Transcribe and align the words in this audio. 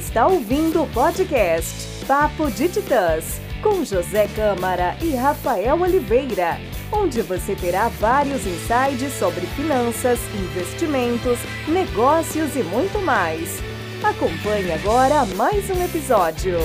está 0.00 0.26
ouvindo 0.26 0.82
o 0.82 0.88
podcast 0.94 2.06
Papo 2.06 2.50
de 2.50 2.70
Titãs, 2.70 3.38
com 3.62 3.84
José 3.84 4.26
Câmara 4.28 4.96
e 5.02 5.14
Rafael 5.14 5.78
Oliveira, 5.78 6.56
onde 6.90 7.20
você 7.20 7.54
terá 7.54 7.88
vários 7.88 8.46
insights 8.46 9.12
sobre 9.18 9.42
finanças, 9.48 10.18
investimentos, 10.34 11.38
negócios 11.68 12.56
e 12.56 12.62
muito 12.62 12.98
mais. 13.00 13.60
Acompanhe 14.02 14.72
agora 14.72 15.26
mais 15.36 15.68
um 15.68 15.84
episódio. 15.84 16.56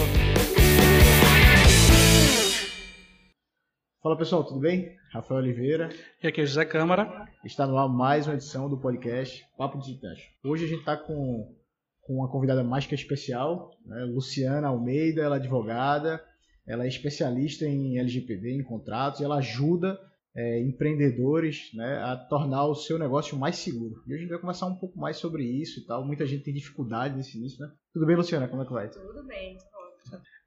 Fala 4.01 4.17
pessoal, 4.17 4.45
tudo 4.45 4.61
bem? 4.61 4.95
Rafael 5.11 5.41
Oliveira. 5.41 5.89
E 6.23 6.27
aqui 6.27 6.39
é 6.39 6.45
José 6.45 6.63
Câmara. 6.63 7.27
Está 7.43 7.67
no 7.67 7.77
ar 7.77 7.89
mais 7.89 8.27
uma 8.27 8.35
edição 8.35 8.69
do 8.69 8.77
podcast 8.77 9.45
Papo 9.57 9.77
de 9.77 9.93
Titãs. 9.93 10.19
Hoje 10.41 10.63
a 10.63 10.67
gente 10.69 10.79
está 10.79 10.95
com 10.95 11.53
com 12.05 12.15
uma 12.15 12.29
convidada 12.29 12.63
mais 12.63 12.85
que 12.85 12.93
especial, 12.93 13.71
né? 13.85 14.03
Luciana 14.05 14.67
Almeida, 14.67 15.23
ela 15.23 15.37
é 15.37 15.39
advogada, 15.39 16.23
ela 16.67 16.85
é 16.85 16.87
especialista 16.87 17.65
em 17.65 17.97
LGPD, 17.97 18.53
em 18.53 18.63
contratos, 18.63 19.19
e 19.19 19.23
ela 19.23 19.37
ajuda 19.37 19.99
é, 20.35 20.61
empreendedores 20.61 21.71
né, 21.73 21.97
a 22.03 22.15
tornar 22.15 22.65
o 22.65 22.75
seu 22.75 22.99
negócio 22.99 23.37
mais 23.37 23.55
seguro. 23.57 24.03
E 24.05 24.13
hoje 24.13 24.15
a 24.15 24.17
gente 24.19 24.29
vai 24.29 24.39
conversar 24.39 24.67
um 24.67 24.75
pouco 24.75 24.99
mais 24.99 25.17
sobre 25.17 25.43
isso 25.43 25.79
e 25.79 25.83
tal. 25.85 26.05
Muita 26.05 26.27
gente 26.27 26.43
tem 26.43 26.53
dificuldade 26.53 27.15
nesse 27.15 27.37
início, 27.37 27.65
né? 27.65 27.71
Tudo 27.91 28.05
bem, 28.05 28.15
Luciana? 28.15 28.47
Como 28.47 28.61
é 28.61 28.65
que 28.65 28.73
vai? 28.73 28.89
Tudo 28.89 29.23
bem, 29.23 29.57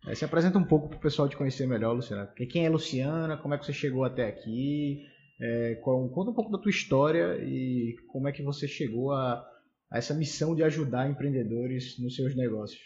é, 0.07 0.15
se 0.15 0.25
apresenta 0.25 0.59
um 0.59 0.65
pouco 0.65 0.89
para 0.89 0.97
o 0.97 1.01
pessoal 1.01 1.29
te 1.29 1.37
conhecer 1.37 1.67
melhor, 1.67 1.93
Luciana. 1.93 2.27
Quem 2.49 2.65
é 2.65 2.71
Luciana? 2.71 3.37
Como 3.37 3.53
é 3.53 3.59
que 3.59 3.67
você 3.67 3.73
chegou 3.73 4.05
até 4.05 4.29
aqui? 4.29 5.05
É, 5.41 5.75
conta 5.83 6.31
um 6.31 6.35
pouco 6.35 6.53
da 6.53 6.59
tua 6.59 6.71
história 6.71 7.37
e 7.43 7.97
como 8.09 8.29
é 8.29 8.33
que 8.33 8.43
você 8.43 8.69
chegou 8.69 9.13
a, 9.13 9.45
a 9.91 9.99
essa 9.99 10.15
missão 10.15 10.55
de 10.55 10.63
ajudar 10.63 11.11
empreendedores 11.11 11.99
nos 11.99 12.15
seus 12.15 12.35
negócios? 12.37 12.81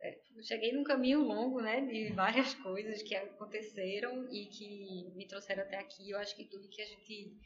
É, 0.00 0.18
cheguei 0.42 0.72
num 0.72 0.84
caminho 0.84 1.20
longo, 1.20 1.60
né, 1.60 1.84
de 1.84 2.12
várias 2.12 2.54
coisas 2.54 3.02
que 3.02 3.14
aconteceram 3.14 4.32
e 4.32 4.46
que 4.46 5.12
me 5.14 5.26
trouxeram 5.26 5.62
até 5.62 5.78
aqui. 5.78 6.10
Eu 6.10 6.18
acho 6.18 6.34
que 6.36 6.44
tudo 6.44 6.68
que 6.68 6.82
a 6.82 6.86
gente 6.86 7.36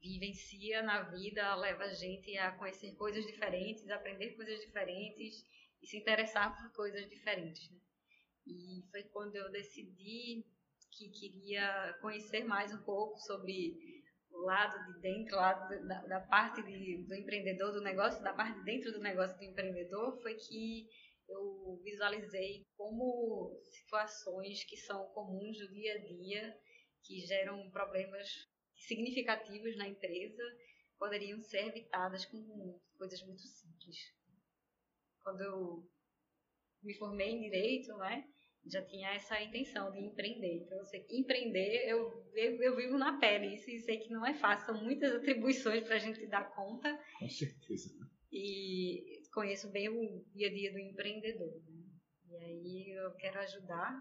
vivencia 0.00 0.82
na 0.82 1.02
vida 1.02 1.54
leva 1.56 1.84
a 1.84 1.92
gente 1.92 2.36
a 2.38 2.52
conhecer 2.52 2.94
coisas 2.94 3.26
diferentes, 3.26 3.88
aprender 3.90 4.34
coisas 4.34 4.60
diferentes 4.60 5.44
e 5.82 5.86
se 5.86 5.96
interessar 5.96 6.56
por 6.56 6.72
coisas 6.72 7.08
diferentes. 7.08 7.70
Né? 7.70 7.78
E 8.46 8.84
foi 8.90 9.02
quando 9.04 9.36
eu 9.36 9.50
decidi 9.50 10.44
que 10.92 11.08
queria 11.10 11.96
conhecer 12.00 12.44
mais 12.44 12.72
um 12.72 12.82
pouco 12.82 13.18
sobre 13.18 13.97
lado 14.30 14.92
de 14.92 15.00
dentro, 15.00 15.36
lado 15.36 15.68
da, 15.86 16.00
da 16.06 16.20
parte 16.20 16.62
de, 16.62 17.04
do 17.06 17.14
empreendedor, 17.14 17.72
do 17.72 17.80
negócio, 17.80 18.22
da 18.22 18.32
parte 18.32 18.58
de 18.58 18.64
dentro 18.64 18.92
do 18.92 19.00
negócio 19.00 19.36
do 19.36 19.44
empreendedor, 19.44 20.20
foi 20.22 20.34
que 20.34 20.88
eu 21.28 21.80
visualizei 21.84 22.66
como 22.76 23.62
situações 23.68 24.64
que 24.64 24.76
são 24.76 25.06
comuns 25.12 25.58
do 25.58 25.68
dia 25.68 25.94
a 25.94 25.98
dia, 25.98 26.58
que 27.02 27.20
geram 27.26 27.70
problemas 27.70 28.28
significativos 28.74 29.76
na 29.76 29.88
empresa, 29.88 30.42
poderiam 30.98 31.40
ser 31.42 31.66
evitadas 31.66 32.24
com 32.26 32.80
coisas 32.96 33.22
muito 33.22 33.42
simples. 33.42 33.96
Quando 35.22 35.42
eu 35.42 35.90
me 36.82 36.94
formei 36.94 37.30
em 37.30 37.40
direito, 37.40 37.94
né, 37.98 38.24
já 38.70 38.82
tinha 38.82 39.14
essa 39.14 39.40
intenção 39.40 39.90
de 39.92 39.98
empreender. 40.00 40.62
Então, 40.64 40.78
eu 40.78 40.84
sei 40.84 41.00
que 41.00 41.16
empreender, 41.16 41.88
eu, 41.88 42.30
eu, 42.34 42.62
eu, 42.62 42.76
vivo 42.76 42.98
na 42.98 43.18
pele 43.18 43.54
isso 43.54 43.70
e 43.70 43.78
sei 43.80 43.98
que 43.98 44.10
não 44.10 44.26
é 44.26 44.34
fácil, 44.34 44.66
são 44.66 44.84
muitas 44.84 45.14
atribuições 45.14 45.84
para 45.84 45.96
a 45.96 45.98
gente 45.98 46.26
dar 46.26 46.54
conta. 46.54 46.98
Com 47.18 47.28
certeza. 47.28 47.90
E 48.30 49.18
conheço 49.32 49.70
bem 49.70 49.88
o 49.88 50.24
dia 50.34 50.48
a 50.48 50.52
dia 50.52 50.72
do 50.72 50.78
empreendedor. 50.78 51.54
Né? 51.64 51.84
E 52.28 52.36
aí 52.36 52.90
eu 52.96 53.14
quero 53.14 53.38
ajudar 53.40 53.96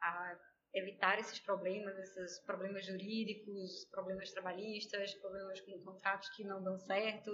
a 0.00 0.38
evitar 0.74 1.18
esses 1.18 1.38
problemas, 1.40 1.96
esses 1.98 2.42
problemas 2.44 2.84
jurídicos, 2.84 3.86
problemas 3.90 4.30
trabalhistas, 4.32 5.14
problemas 5.14 5.60
com 5.60 5.78
contratos 5.82 6.28
que 6.36 6.44
não 6.44 6.62
dão 6.62 6.78
certo, 6.78 7.30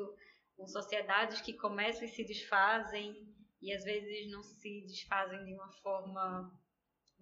com 0.56 0.66
sociedades 0.66 1.41
que 1.41 1.55
começam 1.55 2.05
e 2.05 2.09
se 2.09 2.25
desfazem 2.25 3.15
e 3.62 3.73
às 3.73 3.84
vezes 3.84 4.31
não 4.31 4.43
se 4.43 4.83
desfazem 4.83 5.45
de 5.45 5.55
uma 5.55 5.71
forma 5.83 6.53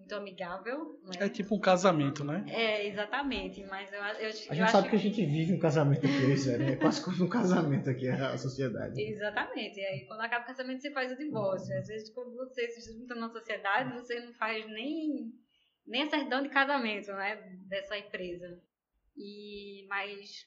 muito 0.01 0.15
amigável. 0.15 0.99
Né? 1.05 1.27
É 1.27 1.29
tipo 1.29 1.55
um 1.55 1.61
casamento, 1.61 2.25
né? 2.25 2.45
É, 2.49 2.87
exatamente. 2.87 3.63
Mas 3.67 3.93
eu, 3.93 3.99
eu, 3.99 4.05
a 4.07 4.23
eu 4.23 4.33
gente 4.33 4.71
sabe 4.71 4.85
que... 4.85 4.91
que... 4.91 4.97
a 4.97 4.99
gente 4.99 5.27
vive 5.27 5.53
um 5.53 5.59
casamento 5.59 6.07
aqui, 6.07 6.59
né? 6.59 6.73
É 6.73 6.77
quase 6.77 7.05
como 7.05 7.25
um 7.25 7.29
casamento 7.29 7.91
aqui, 7.91 8.09
a 8.09 8.37
sociedade. 8.39 9.01
Exatamente. 9.01 9.79
E 9.79 9.85
aí, 9.85 10.07
quando 10.07 10.21
acaba 10.23 10.45
o 10.45 10.47
casamento, 10.47 10.81
você 10.81 10.91
faz 10.91 11.13
o 11.13 11.17
divórcio. 11.17 11.77
Às 11.77 11.87
vezes, 11.87 12.11
quando 12.11 12.35
você 12.35 12.69
se 12.69 12.93
junta 12.93 13.15
na 13.15 13.29
sociedade, 13.29 13.95
você 13.95 14.21
não 14.21 14.33
faz 14.35 14.67
nem, 14.67 15.33
nem 15.87 16.03
a 16.05 16.11
certidão 16.11 16.43
de 16.43 16.49
casamento, 16.49 17.13
né? 17.13 17.37
Dessa 17.69 17.99
empresa. 17.99 18.59
E, 19.17 19.87
mas 19.89 20.47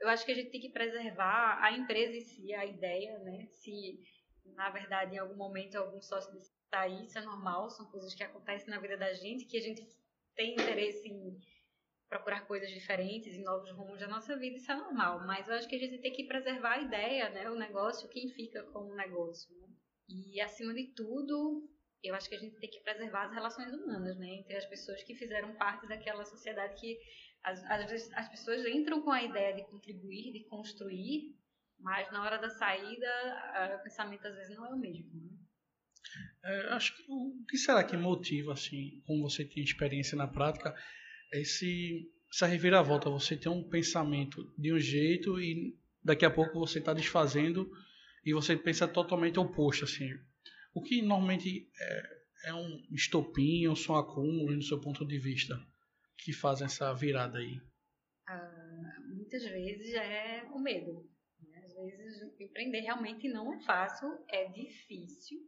eu 0.00 0.08
acho 0.08 0.24
que 0.24 0.32
a 0.32 0.34
gente 0.34 0.50
tem 0.50 0.60
que 0.60 0.70
preservar 0.70 1.58
a 1.62 1.72
empresa 1.72 2.16
em 2.16 2.20
si, 2.20 2.54
a 2.54 2.64
ideia, 2.64 3.18
né? 3.18 3.46
Se 3.50 3.98
na 4.52 4.70
verdade, 4.70 5.14
em 5.14 5.18
algum 5.18 5.36
momento, 5.36 5.76
algum 5.76 6.00
sócio 6.00 6.32
decide 6.32 6.54
sair, 6.70 7.04
isso 7.04 7.18
é 7.18 7.22
normal, 7.22 7.70
são 7.70 7.86
coisas 7.90 8.14
que 8.14 8.22
acontecem 8.22 8.68
na 8.70 8.80
vida 8.80 8.96
da 8.96 9.12
gente, 9.12 9.46
que 9.46 9.56
a 9.56 9.60
gente 9.60 9.86
tem 10.34 10.52
interesse 10.52 11.08
em 11.08 11.38
procurar 12.08 12.46
coisas 12.46 12.70
diferentes, 12.70 13.34
em 13.34 13.42
novos 13.42 13.70
rumos 13.72 13.98
da 13.98 14.06
nossa 14.06 14.36
vida, 14.36 14.56
isso 14.56 14.70
é 14.70 14.76
normal. 14.76 15.26
Mas 15.26 15.48
eu 15.48 15.54
acho 15.54 15.68
que 15.68 15.76
a 15.76 15.78
gente 15.78 15.98
tem 15.98 16.12
que 16.12 16.24
preservar 16.24 16.74
a 16.74 16.82
ideia, 16.82 17.30
né, 17.30 17.50
o 17.50 17.56
negócio, 17.56 18.08
quem 18.08 18.28
fica 18.28 18.62
com 18.64 18.90
o 18.90 18.94
negócio. 18.94 19.54
Né? 19.56 19.68
E, 20.08 20.40
acima 20.40 20.74
de 20.74 20.94
tudo, 20.94 21.68
eu 22.02 22.14
acho 22.14 22.28
que 22.28 22.34
a 22.34 22.38
gente 22.38 22.56
tem 22.58 22.70
que 22.70 22.80
preservar 22.80 23.24
as 23.24 23.32
relações 23.32 23.72
humanas, 23.72 24.16
né, 24.18 24.28
entre 24.28 24.56
as 24.56 24.66
pessoas 24.66 25.02
que 25.02 25.14
fizeram 25.14 25.54
parte 25.56 25.88
daquela 25.88 26.24
sociedade 26.24 26.80
que 26.80 26.98
as, 27.42 27.62
as, 27.64 28.12
as 28.12 28.28
pessoas 28.28 28.64
entram 28.66 29.02
com 29.02 29.10
a 29.10 29.22
ideia 29.22 29.54
de 29.54 29.64
contribuir, 29.64 30.32
de 30.32 30.44
construir, 30.44 31.36
mas 31.84 32.10
na 32.10 32.24
hora 32.24 32.38
da 32.38 32.48
saída, 32.48 33.06
o 33.78 33.82
pensamento 33.84 34.26
às 34.26 34.34
vezes 34.34 34.56
não 34.56 34.66
é 34.66 34.70
o 34.70 34.78
mesmo. 34.78 35.04
Né? 35.20 35.30
É, 36.42 36.72
acho 36.72 36.96
que 36.96 37.04
o 37.08 37.44
que 37.46 37.58
será 37.58 37.84
que 37.84 37.94
motiva, 37.94 38.54
assim, 38.54 39.02
como 39.06 39.28
você 39.28 39.44
tem 39.44 39.62
experiência 39.62 40.16
na 40.16 40.26
prática, 40.26 40.74
esse, 41.30 42.10
essa 42.32 42.46
reviravolta? 42.46 43.10
Você 43.10 43.36
tem 43.36 43.52
um 43.52 43.68
pensamento 43.68 44.50
de 44.56 44.72
um 44.72 44.78
jeito 44.78 45.38
e 45.38 45.78
daqui 46.02 46.24
a 46.24 46.30
pouco 46.30 46.58
você 46.58 46.78
está 46.78 46.94
desfazendo 46.94 47.70
e 48.24 48.32
você 48.32 48.56
pensa 48.56 48.88
totalmente 48.88 49.38
oposto, 49.38 49.84
assim. 49.84 50.08
O 50.72 50.82
que 50.82 51.02
normalmente 51.02 51.68
é, 51.78 52.48
é 52.48 52.54
um 52.54 52.82
estopim 52.92 53.66
ou 53.66 53.76
são 53.76 53.94
acúmulos, 53.94 54.56
no 54.56 54.62
seu 54.62 54.80
ponto 54.80 55.06
de 55.06 55.18
vista, 55.18 55.54
que 56.16 56.32
fazem 56.32 56.64
essa 56.64 56.94
virada 56.94 57.38
aí? 57.38 57.60
Ah, 58.26 58.96
muitas 59.06 59.42
vezes 59.44 59.92
é 59.92 60.44
o 60.50 60.58
medo 60.58 61.13
vezes 61.74 62.22
empreender 62.40 62.80
realmente 62.80 63.28
não 63.28 63.52
é 63.52 63.60
fácil, 63.60 64.24
é 64.28 64.48
difícil, 64.48 65.38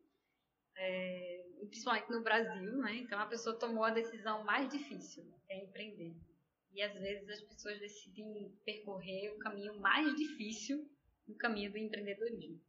é, 0.76 1.44
principalmente 1.68 2.10
no 2.10 2.22
Brasil, 2.22 2.76
né? 2.78 2.96
Então 2.96 3.18
a 3.18 3.26
pessoa 3.26 3.58
tomou 3.58 3.84
a 3.84 3.90
decisão 3.90 4.44
mais 4.44 4.68
difícil, 4.70 5.24
é 5.48 5.64
empreender. 5.64 6.14
E 6.72 6.82
às 6.82 6.92
vezes 6.94 7.28
as 7.28 7.40
pessoas 7.42 7.78
decidem 7.80 8.52
percorrer 8.64 9.32
o 9.32 9.38
caminho 9.38 9.78
mais 9.80 10.14
difícil, 10.14 10.88
o 11.26 11.34
caminho 11.34 11.72
do 11.72 11.78
empreendedorismo. 11.78 12.60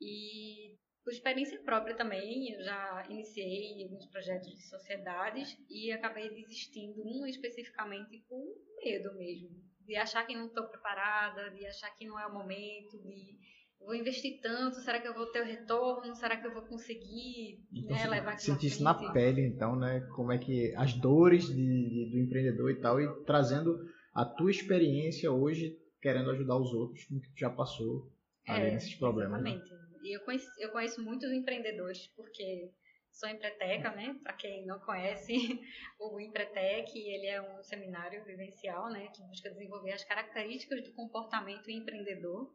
E 0.00 0.76
por 1.02 1.12
experiência 1.12 1.62
própria 1.62 1.96
também, 1.96 2.52
eu 2.52 2.62
já 2.62 3.06
iniciei 3.08 3.82
alguns 3.84 4.06
projetos 4.06 4.54
de 4.54 4.62
sociedades 4.68 5.56
e 5.70 5.92
acabei 5.92 6.28
desistindo, 6.28 7.02
um 7.06 7.26
especificamente 7.26 8.18
por 8.28 8.44
medo 8.82 9.14
mesmo 9.14 9.75
de 9.86 9.96
achar 9.96 10.26
que 10.26 10.34
não 10.34 10.46
estou 10.46 10.64
preparada, 10.64 11.50
de 11.50 11.66
achar 11.66 11.90
que 11.90 12.06
não 12.06 12.18
é 12.18 12.26
o 12.26 12.32
momento, 12.32 12.98
de 13.02 13.36
vou 13.78 13.94
investir 13.94 14.40
tanto, 14.42 14.80
será 14.80 15.00
que 15.00 15.06
eu 15.06 15.14
vou 15.14 15.26
ter 15.26 15.42
o 15.42 15.46
retorno, 15.46 16.14
será 16.16 16.36
que 16.36 16.46
eu 16.46 16.52
vou 16.52 16.62
conseguir 16.62 17.60
então, 17.72 17.96
né, 17.96 18.06
levar 18.08 18.32
aquilo 18.32 18.54
Sentir 18.54 18.66
isso 18.66 18.82
na 18.82 18.94
pele, 19.12 19.46
então, 19.46 19.76
né? 19.76 20.00
Como 20.14 20.32
é 20.32 20.38
que 20.38 20.74
as 20.74 20.92
dores 20.94 21.46
de, 21.46 21.54
de, 21.54 22.10
do 22.10 22.18
empreendedor 22.18 22.70
e 22.70 22.80
tal, 22.80 23.00
e 23.00 23.24
trazendo 23.24 23.78
a 24.12 24.24
tua 24.24 24.50
experiência 24.50 25.30
hoje, 25.30 25.78
querendo 26.00 26.30
ajudar 26.30 26.56
os 26.56 26.72
outros, 26.72 27.04
como 27.04 27.20
que 27.20 27.28
tu 27.28 27.38
já 27.38 27.50
passou 27.50 28.10
é, 28.46 28.72
nesses 28.72 28.94
problemas. 28.94 29.42
Né? 29.42 29.50
Exatamente. 29.50 29.74
Né? 29.74 29.86
E 30.02 30.16
eu 30.16 30.20
conheço, 30.20 30.46
eu 30.58 30.70
conheço 30.70 31.02
muitos 31.02 31.30
empreendedores, 31.30 32.06
porque 32.16 32.70
sou 33.16 33.28
empreteca, 33.28 33.90
né? 33.92 34.14
Para 34.22 34.34
quem 34.34 34.66
não 34.66 34.78
conhece, 34.80 35.32
o 35.98 36.20
Empretec, 36.20 36.96
ele 36.96 37.26
é 37.26 37.40
um 37.40 37.62
seminário 37.62 38.22
vivencial, 38.24 38.90
né, 38.90 39.08
que 39.08 39.22
busca 39.22 39.50
desenvolver 39.50 39.92
as 39.92 40.04
características 40.04 40.84
do 40.84 40.92
comportamento 40.92 41.70
empreendedor. 41.70 42.54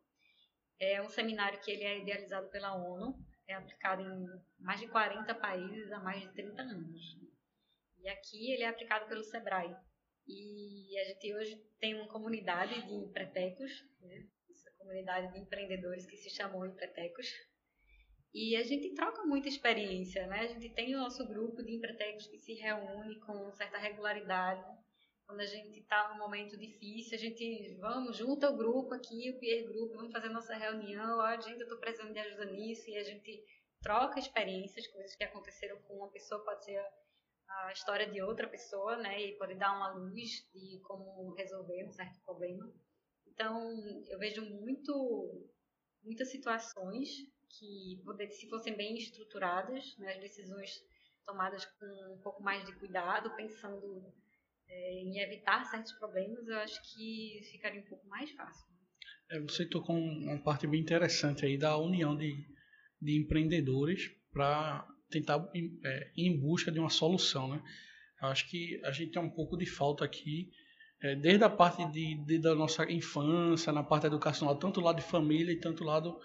É 0.80 1.02
um 1.02 1.10
seminário 1.10 1.60
que 1.62 1.72
ele 1.72 1.84
é 1.84 2.00
idealizado 2.00 2.48
pela 2.50 2.76
ONU, 2.76 3.16
é 3.48 3.56
aplicado 3.56 4.02
em 4.02 4.28
mais 4.60 4.80
de 4.80 4.88
40 4.88 5.34
países 5.36 5.92
há 5.92 6.00
mais 6.00 6.22
de 6.22 6.32
30 6.34 6.62
anos. 6.62 7.02
E 8.00 8.10
aqui 8.10 8.52
ele 8.52 8.64
é 8.64 8.68
aplicado 8.68 9.08
pelo 9.08 9.24
Sebrae. 9.24 9.76
E 10.28 11.00
a 11.00 11.04
gente 11.06 11.34
hoje 11.34 11.56
tem 11.80 11.96
uma 11.96 12.08
comunidade 12.08 12.82
de 12.88 12.94
empretecos, 12.94 13.72
né? 14.00 14.28
essa 14.50 14.72
comunidade 14.78 15.34
de 15.34 15.40
empreendedores 15.40 16.06
que 16.06 16.18
se 16.18 16.30
chamou 16.30 16.66
Empretecos, 16.66 17.28
E 18.34 18.56
a 18.56 18.64
gente 18.64 18.94
troca 18.94 19.24
muita 19.24 19.50
experiência, 19.50 20.26
né? 20.28 20.40
A 20.40 20.48
gente 20.48 20.70
tem 20.70 20.96
o 20.96 21.00
nosso 21.00 21.28
grupo 21.28 21.62
de 21.62 21.76
empretecos 21.76 22.28
que 22.28 22.38
se 22.38 22.54
reúne 22.54 23.20
com 23.20 23.52
certa 23.52 23.78
regularidade. 23.78 24.64
Quando 25.26 25.42
a 25.42 25.46
gente 25.46 25.80
está 25.80 26.10
num 26.10 26.18
momento 26.18 26.58
difícil, 26.58 27.16
a 27.16 27.20
gente 27.20 27.76
vamos, 27.80 28.18
junta 28.18 28.50
o 28.50 28.56
grupo 28.56 28.94
aqui, 28.94 29.32
o 29.32 29.40
peer 29.40 29.68
group, 29.68 29.94
vamos 29.94 30.14
fazer 30.14 30.30
nossa 30.30 30.56
reunião. 30.56 31.20
Ó, 31.20 31.42
gente, 31.42 31.60
eu 31.60 31.64
estou 31.64 31.78
precisando 31.78 32.14
de 32.14 32.20
ajuda 32.20 32.46
nisso. 32.46 32.90
E 32.90 32.98
a 32.98 33.04
gente 33.04 33.44
troca 33.82 34.20
experiências, 34.20 34.88
coisas 34.88 35.16
que 35.16 35.24
aconteceram 35.26 35.78
com 35.82 35.96
uma 35.96 36.12
pessoa, 36.12 36.44
pode 36.46 36.64
ser 36.64 36.82
a 37.50 37.72
história 37.74 38.10
de 38.10 38.22
outra 38.22 38.48
pessoa, 38.48 38.96
né? 38.96 39.22
E 39.22 39.38
pode 39.38 39.56
dar 39.56 39.76
uma 39.76 39.92
luz 39.92 40.48
de 40.54 40.80
como 40.84 41.34
resolver 41.34 41.86
um 41.86 41.92
certo 41.92 42.18
problema. 42.24 42.72
Então, 43.28 43.74
eu 44.10 44.18
vejo 44.20 44.42
muito, 44.46 45.50
muitas 46.04 46.32
situações 46.32 47.10
que, 47.58 48.02
se 48.32 48.50
fossem 48.50 48.76
bem 48.76 48.98
estruturadas, 48.98 49.96
né, 49.98 50.14
as 50.14 50.20
decisões 50.20 50.84
tomadas 51.26 51.66
com 51.66 52.14
um 52.14 52.22
pouco 52.22 52.42
mais 52.44 52.66
de 52.66 52.74
cuidado, 52.76 53.36
pensando 53.36 54.04
é, 54.68 55.04
em 55.04 55.20
evitar 55.20 55.66
certos 55.66 55.94
problemas, 55.94 56.48
eu 56.48 56.58
acho 56.58 56.82
que 56.94 57.42
ficaria 57.52 57.82
um 57.82 57.86
pouco 57.86 58.08
mais 58.08 58.32
fácil. 58.32 58.68
É, 59.30 59.40
você 59.40 59.66
tocou 59.66 59.96
uma 59.96 60.42
parte 60.42 60.68
bem 60.68 60.82
interessante 60.82 61.46
aí 61.46 61.58
da 61.58 61.78
união 61.78 62.18
de, 62.18 62.34
de 63.02 63.18
empreendedores 63.18 64.10
para 64.32 64.88
tentar 65.10 65.50
é, 65.54 66.12
ir 66.16 66.28
em 66.28 66.40
busca 66.40 66.72
de 66.72 66.80
uma 66.80 66.90
solução, 66.90 67.50
né? 67.50 67.64
Eu 68.22 68.28
acho 68.28 68.50
que 68.50 68.80
a 68.84 68.92
gente 68.92 69.12
tem 69.12 69.22
um 69.22 69.30
pouco 69.30 69.58
de 69.58 69.66
falta 69.66 70.06
aqui 70.06 70.52
é, 71.02 71.16
desde 71.16 71.44
a 71.44 71.50
parte 71.50 71.84
de, 71.92 72.16
de, 72.24 72.38
da 72.38 72.54
nossa 72.54 72.90
infância, 72.92 73.74
na 73.74 73.84
parte 73.84 74.06
educacional, 74.06 74.56
tanto 74.58 74.80
lado 74.80 74.98
de 74.98 75.02
família 75.02 75.52
e 75.52 75.60
tanto 75.60 75.84
lado, 75.84 76.20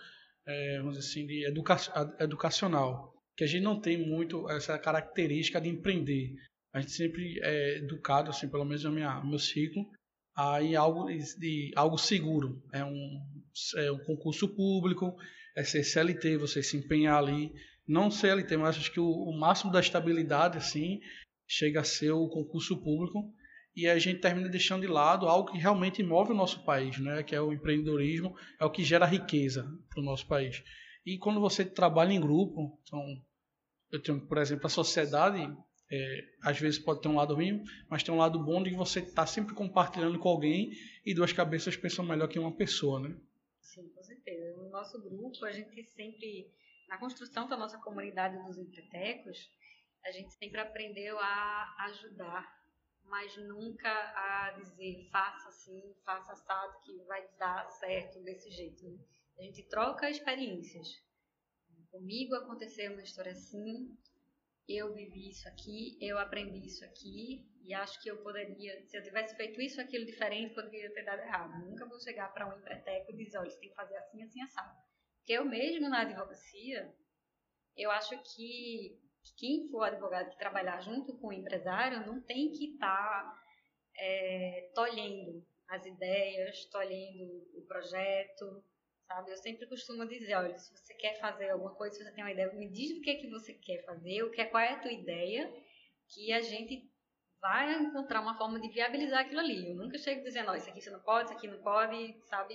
é, 0.46 0.78
vamos 0.78 0.96
dizer 0.96 1.08
assim, 1.08 1.26
de 1.26 1.46
educa 1.46 1.76
educacional, 2.20 3.12
que 3.36 3.44
a 3.44 3.46
gente 3.46 3.62
não 3.62 3.80
tem 3.80 3.98
muito 3.98 4.48
essa 4.50 4.78
característica 4.78 5.60
de 5.60 5.68
empreender. 5.68 6.34
A 6.72 6.80
gente 6.80 6.92
sempre 6.92 7.38
é 7.42 7.78
educado, 7.78 8.30
assim, 8.30 8.48
pelo 8.48 8.64
menos 8.64 8.84
no 8.84 8.92
meu 8.92 9.38
ciclo, 9.38 9.84
a 10.36 10.62
em 10.62 10.76
algo, 10.76 11.06
de, 11.06 11.72
algo 11.74 11.98
seguro. 11.98 12.62
É 12.72 12.84
um, 12.84 13.20
é 13.76 13.90
um 13.90 13.98
concurso 14.04 14.48
público, 14.54 15.16
é 15.56 15.64
ser 15.64 15.82
CLT, 15.82 16.36
você 16.36 16.62
se 16.62 16.76
empenhar 16.76 17.18
ali. 17.18 17.52
Não 17.88 18.10
CLT, 18.10 18.56
mas 18.56 18.76
acho 18.76 18.92
que 18.92 19.00
o, 19.00 19.08
o 19.08 19.38
máximo 19.38 19.72
da 19.72 19.80
estabilidade, 19.80 20.58
assim, 20.58 21.00
chega 21.48 21.80
a 21.80 21.84
ser 21.84 22.10
o 22.10 22.28
concurso 22.28 22.76
público 22.82 23.32
e 23.76 23.86
a 23.86 23.98
gente 23.98 24.20
termina 24.20 24.48
deixando 24.48 24.80
de 24.80 24.86
lado 24.86 25.28
algo 25.28 25.52
que 25.52 25.58
realmente 25.58 26.02
move 26.02 26.32
o 26.32 26.36
nosso 26.36 26.64
país, 26.64 26.98
né? 26.98 27.22
que 27.22 27.34
é 27.34 27.40
o 27.40 27.52
empreendedorismo, 27.52 28.34
é 28.58 28.64
o 28.64 28.70
que 28.70 28.82
gera 28.82 29.04
riqueza 29.04 29.70
para 29.90 30.00
o 30.00 30.04
nosso 30.04 30.26
país. 30.26 30.64
E 31.04 31.18
quando 31.18 31.40
você 31.40 31.62
trabalha 31.62 32.12
em 32.12 32.20
grupo, 32.20 32.80
então, 32.82 33.04
eu 33.92 34.02
tenho, 34.02 34.26
por 34.26 34.38
exemplo, 34.38 34.66
a 34.66 34.70
sociedade, 34.70 35.40
é, 35.92 36.20
às 36.42 36.58
vezes 36.58 36.78
pode 36.78 37.02
ter 37.02 37.08
um 37.08 37.16
lado 37.16 37.34
ruim, 37.34 37.62
mas 37.88 38.02
tem 38.02 38.14
um 38.14 38.18
lado 38.18 38.42
bom 38.42 38.62
de 38.62 38.70
você 38.70 39.00
estar 39.00 39.14
tá 39.14 39.26
sempre 39.26 39.54
compartilhando 39.54 40.18
com 40.18 40.28
alguém 40.30 40.72
e 41.04 41.12
duas 41.12 41.32
cabeças 41.34 41.76
pensam 41.76 42.04
melhor 42.04 42.28
que 42.28 42.38
uma 42.38 42.56
pessoa, 42.56 42.98
né? 42.98 43.14
Sim, 43.60 43.90
com 43.90 44.02
certeza. 44.02 44.56
No 44.56 44.70
nosso 44.70 44.98
grupo, 45.02 45.44
a 45.44 45.52
gente 45.52 45.84
sempre, 45.84 46.50
na 46.88 46.96
construção 46.96 47.46
da 47.46 47.58
nossa 47.58 47.76
comunidade 47.78 48.42
dos 48.46 48.56
empretecos, 48.56 49.50
a 50.02 50.10
gente 50.12 50.32
sempre 50.32 50.60
aprendeu 50.60 51.18
a 51.18 51.74
ajudar 51.90 52.55
mas 53.08 53.36
nunca 53.36 53.88
a 53.90 54.52
dizer 54.52 55.08
faça 55.10 55.48
assim, 55.48 55.94
faça 56.04 56.32
assado 56.32 56.80
que 56.82 56.98
vai 57.04 57.26
dar 57.38 57.68
certo 57.70 58.20
desse 58.22 58.50
jeito. 58.50 58.84
Né? 58.84 58.98
A 59.38 59.42
gente 59.42 59.62
troca 59.64 60.10
experiências. 60.10 60.88
Comigo 61.90 62.34
aconteceu 62.34 62.92
uma 62.92 63.02
história 63.02 63.32
assim, 63.32 63.96
eu 64.68 64.92
vivi 64.92 65.30
isso 65.30 65.48
aqui, 65.48 65.96
eu 66.00 66.18
aprendi 66.18 66.66
isso 66.66 66.84
aqui 66.84 67.46
e 67.62 67.72
acho 67.72 68.00
que 68.02 68.10
eu 68.10 68.22
poderia, 68.22 68.84
se 68.86 68.96
eu 68.96 69.02
tivesse 69.02 69.34
feito 69.36 69.60
isso 69.60 69.80
aquilo 69.80 70.04
diferente, 70.04 70.54
poderia 70.54 70.92
ter 70.92 71.04
dado 71.04 71.20
errado. 71.20 71.64
nunca 71.64 71.86
vou 71.86 71.98
chegar 72.00 72.32
para 72.32 72.48
um 72.48 72.58
empreteco 72.58 73.12
e 73.12 73.16
dizer, 73.16 73.38
olha, 73.38 73.50
você 73.50 73.58
tem 73.58 73.70
que 73.70 73.74
fazer 73.74 73.96
assim, 73.96 74.22
assim, 74.22 74.42
assado. 74.42 74.76
Porque 75.18 75.32
eu 75.32 75.44
mesmo 75.44 75.88
na 75.88 76.02
advocacia, 76.02 76.94
eu 77.76 77.90
acho 77.90 78.16
que 78.22 79.00
quem 79.34 79.68
for 79.68 79.82
advogado 79.82 80.30
que 80.30 80.38
trabalhar 80.38 80.80
junto 80.80 81.16
com 81.18 81.28
o 81.28 81.32
empresário 81.32 82.06
não 82.06 82.20
tem 82.20 82.50
que 82.50 82.72
estar 82.72 82.88
tá, 82.96 83.42
é, 83.98 84.70
tolhendo 84.74 85.44
as 85.68 85.84
ideias, 85.84 86.64
tolhendo 86.66 87.24
o 87.54 87.66
projeto, 87.66 88.64
sabe? 89.06 89.30
Eu 89.30 89.36
sempre 89.36 89.66
costumo 89.66 90.06
dizer, 90.06 90.34
olha, 90.34 90.56
se 90.56 90.72
você 90.72 90.94
quer 90.94 91.18
fazer 91.20 91.50
alguma 91.50 91.74
coisa, 91.74 91.96
se 91.96 92.04
você 92.04 92.12
tem 92.12 92.24
uma 92.24 92.32
ideia, 92.32 92.52
me 92.52 92.70
diz 92.70 92.96
o 92.96 93.00
que 93.00 93.10
é 93.10 93.16
que 93.16 93.28
você 93.28 93.54
quer 93.54 93.84
fazer, 93.84 94.22
o 94.22 94.30
que 94.30 94.40
é, 94.40 94.46
qual 94.46 94.62
é 94.62 94.72
a 94.72 94.80
tua 94.80 94.92
ideia, 94.92 95.52
que 96.08 96.32
a 96.32 96.40
gente 96.40 96.88
vai 97.40 97.72
encontrar 97.74 98.20
uma 98.20 98.36
forma 98.36 98.60
de 98.60 98.68
viabilizar 98.68 99.20
aquilo 99.20 99.40
ali. 99.40 99.70
Eu 99.70 99.76
nunca 99.76 99.98
chego 99.98 100.22
dizendo, 100.22 100.50
ó, 100.50 100.54
isso 100.54 100.68
aqui 100.68 100.80
você 100.80 100.90
não 100.90 101.00
pode, 101.00 101.30
isso 101.30 101.38
aqui 101.38 101.48
não 101.48 101.62
pode, 101.62 102.20
sabe? 102.26 102.54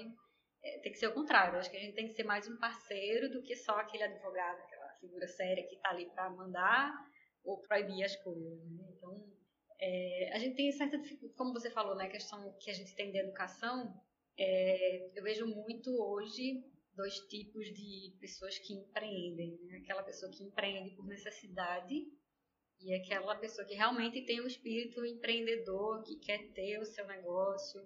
É, 0.63 0.79
tem 0.79 0.91
que 0.91 0.97
ser 0.97 1.07
o 1.07 1.13
contrário. 1.13 1.56
Eu 1.56 1.59
acho 1.59 1.71
que 1.71 1.77
a 1.77 1.79
gente 1.79 1.95
tem 1.95 2.07
que 2.07 2.13
ser 2.13 2.23
mais 2.23 2.47
um 2.47 2.57
parceiro 2.57 3.29
do 3.29 3.41
que 3.41 3.56
só 3.56 3.79
aquele 3.79 4.03
advogado, 4.03 4.59
aquela 4.59 4.81
figura 5.01 5.27
séria 5.27 5.68
que 5.68 5.75
está 5.75 5.89
ali 5.89 6.06
para 6.12 6.30
mandar 6.30 6.94
ou 7.44 7.62
proibir 7.63 8.03
as 8.03 8.15
coisas. 8.18 8.63
Né? 8.69 8.86
Então, 8.95 9.27
é, 9.80 10.31
a 10.33 10.39
gente 10.39 10.56
tem 10.56 10.71
certa 10.71 10.98
dificuldade, 10.98 11.36
como 11.36 11.53
você 11.53 11.69
falou, 11.71 11.95
né, 11.95 12.06
a 12.06 12.12
questão 12.12 12.56
que 12.59 12.69
a 12.69 12.74
gente 12.74 12.95
tem 12.95 13.12
de 13.12 13.18
educação, 13.18 13.94
é, 14.38 15.12
eu 15.18 15.24
vejo 15.24 15.48
muito 15.48 15.92
hoje 15.92 16.63
dois 16.94 17.15
tipos 17.27 17.65
de 17.74 18.15
pessoas 18.19 18.57
que 18.59 18.74
empreendem. 18.74 19.59
Né? 19.63 19.77
Aquela 19.77 20.03
pessoa 20.03 20.31
que 20.31 20.44
empreende 20.44 20.95
por 20.95 21.06
necessidade 21.07 21.95
e 22.80 22.94
aquela 22.95 23.36
pessoa 23.36 23.68
que 23.68 23.75
realmente 23.75 24.25
tem 24.25 24.39
o 24.39 24.47
espírito 24.47 25.06
empreendedor, 25.06 26.04
que 26.04 26.18
quer 26.18 26.51
ter 26.54 26.80
o 26.80 26.86
seu 26.86 27.06
negócio, 27.07 27.81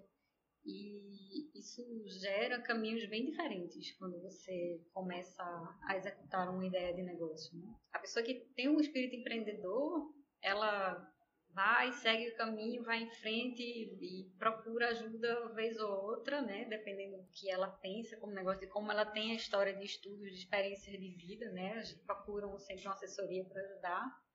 e 0.66 1.58
isso 1.58 1.82
gera 2.20 2.60
caminhos 2.60 3.08
bem 3.08 3.24
diferentes 3.24 3.92
quando 3.98 4.20
você 4.20 4.80
começa 4.92 5.42
a 5.82 5.96
executar 5.96 6.52
uma 6.52 6.66
ideia 6.66 6.92
de 6.92 7.02
negócio. 7.02 7.56
Né? 7.58 7.74
A 7.92 7.98
pessoa 7.98 8.24
que 8.24 8.34
tem 8.54 8.68
um 8.68 8.80
espírito 8.80 9.16
empreendedor, 9.16 10.12
ela 10.42 11.12
vai, 11.50 11.92
segue 11.92 12.28
o 12.28 12.36
caminho, 12.36 12.84
vai 12.84 13.02
em 13.02 13.10
frente 13.10 13.62
e, 13.62 14.22
e 14.22 14.30
procura 14.38 14.88
ajuda 14.88 15.40
uma 15.40 15.54
vez 15.54 15.78
ou 15.78 15.90
outra, 15.90 16.42
né? 16.42 16.66
dependendo 16.66 17.16
do 17.16 17.28
que 17.30 17.50
ela 17.50 17.68
pensa 17.68 18.16
como 18.18 18.34
negócio, 18.34 18.60
de 18.60 18.66
como 18.66 18.90
ela 18.90 19.06
tem 19.06 19.32
a 19.32 19.36
história 19.36 19.74
de 19.74 19.84
estudos, 19.84 20.30
de 20.30 20.38
experiências 20.38 21.00
de 21.00 21.10
vida, 21.14 21.50
né? 21.52 21.82
procuram 22.04 22.58
sempre 22.58 22.84
uma 22.84 22.94
assessoria 22.94 23.44
para 23.44 23.62
ajudar. 23.62 24.26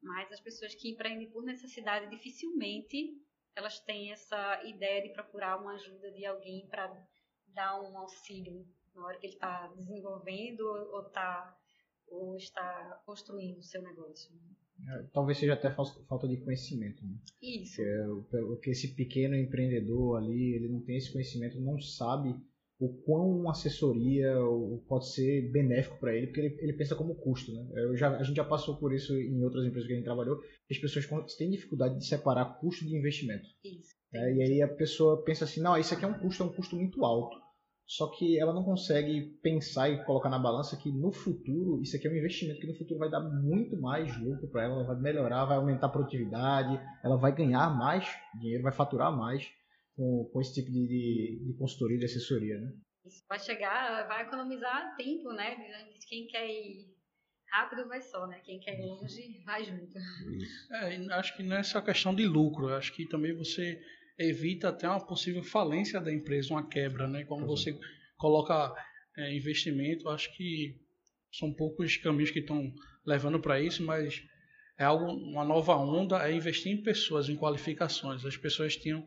Mas 0.00 0.30
as 0.30 0.40
pessoas 0.40 0.74
que 0.76 0.90
empreendem 0.90 1.30
por 1.30 1.42
necessidade 1.42 2.08
dificilmente 2.08 3.20
elas 3.58 3.80
têm 3.80 4.12
essa 4.12 4.62
ideia 4.64 5.02
de 5.02 5.08
procurar 5.08 5.60
uma 5.60 5.72
ajuda 5.72 6.12
de 6.12 6.24
alguém 6.24 6.66
para 6.68 6.96
dar 7.48 7.80
um 7.82 7.98
auxílio 7.98 8.64
na 8.94 9.04
hora 9.04 9.18
que 9.18 9.26
ele 9.26 9.34
está 9.34 9.66
desenvolvendo 9.76 10.60
ou, 10.60 11.02
tá, 11.10 11.58
ou 12.06 12.36
está 12.36 13.02
construindo 13.04 13.58
o 13.58 13.62
seu 13.62 13.82
negócio. 13.82 14.32
É, 14.86 15.02
talvez 15.12 15.38
seja 15.38 15.54
até 15.54 15.74
falta 15.74 16.28
de 16.28 16.36
conhecimento. 16.36 17.04
Né? 17.04 17.18
Isso. 17.42 17.82
Porque 18.30 18.70
esse 18.70 18.94
pequeno 18.94 19.34
empreendedor 19.34 20.18
ali, 20.18 20.54
ele 20.54 20.68
não 20.68 20.80
tem 20.80 20.96
esse 20.96 21.12
conhecimento, 21.12 21.60
não 21.60 21.80
sabe 21.80 22.40
o 22.80 22.88
quão 23.02 23.28
uma 23.40 23.50
assessoria 23.50 24.32
pode 24.88 25.12
ser 25.12 25.50
benéfico 25.50 25.98
para 25.98 26.14
ele, 26.14 26.28
porque 26.28 26.40
ele, 26.40 26.56
ele, 26.60 26.72
pensa 26.74 26.94
como 26.94 27.16
custo. 27.16 27.52
Né? 27.52 27.66
Eu 27.74 27.96
já, 27.96 28.16
a 28.16 28.22
gente 28.22 28.36
já 28.36 28.44
passou 28.44 28.76
por 28.76 28.94
isso 28.94 29.12
em 29.16 29.42
outras 29.42 29.64
empresas 29.64 29.86
que 29.86 29.94
a 29.94 29.96
gente 29.96 30.04
trabalhou, 30.04 30.38
as 30.70 30.78
pessoas 30.78 31.06
têm 31.36 31.50
dificuldade 31.50 31.98
de 31.98 32.06
separar 32.06 32.60
custo 32.60 32.86
de 32.86 32.96
investimento. 32.96 33.46
Isso. 33.64 33.96
É, 34.14 34.34
e 34.34 34.42
aí 34.42 34.62
a 34.62 34.68
pessoa 34.68 35.22
pensa 35.24 35.44
assim, 35.44 35.60
não, 35.60 35.76
isso 35.76 35.92
aqui 35.92 36.04
é 36.04 36.08
um 36.08 36.18
custo, 36.18 36.42
é 36.42 36.46
um 36.46 36.52
custo 36.52 36.76
muito 36.76 37.04
alto. 37.04 37.36
Só 37.84 38.06
que 38.06 38.38
ela 38.38 38.52
não 38.52 38.62
consegue 38.62 39.38
pensar 39.42 39.88
e 39.88 40.04
colocar 40.04 40.28
na 40.28 40.38
balança 40.38 40.76
que 40.76 40.92
no 40.92 41.10
futuro, 41.10 41.80
isso 41.80 41.96
aqui 41.96 42.06
é 42.06 42.10
um 42.10 42.16
investimento 42.16 42.60
que 42.60 42.66
no 42.66 42.76
futuro 42.76 43.00
vai 43.00 43.10
dar 43.10 43.20
muito 43.20 43.80
mais 43.80 44.14
lucro 44.20 44.46
para 44.48 44.64
ela, 44.64 44.74
ela 44.74 44.84
vai 44.84 45.00
melhorar, 45.00 45.46
vai 45.46 45.56
aumentar 45.56 45.86
a 45.86 45.90
produtividade, 45.90 46.78
ela 47.02 47.16
vai 47.16 47.34
ganhar 47.34 47.74
mais 47.76 48.06
dinheiro, 48.38 48.62
vai 48.62 48.72
faturar 48.72 49.10
mais 49.16 49.50
com, 49.98 50.30
com 50.32 50.40
esse 50.40 50.54
tipo 50.54 50.70
de, 50.70 50.86
de, 50.86 51.44
de 51.44 51.58
consultoria, 51.58 51.98
de 51.98 52.04
assessoria, 52.04 52.56
né? 52.60 52.72
Isso 53.04 53.24
vai 53.28 53.38
chegar, 53.40 54.06
vai 54.06 54.22
economizar 54.22 54.94
tempo, 54.96 55.32
né? 55.32 55.56
Quem 56.08 56.28
quer 56.28 56.46
ir 56.48 56.86
rápido 57.50 57.88
vai 57.88 58.00
só, 58.00 58.26
né? 58.28 58.40
Quem 58.44 58.60
quer 58.60 58.78
ir 58.78 58.86
longe 58.86 59.42
vai 59.44 59.64
junto. 59.64 59.98
É, 60.70 61.14
acho 61.14 61.36
que 61.36 61.42
não 61.42 61.56
é 61.56 61.64
só 61.64 61.80
questão 61.80 62.14
de 62.14 62.24
lucro, 62.26 62.68
acho 62.68 62.94
que 62.94 63.08
também 63.08 63.34
você 63.34 63.82
evita 64.16 64.68
até 64.68 64.88
uma 64.88 65.04
possível 65.04 65.42
falência 65.42 66.00
da 66.00 66.12
empresa, 66.12 66.54
uma 66.54 66.68
quebra, 66.68 67.08
né? 67.08 67.24
Quando 67.24 67.46
você 67.46 67.76
coloca 68.16 68.72
é, 69.16 69.34
investimento, 69.34 70.08
acho 70.08 70.32
que 70.36 70.80
são 71.32 71.52
poucos 71.52 71.96
caminhos 71.96 72.30
que 72.30 72.38
estão 72.38 72.72
levando 73.04 73.40
para 73.40 73.60
isso, 73.60 73.82
mas 73.82 74.22
é 74.78 74.84
algo, 74.84 75.06
uma 75.06 75.44
nova 75.44 75.74
onda 75.74 76.28
é 76.28 76.32
investir 76.32 76.72
em 76.72 76.82
pessoas, 76.82 77.28
em 77.28 77.36
qualificações. 77.36 78.24
As 78.24 78.36
pessoas 78.36 78.76
tinham 78.76 79.04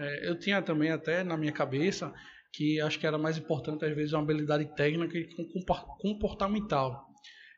é, 0.00 0.28
eu 0.28 0.38
tinha 0.38 0.62
também 0.62 0.90
até 0.90 1.22
na 1.22 1.36
minha 1.36 1.52
cabeça 1.52 2.12
que 2.52 2.80
acho 2.80 2.98
que 2.98 3.06
era 3.06 3.18
mais 3.18 3.36
importante 3.38 3.84
às 3.84 3.94
vezes 3.94 4.12
uma 4.12 4.22
habilidade 4.22 4.64
técnica 4.74 5.16
e 5.16 5.28
comportamental. 6.00 7.06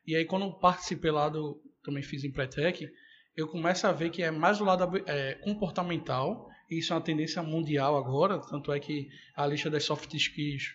E 0.06 0.16
aí, 0.16 0.25
quando 0.25 0.52
participei 0.58 1.11
lá 1.11 1.28
do. 1.28 1.62
Também 1.84 2.02
fiz 2.02 2.22
em 2.22 2.30
Pretec, 2.30 2.88
eu 3.37 3.49
começo 3.49 3.87
a 3.87 3.92
ver 3.92 4.11
que 4.11 4.22
é 4.22 4.30
mais 4.30 4.61
o 4.61 4.64
lado 4.64 5.02
é, 5.06 5.34
comportamental. 5.37 6.49
E 6.70 6.78
isso 6.78 6.92
é 6.92 6.96
uma 6.96 7.02
tendência 7.02 7.42
mundial 7.42 7.96
agora. 7.96 8.40
Tanto 8.40 8.72
é 8.72 8.78
que 8.78 9.08
a 9.34 9.46
lista 9.46 9.70
das 9.70 9.84
soft 9.84 10.12
skills 10.14 10.75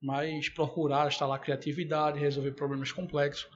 mais 0.00 0.48
procuradas 0.48 1.14
está 1.14 1.26
lá 1.26 1.38
criatividade, 1.38 2.18
resolver 2.18 2.52
problemas 2.52 2.92
complexos. 2.92 3.48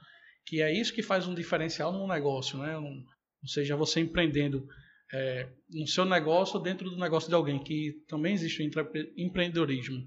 Que 0.45 0.61
é 0.61 0.73
isso 0.73 0.93
que 0.93 1.01
faz 1.01 1.27
um 1.27 1.35
diferencial 1.35 1.91
no 1.91 2.07
negócio, 2.07 2.57
né? 2.57 2.77
Um, 2.77 3.05
ou 3.41 3.47
seja, 3.47 3.75
você 3.75 3.99
empreendendo 3.99 4.67
é, 5.13 5.47
no 5.69 5.85
seu 5.85 6.03
negócio 6.03 6.57
ou 6.57 6.61
dentro 6.63 6.89
do 6.89 6.97
negócio 6.97 7.29
de 7.29 7.35
alguém, 7.35 7.59
que 7.59 8.03
também 8.07 8.33
existe 8.33 8.63
o 8.63 8.65
empreendedorismo. 9.15 10.03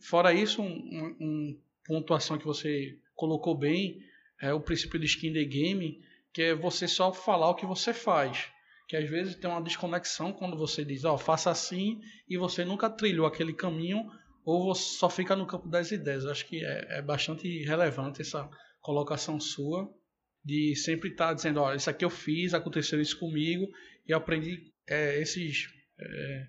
Fora 0.00 0.32
isso, 0.32 0.62
uma 0.62 1.08
um, 1.08 1.16
um 1.20 1.60
pontuação 1.84 2.38
que 2.38 2.44
você 2.44 2.96
colocou 3.14 3.56
bem 3.56 3.98
é 4.40 4.52
o 4.52 4.60
princípio 4.60 5.00
de 5.00 5.06
skin 5.06 5.32
the 5.32 5.44
game, 5.44 6.00
que 6.32 6.42
é 6.42 6.54
você 6.54 6.86
só 6.86 7.12
falar 7.12 7.50
o 7.50 7.54
que 7.56 7.66
você 7.66 7.92
faz. 7.92 8.48
Que 8.88 8.96
às 8.96 9.10
vezes 9.10 9.34
tem 9.34 9.50
uma 9.50 9.60
desconexão 9.60 10.32
quando 10.32 10.56
você 10.56 10.84
diz, 10.84 11.04
ó, 11.04 11.14
oh, 11.14 11.18
faça 11.18 11.50
assim, 11.50 12.00
e 12.28 12.36
você 12.36 12.64
nunca 12.64 12.88
trilhou 12.88 13.26
aquele 13.26 13.52
caminho, 13.52 14.08
ou 14.44 14.66
você 14.66 14.96
só 14.96 15.10
fica 15.10 15.34
no 15.34 15.46
campo 15.46 15.68
das 15.68 15.90
ideias. 15.90 16.24
Acho 16.24 16.46
que 16.46 16.64
é, 16.64 16.98
é 16.98 17.02
bastante 17.02 17.64
relevante 17.64 18.22
essa 18.22 18.48
colocação 18.80 19.40
sua 19.40 19.92
de 20.44 20.76
sempre 20.76 21.10
estar 21.10 21.28
tá 21.28 21.34
dizendo, 21.34 21.60
ó, 21.60 21.74
isso 21.74 21.90
aqui 21.90 22.04
eu 22.04 22.10
fiz, 22.10 22.54
aconteceu 22.54 23.00
isso 23.00 23.18
comigo, 23.18 23.66
e 24.06 24.12
aprendi 24.12 24.72
é, 24.88 25.20
esses. 25.20 25.66
É, 25.98 26.46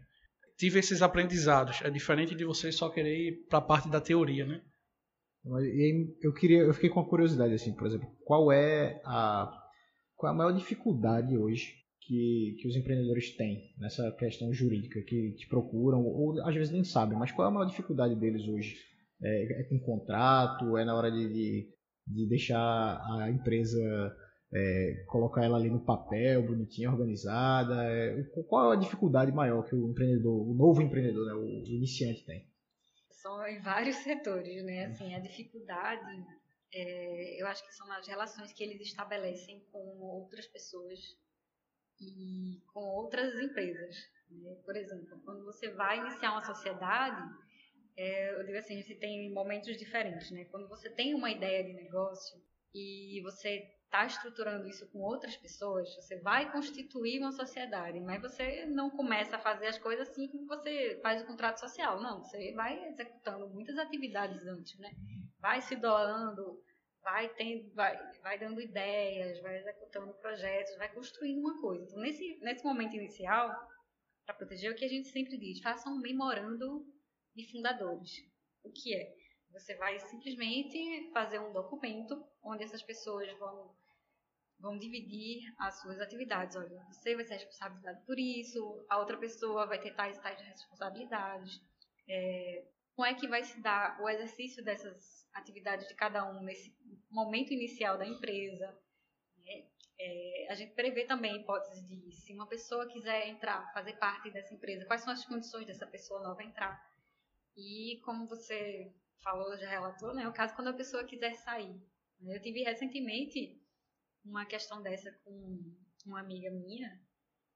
tive 0.58 0.80
esses 0.80 1.02
aprendizados. 1.02 1.82
É 1.82 1.90
diferente 1.90 2.36
de 2.36 2.46
você 2.46 2.72
só 2.72 2.90
querer 2.90 3.16
ir 3.16 3.48
para 3.50 3.60
a 3.60 3.62
parte 3.62 3.90
da 3.90 4.02
teoria, 4.02 4.46
né? 4.46 4.62
Eu 6.22 6.34
queria, 6.34 6.60
eu 6.60 6.74
fiquei 6.74 6.90
com 6.90 7.00
uma 7.00 7.10
curiosidade 7.10 7.54
assim, 7.54 7.74
por 7.74 7.88
exemplo, 7.88 8.10
qual 8.26 8.52
é 8.52 9.02
a 9.06 9.64
qual 10.16 10.32
é 10.32 10.36
a 10.36 10.38
maior 10.38 10.52
dificuldade 10.52 11.38
hoje 11.38 11.76
que, 12.02 12.58
que 12.60 12.68
os 12.68 12.76
empreendedores 12.76 13.36
têm 13.36 13.74
nessa 13.78 14.12
questão 14.14 14.52
jurídica 14.52 15.02
que 15.02 15.34
te 15.34 15.48
procuram 15.48 16.04
ou 16.04 16.42
às 16.44 16.56
vezes 16.56 16.72
nem 16.72 16.84
sabem, 16.84 17.18
mas 17.18 17.32
qual 17.32 17.48
é 17.48 17.52
a 17.52 17.54
maior 17.54 17.68
dificuldade 17.68 18.16
deles 18.16 18.48
hoje? 18.48 18.76
É, 19.22 19.62
é 19.62 19.64
com 19.64 19.80
contrato? 19.80 20.78
É 20.78 20.84
na 20.84 20.96
hora 20.96 21.12
de, 21.12 21.28
de, 21.32 21.70
de 22.08 22.28
deixar 22.28 23.00
a 23.20 23.30
empresa 23.30 23.82
é, 24.54 25.04
colocar 25.08 25.44
ela 25.44 25.58
ali 25.58 25.70
no 25.70 25.84
papel, 25.84 26.46
bonitinha, 26.46 26.92
organizada? 26.92 27.84
É, 27.84 28.24
qual 28.48 28.72
é 28.72 28.75
a 28.75 28.80
dificuldade 28.80 29.32
maior 29.32 29.63
que 29.63 29.75
o 29.75 29.89
empreendedor, 29.89 30.48
o 30.48 30.54
novo 30.54 30.82
empreendedor, 30.82 31.25
né, 31.25 31.34
o 31.34 31.66
iniciante 31.66 32.25
tem? 32.25 32.48
São 33.10 33.46
em 33.48 33.62
vários 33.62 33.98
setores, 33.98 34.63
né? 34.63 34.86
Assim, 34.86 35.13
a 35.13 35.20
dificuldade, 35.20 36.25
é, 36.74 37.42
eu 37.42 37.48
acho 37.48 37.66
que 37.66 37.74
são 37.74 37.92
as 37.92 38.08
relações 38.08 38.54
que 38.54 38.63
eles 38.63 38.82
estabelecem 38.82 39.62
com 39.72 39.80
outras 40.00 40.48
pessoas 40.48 41.00
e 42.00 42.62
com 42.74 42.80
outras 42.80 43.34
empresas. 43.39 43.96
Né? 44.30 44.56
Por 44.63 44.75
exemplo, 44.75 45.20
quando 45.25 45.44
você 45.44 45.70
vai 45.72 46.00
iniciar 46.00 46.32
uma 46.32 46.46
sociedade, 46.46 47.22
é, 47.98 48.39
eu 48.39 48.46
digo 48.46 48.58
assim, 48.58 48.82
você 48.82 48.96
tem 48.96 49.32
momentos 49.34 49.75
diferentes, 49.75 50.30
né? 50.32 50.46
Quando 50.46 50.70
você 50.70 50.89
tem 50.89 51.16
uma 51.16 51.32
ideia 51.32 51.63
de 51.63 51.74
negócio 51.74 52.39
e 52.74 53.20
você 53.24 53.76
está 53.88 54.06
estruturando 54.06 54.67
isso 54.67 54.86
com 54.91 55.00
outras 55.00 55.36
pessoas, 55.38 55.96
você 55.96 56.20
vai 56.20 56.51
constituir 56.51 57.20
uma 57.20 57.32
sociedade, 57.32 58.00
mas 58.01 58.22
você 58.22 58.65
não 58.65 58.89
começa 58.89 59.38
a 59.38 59.39
fazer 59.39 59.67
as 59.67 59.79
coisas 59.79 60.10
assim 60.10 60.27
como 60.27 60.46
você 60.46 61.00
faz 61.01 61.22
o 61.22 61.25
contrato 61.25 61.60
social, 61.60 62.01
não, 62.01 62.22
você 62.22 62.53
vai 62.53 62.89
executando 62.89 63.50
muitas 63.50 63.77
atividades 63.77 64.46
antes, 64.46 64.77
né? 64.77 64.91
Vai 65.39 65.62
se 65.62 65.75
doando, 65.77 66.62
vai 67.01 67.29
tendo, 67.29 67.74
vai, 67.74 67.98
vai 68.22 68.38
dando 68.38 68.60
ideias, 68.60 69.41
vai 69.41 69.58
executando 69.58 70.13
projetos, 70.15 70.77
vai 70.77 70.94
construindo 70.94 71.39
uma 71.39 71.62
coisa. 71.62 71.86
Então, 71.86 72.00
nesse, 72.00 72.38
nesse 72.41 72.65
momento 72.65 72.96
inicial, 72.96 73.50
para 74.25 74.36
proteger, 74.36 74.72
o 74.72 74.75
que 74.75 74.84
a 74.84 74.89
gente 74.89 75.08
sempre 75.08 75.38
diz, 75.38 75.62
faça 75.62 75.89
um 75.89 75.98
memorando 75.98 76.86
de 77.34 77.50
fundadores. 77.50 78.12
O 78.62 78.70
que 78.70 78.94
é? 78.94 79.15
Você 79.51 79.75
vai 79.75 79.98
simplesmente 80.00 81.10
fazer 81.13 81.39
um 81.39 81.53
documento 81.53 82.22
onde 82.48 82.63
essas 82.63 82.82
pessoas 82.82 83.32
vão, 83.38 83.75
vão 84.60 84.77
dividir 84.77 85.54
as 85.60 85.82
suas 85.82 86.00
atividades. 86.00 86.56
Olha, 86.56 86.84
você 86.92 87.16
vai 87.16 87.25
ser 87.25 87.36
responsável 87.36 87.96
por 88.06 88.18
isso, 88.18 88.86
a 88.89 88.98
outra 88.98 89.18
pessoa 89.18 89.66
vai 89.66 89.80
ter 89.80 89.94
tais 89.96 90.18
e 90.18 90.22
tais 90.22 90.39
responsabilidades. 90.42 91.62
É, 92.08 92.66
como 92.96 93.06
é 93.06 93.13
que 93.13 93.27
vai 93.27 93.44
se 93.44 93.62
dar 93.62 94.01
o 94.01 94.10
exercício 94.10 94.63
dessas 94.63 95.27
atividades 95.34 95.88
de 95.88 95.94
cada 95.94 96.25
um 96.30 96.42
nesse 96.42 96.75
momento 97.12 97.54
inicial 97.54 97.98
da 97.98 98.08
empresa? 98.08 98.75
É, 99.46 99.66
é, 100.00 100.48
a 100.50 100.56
gente 100.56 100.74
prevê 100.74 101.06
também 101.06 101.32
a 101.34 101.38
hipótese 101.38 101.82
de 101.86 102.12
se 102.12 102.34
uma 102.34 102.48
pessoa 102.48 102.88
quiser 102.88 103.27
entrar, 103.27 103.72
fazer 103.74 103.94
parte 103.98 104.32
dessa 104.32 104.54
empresa, 104.54 104.86
quais 104.86 105.01
são 105.01 105.13
as 105.13 105.25
condições 105.25 105.66
dessa 105.68 105.86
pessoa 105.86 106.22
nova 106.22 106.44
entrar. 106.44 106.82
E 107.56 108.00
como 108.04 108.27
você 108.27 108.92
falou, 109.24 109.58
já 109.58 109.70
relatou, 109.70 110.13
né? 110.13 110.27
O 110.27 110.34
caso 110.34 110.56
quando 110.56 110.70
a 110.70 110.74
pessoa 110.74 111.04
quiser 111.04 111.36
sair. 111.36 111.75
Eu 112.22 112.42
tive 112.42 112.64
recentemente 112.64 113.62
uma 114.24 114.46
questão 114.46 114.82
dessa 114.82 115.12
com 115.24 115.76
uma 116.06 116.20
amiga 116.20 116.50
minha, 116.52 117.00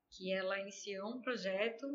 que 0.10 0.32
ela 0.32 0.60
iniciou 0.60 1.10
um 1.10 1.22
projeto 1.22 1.88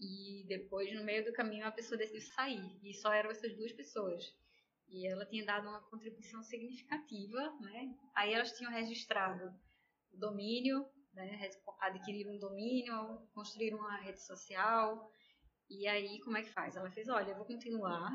e 0.00 0.44
depois, 0.48 0.92
no 0.94 1.04
meio 1.04 1.24
do 1.24 1.32
caminho, 1.32 1.66
a 1.66 1.70
pessoa 1.70 1.96
decidiu 1.96 2.20
sair. 2.20 2.78
E 2.82 2.92
só 2.94 3.12
eram 3.12 3.30
essas 3.30 3.54
duas 3.56 3.72
pessoas. 3.72 4.24
E 4.88 5.06
ela 5.06 5.24
tinha 5.24 5.44
dado 5.44 5.68
uma 5.68 5.80
contribuição 5.82 6.42
significativa, 6.42 7.40
né? 7.60 7.94
Aí 8.14 8.34
elas 8.34 8.52
tinham 8.52 8.70
registrado 8.70 9.54
o 10.12 10.18
domínio, 10.18 10.84
né? 11.14 11.50
adquiriram 11.80 12.34
um 12.34 12.38
domínio, 12.38 13.26
construíram 13.32 13.78
uma 13.78 13.96
rede 13.96 14.20
social. 14.20 15.10
E 15.70 15.86
aí, 15.86 16.20
como 16.20 16.36
é 16.36 16.42
que 16.42 16.50
faz? 16.50 16.76
Ela 16.76 16.90
fez, 16.90 17.08
olha, 17.08 17.30
eu 17.30 17.36
vou 17.36 17.46
continuar 17.46 18.10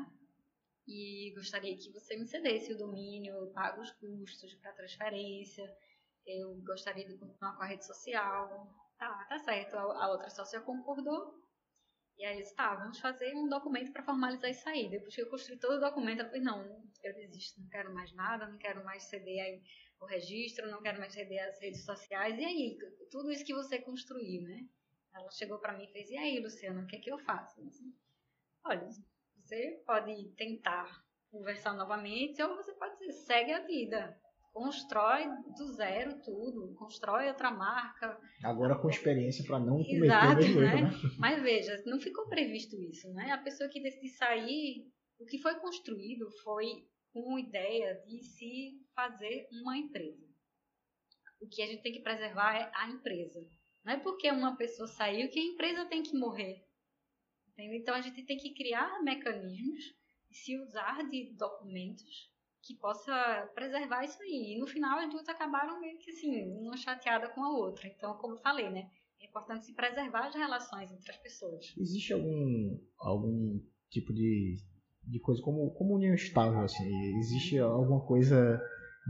e 0.88 1.34
gostaria 1.34 1.76
que 1.76 1.92
você 1.92 2.16
me 2.16 2.26
cedesse 2.26 2.72
o 2.72 2.78
domínio, 2.78 3.34
eu 3.34 3.48
pago 3.48 3.82
os 3.82 3.90
custos 3.92 4.54
para 4.54 4.72
transferência, 4.72 5.70
eu 6.26 6.54
gostaria 6.62 7.06
de 7.06 7.18
continuar 7.18 7.56
com 7.56 7.62
a 7.62 7.66
rede 7.66 7.84
social. 7.84 8.74
Tá, 8.96 9.26
tá 9.28 9.38
certo. 9.38 9.76
A, 9.76 10.10
outra 10.10 10.30
sócia 10.30 10.62
concordou. 10.62 11.34
E 12.16 12.24
aí 12.24 12.36
eles, 12.36 12.52
tá, 12.54 12.74
vamos 12.74 12.98
fazer 12.98 13.34
um 13.34 13.48
documento 13.48 13.92
para 13.92 14.02
formalizar 14.02 14.50
isso 14.50 14.66
aí. 14.66 14.88
Depois 14.88 15.14
que 15.14 15.20
eu 15.20 15.28
construí 15.28 15.58
todo 15.58 15.76
o 15.76 15.80
documento, 15.80 16.20
eu 16.20 16.26
falei, 16.26 16.40
não, 16.40 16.64
eu 17.04 17.14
desisto, 17.14 17.60
não 17.60 17.68
quero 17.68 17.94
mais 17.94 18.10
nada, 18.14 18.48
não 18.48 18.58
quero 18.58 18.82
mais 18.82 19.04
ceder 19.04 19.62
o 20.00 20.06
registro, 20.06 20.70
não 20.70 20.82
quero 20.82 20.98
mais 20.98 21.12
ceder 21.12 21.46
as 21.48 21.60
redes 21.60 21.84
sociais. 21.84 22.36
E 22.38 22.44
aí, 22.44 22.78
tudo 23.10 23.30
isso 23.30 23.44
que 23.44 23.54
você 23.54 23.78
construiu, 23.78 24.42
né? 24.42 24.66
Ela 25.14 25.30
chegou 25.32 25.58
para 25.58 25.76
mim 25.76 25.84
e 25.84 25.92
fez, 25.92 26.10
e 26.10 26.16
aí, 26.16 26.40
Luciana, 26.40 26.82
o 26.82 26.86
que 26.86 26.96
é 26.96 26.98
que 26.98 27.12
eu 27.12 27.18
faço? 27.18 27.60
Assim, 27.60 27.94
Olha, 28.64 28.88
você 29.48 29.82
pode 29.86 30.28
tentar 30.36 31.02
conversar 31.30 31.74
novamente 31.74 32.42
ou 32.42 32.54
você 32.56 32.72
pode 32.74 32.98
dizer, 32.98 33.12
segue 33.12 33.52
a 33.52 33.66
vida. 33.66 34.14
Constrói 34.52 35.24
do 35.56 35.72
zero 35.72 36.20
tudo, 36.22 36.74
constrói 36.74 37.28
outra 37.28 37.50
marca. 37.50 38.18
Agora 38.44 38.78
com 38.78 38.90
experiência 38.90 39.44
para 39.44 39.58
não 39.58 39.78
cometer 39.78 40.04
Exato, 40.04 40.42
o 40.42 40.60
né? 40.60 40.82
né? 40.82 40.90
Mas 41.18 41.42
veja, 41.42 41.82
não 41.86 41.98
ficou 41.98 42.28
previsto 42.28 42.76
isso, 42.82 43.08
né? 43.14 43.30
A 43.30 43.38
pessoa 43.38 43.70
que 43.70 43.80
decide 43.80 44.08
sair, 44.08 44.86
o 45.18 45.24
que 45.24 45.38
foi 45.38 45.54
construído 45.60 46.28
foi 46.42 46.66
com 47.12 47.38
ideia 47.38 48.02
de 48.06 48.22
se 48.22 48.82
fazer 48.94 49.48
uma 49.62 49.76
empresa. 49.78 50.26
O 51.40 51.48
que 51.48 51.62
a 51.62 51.66
gente 51.66 51.82
tem 51.82 51.92
que 51.92 52.02
preservar 52.02 52.56
é 52.56 52.70
a 52.74 52.88
empresa. 52.90 53.40
Não 53.84 53.94
é 53.94 53.96
porque 53.98 54.30
uma 54.30 54.56
pessoa 54.56 54.88
saiu 54.88 55.30
que 55.30 55.38
a 55.38 55.44
empresa 55.44 55.86
tem 55.86 56.02
que 56.02 56.16
morrer. 56.18 56.67
Então 57.58 57.94
a 57.94 58.00
gente 58.00 58.22
tem 58.22 58.36
que 58.36 58.54
criar 58.54 59.02
mecanismos 59.02 59.94
e 60.30 60.34
se 60.34 60.58
usar 60.58 61.08
de 61.08 61.34
documentos 61.36 62.30
que 62.62 62.74
possa 62.74 63.50
preservar 63.54 64.04
isso 64.04 64.22
aí. 64.22 64.54
E 64.54 64.58
no 64.58 64.66
final 64.66 64.98
as 64.98 65.10
duas 65.10 65.28
acabaram 65.28 65.80
meio 65.80 65.98
que 65.98 66.10
assim, 66.10 66.46
uma 66.58 66.76
chateada 66.76 67.28
com 67.28 67.42
a 67.42 67.50
outra. 67.50 67.88
Então, 67.88 68.14
como 68.18 68.34
eu 68.34 68.38
falei, 68.38 68.68
né? 68.70 68.90
É 69.20 69.26
importante 69.26 69.64
se 69.64 69.74
preservar 69.74 70.26
as 70.26 70.34
relações 70.34 70.92
entre 70.92 71.10
as 71.10 71.16
pessoas. 71.16 71.74
Existe 71.76 72.12
algum, 72.12 72.78
algum 73.00 73.60
tipo 73.90 74.12
de, 74.12 74.56
de 75.02 75.18
coisa 75.18 75.42
como, 75.42 75.70
como 75.72 75.96
união 75.96 76.14
estável, 76.14 76.60
assim? 76.60 76.88
Existe 77.18 77.58
alguma 77.58 78.04
coisa 78.06 78.60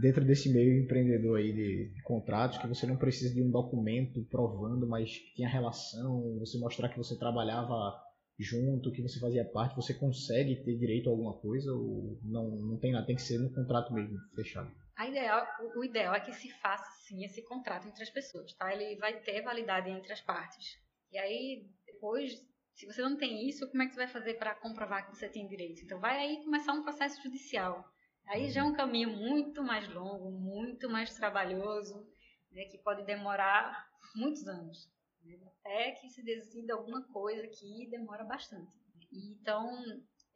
dentro 0.00 0.24
desse 0.24 0.52
meio 0.52 0.82
empreendedor 0.82 1.38
aí 1.38 1.52
de, 1.52 1.92
de, 1.92 2.02
contratos 2.02 2.58
que 2.58 2.68
você 2.68 2.86
não 2.86 2.96
precisa 2.96 3.34
de 3.34 3.42
um 3.42 3.50
documento 3.50 4.24
provando, 4.30 4.86
mas 4.88 5.10
que 5.18 5.34
tinha 5.34 5.48
relação, 5.48 6.38
você 6.38 6.58
mostrar 6.58 6.88
que 6.88 6.96
você 6.96 7.18
trabalhava 7.18 8.00
junto, 8.38 8.92
que 8.92 9.02
você 9.02 9.18
fazia 9.18 9.44
parte, 9.44 9.76
você 9.76 9.92
consegue 9.92 10.62
ter 10.64 10.76
direito 10.76 11.08
a 11.08 11.12
alguma 11.12 11.34
coisa 11.34 11.72
ou 11.72 12.18
não, 12.22 12.50
não 12.50 12.78
tem 12.78 12.92
nada, 12.92 13.06
tem 13.06 13.16
que 13.16 13.22
ser 13.22 13.38
no 13.38 13.52
contrato 13.52 13.92
mesmo, 13.92 14.16
fechado? 14.34 14.70
A 14.96 15.08
ideal, 15.08 15.46
o 15.76 15.84
ideal 15.84 16.14
é 16.14 16.20
que 16.20 16.32
se 16.32 16.50
faça 16.60 16.90
sim 17.02 17.24
esse 17.24 17.42
contrato 17.42 17.88
entre 17.88 18.02
as 18.02 18.10
pessoas, 18.10 18.52
tá? 18.54 18.72
Ele 18.72 18.96
vai 18.96 19.20
ter 19.20 19.42
validade 19.42 19.90
entre 19.90 20.12
as 20.12 20.20
partes. 20.20 20.76
E 21.10 21.18
aí, 21.18 21.66
depois, 21.86 22.32
se 22.74 22.86
você 22.86 23.02
não 23.02 23.16
tem 23.16 23.48
isso, 23.48 23.68
como 23.70 23.82
é 23.82 23.86
que 23.86 23.94
você 23.94 24.00
vai 24.00 24.08
fazer 24.08 24.34
para 24.34 24.54
comprovar 24.54 25.06
que 25.06 25.16
você 25.16 25.28
tem 25.28 25.48
direito? 25.48 25.82
Então, 25.84 26.00
vai 26.00 26.18
aí 26.18 26.44
começar 26.44 26.72
um 26.72 26.82
processo 26.82 27.22
judicial. 27.22 27.84
Aí 28.26 28.50
já 28.50 28.60
é 28.60 28.64
um 28.64 28.74
caminho 28.74 29.10
muito 29.10 29.62
mais 29.62 29.88
longo, 29.88 30.30
muito 30.30 30.88
mais 30.88 31.14
trabalhoso, 31.14 32.06
né, 32.52 32.64
que 32.64 32.78
pode 32.78 33.04
demorar 33.04 33.88
muitos 34.14 34.46
anos. 34.46 34.88
Né, 35.22 35.38
até 35.60 35.92
que 35.92 36.08
se 36.08 36.22
decida 36.22 36.74
alguma 36.74 37.02
coisa 37.12 37.46
que 37.48 37.88
demora 37.90 38.24
bastante. 38.24 38.72
Então, 39.12 39.66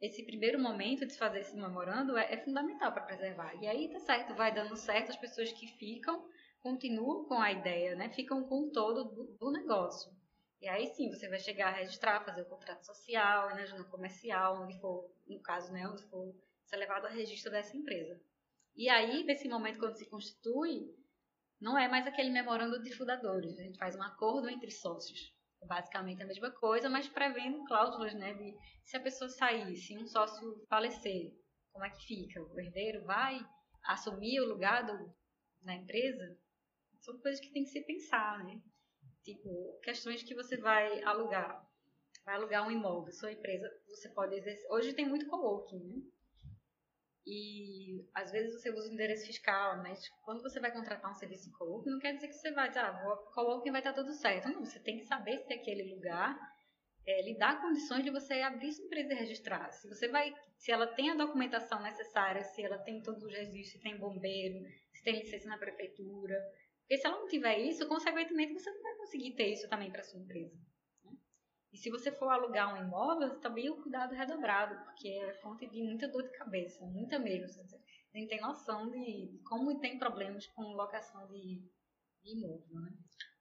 esse 0.01 0.23
primeiro 0.25 0.59
momento 0.59 1.05
de 1.05 1.17
fazer 1.17 1.39
esse 1.39 1.55
memorando 1.55 2.17
é, 2.17 2.33
é 2.33 2.37
fundamental 2.37 2.91
para 2.91 3.03
preservar. 3.03 3.53
E 3.61 3.67
aí 3.67 3.89
tá 3.89 3.99
certo, 3.99 4.35
vai 4.35 4.53
dando 4.53 4.75
certo, 4.75 5.11
as 5.11 5.17
pessoas 5.17 5.51
que 5.53 5.67
ficam 5.67 6.27
continuam 6.61 7.25
com 7.25 7.35
a 7.35 7.51
ideia, 7.51 7.95
né? 7.95 8.09
ficam 8.09 8.43
com 8.43 8.67
o 8.67 8.71
todo 8.71 9.03
do, 9.03 9.37
do 9.37 9.51
negócio. 9.51 10.11
E 10.61 10.67
aí 10.67 10.87
sim, 10.87 11.09
você 11.09 11.27
vai 11.27 11.39
chegar 11.39 11.67
a 11.67 11.75
registrar, 11.75 12.23
fazer 12.23 12.41
o 12.41 12.49
contrato 12.49 12.85
social, 12.85 13.53
né, 13.53 13.65
no 13.77 13.83
comercial, 13.89 14.63
onde 14.63 14.79
for, 14.79 15.11
no 15.27 15.41
caso, 15.41 15.73
né, 15.73 15.85
onde 15.85 16.03
for 16.05 16.33
ser 16.65 16.77
levado 16.77 17.05
a 17.05 17.09
registro 17.09 17.51
dessa 17.51 17.75
empresa. 17.75 18.17
E 18.73 18.87
aí, 18.87 19.25
nesse 19.25 19.49
momento, 19.49 19.77
quando 19.77 19.97
se 19.97 20.09
constitui, 20.09 20.89
não 21.63 21.77
é 21.77 21.87
mais 21.87 22.05
aquele 22.05 22.29
memorando 22.29 22.83
de 22.83 22.91
fundadores, 22.91 23.57
a 23.57 23.63
gente 23.63 23.77
faz 23.77 23.95
um 23.95 24.03
acordo 24.03 24.49
entre 24.49 24.69
sócios. 24.69 25.33
É 25.61 25.65
basicamente 25.65 26.21
a 26.21 26.27
mesma 26.27 26.51
coisa, 26.51 26.89
mas 26.89 27.07
prevendo 27.07 27.63
cláusulas, 27.63 28.13
né, 28.15 28.33
de 28.33 28.53
se 28.83 28.97
a 28.97 28.99
pessoa 28.99 29.29
sair, 29.29 29.73
se 29.77 29.97
um 29.97 30.05
sócio 30.05 30.65
falecer, 30.67 31.31
como 31.71 31.85
é 31.85 31.89
que 31.89 32.05
fica? 32.05 32.43
O 32.43 32.59
herdeiro 32.59 33.05
vai 33.05 33.39
assumir 33.85 34.41
o 34.41 34.49
lugar 34.49 34.85
do, 34.85 35.15
na 35.61 35.73
empresa? 35.73 36.37
São 36.99 37.17
coisas 37.19 37.39
que 37.39 37.53
tem 37.53 37.63
que 37.63 37.69
se 37.69 37.81
pensar, 37.85 38.43
né? 38.43 38.61
Tipo, 39.23 39.79
questões 39.81 40.21
que 40.21 40.35
você 40.35 40.57
vai 40.57 41.01
alugar. 41.03 41.65
Vai 42.25 42.35
alugar 42.35 42.67
um 42.67 42.71
imóvel, 42.71 43.13
sua 43.13 43.31
empresa, 43.31 43.69
você 43.87 44.09
pode 44.09 44.35
exercer. 44.35 44.69
Hoje 44.69 44.93
tem 44.93 45.07
muito 45.07 45.27
coworking, 45.27 45.79
né? 45.79 46.01
E 47.25 48.05
às 48.13 48.31
vezes 48.31 48.53
você 48.53 48.69
usa 48.69 48.89
o 48.89 48.93
endereço 48.93 49.25
fiscal, 49.25 49.77
mas 49.77 50.09
quando 50.23 50.41
você 50.41 50.59
vai 50.59 50.71
contratar 50.71 51.09
um 51.09 51.15
serviço 51.15 51.45
de 51.45 51.57
coworking, 51.57 51.91
não 51.91 51.99
quer 51.99 52.13
dizer 52.13 52.27
que 52.27 52.33
você 52.33 52.51
vai 52.51 52.67
dizer, 52.67 52.81
ah, 52.81 53.13
o 53.13 53.33
coworking 53.33 53.71
vai 53.71 53.79
estar 53.79 53.93
tudo 53.93 54.11
certo. 54.13 54.49
Não, 54.49 54.65
você 54.65 54.79
tem 54.79 54.97
que 54.97 55.05
saber 55.05 55.39
se 55.39 55.53
aquele 55.53 55.93
lugar 55.93 56.37
é, 57.05 57.21
lhe 57.21 57.37
dá 57.37 57.55
condições 57.55 58.03
de 58.03 58.09
você 58.09 58.33
abrir 58.41 58.71
sua 58.71 58.85
empresa 58.85 59.13
e 59.13 59.17
registrar. 59.17 59.71
Se 59.71 59.87
você 59.87 60.07
vai, 60.07 60.33
se 60.57 60.71
ela 60.71 60.87
tem 60.87 61.11
a 61.11 61.15
documentação 61.15 61.81
necessária, 61.81 62.43
se 62.43 62.61
ela 62.61 62.77
tem 62.77 63.01
todos 63.01 63.23
os 63.23 63.31
registros, 63.31 63.71
se 63.71 63.81
tem 63.81 63.97
bombeiro, 63.97 64.59
se 64.91 65.03
tem 65.03 65.19
licença 65.19 65.47
na 65.47 65.57
prefeitura. 65.57 66.35
Porque 66.81 66.97
se 66.97 67.07
ela 67.07 67.19
não 67.19 67.27
tiver 67.27 67.57
isso, 67.59 67.87
consequentemente 67.87 68.53
você 68.53 68.69
não 68.69 68.81
vai 68.81 68.95
conseguir 68.97 69.33
ter 69.35 69.47
isso 69.47 69.69
também 69.69 69.91
para 69.91 70.03
sua 70.03 70.19
empresa. 70.19 70.57
E 71.73 71.77
se 71.77 71.89
você 71.89 72.11
for 72.11 72.29
alugar 72.29 72.73
um 72.75 72.85
imóvel, 72.85 73.39
também 73.39 73.67
o 73.69 73.81
cuidado 73.81 74.13
é 74.13 74.17
redobrado, 74.17 74.75
porque 74.85 75.07
é 75.09 75.33
fonte 75.41 75.67
de 75.67 75.81
muita 75.81 76.07
dor 76.07 76.21
de 76.21 76.29
cabeça, 76.37 76.85
muita 76.85 77.17
mesmo. 77.17 77.47
Você 77.47 77.79
nem 78.13 78.27
tem 78.27 78.39
noção 78.39 78.91
de 78.91 79.41
como 79.43 79.79
tem 79.79 79.97
problemas 79.97 80.45
com 80.47 80.61
locação 80.73 81.27
de, 81.31 81.63
de 82.23 82.37
imóvel, 82.37 82.79
né? 82.79 82.91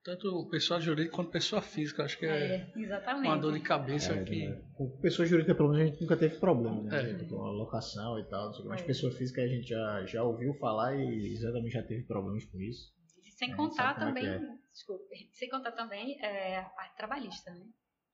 Tanto 0.02 0.48
pessoa 0.50 0.80
jurídica 0.80 1.14
quanto 1.14 1.30
pessoa 1.30 1.62
física, 1.62 2.02
acho 2.02 2.18
que 2.18 2.26
é, 2.26 2.56
é 2.56 2.72
exatamente. 2.74 3.26
uma 3.28 3.36
dor 3.36 3.52
de 3.52 3.60
cabeça 3.60 4.14
É, 4.14 4.24
que... 4.24 4.48
né? 4.48 4.60
Com 4.74 4.90
pessoa 4.98 5.24
jurídica, 5.26 5.54
pelo 5.54 5.68
menos, 5.68 5.82
a 5.82 5.90
gente 5.90 6.00
nunca 6.00 6.16
teve 6.16 6.38
problema, 6.38 6.82
né? 6.82 7.10
É. 7.12 7.24
Com 7.28 7.44
a 7.44 7.50
locação 7.52 8.18
e 8.18 8.24
tal. 8.24 8.46
não 8.46 8.52
sei 8.52 8.60
o 8.60 8.62
quê. 8.64 8.68
Mas 8.70 8.80
É. 8.80 8.84
pessoa 8.84 9.12
física 9.12 9.42
a 9.42 9.46
gente 9.46 9.68
já, 9.68 10.04
já 10.06 10.24
ouviu 10.24 10.54
falar 10.54 10.96
e 10.96 11.32
exatamente 11.34 11.74
já 11.74 11.82
teve 11.82 12.02
problemas 12.04 12.44
com 12.46 12.58
isso. 12.60 12.92
Sem 13.36 13.52
É, 13.52 13.56
contar 13.56 13.96
é 13.96 14.00
também, 14.00 14.58
desculpe, 14.72 15.04
sem 15.32 15.48
contar 15.50 15.72
também 15.72 16.18
é, 16.20 16.58
a 16.58 16.64
parte 16.64 16.96
trabalhista, 16.96 17.52
né? 17.52 17.66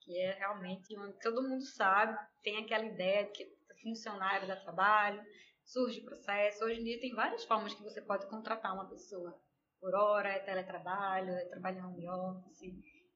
Que 0.09 0.19
é 0.19 0.39
realmente 0.39 0.99
onde 0.99 1.21
todo 1.21 1.47
mundo 1.47 1.63
sabe, 1.67 2.19
tem 2.43 2.57
aquela 2.57 2.87
ideia 2.87 3.25
de 3.25 3.33
que 3.33 3.45
funcionário 3.83 4.49
dá 4.49 4.57
trabalho, 4.57 5.21
surge 5.67 6.01
processo. 6.01 6.65
Hoje 6.65 6.81
em 6.81 6.85
dia 6.85 6.99
tem 6.99 7.15
várias 7.15 7.45
formas 7.45 7.75
que 7.75 7.83
você 7.83 8.01
pode 8.01 8.27
contratar 8.27 8.73
uma 8.73 8.89
pessoa. 8.89 9.39
Por 9.79 9.95
hora, 9.95 10.31
é 10.31 10.39
teletrabalho, 10.39 11.29
é 11.29 11.45
trabalho 11.45 11.77
em 11.77 11.85
home 11.85 12.09
office, 12.09 12.73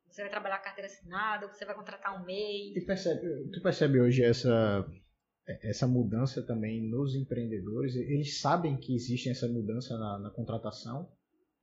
você 0.07 0.21
vai 0.21 0.31
trabalhar 0.31 0.59
carteira 0.59 0.87
assinada, 0.87 1.49
você 1.49 1.65
vai 1.65 1.75
contratar 1.75 2.21
um 2.21 2.27
MEI. 2.27 2.75
E 2.77 2.85
percebe, 2.85 3.49
tu 3.55 3.63
percebe 3.63 3.99
hoje 3.99 4.23
essa, 4.23 4.87
essa 5.63 5.87
mudança 5.87 6.47
também 6.47 6.91
nos 6.91 7.15
empreendedores? 7.15 7.97
Eles 7.97 8.39
sabem 8.39 8.77
que 8.77 8.95
existe 8.95 9.31
essa 9.31 9.49
mudança 9.49 9.97
na, 9.97 10.19
na 10.19 10.31
contratação? 10.31 11.11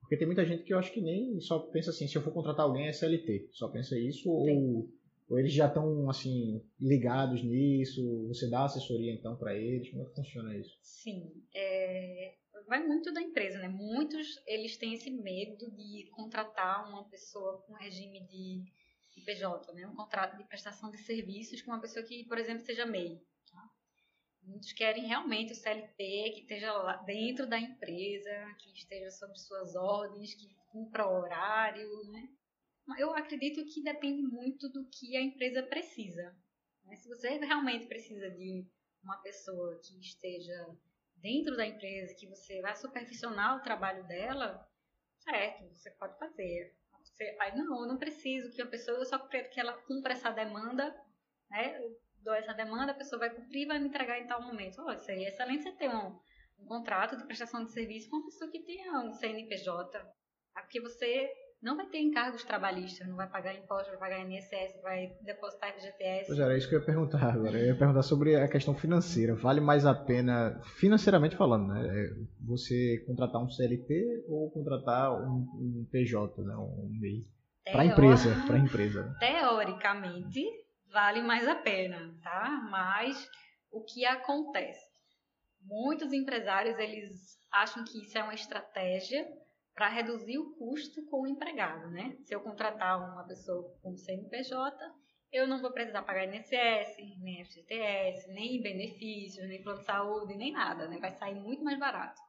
Porque 0.01 0.17
tem 0.17 0.25
muita 0.25 0.43
gente 0.43 0.63
que 0.63 0.73
eu 0.73 0.79
acho 0.79 0.91
que 0.91 1.01
nem 1.01 1.39
só 1.39 1.59
pensa 1.59 1.91
assim, 1.91 2.07
se 2.07 2.17
eu 2.17 2.23
for 2.23 2.33
contratar 2.33 2.65
alguém 2.65 2.87
é 2.87 2.91
CLT. 2.91 3.49
Só 3.51 3.67
pensa 3.67 3.95
isso 3.95 4.27
ou, 4.27 4.89
ou 5.29 5.37
eles 5.37 5.53
já 5.53 5.67
estão 5.67 6.09
assim 6.09 6.65
ligados 6.79 7.43
nisso? 7.43 8.27
Você 8.29 8.49
dá 8.49 8.65
assessoria 8.65 9.13
então 9.13 9.37
para 9.37 9.55
eles? 9.55 9.89
Como 9.91 10.01
é 10.01 10.05
que 10.05 10.15
funciona 10.15 10.57
isso? 10.57 10.75
Sim, 10.81 11.31
é, 11.53 12.35
vai 12.67 12.85
muito 12.85 13.13
da 13.13 13.21
empresa, 13.21 13.59
né? 13.59 13.67
Muitos 13.67 14.41
eles 14.47 14.75
têm 14.77 14.93
esse 14.93 15.11
medo 15.11 15.69
de 15.71 16.09
contratar 16.11 16.89
uma 16.89 17.07
pessoa 17.09 17.61
com 17.61 17.73
regime 17.73 18.25
de, 18.25 18.63
PJ, 19.25 19.73
né? 19.73 19.85
Um 19.85 19.95
contrato 19.95 20.37
de 20.37 20.45
prestação 20.45 20.89
de 20.89 20.97
serviços 20.99 21.61
com 21.61 21.71
uma 21.71 21.81
pessoa 21.81 22.05
que, 22.05 22.23
por 22.25 22.37
exemplo, 22.37 22.65
seja 22.65 22.85
MEI. 22.85 23.21
Tá? 23.51 23.69
Muitos 24.43 24.71
querem 24.71 25.05
realmente 25.05 25.51
o 25.51 25.55
CLT 25.55 26.31
que 26.33 26.41
esteja 26.41 26.71
lá 26.71 26.95
dentro 27.03 27.45
da 27.45 27.59
empresa, 27.59 28.29
que 28.59 28.71
esteja 28.71 29.11
sob 29.11 29.37
suas 29.37 29.75
ordens, 29.75 30.33
que 30.33 30.47
cumpra 30.69 31.05
o 31.05 31.21
horário, 31.21 31.89
né? 32.11 32.29
Eu 32.97 33.13
acredito 33.13 33.63
que 33.65 33.83
depende 33.83 34.21
muito 34.23 34.69
do 34.69 34.87
que 34.89 35.15
a 35.15 35.21
empresa 35.21 35.63
precisa. 35.63 36.35
né? 36.83 36.95
Se 36.95 37.07
você 37.07 37.37
realmente 37.37 37.87
precisa 37.87 38.29
de 38.31 38.65
uma 39.03 39.17
pessoa 39.21 39.79
que 39.83 39.99
esteja 39.99 40.53
dentro 41.17 41.55
da 41.55 41.65
empresa, 41.65 42.15
que 42.15 42.27
você 42.27 42.61
vai 42.61 42.75
supervisionar 42.75 43.57
o 43.57 43.63
trabalho 43.63 44.05
dela, 44.07 44.65
certo, 45.19 45.67
você 45.73 45.91
pode 45.91 46.17
fazer. 46.17 46.75
Você, 47.01 47.37
aí, 47.39 47.55
não, 47.55 47.81
eu 47.81 47.87
não 47.87 47.97
preciso 47.97 48.51
que 48.53 48.61
a 48.61 48.67
pessoa, 48.67 48.97
eu 48.97 49.05
só 49.05 49.19
quero 49.27 49.49
que 49.49 49.59
ela 49.59 49.73
cumpra 49.83 50.13
essa 50.13 50.31
demanda, 50.31 50.95
né? 51.49 51.77
Eu 51.77 51.97
dou 52.21 52.33
essa 52.33 52.53
demanda, 52.53 52.91
a 52.91 52.95
pessoa 52.95 53.19
vai 53.19 53.33
cumprir 53.33 53.63
e 53.63 53.67
vai 53.67 53.79
me 53.79 53.87
entregar 53.87 54.19
em 54.19 54.27
tal 54.27 54.41
momento. 54.41 54.81
Oh, 54.81 54.97
seria 54.97 55.29
excelente 55.29 55.63
você 55.63 55.71
ter 55.71 55.89
um, 55.89 56.19
um 56.59 56.65
contrato 56.65 57.17
de 57.17 57.25
prestação 57.25 57.63
de 57.63 57.71
serviço 57.71 58.09
com 58.09 58.17
uma 58.17 58.25
pessoa 58.25 58.51
que 58.51 58.63
tenha 58.63 58.99
um 58.99 59.11
CNPJ, 59.11 59.89
tá? 60.53 60.61
porque 60.69 60.81
você 60.81 61.31
não 61.61 61.75
vai 61.75 61.85
ter 61.87 61.99
encargos 61.99 62.43
trabalhistas, 62.43 63.07
não 63.07 63.17
vai 63.17 63.27
pagar 63.27 63.53
imposto, 63.53 63.89
vai 63.89 63.99
pagar 63.99 64.19
INSS, 64.19 64.81
vai 64.81 65.13
depositar 65.21 65.73
FGTS. 65.73 66.27
Pois 66.27 66.39
era, 66.39 66.57
isso 66.57 66.69
que 66.69 66.75
eu 66.75 66.79
ia 66.79 66.85
perguntar 66.85 67.21
agora. 67.21 67.57
Eu 67.59 67.67
ia 67.67 67.77
perguntar 67.77 68.01
sobre 68.03 68.35
a 68.35 68.47
questão 68.47 68.73
financeira. 68.73 69.35
Vale 69.35 69.59
mais 69.59 69.85
a 69.85 69.93
pena, 69.93 70.61
financeiramente 70.77 71.35
falando, 71.35 71.67
né? 71.67 71.85
é, 71.85 72.09
Você 72.45 73.03
contratar 73.05 73.41
um 73.41 73.49
CLT 73.49 74.25
ou 74.27 74.49
contratar 74.51 75.11
um, 75.13 75.47
um 75.55 75.87
PJ, 75.91 76.41
né? 76.43 76.55
Um 76.55 76.97
MEI? 76.99 77.25
Para 77.71 77.85
empresa, 77.85 78.35
para 78.47 78.57
empresa. 78.57 79.03
né? 79.03 79.15
teoricamente 79.19 80.43
vale 80.91 81.21
mais 81.21 81.47
a 81.47 81.55
pena, 81.55 82.15
tá? 82.23 82.67
Mas 82.71 83.29
o 83.71 83.83
que 83.83 84.05
acontece? 84.05 84.89
Muitos 85.61 86.13
empresários 86.13 86.79
eles 86.79 87.37
acham 87.51 87.83
que 87.83 88.01
isso 88.01 88.17
é 88.17 88.23
uma 88.23 88.33
estratégia 88.33 89.27
para 89.79 89.87
reduzir 89.87 90.37
o 90.37 90.53
custo 90.57 91.05
com 91.05 91.21
o 91.21 91.27
empregado, 91.27 91.89
né? 91.89 92.17
Se 92.25 92.35
eu 92.35 92.41
contratar 92.41 92.99
uma 92.99 93.23
pessoa 93.23 93.63
com 93.81 93.95
CNPJ, 93.95 94.77
eu 95.31 95.47
não 95.47 95.61
vou 95.61 95.71
precisar 95.71 96.03
pagar 96.03 96.25
INSS, 96.25 96.97
nem 97.21 97.45
FGTS, 97.45 98.27
nem 98.33 98.61
benefícios, 98.61 99.47
nem 99.47 99.63
plano 99.63 99.79
de 99.79 99.85
saúde, 99.85 100.35
nem 100.35 100.51
nada, 100.51 100.85
né? 100.89 100.99
Vai 100.99 101.13
sair 101.13 101.35
muito 101.35 101.63
mais 101.63 101.79
barato. 101.79 102.19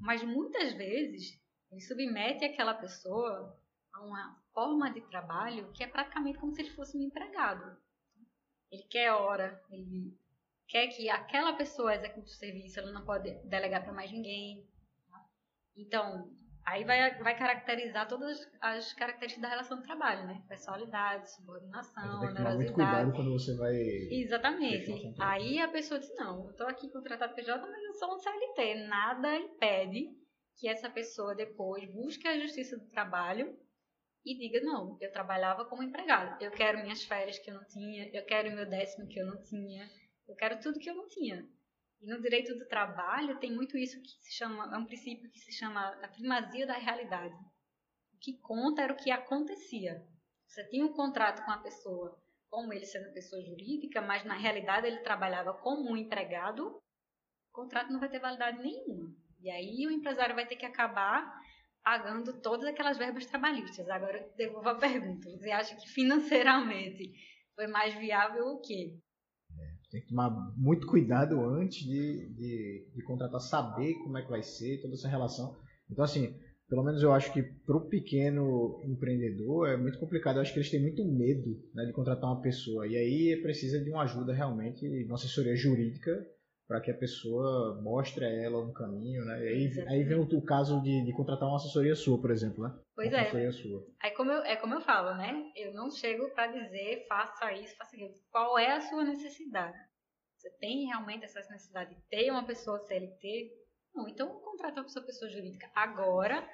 Mas 0.00 0.22
muitas 0.22 0.72
vezes 0.74 1.36
ele 1.68 1.80
submete 1.80 2.44
aquela 2.44 2.74
pessoa 2.74 3.60
a 3.92 4.00
uma 4.00 4.40
forma 4.52 4.88
de 4.92 5.00
trabalho 5.00 5.72
que 5.72 5.82
é 5.82 5.88
praticamente 5.88 6.38
como 6.38 6.54
se 6.54 6.62
ele 6.62 6.76
fosse 6.76 6.96
um 6.96 7.02
empregado. 7.02 7.76
Ele 8.70 8.84
quer 8.84 9.10
hora, 9.10 9.60
ele 9.68 10.16
quer 10.68 10.86
que 10.86 11.10
aquela 11.10 11.54
pessoa 11.54 11.92
execute 11.92 12.30
o 12.30 12.36
serviço, 12.36 12.78
ela 12.78 12.92
não 12.92 13.04
pode 13.04 13.34
delegar 13.48 13.82
para 13.82 13.92
mais 13.92 14.12
ninguém. 14.12 14.64
tá? 15.08 15.26
Então, 15.76 16.43
aí 16.66 16.84
vai, 16.84 17.14
vai 17.18 17.36
caracterizar 17.36 18.08
todas 18.08 18.50
as 18.60 18.92
características 18.92 19.42
da 19.42 19.48
relação 19.48 19.78
de 19.78 19.84
trabalho, 19.84 20.26
né? 20.26 20.42
Personalidade, 20.48 21.30
subordinação, 21.32 22.02
tomar 22.02 22.18
muito 22.18 22.40
onerosidade. 22.40 22.72
cuidado 22.72 23.12
quando 23.12 23.32
você 23.32 23.56
vai. 23.56 23.74
Exatamente. 24.10 25.14
Aí 25.20 25.58
a 25.58 25.68
pessoa 25.68 26.00
diz, 26.00 26.14
não, 26.16 26.44
eu 26.44 26.50
estou 26.50 26.66
aqui 26.66 26.90
contratado 26.90 27.34
PJ, 27.34 27.60
mas 27.60 27.84
eu 27.84 27.92
sou 27.94 28.14
um 28.14 28.18
CLT. 28.18 28.86
Nada 28.86 29.36
impede 29.36 30.08
que 30.56 30.68
essa 30.68 30.88
pessoa 30.88 31.34
depois 31.34 31.84
busque 31.92 32.26
a 32.28 32.38
justiça 32.38 32.78
do 32.78 32.88
trabalho 32.90 33.56
e 34.24 34.38
diga, 34.38 34.60
não, 34.60 34.96
eu 35.00 35.12
trabalhava 35.12 35.64
como 35.66 35.82
empregado. 35.82 36.42
Eu 36.42 36.50
quero 36.50 36.82
minhas 36.82 37.04
férias 37.04 37.38
que 37.38 37.50
eu 37.50 37.54
não 37.54 37.64
tinha, 37.66 38.08
eu 38.12 38.24
quero 38.24 38.54
meu 38.54 38.68
décimo 38.68 39.06
que 39.06 39.20
eu 39.20 39.26
não 39.26 39.42
tinha, 39.42 39.86
eu 40.26 40.34
quero 40.34 40.60
tudo 40.60 40.78
que 40.78 40.88
eu 40.88 40.94
não 40.94 41.06
tinha. 41.08 41.46
E 42.04 42.06
no 42.06 42.20
direito 42.20 42.54
do 42.58 42.68
trabalho 42.68 43.38
tem 43.38 43.50
muito 43.50 43.78
isso 43.78 43.98
que 44.02 44.10
se 44.22 44.34
chama, 44.34 44.70
é 44.74 44.76
um 44.76 44.84
princípio 44.84 45.30
que 45.30 45.38
se 45.38 45.50
chama 45.52 45.88
a 46.02 46.08
primazia 46.08 46.66
da 46.66 46.74
realidade. 46.74 47.34
O 48.12 48.18
que 48.20 48.38
conta 48.40 48.82
era 48.82 48.92
o 48.92 48.96
que 48.96 49.10
acontecia. 49.10 50.06
Você 50.46 50.68
tinha 50.68 50.84
um 50.84 50.92
contrato 50.92 51.42
com 51.42 51.50
a 51.50 51.62
pessoa 51.62 52.22
como 52.50 52.74
ele 52.74 52.84
sendo 52.84 53.10
pessoa 53.14 53.40
jurídica, 53.42 54.02
mas 54.02 54.22
na 54.22 54.34
realidade 54.34 54.86
ele 54.86 54.98
trabalhava 54.98 55.54
como 55.54 55.90
um 55.90 55.96
empregado, 55.96 56.66
o 56.68 57.52
contrato 57.52 57.90
não 57.90 57.98
vai 57.98 58.10
ter 58.10 58.20
validade 58.20 58.58
nenhuma. 58.58 59.10
E 59.40 59.50
aí 59.50 59.86
o 59.86 59.90
empresário 59.90 60.34
vai 60.34 60.46
ter 60.46 60.56
que 60.56 60.66
acabar 60.66 61.26
pagando 61.82 62.38
todas 62.42 62.66
aquelas 62.66 62.98
verbas 62.98 63.24
trabalhistas. 63.24 63.88
Agora 63.88 64.18
eu 64.18 64.36
devolvo 64.36 64.68
a 64.68 64.78
pergunta. 64.78 65.30
Você 65.30 65.50
acha 65.50 65.74
que 65.74 65.88
financeiramente 65.88 67.14
foi 67.54 67.66
mais 67.66 67.94
viável 67.94 68.44
o 68.44 68.60
quê? 68.60 68.94
Tem 69.94 70.02
que 70.02 70.08
tomar 70.08 70.28
muito 70.56 70.88
cuidado 70.88 71.40
antes 71.40 71.86
de, 71.86 72.26
de, 72.34 72.88
de 72.96 73.02
contratar, 73.04 73.40
saber 73.40 73.94
como 74.02 74.18
é 74.18 74.22
que 74.22 74.28
vai 74.28 74.42
ser, 74.42 74.82
toda 74.82 74.94
essa 74.94 75.06
relação. 75.06 75.54
Então, 75.88 76.04
assim, 76.04 76.34
pelo 76.68 76.82
menos 76.82 77.00
eu 77.00 77.12
acho 77.12 77.32
que 77.32 77.44
para 77.44 77.76
o 77.76 77.88
pequeno 77.88 78.82
empreendedor 78.84 79.68
é 79.68 79.76
muito 79.76 79.96
complicado. 80.00 80.34
Eu 80.34 80.42
acho 80.42 80.52
que 80.52 80.58
eles 80.58 80.68
têm 80.68 80.82
muito 80.82 81.04
medo 81.04 81.62
né, 81.72 81.84
de 81.84 81.92
contratar 81.92 82.28
uma 82.28 82.42
pessoa. 82.42 82.88
E 82.88 82.96
aí 82.96 83.40
precisa 83.40 83.78
de 83.78 83.88
uma 83.88 84.02
ajuda 84.02 84.34
realmente, 84.34 84.84
uma 85.04 85.14
assessoria 85.14 85.54
jurídica, 85.54 86.26
para 86.66 86.80
que 86.80 86.90
a 86.90 86.96
pessoa 86.96 87.80
mostre 87.82 88.24
a 88.24 88.28
ela 88.28 88.64
um 88.64 88.72
caminho. 88.72 89.24
Né? 89.24 89.44
E 89.44 89.48
aí, 89.48 89.88
aí 89.88 90.04
vem 90.04 90.18
o, 90.18 90.22
o 90.22 90.44
caso 90.44 90.80
de, 90.82 91.04
de, 91.04 91.12
contratar 91.12 91.48
uma 91.48 91.56
assessoria 91.56 91.94
sua, 91.94 92.20
por 92.20 92.30
exemplo. 92.30 92.64
Né? 92.64 92.74
Pois 92.94 93.08
uma 93.08 93.18
é. 93.18 93.20
Assessoria 93.22 93.52
sua. 93.52 93.86
Aí 94.02 94.10
como 94.12 94.30
eu, 94.30 94.42
é 94.44 94.56
como 94.56 94.74
eu 94.74 94.80
falo, 94.80 95.14
né? 95.16 95.52
Eu 95.56 95.74
não 95.74 95.90
chego 95.90 96.30
para 96.30 96.48
dizer 96.48 97.06
faça 97.08 97.52
isso, 97.52 97.76
faça 97.76 97.94
aquilo. 97.94 98.12
Qual 98.30 98.58
é 98.58 98.72
a 98.72 98.80
sua 98.80 99.04
necessidade? 99.04 99.76
Você 100.36 100.50
tem 100.58 100.86
realmente 100.86 101.24
essa 101.24 101.40
necessidade 101.40 101.94
de 101.94 102.00
ter 102.08 102.30
uma 102.30 102.46
pessoa 102.46 102.78
CLT? 102.78 103.50
Não, 103.94 104.08
então 104.08 104.28
contrata 104.40 104.80
uma 104.80 104.84
pessoa, 104.84 105.06
pessoa 105.06 105.30
jurídica. 105.30 105.70
Agora 105.74 106.46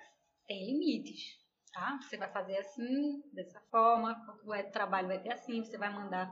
tem 0.47 0.67
limites, 0.67 1.39
tá? 1.73 1.99
Você 2.03 2.17
vai 2.17 2.31
fazer 2.33 2.59
assim, 2.59 3.23
dessa 3.33 3.61
forma, 3.71 4.17
o 4.45 4.71
trabalho 4.73 5.09
vai 5.09 5.21
ter 5.21 5.33
assim, 5.33 5.65
você 5.65 5.79
vai 5.79 5.93
mandar 5.93 6.31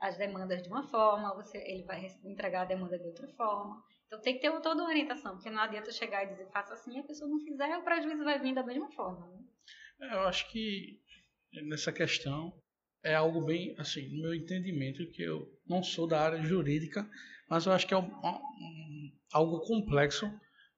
as 0.00 0.16
demandas 0.16 0.62
de 0.62 0.68
uma 0.68 0.82
forma, 0.88 1.34
você, 1.34 1.58
ele 1.58 1.82
vai 1.84 2.06
entregar 2.24 2.62
a 2.62 2.66
demanda 2.66 2.98
de 2.98 3.06
outra 3.06 3.28
forma. 3.28 3.82
Então 4.06 4.20
tem 4.20 4.34
que 4.34 4.40
ter 4.40 4.50
toda 4.60 4.82
uma 4.82 4.88
orientação, 4.88 5.34
porque 5.34 5.50
não 5.50 5.62
adianta 5.62 5.92
chegar 5.92 6.24
e 6.24 6.28
dizer 6.28 6.48
faça 6.50 6.74
assim, 6.74 6.98
a 6.98 7.02
pessoa 7.04 7.30
não 7.30 7.40
fizer, 7.40 7.76
o 7.76 7.82
prejuízo 7.82 8.24
vai 8.24 8.38
vir 8.38 8.54
da 8.54 8.62
mesma 8.62 8.90
forma. 8.90 9.26
Né? 9.26 9.44
É, 10.02 10.14
eu 10.14 10.20
acho 10.20 10.50
que 10.50 11.00
nessa 11.68 11.92
questão 11.92 12.52
é 13.04 13.14
algo 13.14 13.40
bem, 13.40 13.74
assim, 13.78 14.08
no 14.08 14.22
meu 14.22 14.34
entendimento, 14.34 15.06
que 15.10 15.22
eu 15.22 15.48
não 15.66 15.82
sou 15.82 16.06
da 16.06 16.20
área 16.20 16.42
jurídica, 16.42 17.08
mas 17.48 17.66
eu 17.66 17.72
acho 17.72 17.86
que 17.86 17.94
é 17.94 17.96
um, 17.96 18.04
um, 18.04 19.12
algo 19.32 19.60
complexo 19.60 20.30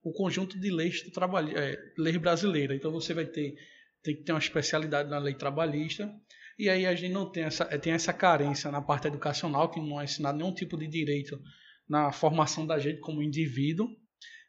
o 0.02 0.12
conjunto 0.12 0.58
de 0.58 0.70
leis, 0.70 1.02
trabalho, 1.12 1.56
é, 1.56 1.76
lei 1.96 2.18
brasileira. 2.18 2.74
Então 2.74 2.90
você 2.90 3.14
vai 3.14 3.24
ter 3.24 3.56
tem 4.02 4.16
que 4.16 4.24
ter 4.24 4.32
uma 4.32 4.38
especialidade 4.38 5.08
na 5.08 5.18
lei 5.18 5.34
trabalhista. 5.34 6.12
E 6.58 6.68
aí 6.68 6.86
a 6.86 6.94
gente 6.94 7.12
não 7.12 7.30
tem 7.30 7.44
essa, 7.44 7.64
é, 7.70 7.78
tem 7.78 7.92
essa 7.92 8.12
carência 8.12 8.70
na 8.70 8.80
parte 8.80 9.06
educacional, 9.06 9.70
que 9.70 9.80
não 9.80 10.00
é 10.00 10.04
ensinado 10.04 10.38
nenhum 10.38 10.54
tipo 10.54 10.76
de 10.76 10.86
direito 10.86 11.40
na 11.88 12.12
formação 12.12 12.66
da 12.66 12.78
gente 12.78 13.00
como 13.00 13.22
indivíduo. 13.22 13.88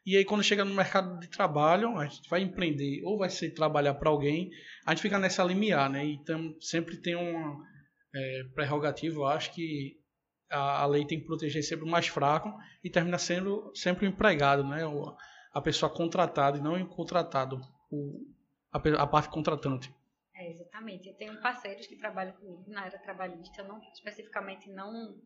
E 0.06 0.16
aí 0.16 0.24
quando 0.24 0.42
chega 0.42 0.64
no 0.64 0.74
mercado 0.74 1.18
de 1.18 1.28
trabalho, 1.28 1.96
a 1.98 2.06
gente 2.06 2.28
vai 2.28 2.42
empreender 2.42 3.02
ou 3.04 3.18
vai 3.18 3.30
ser 3.30 3.50
trabalhar 3.50 3.94
para 3.94 4.10
alguém, 4.10 4.50
a 4.86 4.90
gente 4.90 5.02
fica 5.02 5.18
nessa 5.18 5.42
limiar, 5.42 5.88
né? 5.88 6.04
Então 6.04 6.54
sempre 6.60 6.98
tem 6.98 7.14
uma 7.14 7.58
é, 8.14 8.44
prerrogativa, 8.54 9.16
eu 9.16 9.26
acho 9.26 9.52
que 9.52 9.98
a, 10.50 10.82
a, 10.82 10.86
lei 10.86 11.06
tem 11.06 11.20
que 11.20 11.26
proteger 11.26 11.62
sempre 11.62 11.86
o 11.86 11.90
mais 11.90 12.06
fraco 12.06 12.52
e 12.82 12.90
termina 12.90 13.18
sendo 13.18 13.72
sempre 13.74 14.06
o 14.06 14.08
empregado, 14.08 14.62
né? 14.62 14.86
O, 14.86 15.16
a 15.52 15.60
pessoa 15.60 15.90
contratada 15.90 16.58
e 16.58 16.60
não 16.60 16.80
o 16.80 16.86
contratado, 16.86 17.60
o, 17.90 18.26
a, 18.72 18.78
a, 19.02 19.06
parte 19.06 19.30
contratante. 19.30 19.92
É, 20.36 20.50
exatamente. 20.50 21.08
Eu 21.08 21.16
tenho 21.16 21.40
parceiros 21.40 21.86
que 21.86 21.96
trabalham 21.96 22.34
comigo 22.34 22.64
na 22.68 22.82
área 22.82 22.98
trabalhista, 22.98 23.62
não 23.62 23.78
especificamente 23.92 24.70
não 24.70 25.20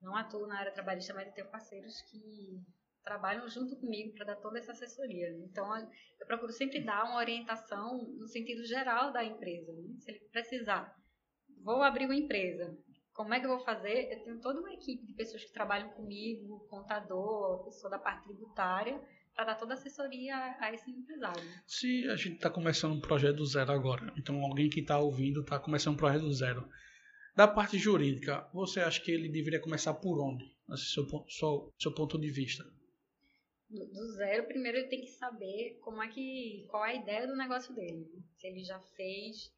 não 0.00 0.16
atuo 0.16 0.46
na 0.46 0.58
área 0.58 0.72
trabalhista, 0.72 1.12
mas 1.12 1.26
eu 1.26 1.34
tenho 1.34 1.50
parceiros 1.50 2.00
que 2.10 2.58
trabalham 3.02 3.46
junto 3.48 3.76
comigo 3.76 4.14
para 4.14 4.26
dar 4.26 4.36
toda 4.36 4.58
essa 4.58 4.72
assessoria. 4.72 5.28
Então, 5.44 5.76
eu 6.18 6.26
procuro 6.26 6.52
sempre 6.52 6.82
dar 6.82 7.04
uma 7.04 7.16
orientação 7.16 7.98
no 8.18 8.26
sentido 8.26 8.64
geral 8.64 9.12
da 9.12 9.22
empresa. 9.22 9.72
Né? 9.72 9.94
Se 9.98 10.10
ele 10.10 10.20
precisar, 10.30 10.94
vou 11.62 11.82
abrir 11.82 12.06
uma 12.06 12.14
empresa, 12.14 12.74
como 13.12 13.34
é 13.34 13.40
que 13.40 13.46
eu 13.46 13.50
vou 13.50 13.60
fazer? 13.60 14.10
Eu 14.12 14.24
tenho 14.24 14.40
toda 14.40 14.60
uma 14.60 14.72
equipe 14.72 15.04
de 15.04 15.14
pessoas 15.14 15.44
que 15.44 15.52
trabalham 15.52 15.90
comigo, 15.90 16.66
contador, 16.68 17.64
pessoa 17.64 17.90
da 17.90 17.98
parte 17.98 18.24
tributária, 18.24 18.98
para 19.34 19.44
dar 19.44 19.54
toda 19.56 19.74
a 19.74 19.76
assessoria 19.76 20.34
a 20.60 20.72
esse 20.72 20.90
empresário. 20.90 21.42
Se 21.66 22.08
a 22.08 22.16
gente 22.16 22.36
está 22.36 22.50
começando 22.50 22.92
um 22.92 23.00
projeto 23.00 23.36
do 23.36 23.46
zero 23.46 23.72
agora, 23.72 24.12
então 24.16 24.40
alguém 24.42 24.68
que 24.68 24.80
está 24.80 24.98
ouvindo 24.98 25.40
está 25.40 25.58
começando 25.58 25.94
um 25.94 25.98
projeto 25.98 26.22
do 26.22 26.32
zero. 26.32 26.68
Da 27.34 27.46
parte 27.46 27.78
jurídica, 27.78 28.48
você 28.52 28.80
acha 28.80 29.00
que 29.00 29.10
ele 29.10 29.28
deveria 29.28 29.60
começar 29.60 29.94
por 29.94 30.20
onde? 30.20 30.44
Esse 30.72 30.92
seu, 30.92 31.06
seu, 31.28 31.72
seu 31.78 31.94
ponto 31.94 32.18
de 32.18 32.30
vista. 32.30 32.64
Do, 33.68 33.86
do, 33.86 34.12
zero, 34.16 34.46
primeiro 34.48 34.78
ele 34.78 34.88
tem 34.88 35.00
que 35.00 35.12
saber 35.12 35.78
como 35.80 36.02
é 36.02 36.08
que, 36.08 36.66
qual 36.68 36.84
é 36.84 36.90
a 36.90 36.94
ideia 36.94 37.26
do 37.26 37.36
negócio 37.36 37.74
dele. 37.74 38.04
Se 38.36 38.48
ele 38.48 38.64
já 38.64 38.80
fez. 38.96 39.52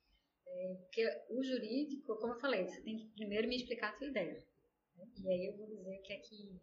É, 0.47 0.75
porque 0.75 1.07
o 1.31 1.43
jurídico, 1.43 2.19
como 2.19 2.35
eu 2.35 2.41
falei, 2.41 2.67
você 2.67 2.83
tem 2.83 2.99
que 2.99 3.07
primeiro 3.15 3.49
me 3.49 3.57
explicar 3.57 3.91
a 3.91 3.97
sua 3.97 4.09
ideia. 4.09 4.35
Né? 4.97 5.05
E 5.25 5.29
aí 5.29 5.47
eu 5.47 5.57
vou 5.57 5.67
dizer 5.67 5.99
o 5.99 6.03
que 6.03 6.13
é 6.13 6.19
que 6.19 6.61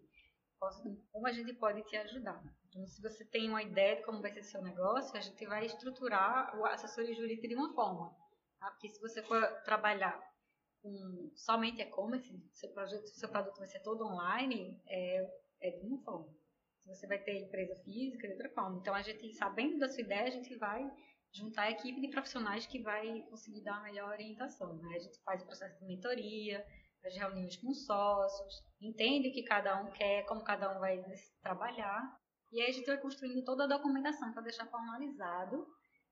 como 1.12 1.26
a 1.26 1.32
gente 1.32 1.54
pode 1.54 1.82
te 1.84 1.96
ajudar. 1.96 2.44
Então, 2.70 2.86
se 2.86 3.02
você 3.02 3.26
tem 3.26 3.50
uma 3.50 3.64
ideia 3.64 3.96
de 3.96 4.04
como 4.04 4.22
vai 4.22 4.32
ser 4.32 4.44
seu 4.44 4.62
negócio, 4.62 5.18
a 5.18 5.22
gente 5.22 5.46
vai 5.46 5.66
estruturar 5.66 6.56
a 6.56 6.74
assessoria 6.74 7.16
jurídica 7.16 7.48
de 7.48 7.56
uma 7.56 7.74
forma. 7.74 8.16
Tá? 8.60 8.70
Porque 8.72 8.90
se 8.90 9.02
você 9.02 9.24
for 9.24 9.42
trabalhar 9.64 10.20
com 10.82 11.32
somente 11.36 11.82
e-commerce, 11.82 12.32
seu, 12.54 12.72
seu 13.08 13.30
produto 13.30 13.58
vai 13.58 13.68
ser 13.68 13.80
todo 13.80 14.06
online, 14.06 14.80
é, 14.88 15.28
é 15.62 15.72
de 15.72 15.86
uma 15.86 16.02
forma. 16.04 16.30
Se 16.84 16.88
você 16.88 17.08
vai 17.08 17.20
ter 17.20 17.40
empresa 17.40 17.76
física, 17.84 18.28
de 18.28 18.34
outra 18.34 18.50
forma. 18.50 18.78
Então, 18.80 18.94
a 18.94 19.02
gente, 19.02 19.34
sabendo 19.34 19.80
da 19.80 19.90
sua 19.90 20.02
ideia, 20.02 20.28
a 20.28 20.32
gente 20.32 20.56
vai 20.56 20.90
juntar 21.32 21.64
a 21.64 21.72
equipe 21.72 22.00
de 22.02 22.10
profissionais 22.10 22.66
que 22.66 22.82
vai 22.82 23.22
conseguir 23.30 23.64
dar 23.64 23.78
a 23.78 23.84
melhor 23.84 24.10
orientação. 24.10 24.76
Né? 24.78 24.96
A 24.96 25.00
gente 25.00 25.20
faz 25.24 25.42
o 25.42 25.46
processo 25.46 25.80
de 25.80 25.86
mentoria, 25.86 26.66
as 27.06 27.16
reuniões 27.16 27.58
com 27.58 27.74
sócios, 27.74 28.64
entende 28.82 29.30
o 29.30 29.34
que 29.34 29.44
cada 29.44 29.82
um 29.82 29.92
quer, 29.92 30.26
como 30.26 30.44
cada 30.44 30.76
um 30.76 30.80
vai 30.80 31.04
trabalhar. 31.42 32.20
E 32.52 32.62
aí 32.62 32.70
a 32.70 32.74
gente 32.74 32.86
vai 32.86 33.00
construindo 33.00 33.44
toda 33.44 33.64
a 33.64 33.68
documentação 33.68 34.32
para 34.34 34.42
deixar 34.44 34.66
formalizado 34.68 35.68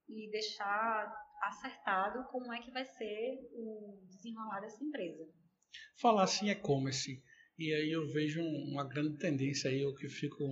e 0.08 0.30
deixar 0.30 1.14
acertado 1.42 2.24
como 2.32 2.54
é 2.54 2.62
que 2.62 2.72
vai 2.72 2.86
ser 2.86 3.40
o 3.54 4.00
desenrolar 4.08 4.62
dessa 4.62 4.84
empresa. 4.84 5.26
Falar 6.00 6.24
assim 6.24 6.50
e-commerce, 6.50 7.22
e 7.58 7.74
aí 7.74 7.92
eu 7.92 8.08
vejo 8.12 8.42
uma 8.42 8.88
grande 8.88 9.18
tendência 9.18 9.70
aí, 9.70 9.82
eu 9.82 9.94
que 9.96 10.08
fico 10.08 10.44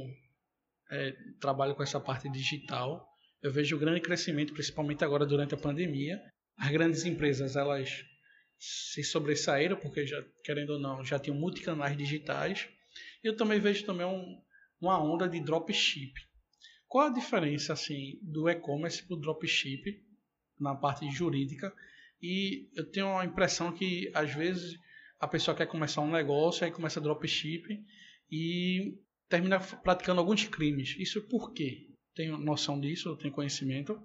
é, 0.92 1.12
trabalho 1.40 1.76
com 1.76 1.84
essa 1.84 2.00
parte 2.00 2.30
digital, 2.30 3.08
eu 3.46 3.52
vejo 3.52 3.78
grande 3.78 4.02
crescimento, 4.02 4.54
principalmente 4.54 5.04
agora 5.04 5.24
durante 5.24 5.54
a 5.54 5.58
pandemia. 5.58 6.20
As 6.58 6.72
grandes 6.72 7.06
empresas, 7.06 7.56
elas 7.56 8.04
se 8.58 9.04
sobressaíram, 9.04 9.78
porque 9.78 10.06
já, 10.08 10.24
querendo 10.44 10.72
ou 10.72 10.80
não, 10.80 11.06
já 11.06 11.20
tinham 11.20 11.38
multicanais 11.38 11.96
digitais. 11.96 12.68
Eu 13.24 13.36
também 13.36 13.60
vejo 13.60 13.86
também 13.86 14.06
um, 14.06 14.42
uma 14.86 15.02
onda 15.02 15.28
de 15.28 15.40
dropship. 15.40 16.14
Qual 16.88 17.08
a 17.08 17.14
diferença 17.14 17.74
assim 17.74 18.20
do 18.22 18.48
e-commerce 18.48 19.04
para 19.04 19.16
o 19.16 19.20
dropship 19.20 20.02
na 20.60 20.76
parte 20.76 21.10
jurídica? 21.12 21.74
E 22.22 22.70
eu 22.76 22.90
tenho 22.90 23.18
a 23.18 23.26
impressão 23.26 23.72
que 23.72 24.12
às 24.14 24.34
vezes 24.34 24.80
a 25.20 25.28
pessoa 25.28 25.58
quer 25.58 25.66
começar 25.66 26.02
um 26.02 26.12
negócio, 26.12 26.64
aí 26.64 26.72
começa 26.72 27.02
dropship 27.02 27.84
e 28.32 28.98
termina 29.28 29.60
praticando 29.60 30.20
alguns 30.20 30.48
crimes. 30.48 30.96
Isso 31.00 31.28
por 31.28 31.52
quê? 31.52 31.90
Tenho 32.14 32.38
noção 32.38 32.80
disso? 32.80 33.18
Tenho 33.18 33.34
conhecimento? 33.34 34.02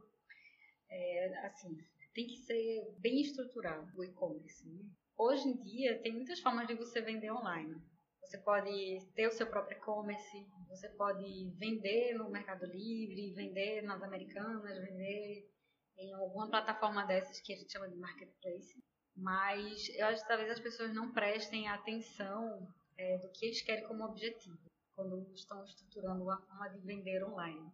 É, 0.90 1.46
assim, 1.46 1.76
tem 2.14 2.26
que 2.26 2.38
ser 2.38 2.94
bem 2.98 3.20
estruturado 3.20 3.86
o 3.96 4.02
e-commerce. 4.02 4.66
Né? 4.66 4.82
Hoje 5.16 5.46
em 5.46 5.62
dia, 5.62 5.98
tem 6.00 6.12
muitas 6.12 6.40
formas 6.40 6.66
de 6.66 6.74
você 6.74 7.00
vender 7.00 7.30
online. 7.30 7.76
Você 8.22 8.38
pode 8.38 9.06
ter 9.14 9.26
o 9.26 9.32
seu 9.32 9.46
próprio 9.46 9.76
e-commerce, 9.76 10.46
você 10.68 10.88
pode 10.90 11.50
vender 11.58 12.14
no 12.14 12.30
Mercado 12.30 12.66
Livre, 12.66 13.34
vender 13.34 13.82
nas 13.82 14.02
Americanas, 14.02 14.78
vender 14.78 15.50
em 15.98 16.14
alguma 16.14 16.48
plataforma 16.48 17.04
dessas 17.04 17.40
que 17.40 17.52
a 17.52 17.56
gente 17.56 17.72
chama 17.72 17.88
de 17.88 17.96
marketplace. 17.96 18.82
Mas 19.16 19.88
eu 19.96 20.06
acho 20.06 20.22
que 20.22 20.28
talvez 20.28 20.50
as 20.50 20.60
pessoas 20.60 20.94
não 20.94 21.12
prestem 21.12 21.68
atenção 21.68 22.66
é, 22.96 23.18
do 23.18 23.30
que 23.30 23.46
eles 23.46 23.62
querem 23.62 23.86
como 23.86 24.04
objetivo 24.04 24.58
quando 24.94 25.30
estão 25.32 25.64
estruturando 25.64 26.22
uma 26.22 26.40
forma 26.46 26.68
de 26.68 26.78
vender 26.80 27.24
online. 27.24 27.72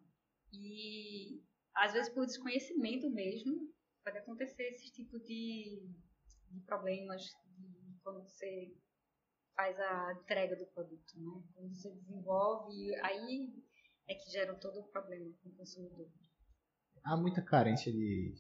E 0.52 1.42
às 1.74 1.92
vezes 1.92 2.12
por 2.12 2.24
desconhecimento 2.24 3.10
mesmo, 3.10 3.72
pode 4.04 4.18
acontecer 4.18 4.62
esse 4.68 4.90
tipo 4.92 5.18
de, 5.20 5.86
de 6.50 6.60
problemas 6.60 7.22
de, 7.22 7.98
quando 8.02 8.22
você 8.22 8.72
faz 9.56 9.78
a 9.80 10.12
entrega 10.12 10.54
do 10.54 10.66
produto, 10.66 11.14
né? 11.16 11.42
Quando 11.54 11.74
você 11.74 11.90
desenvolve, 11.90 12.94
aí 12.96 13.52
é 14.06 14.14
que 14.14 14.30
gera 14.30 14.54
todo 14.54 14.80
o 14.80 14.88
problema 14.88 15.32
com 15.42 15.48
o 15.48 15.52
consumidor. 15.54 16.08
Há 17.02 17.16
muita 17.16 17.42
carência 17.42 17.90
de 17.90 18.34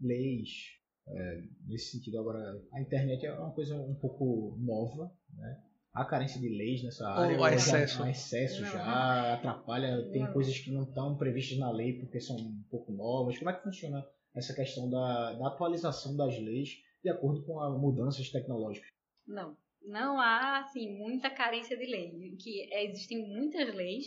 leis 0.00 0.78
é, 1.08 1.42
nesse 1.66 1.90
sentido. 1.90 2.20
Agora, 2.20 2.62
a 2.72 2.80
internet 2.80 3.26
é 3.26 3.32
uma 3.32 3.52
coisa 3.52 3.74
um 3.74 3.94
pouco 3.94 4.56
nova, 4.58 5.12
né? 5.34 5.62
há 5.92 6.04
carência 6.04 6.40
de 6.40 6.48
leis 6.48 6.82
nessa 6.82 7.08
área? 7.08 7.36
Ou 7.36 7.44
há 7.44 7.52
excesso. 7.52 8.02
Há 8.02 8.10
excesso 8.10 8.62
Não. 8.62 8.70
já, 8.70 9.34
atrapalha, 9.34 10.08
tem 10.10 10.22
Não. 10.22 10.32
coisas 10.32 10.58
que 10.58 10.70
não 10.70 10.84
estão 10.84 11.16
previstas 11.16 11.58
na 11.58 11.70
lei 11.70 11.98
porque 11.98 12.20
são 12.20 12.36
um 12.36 12.62
pouco 12.70 12.92
novas. 12.92 13.38
Como 13.38 13.50
é 13.50 13.54
que 13.54 13.62
funciona 13.62 14.06
essa 14.34 14.54
questão 14.54 14.88
da, 14.88 15.32
da 15.32 15.48
atualização 15.48 16.16
das 16.16 16.38
leis 16.38 16.70
de 17.02 17.10
acordo 17.10 17.42
com 17.44 17.60
as 17.60 17.78
mudanças 17.78 18.30
tecnológicas? 18.30 18.88
Não, 19.26 19.56
não 19.82 20.20
há 20.20 20.58
assim 20.58 20.96
muita 20.96 21.30
carência 21.30 21.76
de 21.76 21.86
lei. 21.86 22.36
Que 22.36 22.72
existem 22.74 23.26
muitas 23.26 23.74
leis, 23.74 24.06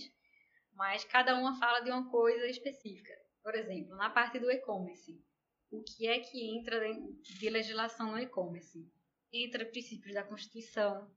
mas 0.74 1.04
cada 1.04 1.36
uma 1.36 1.58
fala 1.60 1.82
de 1.82 1.92
uma 1.92 2.10
coisa 2.10 2.48
específica. 2.48 3.14
Por 3.44 3.56
exemplo, 3.56 3.96
na 3.96 4.10
parte 4.10 4.40
do 4.40 4.50
e-commerce, 4.50 5.22
o 5.70 5.84
que 5.84 6.08
é 6.08 6.20
que 6.20 6.56
entra 6.56 6.80
de 7.22 7.50
legislação 7.50 8.12
no 8.12 8.20
e-commerce? 8.20 8.88
Entra 9.32 9.66
princípios 9.66 10.14
da 10.14 10.24
Constituição, 10.24 11.10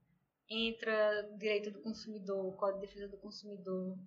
entra 0.49 1.23
direito 1.39 1.71
do 1.71 1.83
consumidor, 1.83 2.57
Código 2.57 2.81
de 2.81 2.87
Defesa 2.87 3.09
do 3.09 3.19
Consumidor, 3.19 3.99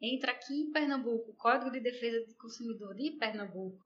entra 0.00 0.32
aqui 0.32 0.54
em 0.54 0.70
Pernambuco, 0.70 1.34
Código 1.34 1.70
de 1.70 1.80
Defesa 1.80 2.26
do 2.26 2.36
Consumidor 2.36 2.94
de 2.94 3.12
Pernambuco, 3.12 3.84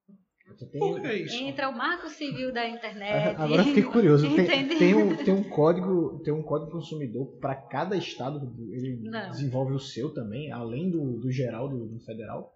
tem- 0.54 1.24
isso? 1.24 1.42
entra 1.42 1.68
o 1.68 1.76
Marco 1.76 2.08
Civil 2.08 2.52
da 2.52 2.68
Internet. 2.68 3.36
Agora 3.40 3.62
eu 3.62 3.64
fiquei 3.64 3.82
curioso. 3.82 4.26
Tem, 4.34 4.68
tem 4.68 4.94
um, 4.94 5.16
tem 5.16 5.34
um 5.34 5.48
código, 5.48 6.20
tem 6.22 6.32
um 6.32 6.42
código 6.42 6.70
consumidor 6.70 7.38
para 7.38 7.54
cada 7.54 7.96
estado. 7.96 8.52
Ele 8.70 9.00
Não. 9.02 9.30
desenvolve 9.30 9.72
o 9.72 9.78
seu 9.78 10.12
também, 10.12 10.52
além 10.52 10.90
do, 10.90 11.18
do 11.18 11.30
geral 11.30 11.68
do, 11.68 11.86
do 11.86 12.00
federal. 12.00 12.52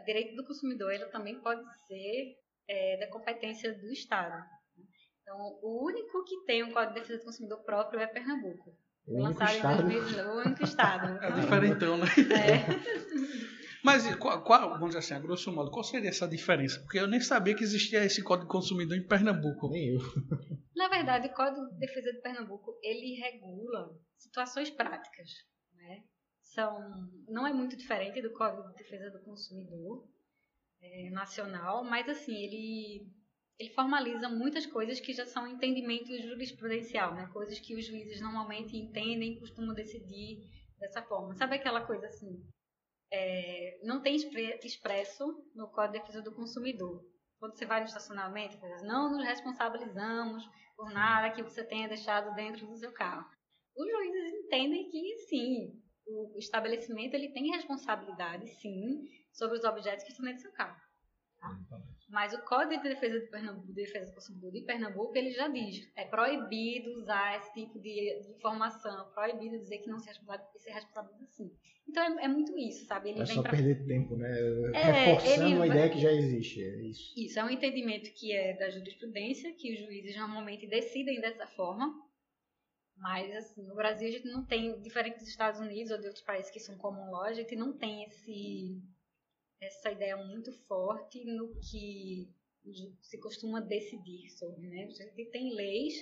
o 0.00 0.04
direito 0.04 0.34
do 0.34 0.44
consumidor 0.46 0.92
ele 0.92 1.06
também 1.06 1.38
pode 1.40 1.62
ser 1.86 2.36
é, 2.68 2.96
da 2.98 3.08
competência 3.08 3.72
do 3.72 3.90
Estado. 3.92 4.44
Então, 5.22 5.36
o 5.62 5.84
único 5.84 6.24
que 6.24 6.44
tem 6.44 6.64
um 6.64 6.72
Código 6.72 6.94
de 6.94 7.00
Defesa 7.00 7.18
do 7.18 7.24
Consumidor 7.24 7.58
próprio 7.64 8.00
é 8.00 8.06
Pernambuco. 8.06 8.76
O 9.06 9.14
único 9.14 9.40
lançado 9.40 9.56
estado. 9.56 9.82
em 9.82 9.94
2000, 9.94 10.24
o 10.24 10.38
único 10.40 10.64
Estado. 10.64 11.24
É 11.24 11.30
diferentão, 11.32 11.96
né? 11.96 12.06
É. 12.06 13.50
Mas 13.82 14.14
qual, 14.16 14.42
qual- 14.42 14.70
vamos 14.70 14.88
dizer 14.88 14.98
assim, 14.98 15.14
a 15.14 15.18
grosso 15.18 15.50
modo, 15.52 15.70
qual 15.70 15.82
seria 15.84 16.10
essa 16.10 16.28
diferença? 16.28 16.80
Porque 16.80 16.98
eu 16.98 17.06
nem 17.06 17.20
sabia 17.20 17.54
que 17.54 17.64
existia 17.64 18.04
esse 18.04 18.22
código 18.22 18.46
de 18.46 18.52
consumidor 18.52 18.96
em 18.96 19.06
Pernambuco. 19.06 19.68
Nem 19.68 19.94
eu. 19.94 20.00
Na 20.76 20.88
verdade, 20.88 21.28
o 21.28 21.34
Código 21.34 21.66
de 21.72 21.78
Defesa 21.78 22.12
de 22.12 22.20
Pernambuco 22.20 22.78
ele 22.82 23.14
regula 23.20 23.94
situações 24.16 24.70
práticas. 24.70 25.28
Né? 25.74 26.02
São, 26.42 26.78
não 27.28 27.46
é 27.46 27.52
muito 27.52 27.76
diferente 27.76 28.22
do 28.22 28.32
Código 28.32 28.68
de 28.68 28.74
Defesa 28.74 29.10
do 29.10 29.22
Consumidor 29.24 30.08
é, 30.80 31.10
nacional, 31.10 31.84
mas 31.84 32.08
assim 32.08 32.34
ele 32.34 33.06
ele 33.58 33.74
formaliza 33.74 34.26
muitas 34.26 34.64
coisas 34.64 34.98
que 35.00 35.12
já 35.12 35.26
são 35.26 35.46
entendimento 35.46 36.16
jurisprudencial, 36.22 37.14
né? 37.14 37.28
Coisas 37.30 37.60
que 37.60 37.74
os 37.74 37.84
juízes 37.84 38.18
normalmente 38.18 38.74
entendem, 38.74 39.34
e 39.34 39.38
costumam 39.38 39.74
decidir 39.74 40.48
dessa 40.78 41.02
forma. 41.02 41.34
Sabe 41.34 41.56
aquela 41.56 41.82
coisa 41.84 42.06
assim? 42.06 42.42
É, 43.12 43.80
não 43.82 44.00
tem 44.00 44.16
expre- 44.16 44.58
expresso 44.62 45.26
no 45.54 45.68
Código 45.68 45.94
de 45.94 46.00
Defesa 46.00 46.22
do 46.22 46.34
Consumidor. 46.34 47.04
Quando 47.38 47.56
você 47.56 47.64
vai 47.64 47.80
no 47.80 47.86
estacionamento, 47.86 48.58
não 48.82 49.10
nos 49.10 49.24
responsabilizamos 49.24 50.48
por 50.76 50.90
nada 50.92 51.30
que 51.30 51.42
você 51.42 51.64
tenha 51.64 51.88
deixado 51.88 52.34
dentro 52.34 52.66
do 52.66 52.76
seu 52.76 52.92
carro. 52.92 53.26
Os 53.76 53.88
juízes 53.90 54.34
entendem 54.44 54.88
que 54.90 55.16
sim, 55.28 55.82
o 56.06 56.38
estabelecimento 56.38 57.14
ele 57.14 57.32
tem 57.32 57.50
responsabilidade, 57.50 58.46
sim, 58.60 59.06
sobre 59.32 59.56
os 59.56 59.64
objetos 59.64 60.04
que 60.04 60.10
estão 60.10 60.24
dentro 60.24 60.40
do 60.40 60.42
seu 60.42 60.52
carro. 60.52 60.80
Mas 62.08 62.32
o 62.34 62.42
Código 62.42 62.82
de 62.82 62.88
Defesa, 62.88 63.20
de 63.20 63.26
Pernambuco, 63.26 63.66
de 63.68 63.72
Defesa 63.72 64.06
do 64.06 64.14
Consumidor 64.14 64.50
de 64.50 64.62
Pernambuco, 64.62 65.16
ele 65.16 65.30
já 65.30 65.46
diz, 65.48 65.88
é 65.96 66.04
proibido 66.04 66.98
usar 66.98 67.38
esse 67.38 67.52
tipo 67.52 67.78
de, 67.78 68.20
de 68.20 68.32
informação, 68.32 69.10
proibido 69.14 69.58
dizer 69.58 69.78
que 69.78 69.88
não 69.88 69.98
se 69.98 70.08
responsabiliza, 70.08 70.58
se 70.58 70.70
responsabiliza 70.70 71.26
sim. 71.26 71.52
Então 71.88 72.02
é, 72.02 72.24
é 72.24 72.28
muito 72.28 72.56
isso, 72.58 72.84
sabe? 72.86 73.10
Ele 73.10 73.22
É 73.22 73.26
só 73.26 73.42
pra 73.42 73.52
perder 73.52 73.86
tempo, 73.86 74.16
né? 74.16 74.30
É, 74.74 74.90
Reforçando 74.90 75.46
ele 75.46 75.54
uma 75.56 75.66
ideia 75.66 75.88
que 75.88 76.00
já 76.00 76.12
existe. 76.12 76.62
É 76.62 76.82
isso. 76.82 77.12
Isso 77.16 77.38
é 77.38 77.44
um 77.44 77.50
entendimento 77.50 78.12
que 78.12 78.32
é 78.32 78.56
da 78.56 78.70
jurisprudência, 78.70 79.52
que 79.54 79.72
os 79.72 79.80
juízes 79.80 80.16
normalmente 80.16 80.66
decidem 80.68 81.20
dessa 81.20 81.46
forma. 81.46 81.92
Mas, 82.96 83.34
assim, 83.34 83.62
no 83.62 83.74
Brasil 83.74 84.08
a 84.08 84.12
gente 84.12 84.28
não 84.28 84.44
tem, 84.44 84.78
diferente 84.82 85.18
dos 85.18 85.28
Estados 85.28 85.58
Unidos 85.58 85.90
ou 85.90 85.98
de 85.98 86.06
outros 86.06 86.24
países 86.24 86.50
que 86.50 86.60
são 86.60 86.76
common 86.76 87.10
law, 87.10 87.24
a 87.24 87.32
gente 87.32 87.56
não 87.56 87.72
tem 87.72 88.04
esse, 88.04 88.78
essa 89.60 89.90
ideia 89.90 90.16
muito 90.16 90.52
forte 90.66 91.24
no 91.24 91.54
que 91.60 92.32
se 93.00 93.18
costuma 93.20 93.60
decidir 93.60 94.28
sobre, 94.30 94.68
né? 94.68 94.84
A 94.84 95.30
tem 95.30 95.54
leis 95.54 95.94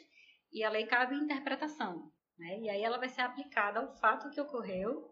e 0.52 0.62
a 0.62 0.70
lei 0.70 0.86
cabe 0.86 1.14
interpretação, 1.14 2.12
né? 2.38 2.58
E 2.60 2.68
aí 2.68 2.82
ela 2.82 2.98
vai 2.98 3.08
ser 3.08 3.22
aplicada 3.22 3.80
ao 3.80 3.96
fato 3.96 4.30
que 4.30 4.40
ocorreu 4.40 5.08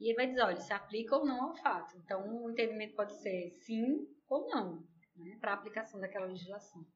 e 0.00 0.08
ele 0.08 0.16
vai 0.16 0.26
dizer, 0.28 0.42
olha, 0.42 0.60
se 0.60 0.72
aplica 0.72 1.16
ou 1.16 1.26
não 1.26 1.50
ao 1.50 1.56
fato. 1.56 1.96
Então, 1.96 2.44
o 2.44 2.50
entendimento 2.50 2.94
pode 2.94 3.12
ser 3.20 3.50
sim 3.50 4.06
ou 4.28 4.46
não, 4.48 4.86
né, 5.16 5.36
para 5.40 5.52
a 5.52 5.54
aplicação 5.54 5.98
daquela 5.98 6.26
legislação. 6.26 6.86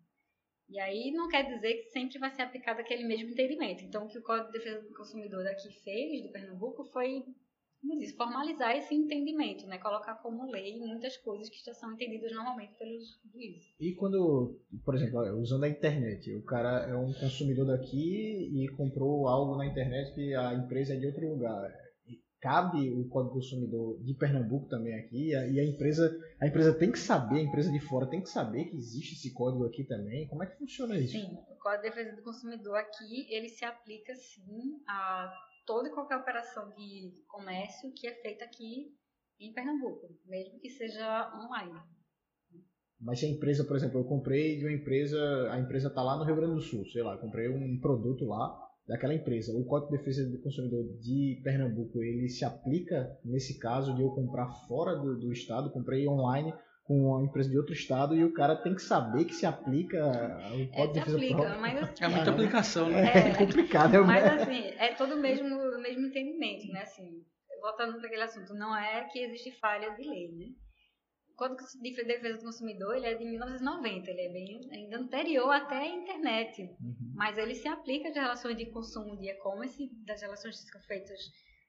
E 0.69 0.79
aí 0.79 1.11
não 1.11 1.29
quer 1.29 1.43
dizer 1.43 1.75
que 1.75 1.91
sempre 1.91 2.19
vai 2.19 2.31
ser 2.31 2.43
aplicado 2.43 2.81
aquele 2.81 3.05
mesmo 3.05 3.31
entendimento. 3.31 3.83
Então, 3.83 4.07
o 4.07 4.09
que 4.09 4.19
o 4.19 4.23
Código 4.23 4.53
de 4.53 4.59
Defesa 4.59 4.81
do 4.83 4.95
Consumidor 4.95 5.43
daqui 5.43 5.71
fez, 5.83 6.23
do 6.23 6.33
Pernambuco, 6.33 6.85
foi, 6.85 7.25
como 7.83 7.99
disse, 7.99 8.17
formalizar 8.17 8.77
esse 8.77 8.95
entendimento, 8.95 9.67
né, 9.67 9.77
colocar 9.79 10.15
como 10.23 10.51
lei 10.51 10.79
muitas 10.79 11.17
coisas 11.17 11.51
que 11.51 11.65
já 11.65 11.75
são 11.75 11.93
entendidas 11.93 12.33
normalmente 12.33 12.75
pelos 12.79 13.21
juízes. 13.33 13.75
E 13.81 13.93
quando, 13.97 14.57
por 14.85 14.95
exemplo, 14.95 15.21
usando 15.41 15.65
a 15.65 15.69
internet, 15.69 16.33
o 16.37 16.45
cara 16.45 16.87
é 16.89 16.97
um 16.97 17.13
consumidor 17.13 17.67
daqui 17.67 18.51
e 18.55 18.69
comprou 18.77 19.27
algo 19.27 19.57
na 19.57 19.67
internet 19.67 20.15
que 20.15 20.33
a 20.33 20.55
empresa 20.55 20.95
é 20.95 20.97
de 20.97 21.07
outro 21.07 21.29
lugar. 21.29 21.71
Cabe 22.41 22.91
o 22.91 23.09
Código 23.09 23.35
do 23.35 23.41
Consumidor 23.41 24.03
de 24.03 24.15
Pernambuco 24.15 24.69
também 24.69 24.95
aqui 24.95 25.29
e 25.29 25.35
a, 25.35 25.47
e 25.47 25.61
a 25.61 25.65
empresa 25.65 26.11
a 26.41 26.47
empresa 26.49 26.75
tem 26.75 26.91
que 26.91 26.99
saber, 26.99 27.39
a 27.39 27.43
empresa 27.43 27.71
de 27.71 27.79
fora 27.79 28.11
tem 28.11 28.21
que 28.21 28.29
saber 28.29 28.65
que 28.65 28.77
existe 28.77 29.15
esse 29.15 29.33
código 29.33 29.65
aqui 29.65 29.85
também. 29.85 30.27
Como 30.27 30.43
é 30.43 30.47
que 30.47 30.59
funciona 30.59 30.99
isso? 30.99 31.13
Sim, 31.13 31.39
o 31.49 31.55
Código 31.57 31.83
de 31.85 31.91
Defesa 31.91 32.17
do 32.17 32.23
Consumidor 32.23 32.77
aqui, 32.79 33.33
ele 33.33 33.49
se 33.49 33.65
aplica 33.65 34.13
sim 34.17 34.83
a 34.89 35.33
toda 35.67 35.89
e 35.89 35.93
qualquer 35.93 36.17
operação 36.17 36.71
de 36.71 37.13
comércio 37.29 37.93
que 37.95 38.07
é 38.07 38.15
feita 38.23 38.45
aqui 38.45 38.95
em 39.41 39.53
Pernambuco, 39.53 40.09
mesmo 40.27 40.59
que 40.61 40.71
seja 40.71 41.33
online. 41.37 41.81
Mas 43.01 43.19
se 43.19 43.27
a 43.27 43.29
empresa, 43.29 43.65
por 43.65 43.77
exemplo, 43.77 43.99
eu 43.99 44.05
comprei 44.05 44.59
de 44.59 44.65
uma 44.65 44.73
empresa, 44.73 45.19
a 45.51 45.59
empresa 45.59 45.89
está 45.89 46.03
lá 46.03 46.17
no 46.17 46.25
Rio 46.25 46.37
Grande 46.37 46.55
do 46.55 46.61
Sul, 46.61 46.85
sei 46.87 47.03
lá, 47.03 47.19
comprei 47.19 47.49
um 47.49 47.81
produto 47.81 48.25
lá 48.25 48.57
daquela 48.87 49.15
empresa. 49.15 49.53
O 49.53 49.65
Código 49.65 49.91
de 49.91 49.99
Defesa 49.99 50.29
do 50.31 50.41
Consumidor 50.41 50.85
de 51.01 51.41
Pernambuco, 51.43 52.03
ele 52.03 52.29
se 52.29 52.45
aplica 52.45 53.19
nesse 53.25 53.59
caso 53.59 53.95
de 53.97 54.03
eu 54.03 54.11
comprar 54.11 54.49
fora 54.69 54.95
do, 54.95 55.19
do 55.19 55.33
estado, 55.33 55.73
comprei 55.73 56.07
online 56.09 56.53
com 56.85 56.95
uma 57.11 57.25
empresa 57.25 57.49
de 57.49 57.57
outro 57.57 57.73
estado 57.73 58.15
e 58.17 58.25
o 58.25 58.33
cara 58.33 58.57
tem 58.57 58.75
que 58.75 58.83
saber 58.83 59.25
que 59.25 59.35
se 59.35 59.47
aplica 59.47 59.99
o 60.05 60.09
É, 60.09 60.69
Código 60.69 60.73
se 60.73 60.87
de 60.87 60.93
Defesa 60.93 61.17
aplica, 61.17 61.35
próprio. 61.37 61.61
mas 61.61 61.77
assim, 61.83 62.05
É 62.05 62.09
muita 62.09 62.25
Caramba. 62.25 62.31
aplicação, 62.33 62.91
né? 62.91 63.03
É, 63.09 63.29
É. 63.29 63.35
complicado, 63.37 63.95
é 63.95 64.01
o 64.01 64.07
Mas 64.07 64.25
assim, 64.25 64.63
é 64.79 64.95
todo 64.95 65.15
o 65.15 65.21
mesmo, 65.21 65.55
o 65.55 65.81
mesmo 65.81 66.07
entendimento, 66.07 66.67
né? 66.73 66.83
Assim, 66.83 67.09
voltando 67.61 67.97
para 67.99 68.07
aquele 68.07 68.23
assunto, 68.23 68.53
não 68.55 68.77
é 68.77 69.05
que 69.05 69.21
existe 69.21 69.53
falha 69.61 69.91
de 69.95 70.03
lei, 70.03 70.29
né? 70.33 70.47
O 71.31 71.35
Código 71.37 71.61
de 71.83 72.05
Defesa 72.05 72.39
do 72.39 72.45
Consumidor 72.45 72.97
ele 72.97 73.07
é 73.07 73.15
de 73.15 73.25
1990, 73.25 74.11
ele 74.11 74.21
é 74.21 74.33
bem 74.33 74.61
ainda 74.73 74.99
anterior 74.99 75.51
até 75.51 75.77
a 75.79 75.87
internet, 75.87 76.63
Uhum. 76.63 77.13
mas 77.15 77.39
ele 77.39 77.55
se 77.55 77.67
aplica 77.69 78.09
às 78.11 78.15
relações 78.15 78.57
de 78.57 78.67
consumo 78.71 79.17
de 79.19 79.29
e-commerce, 79.31 79.89
das 80.05 80.21
relações 80.21 80.63
que 80.63 80.71
são 80.71 80.81
feitas 80.83 81.19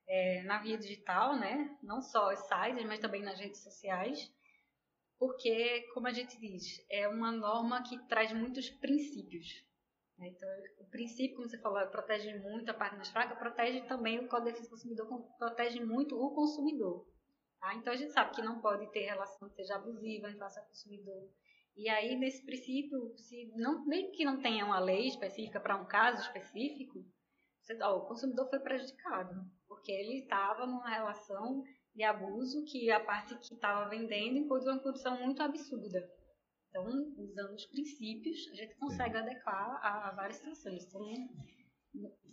é, 0.09 0.43
na 0.43 0.59
via 0.61 0.77
digital, 0.77 1.39
né? 1.39 1.69
Não 1.81 2.01
só 2.01 2.33
os 2.33 2.39
sites, 2.39 2.83
mas 2.85 2.99
também 2.99 3.21
nas 3.23 3.39
redes 3.39 3.63
sociais, 3.63 4.19
porque, 5.17 5.81
como 5.93 6.07
a 6.07 6.11
gente 6.11 6.39
diz, 6.39 6.85
é 6.89 7.07
uma 7.07 7.31
norma 7.31 7.83
que 7.83 7.97
traz 8.07 8.33
muitos 8.33 8.69
princípios. 8.69 9.47
né? 10.17 10.27
Então, 10.27 10.49
o 10.79 10.89
princípio, 10.89 11.35
como 11.35 11.49
você 11.49 11.57
falou, 11.59 11.85
protege 11.87 12.37
muito 12.39 12.69
a 12.69 12.73
parte 12.73 12.95
mais 12.95 13.09
fraca, 13.09 13.35
protege 13.35 13.81
também 13.81 14.19
o 14.19 14.27
Código 14.27 14.47
de 14.47 14.51
Defesa 14.51 14.69
do 14.69 14.71
Consumidor, 14.71 15.37
protege 15.37 15.79
muito 15.83 16.15
o 16.15 16.33
consumidor. 16.33 17.07
tá? 17.59 17.73
Então, 17.75 17.93
a 17.93 17.95
gente 17.95 18.11
sabe 18.11 18.35
que 18.35 18.41
não 18.41 18.61
pode 18.61 18.91
ter 18.91 19.05
relação 19.05 19.49
que 19.49 19.55
seja 19.55 19.75
abusiva 19.75 20.29
em 20.29 20.35
relação 20.35 20.63
ao 20.63 20.69
consumidor. 20.69 21.29
E 21.75 21.89
aí, 21.89 22.15
nesse 22.15 22.45
princípio, 22.45 23.17
se 23.17 23.51
não, 23.55 23.85
mesmo 23.85 24.11
que 24.11 24.23
não 24.23 24.41
tenha 24.41 24.65
uma 24.65 24.79
lei 24.79 25.07
específica 25.07 25.59
para 25.59 25.75
um 25.75 25.85
caso 25.85 26.21
específico, 26.21 27.03
você, 27.59 27.81
ó, 27.81 27.97
o 27.97 28.05
consumidor 28.05 28.49
foi 28.49 28.59
prejudicado, 28.59 29.49
porque 29.67 29.91
ele 29.91 30.19
estava 30.19 30.67
numa 30.67 30.89
relação 30.89 31.63
de 31.95 32.03
abuso 32.03 32.63
que 32.65 32.89
a 32.91 32.99
parte 32.99 33.35
que 33.37 33.53
estava 33.53 33.89
vendendo 33.89 34.37
impôs 34.37 34.65
uma 34.65 34.79
condição 34.79 35.19
muito 35.23 35.41
absurda. 35.41 36.09
Então, 36.69 36.85
usando 37.17 37.53
os 37.53 37.65
princípios, 37.67 38.49
a 38.51 38.55
gente 38.55 38.75
consegue 38.75 39.15
adequar 39.15 39.79
a, 39.83 40.09
a 40.09 40.11
várias 40.15 40.37
situações. 40.37 40.83
Então, 40.85 41.01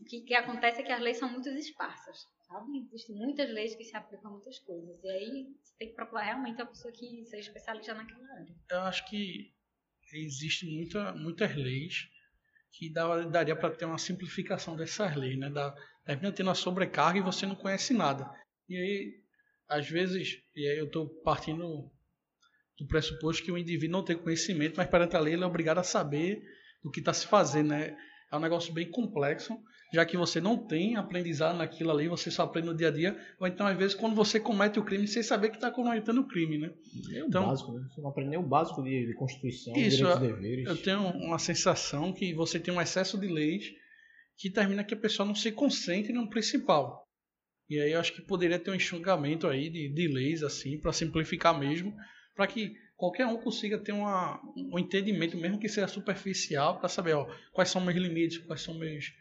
o 0.00 0.04
que, 0.06 0.22
que 0.22 0.34
acontece 0.34 0.80
é 0.80 0.84
que 0.84 0.92
as 0.92 1.00
leis 1.00 1.18
são 1.18 1.30
muito 1.30 1.48
esparsas, 1.50 2.26
sabe? 2.48 2.78
Existem 2.78 3.16
muitas 3.16 3.50
leis 3.50 3.74
que 3.74 3.84
se 3.84 3.94
aplicam 3.94 4.30
a 4.30 4.32
muitas 4.34 4.58
coisas. 4.60 4.98
E 5.04 5.08
aí, 5.10 5.46
você 5.62 5.74
tem 5.78 5.88
que 5.88 5.94
procurar 5.94 6.22
realmente 6.22 6.56
uma 6.56 6.66
pessoa 6.68 6.92
que 6.92 7.22
seja 7.26 7.48
especialista 7.48 7.92
naquela 7.92 8.32
área. 8.32 8.54
Eu 8.70 8.80
acho 8.80 9.06
que 9.10 9.52
existe 10.14 10.64
muita, 10.74 11.12
muitas 11.12 11.54
leis 11.54 12.08
que 12.72 12.90
dá- 12.90 13.26
daria 13.26 13.54
para 13.54 13.74
ter 13.76 13.84
uma 13.84 13.98
simplificação 13.98 14.74
dessas 14.74 15.14
leis, 15.16 15.38
né? 15.38 15.50
Da, 15.50 15.74
termina 16.06 16.32
tendo 16.32 16.50
a 16.50 16.54
sobrecarga 16.54 17.18
e 17.18 17.22
você 17.22 17.44
não 17.44 17.54
conhece 17.54 17.92
nada. 17.92 18.24
E 18.68 18.76
aí, 18.76 19.22
às 19.70 19.88
vezes, 19.88 20.42
e 20.54 20.66
aí 20.66 20.78
eu 20.78 20.86
estou 20.86 21.08
partindo 21.22 21.88
do 22.76 22.86
pressuposto 22.86 23.42
que 23.44 23.52
o 23.52 23.56
indivíduo 23.56 23.98
não 23.98 24.04
tem 24.04 24.16
conhecimento, 24.16 24.76
mas 24.76 24.88
perante 24.88 25.16
a 25.16 25.20
lei 25.20 25.34
ele 25.34 25.44
é 25.44 25.46
obrigado 25.46 25.78
a 25.78 25.82
saber 25.84 26.42
do 26.82 26.90
que 26.90 26.98
está 26.98 27.12
se 27.12 27.26
fazendo, 27.26 27.68
né? 27.68 27.96
É 28.32 28.36
um 28.36 28.40
negócio 28.40 28.72
bem 28.72 28.90
complexo, 28.90 29.56
já 29.92 30.04
que 30.04 30.16
você 30.16 30.40
não 30.40 30.56
tem 30.56 30.96
aprendizado 30.96 31.56
naquilo 31.56 31.90
ali, 31.90 32.08
você 32.08 32.30
só 32.30 32.44
aprende 32.44 32.68
no 32.68 32.76
dia 32.76 32.88
a 32.88 32.90
dia, 32.90 33.16
ou 33.38 33.46
então 33.46 33.66
às 33.66 33.76
vezes 33.76 33.94
quando 33.94 34.14
você 34.14 34.40
comete 34.40 34.78
o 34.78 34.84
crime 34.84 35.06
sem 35.06 35.22
saber 35.22 35.50
que 35.50 35.56
está 35.56 35.70
cometendo 35.70 36.20
o 36.20 36.26
crime, 36.26 36.58
né? 36.58 36.72
É 37.12 37.22
o 37.22 37.26
então, 37.26 37.46
básico, 37.46 37.72
né? 37.72 37.86
Você 37.88 38.00
não 38.00 38.10
aprende 38.10 38.30
nem 38.30 38.38
o 38.38 38.42
básico 38.42 38.82
de, 38.82 39.06
de 39.06 39.14
Constituição, 39.14 39.74
isso, 39.76 39.98
direitos 39.98 40.22
e 40.22 40.26
deveres. 40.26 40.68
Eu 40.68 40.76
tenho 40.76 41.00
uma 41.00 41.38
sensação 41.38 42.12
que 42.12 42.34
você 42.34 42.58
tem 42.58 42.72
um 42.72 42.80
excesso 42.80 43.18
de 43.18 43.28
leis 43.28 43.70
que 44.36 44.50
termina 44.50 44.82
que 44.82 44.94
a 44.94 44.96
pessoa 44.96 45.26
não 45.26 45.34
se 45.34 45.52
concentre 45.52 46.12
no 46.12 46.28
principal. 46.30 47.06
E 47.70 47.78
aí 47.78 47.92
eu 47.92 48.00
acho 48.00 48.12
que 48.12 48.20
poderia 48.20 48.58
ter 48.58 48.72
um 48.72 48.74
enxugamento 48.74 49.46
aí 49.46 49.70
de, 49.70 49.88
de 49.88 50.08
leis 50.08 50.42
assim 50.42 50.76
para 50.76 50.92
simplificar 50.92 51.56
mesmo, 51.56 51.94
para 52.34 52.48
que 52.48 52.74
qualquer 52.96 53.26
um 53.26 53.36
consiga 53.36 53.78
ter 53.78 53.92
uma, 53.92 54.42
um 54.56 54.76
entendimento, 54.76 55.36
mesmo 55.36 55.58
que 55.60 55.68
seja 55.68 55.86
superficial, 55.86 56.80
para 56.80 56.88
saber 56.88 57.14
ó, 57.14 57.32
quais 57.52 57.70
são 57.70 57.80
meus 57.80 57.96
limites, 57.96 58.38
quais 58.38 58.60
são 58.60 58.74
meus, 58.74 59.12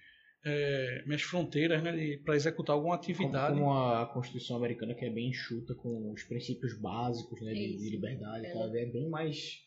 é, 0.43 1.03
minhas 1.05 1.21
fronteiras 1.21 1.83
né, 1.83 2.17
para 2.25 2.35
executar 2.35 2.75
alguma 2.75 2.95
atividade. 2.95 3.53
Como, 3.53 3.67
como, 3.67 3.77
a 3.77 4.07
Constituição 4.07 4.57
americana, 4.57 4.95
que 4.95 5.05
é 5.05 5.11
bem 5.11 5.29
enxuta 5.29 5.75
com 5.75 6.11
os 6.11 6.23
princípios 6.23 6.73
básicos 6.81 7.39
né, 7.41 7.53
de, 7.53 7.77
de, 7.77 7.89
liberdade, 7.91 8.47
é. 8.47 8.81
É 8.81 8.85
bem 8.87 9.09
mais. 9.09 9.59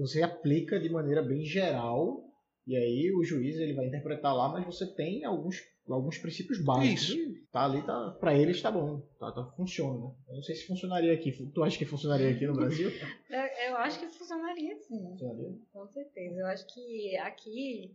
Você 0.00 0.22
aplica 0.22 0.80
de 0.80 0.88
maneira 0.88 1.22
bem 1.22 1.44
geral, 1.44 2.20
e 2.66 2.76
aí 2.76 3.12
o 3.12 3.22
juiz 3.22 3.56
ele 3.56 3.74
vai 3.74 3.86
interpretar 3.86 4.34
lá, 4.34 4.48
mas 4.48 4.64
você 4.66 4.92
tem 4.94 5.24
alguns 5.24 5.56
alguns 5.92 6.18
princípios 6.18 6.62
básicos. 6.62 7.10
Isso. 7.10 7.44
Tá 7.52 7.66
ali, 7.66 7.82
tá, 7.82 8.10
pra 8.18 8.34
eles 8.34 8.60
tá 8.60 8.70
bom. 8.70 9.00
Tá, 9.18 9.30
tá, 9.30 9.44
funciona? 9.56 10.12
Eu 10.28 10.34
não 10.34 10.42
sei 10.42 10.56
se 10.56 10.66
funcionaria 10.66 11.12
aqui. 11.12 11.32
Tu 11.32 11.62
acha 11.62 11.78
que 11.78 11.84
funcionaria 11.84 12.30
aqui 12.30 12.46
no 12.46 12.54
Brasil? 12.54 12.90
eu, 13.30 13.68
eu 13.68 13.76
acho 13.76 14.00
que 14.00 14.08
funcionaria 14.08 14.76
sim. 14.76 15.10
Funcionaria? 15.10 15.58
Com 15.72 15.86
certeza. 15.88 16.40
Eu 16.40 16.46
acho 16.46 16.66
que 16.74 17.16
aqui 17.18 17.94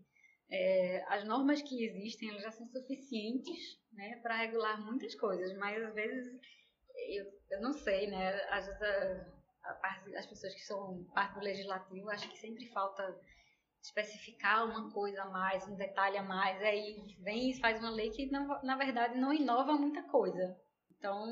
é, 0.50 1.04
as 1.10 1.26
normas 1.26 1.62
que 1.62 1.84
existem 1.84 2.30
elas 2.30 2.44
já 2.44 2.52
são 2.52 2.68
suficientes 2.68 3.80
né, 3.94 4.20
para 4.24 4.38
regular 4.38 4.84
muitas 4.84 5.14
coisas, 5.16 5.56
mas 5.58 5.84
às 5.84 5.94
vezes 5.94 6.40
eu, 7.10 7.26
eu 7.52 7.62
não 7.62 7.74
sei, 7.74 8.08
né? 8.08 8.34
Às 8.50 8.66
vezes 8.66 8.82
a, 9.64 9.70
a 9.70 10.20
as 10.20 10.26
pessoas 10.26 10.54
que 10.54 10.66
são 10.66 11.04
parte 11.14 11.36
do 11.36 11.42
legislativo 11.42 12.10
acho 12.10 12.30
que 12.30 12.38
sempre 12.38 12.66
falta 12.70 13.04
especificar 13.90 14.66
uma 14.66 14.92
coisa 14.92 15.24
a 15.24 15.30
mais, 15.30 15.68
um 15.68 15.76
detalhe 15.76 16.18
a 16.18 16.24
mais, 16.24 16.62
aí 16.62 17.04
vem 17.20 17.52
e 17.52 17.60
faz 17.60 17.80
uma 17.80 17.90
lei 17.90 18.10
que 18.12 18.30
na, 18.32 18.62
na 18.64 18.78
verdade 18.78 19.20
não 19.20 19.34
inova 19.34 19.74
muita 19.74 20.04
coisa. 20.04 20.58
Então, 20.92 21.26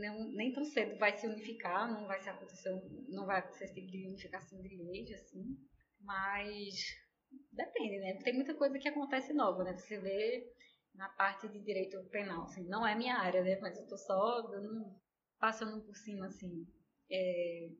não, 0.00 0.32
nem 0.32 0.52
tão 0.52 0.64
cedo 0.64 0.98
vai 0.98 1.16
se 1.16 1.26
unificar, 1.26 1.90
não 1.90 2.06
vai 2.06 2.20
se 2.20 2.28
acontecer, 2.28 2.70
não 3.08 3.26
vai 3.26 3.38
acontecer 3.38 3.64
esse 3.64 3.74
tipo 3.74 3.90
de 3.90 4.06
unificação 4.06 4.60
de 4.62 4.76
leis, 4.76 5.12
assim, 5.12 5.56
mas 6.00 6.74
depende, 7.52 7.98
né? 7.98 8.14
Tem 8.22 8.34
muita 8.34 8.54
coisa 8.54 8.78
que 8.78 8.88
acontece 8.88 9.32
nova, 9.32 9.64
né? 9.64 9.76
Você 9.76 9.98
vê 9.98 10.52
na 10.94 11.08
parte 11.10 11.48
de 11.48 11.60
direito 11.60 12.02
penal, 12.10 12.44
assim, 12.44 12.66
não 12.68 12.86
é 12.86 12.94
minha 12.94 13.16
área, 13.16 13.42
né? 13.42 13.58
Mas 13.60 13.78
eu 13.78 13.86
tô 13.86 13.96
só 13.96 14.42
dando, 14.42 14.94
passando 15.38 15.82
por 15.84 15.96
cima, 15.96 16.26
assim, 16.26 16.66
é, 17.10 17.70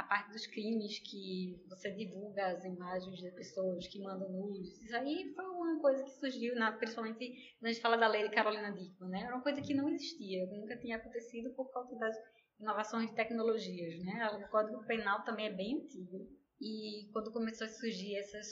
a 0.00 0.04
parte 0.04 0.32
dos 0.32 0.46
crimes 0.46 0.98
que 1.00 1.62
você 1.68 1.90
divulga 1.90 2.46
as 2.46 2.64
imagens 2.64 3.18
de 3.18 3.30
pessoas 3.32 3.86
que 3.86 4.00
mandam 4.00 4.30
nudes. 4.30 4.80
Isso 4.82 4.96
aí 4.96 5.30
foi 5.34 5.44
uma 5.44 5.78
coisa 5.78 6.02
que 6.02 6.10
surgiu, 6.10 6.54
na, 6.56 6.72
principalmente 6.72 7.28
quando 7.58 7.66
a 7.66 7.72
gente 7.72 7.82
fala 7.82 7.96
da 7.98 8.08
lei 8.08 8.26
de 8.26 8.34
Carolina 8.34 8.72
Dickman, 8.72 9.10
né? 9.10 9.22
Era 9.24 9.34
uma 9.34 9.42
coisa 9.42 9.60
que 9.60 9.74
não 9.74 9.90
existia, 9.90 10.46
nunca 10.46 10.78
tinha 10.78 10.96
acontecido 10.96 11.50
por 11.54 11.70
causa 11.70 11.94
das 11.98 12.16
inovações 12.58 13.10
de 13.10 13.14
tecnologias, 13.14 14.02
né? 14.02 14.26
O 14.30 14.50
Código 14.50 14.86
Penal 14.86 15.22
também 15.22 15.46
é 15.46 15.52
bem 15.52 15.82
antigo. 15.82 16.26
E 16.58 17.10
quando 17.12 17.32
começou 17.32 17.66
a 17.66 17.70
surgir 17.70 18.16
essas 18.16 18.46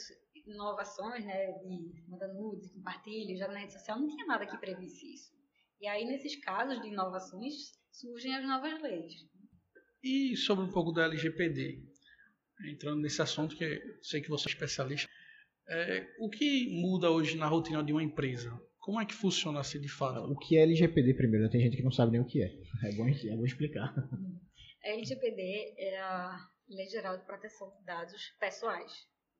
inovações, 0.45 1.25
né, 1.25 1.51
de 1.51 2.03
manda 2.07 2.27
nudes, 2.33 2.71
compartilha, 2.73 3.37
já 3.37 3.47
na 3.47 3.59
rede 3.59 3.73
social, 3.73 3.99
não 3.99 4.07
tinha 4.07 4.25
nada 4.25 4.45
que 4.45 4.57
previsse 4.57 5.13
isso. 5.13 5.31
E 5.81 5.87
aí, 5.87 6.05
nesses 6.05 6.35
casos 6.43 6.79
de 6.81 6.89
inovações, 6.89 7.53
surgem 7.91 8.35
as 8.35 8.45
novas 8.45 8.81
leis. 8.81 9.13
E 10.03 10.35
sobre 10.37 10.63
um 10.63 10.71
pouco 10.71 10.91
da 10.91 11.05
LGPD, 11.05 11.83
entrando 12.67 13.01
nesse 13.01 13.21
assunto 13.21 13.55
que 13.55 13.81
sei 14.01 14.21
que 14.21 14.29
você 14.29 14.47
é 14.47 14.51
especialista, 14.51 15.09
é, 15.67 16.07
o 16.19 16.29
que 16.29 16.69
muda 16.81 17.11
hoje 17.11 17.37
na 17.37 17.47
rotina 17.47 17.83
de 17.83 17.91
uma 17.91 18.03
empresa? 18.03 18.51
Como 18.79 18.99
é 18.99 19.05
que 19.05 19.13
funciona 19.13 19.59
assim 19.59 19.79
de 19.79 19.89
fato? 19.89 20.21
O 20.31 20.37
que 20.37 20.57
é 20.57 20.63
LGPD 20.63 21.13
primeiro? 21.13 21.45
Né? 21.45 21.51
Tem 21.51 21.61
gente 21.61 21.77
que 21.77 21.83
não 21.83 21.91
sabe 21.91 22.13
nem 22.13 22.21
o 22.21 22.25
que 22.25 22.41
é. 22.41 22.47
É 22.85 22.95
bom, 22.95 23.07
é 23.07 23.35
bom 23.35 23.45
explicar. 23.45 23.93
A 24.81 24.89
LGPD 24.89 25.75
é 25.77 25.99
a 25.99 26.39
Lei 26.69 26.87
Geral 26.87 27.17
de 27.17 27.25
Proteção 27.25 27.69
de 27.77 27.83
Dados 27.83 28.29
Pessoais. 28.39 28.91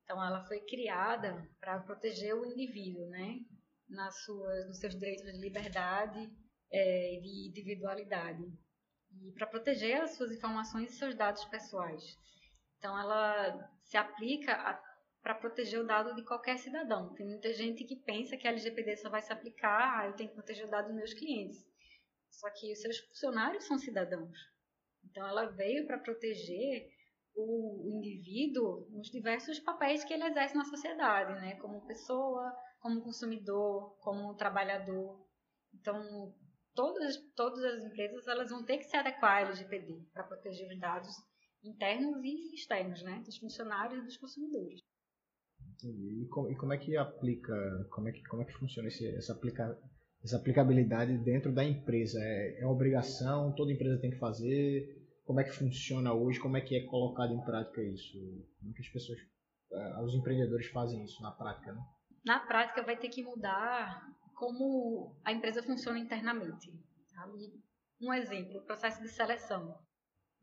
Então, 0.03 0.21
ela 0.21 0.45
foi 0.45 0.59
criada 0.59 1.47
para 1.61 1.79
proteger 1.79 2.35
o 2.35 2.45
indivíduo, 2.45 3.07
né? 3.07 3.39
Nas 3.87 4.21
suas, 4.25 4.67
nos 4.67 4.79
seus 4.79 4.99
direitos 4.99 5.23
de 5.23 5.39
liberdade 5.39 6.29
é, 6.71 7.17
e 7.17 7.21
de 7.21 7.49
individualidade 7.49 8.43
e 9.11 9.31
para 9.31 9.47
proteger 9.47 10.01
as 10.01 10.11
suas 10.11 10.31
informações 10.31 10.91
e 10.91 10.97
seus 10.97 11.15
dados 11.15 11.43
pessoais. 11.45 12.17
Então, 12.77 12.97
ela 12.97 13.69
se 13.83 13.97
aplica 13.97 14.79
para 15.21 15.35
proteger 15.35 15.79
o 15.79 15.85
dado 15.85 16.15
de 16.15 16.23
qualquer 16.23 16.57
cidadão. 16.57 17.13
Tem 17.13 17.25
muita 17.25 17.53
gente 17.53 17.83
que 17.83 17.95
pensa 17.95 18.37
que 18.37 18.47
a 18.47 18.51
LGPD 18.51 18.97
só 18.97 19.09
vai 19.09 19.21
se 19.21 19.33
aplicar, 19.33 19.99
ah, 19.99 20.07
eu 20.07 20.13
tenho 20.13 20.29
que 20.29 20.35
proteger 20.35 20.65
o 20.65 20.71
dado 20.71 20.87
dos 20.87 20.95
meus 20.95 21.13
clientes. 21.13 21.67
Só 22.29 22.49
que 22.51 22.71
os 22.71 22.79
seus 22.79 22.97
funcionários 22.99 23.65
são 23.65 23.77
cidadãos. 23.77 24.37
Então, 25.03 25.27
ela 25.27 25.45
veio 25.47 25.85
para 25.85 25.97
proteger 25.97 26.89
o, 27.35 27.97
indivíduo 27.97 28.87
nos 28.91 29.09
diversos 29.09 29.59
papéis 29.59 30.03
que 30.03 30.13
ele 30.13 30.25
exerce 30.25 30.55
na 30.55 30.65
sociedade, 30.65 31.33
né? 31.41 31.55
Como 31.55 31.85
pessoa, 31.85 32.55
como 32.79 33.01
consumidor, 33.01 33.97
como 33.99 34.35
trabalhador. 34.35 35.25
Então, 35.73 36.33
todas, 36.79 37.17
todas 37.35 37.61
as 37.65 37.83
empresas 37.83 38.25
elas 38.25 38.49
vão 38.49 38.63
ter 38.63 38.77
que 38.77 38.85
se 38.85 38.95
adequar 38.95 39.37
à 39.37 39.41
LGPD 39.41 40.01
para 40.13 40.23
proteger 40.23 40.71
os 40.71 40.79
dados 40.79 41.09
internos 41.61 42.23
e 42.23 42.55
externos, 42.55 43.03
né, 43.03 43.21
dos 43.25 43.37
funcionários 43.37 44.01
e 44.01 44.05
dos 44.05 44.15
consumidores. 44.15 44.79
E 45.83 46.25
como, 46.29 46.49
e 46.49 46.55
como 46.55 46.73
é 46.73 46.77
que 46.77 46.95
aplica, 46.95 47.53
como 47.91 48.07
é 48.07 48.13
que, 48.13 48.23
como 48.23 48.43
é 48.43 48.45
que 48.45 48.53
funciona 48.53 48.87
esse, 48.87 49.05
essa, 49.13 49.33
aplica, 49.33 49.77
essa 50.23 50.37
aplicabilidade 50.37 51.17
dentro 51.17 51.53
da 51.53 51.65
empresa? 51.65 52.17
É, 52.21 52.61
é 52.61 52.65
uma 52.65 52.73
obrigação, 52.73 53.53
toda 53.55 53.73
empresa 53.73 53.99
tem 53.99 54.11
que 54.11 54.19
fazer? 54.19 54.87
Como 55.25 55.41
é 55.41 55.43
que 55.43 55.51
funciona 55.51 56.13
hoje? 56.13 56.39
Como 56.39 56.55
é 56.55 56.61
que 56.61 56.75
é 56.75 56.85
colocado 56.85 57.33
em 57.33 57.43
prática 57.43 57.83
isso? 57.83 58.17
Como 58.57 58.71
é 58.71 58.73
que 58.73 58.81
as 58.81 58.89
pessoas, 58.89 59.19
eh, 59.71 60.01
os 60.03 60.15
empreendedores 60.15 60.67
fazem 60.67 61.03
isso 61.03 61.21
na 61.21 61.31
prática? 61.31 61.71
Né? 61.71 61.81
Na 62.25 62.39
prática 62.39 62.81
vai 62.83 62.97
ter 62.97 63.09
que 63.09 63.21
mudar 63.21 64.01
como 64.39 65.13
a 65.25 65.33
empresa 65.33 65.61
funciona 65.61 65.99
internamente. 65.99 66.71
Sabe? 67.13 67.53
Um 68.01 68.13
exemplo, 68.13 68.57
o 68.57 68.65
processo 68.65 69.01
de 69.01 69.09
seleção. 69.09 69.77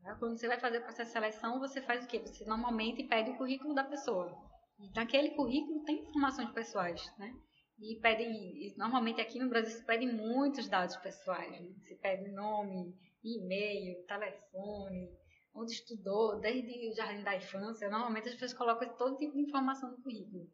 Tá? 0.02 0.14
Quando 0.16 0.38
você 0.38 0.46
vai 0.46 0.60
fazer 0.60 0.78
o 0.78 0.82
processo 0.82 1.08
de 1.08 1.12
seleção, 1.14 1.58
você 1.58 1.80
faz 1.80 2.04
o 2.04 2.06
quê? 2.06 2.20
Você 2.20 2.44
normalmente 2.44 3.02
pede 3.04 3.30
o 3.30 3.38
currículo 3.38 3.74
da 3.74 3.82
pessoa. 3.82 4.30
E 4.78 4.90
naquele 4.94 5.30
currículo 5.30 5.82
tem 5.84 6.02
informações 6.02 6.50
pessoais, 6.50 7.02
né? 7.18 7.34
E 7.78 7.98
pedem, 8.00 8.74
normalmente 8.76 9.20
aqui 9.20 9.38
no 9.38 9.48
Brasil 9.48 9.78
se 9.78 9.84
pedem 9.84 10.12
muitos 10.12 10.68
dados 10.68 10.96
pessoais. 10.96 11.50
Né? 11.50 11.74
Se 11.86 11.94
pede 11.96 12.30
nome, 12.32 12.94
e-mail, 13.24 14.04
telefone, 14.06 15.10
onde 15.54 15.72
estudou, 15.72 16.38
desde 16.38 16.90
o 16.90 16.94
jardim 16.94 17.22
da 17.22 17.36
infância. 17.36 17.88
Normalmente 17.88 18.28
as 18.28 18.34
pessoas 18.34 18.54
colocam 18.54 18.94
todo 18.96 19.16
tipo 19.16 19.32
de 19.32 19.40
informação 19.40 19.90
no 19.90 20.02
currículo. 20.02 20.50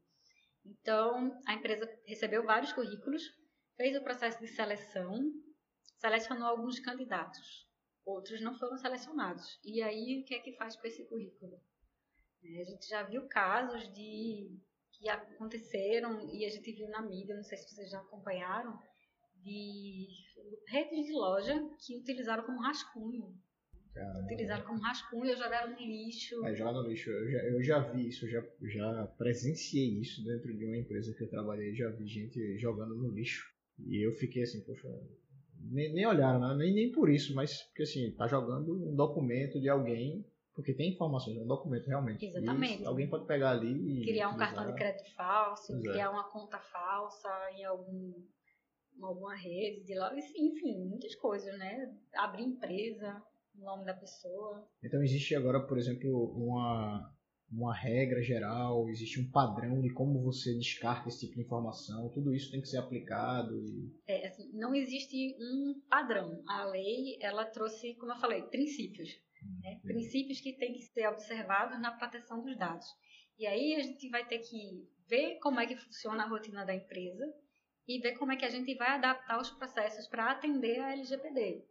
Então, 0.65 1.41
a 1.47 1.55
empresa 1.55 1.89
recebeu 2.07 2.45
vários 2.45 2.73
currículos, 2.73 3.23
fez 3.77 3.97
o 3.97 4.03
processo 4.03 4.39
de 4.39 4.49
seleção, 4.49 5.21
selecionou 5.99 6.47
alguns 6.47 6.79
candidatos, 6.81 7.69
outros 8.05 8.41
não 8.41 8.57
foram 8.59 8.77
selecionados. 8.77 9.59
E 9.65 9.83
aí, 9.83 10.23
o 10.23 10.25
que 10.25 10.35
é 10.35 10.41
que 10.41 10.57
faz 10.57 10.77
com 10.77 10.87
esse 10.87 11.05
currículo? 11.09 11.61
É, 12.45 12.63
a 12.63 12.65
gente 12.65 12.87
já 12.89 13.03
viu 13.03 13.27
casos 13.29 13.93
de 13.93 14.59
que 14.93 15.09
aconteceram 15.09 16.21
e 16.33 16.45
a 16.45 16.49
gente 16.49 16.73
viu 16.73 16.89
na 16.89 17.03
mídia, 17.03 17.35
não 17.35 17.43
sei 17.43 17.59
se 17.59 17.69
vocês 17.69 17.91
já 17.91 18.01
acompanharam, 18.01 18.79
de 19.43 20.07
redes 20.69 21.07
de 21.07 21.13
loja 21.13 21.55
que 21.81 21.99
utilizaram 21.99 22.45
como 22.45 22.61
rascunho 22.61 23.37
Caramba. 23.95 24.25
Utilizaram 24.25 24.65
como 24.65 24.81
rascunho 24.81 25.33
e 25.33 25.37
jogaram 25.37 25.73
no 25.73 25.79
lixo. 25.79 26.47
É, 26.47 26.55
jogar 26.55 26.73
no 26.73 26.89
lixo. 26.89 27.11
Eu 27.11 27.31
já, 27.31 27.39
eu 27.39 27.63
já 27.63 27.79
vi 27.79 28.09
isso, 28.09 28.29
já, 28.29 28.43
já 28.63 29.07
presenciei 29.19 30.01
isso 30.01 30.25
dentro 30.25 30.57
de 30.57 30.65
uma 30.65 30.79
empresa 30.79 31.15
que 31.15 31.23
eu 31.23 31.29
trabalhei. 31.29 31.75
Já 31.75 31.91
vi 31.91 32.07
gente 32.07 32.59
jogando 32.59 32.97
no 32.97 33.11
lixo. 33.11 33.53
E 33.79 34.07
eu 34.07 34.13
fiquei 34.13 34.43
assim, 34.43 34.63
poxa, 34.63 34.89
nem, 35.71 35.93
nem 35.93 36.07
olharam, 36.07 36.41
né? 36.41 36.55
nem, 36.57 36.75
nem 36.75 36.93
por 36.93 37.11
isso, 37.11 37.35
mas 37.35 37.63
porque 37.63 37.83
assim, 37.83 38.11
tá 38.13 38.27
jogando 38.27 38.73
um 38.73 38.95
documento 38.95 39.61
de 39.61 39.69
alguém, 39.69 40.25
porque 40.55 40.75
tem 40.75 40.93
informações, 40.93 41.37
é 41.37 41.41
um 41.41 41.47
documento 41.47 41.87
realmente. 41.87 42.27
Exatamente. 42.27 42.83
E 42.83 42.87
alguém 42.87 43.09
pode 43.09 43.27
pegar 43.27 43.51
ali 43.51 44.01
e. 44.01 44.05
Criar 44.05 44.29
um 44.29 44.33
utilizar. 44.33 44.55
cartão 44.55 44.67
de 44.67 44.79
crédito 44.79 45.15
falso, 45.15 45.73
Exato. 45.73 45.91
criar 45.91 46.11
uma 46.11 46.25
conta 46.31 46.59
falsa 46.59 47.29
em 47.57 47.65
algum 47.65 48.15
alguma 49.01 49.35
rede 49.35 49.85
de 49.85 49.95
lá, 49.95 50.15
enfim, 50.15 50.87
muitas 50.87 51.15
coisas, 51.17 51.59
né? 51.59 51.93
Abrir 52.15 52.45
empresa, 52.45 53.21
o 53.55 53.65
nome 53.65 53.85
da 53.85 53.95
pessoa. 53.95 54.69
Então 54.83 55.03
existe 55.03 55.35
agora, 55.35 55.67
por 55.67 55.79
exemplo, 55.79 56.33
uma, 56.37 57.13
uma 57.51 57.75
regra 57.75 58.23
geral, 58.23 58.89
existe 58.89 59.21
um 59.21 59.31
padrão 59.31 59.81
de 59.81 59.93
como 59.93 60.23
você 60.23 60.55
descarta 60.55 61.09
esse 61.09 61.21
tipo 61.21 61.35
de 61.35 61.43
informação, 61.43 62.11
tudo 62.11 62.35
isso 62.35 62.51
tem 62.51 62.61
que 62.61 62.69
ser 62.69 62.79
aplicado. 62.79 63.55
E... 63.65 63.93
É, 64.07 64.27
assim, 64.27 64.51
não 64.53 64.75
existe 64.75 65.37
um 65.39 65.81
padrão. 65.89 66.43
A 66.49 66.65
lei, 66.65 67.19
ela 67.21 67.45
trouxe, 67.45 67.95
como 67.97 68.13
eu 68.13 68.17
falei, 68.17 68.43
princípios. 68.43 69.11
Né? 69.61 69.81
Hum, 69.85 69.89
princípios 69.89 70.41
que 70.41 70.57
têm 70.57 70.73
que 70.73 70.83
ser 70.83 71.09
observados 71.09 71.81
na 71.81 71.93
proteção 71.93 72.43
dos 72.43 72.57
dados. 72.57 72.87
E 73.39 73.47
aí 73.47 73.75
a 73.75 73.81
gente 73.81 74.09
vai 74.09 74.27
ter 74.27 74.39
que 74.39 74.87
ver 75.09 75.39
como 75.41 75.61
é 75.61 75.67
que 75.67 75.77
funciona 75.77 76.25
a 76.25 76.29
rotina 76.29 76.65
da 76.65 76.75
empresa 76.75 77.25
e 77.89 77.99
ver 78.01 78.17
como 78.17 78.33
é 78.33 78.37
que 78.37 78.45
a 78.45 78.51
gente 78.51 78.75
vai 78.77 78.89
adaptar 78.91 79.41
os 79.41 79.51
processos 79.51 80.07
para 80.07 80.31
atender 80.31 80.79
a 80.81 80.93
LGPD. 80.93 81.65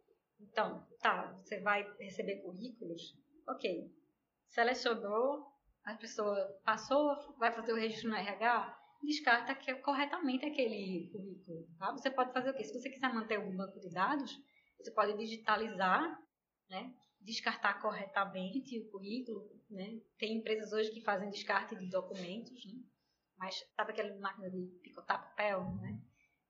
Então, 0.50 0.86
tá, 1.00 1.32
você 1.42 1.60
vai 1.60 1.90
receber 1.98 2.42
currículos, 2.42 3.16
ok. 3.48 3.90
Selecionou, 4.48 5.46
a 5.84 5.94
pessoa 5.94 6.36
passou, 6.64 7.16
vai 7.38 7.52
fazer 7.52 7.72
o 7.72 7.76
registro 7.76 8.10
no 8.10 8.16
RH, 8.16 8.78
descarta 9.02 9.54
que, 9.54 9.74
corretamente 9.76 10.44
aquele 10.44 11.10
currículo. 11.10 11.66
Tá? 11.78 11.92
Você 11.92 12.10
pode 12.10 12.32
fazer 12.32 12.50
o 12.50 12.54
quê? 12.54 12.64
Se 12.64 12.72
você 12.72 12.90
quiser 12.90 13.12
manter 13.12 13.38
um 13.38 13.56
banco 13.56 13.80
de 13.80 13.90
dados, 13.90 14.32
você 14.78 14.90
pode 14.92 15.16
digitalizar, 15.16 16.18
né? 16.68 16.94
descartar 17.20 17.80
corretamente 17.80 18.78
o 18.80 18.90
currículo. 18.90 19.48
Né? 19.70 20.00
Tem 20.18 20.36
empresas 20.38 20.72
hoje 20.72 20.90
que 20.90 21.00
fazem 21.02 21.30
descarte 21.30 21.76
de 21.76 21.88
documentos, 21.88 22.64
né? 22.66 22.82
mas 23.38 23.54
sabe 23.74 23.92
aquela 23.92 24.14
máquina 24.18 24.50
de 24.50 24.66
picotar 24.82 25.22
papel? 25.30 25.64
Né? 25.76 26.00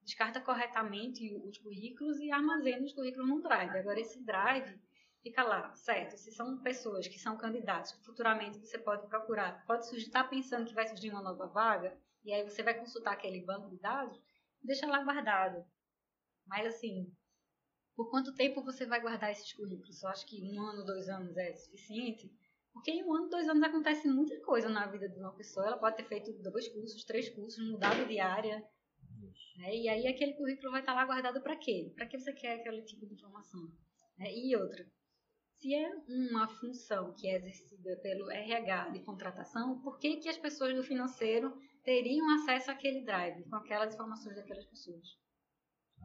Descarta 0.04 0.40
corretamente 0.40 1.34
os 1.34 1.58
currículos 1.58 2.18
e 2.20 2.30
armazena 2.30 2.84
os 2.84 2.92
currículos 2.92 3.28
no 3.28 3.40
drive. 3.40 3.78
Agora, 3.78 4.00
esse 4.00 4.22
drive 4.24 4.78
fica 5.22 5.42
lá, 5.42 5.74
certo? 5.74 6.16
Se 6.16 6.32
são 6.32 6.58
pessoas 6.58 7.06
que 7.06 7.18
são 7.18 7.36
candidatos 7.36 7.92
que 7.92 8.04
futuramente 8.04 8.58
você 8.58 8.78
pode 8.78 9.06
procurar, 9.06 9.64
pode 9.66 9.86
surgir, 9.86 10.06
está 10.06 10.24
pensando 10.24 10.66
que 10.66 10.74
vai 10.74 10.86
surgir 10.86 11.10
uma 11.10 11.22
nova 11.22 11.46
vaga, 11.46 11.96
e 12.24 12.32
aí 12.32 12.42
você 12.42 12.62
vai 12.62 12.74
consultar 12.74 13.12
aquele 13.12 13.40
banco 13.40 13.70
de 13.70 13.78
dados, 13.78 14.20
deixa 14.62 14.86
lá 14.86 15.02
guardado. 15.02 15.64
Mas, 16.46 16.66
assim, 16.66 17.12
por 17.94 18.10
quanto 18.10 18.34
tempo 18.34 18.62
você 18.62 18.86
vai 18.86 19.00
guardar 19.00 19.30
esses 19.30 19.52
currículos? 19.52 20.02
Eu 20.02 20.08
acho 20.08 20.26
que 20.26 20.42
um 20.42 20.60
ano, 20.60 20.84
dois 20.84 21.08
anos 21.08 21.36
é 21.36 21.54
suficiente. 21.54 22.30
Porque 22.72 22.90
em 22.90 23.04
um 23.04 23.14
ano, 23.14 23.28
dois 23.28 23.48
anos 23.48 23.62
acontece 23.62 24.08
muita 24.08 24.40
coisa 24.40 24.68
na 24.68 24.86
vida 24.86 25.08
de 25.08 25.18
uma 25.18 25.32
pessoa. 25.32 25.66
Ela 25.66 25.76
pode 25.76 25.96
ter 25.96 26.04
feito 26.04 26.32
dois 26.42 26.68
cursos, 26.68 27.04
três 27.04 27.28
cursos, 27.28 27.62
mudado 27.70 28.06
de 28.06 28.18
área, 28.18 28.64
né? 29.56 29.74
E 29.74 29.88
aí 29.88 30.06
aquele 30.06 30.34
currículo 30.34 30.72
vai 30.72 30.80
estar 30.80 30.94
lá 30.94 31.04
guardado 31.04 31.40
para 31.42 31.56
quê? 31.56 31.92
Para 31.94 32.06
que 32.06 32.18
você 32.18 32.32
quer 32.32 32.60
aquele 32.60 32.82
tipo 32.82 33.06
de 33.06 33.14
informação? 33.14 33.60
Né? 34.18 34.32
E 34.32 34.56
outra, 34.56 34.84
se 35.62 35.74
é 35.74 35.90
uma 36.08 36.48
função 36.48 37.14
que 37.14 37.28
é 37.28 37.36
exercida 37.36 37.96
pelo 38.02 38.30
RH 38.30 38.90
de 38.90 39.00
contratação, 39.04 39.80
por 39.80 39.98
que, 39.98 40.16
que 40.16 40.28
as 40.28 40.36
pessoas 40.36 40.74
do 40.74 40.82
financeiro 40.82 41.56
teriam 41.84 42.28
acesso 42.34 42.70
àquele 42.70 43.04
drive 43.04 43.48
com 43.48 43.56
aquelas 43.56 43.94
informações 43.94 44.36
daquelas 44.36 44.66
pessoas? 44.66 45.06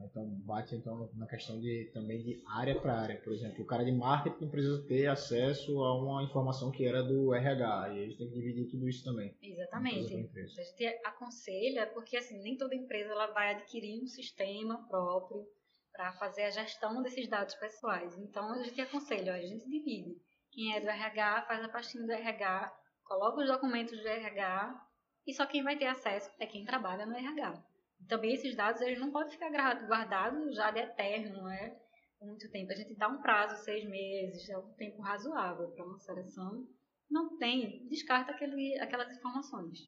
Então 0.04 0.26
bate 0.45 0.76
então 0.76 1.10
na 1.16 1.28
questão 1.28 1.60
de 1.60 1.89
também 1.93 2.24
de 2.24 2.41
área 2.48 2.80
para 2.80 3.00
área, 3.00 3.22
por 3.22 3.34
exemplo, 3.34 3.64
o 3.64 3.68
cara 3.68 3.84
de 3.84 3.91
marketing 3.91 4.48
precisa 4.50 4.82
ter 4.88 5.08
acesso 5.08 5.84
a 5.84 5.98
uma 5.98 6.24
informação 6.24 6.72
que 6.72 6.86
era 6.86 7.04
do 7.04 7.34
RH 7.34 7.93
e 7.93 8.00
eles 8.00 8.18
têm 8.18 8.30
que 8.30 8.36
dividir 8.36 8.70
tudo 8.70 8.88
isso 8.88 9.04
também. 9.04 9.36
Exatamente. 9.41 10.14
A 10.14 10.64
gente 10.64 10.86
aconselha 11.06 11.88
porque 11.88 12.18
assim 12.18 12.41
nem 12.41 12.58
toda 12.58 12.76
empresa 12.76 13.12
ela 13.12 13.28
vai 13.28 13.56
adquirir 13.56 14.02
um 14.02 14.08
sistema 14.08 14.88
próprio 14.88 15.48
para 15.91 16.14
fazer 16.14 16.43
a 16.43 16.52
gestão 16.52 17.02
desses 17.02 17.28
dados 17.28 17.56
pessoais. 17.56 18.16
Então 18.18 18.52
a 18.52 18.64
gente 18.64 18.80
aconselha, 18.80 19.34
a 19.34 19.41
gente 19.41 19.68
divide. 19.68 20.16
Quem 20.52 20.76
é 20.76 20.80
do 20.80 20.88
RH 20.88 21.43
faz 21.48 21.64
a 21.64 21.70
pastinha 21.70 22.06
do 22.06 22.12
RH, 22.12 22.72
coloca 23.04 23.41
os 23.41 23.48
documentos 23.48 24.00
do 24.00 24.08
RH 24.08 24.88
e 25.26 25.34
só 25.34 25.45
quem 25.45 25.64
vai 25.64 25.78
ter 25.78 25.88
acesso 25.88 26.32
é 26.39 26.45
quem 26.45 26.64
trabalha 26.64 27.06
no 27.06 27.16
RH. 27.16 27.64
Também 28.08 28.34
esses 28.34 28.56
dados 28.56 28.82
eles 28.82 29.00
não 29.00 29.12
podem 29.12 29.32
ficar 29.32 29.50
guardados 29.88 30.56
já 30.56 30.72
de 30.72 30.80
eterno, 30.80 31.41
não 31.41 31.50
é? 31.50 31.78
Por 32.20 32.28
muito 32.28 32.50
tempo. 32.52 32.72
A 32.72 32.76
gente 32.76 32.95
dá 32.95 33.08
um 33.08 33.22
prazo, 33.22 33.64
seis 33.64 33.84
meses, 33.86 34.50
é 34.50 34.58
um 34.58 34.74
tempo 34.74 35.02
razoável 35.02 35.70
para 35.72 35.86
uma 35.86 36.00
seleção. 36.00 36.68
Não 37.10 37.38
tem, 37.38 37.88
descarta 37.88 38.32
aquele, 38.32 38.80
aquelas 38.80 39.16
informações. 39.16 39.80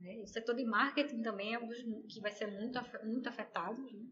Né? 0.00 0.20
O 0.22 0.26
setor 0.26 0.54
de 0.54 0.64
marketing 0.64 1.22
também 1.22 1.54
é 1.54 1.58
um 1.58 1.66
dos 1.66 1.78
que 2.08 2.20
vai 2.20 2.32
ser 2.32 2.46
muito, 2.46 2.78
muito 3.04 3.28
afetado. 3.28 3.80
Né? 3.82 4.06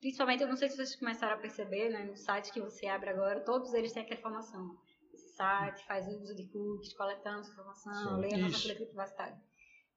Principalmente, 0.00 0.42
eu 0.42 0.48
não 0.48 0.56
sei 0.56 0.68
se 0.68 0.76
vocês 0.76 0.96
começaram 0.96 1.34
a 1.34 1.40
perceber, 1.40 1.90
né, 1.90 2.04
nos 2.04 2.20
sites 2.20 2.50
que 2.50 2.60
você 2.60 2.86
abre 2.86 3.10
agora, 3.10 3.44
todos 3.44 3.74
eles 3.74 3.92
têm 3.92 4.02
aquela 4.02 4.20
informação. 4.20 4.78
Esse 5.12 5.34
site 5.34 5.84
faz 5.86 6.06
uso 6.06 6.34
de 6.34 6.46
cookies, 6.46 6.94
coletando 6.94 7.48
informação, 7.48 8.18
lê 8.18 8.34
a 8.34 8.38
nossa 8.38 8.60
política 8.60 8.84
de 8.84 8.86
privacidade. 8.86 9.40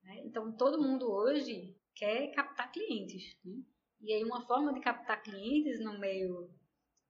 Né? 0.04 0.22
Então, 0.26 0.52
todo 0.56 0.82
mundo 0.82 1.12
hoje 1.12 1.76
quer 1.96 2.34
captar 2.52 2.72
clientes. 2.72 3.36
Né? 3.44 3.62
E 4.02 4.14
aí 4.14 4.24
uma 4.24 4.46
forma 4.46 4.74
de 4.74 4.82
captar 4.82 5.22
clientes 5.22 5.80
no 5.80 6.00
meio 6.00 6.50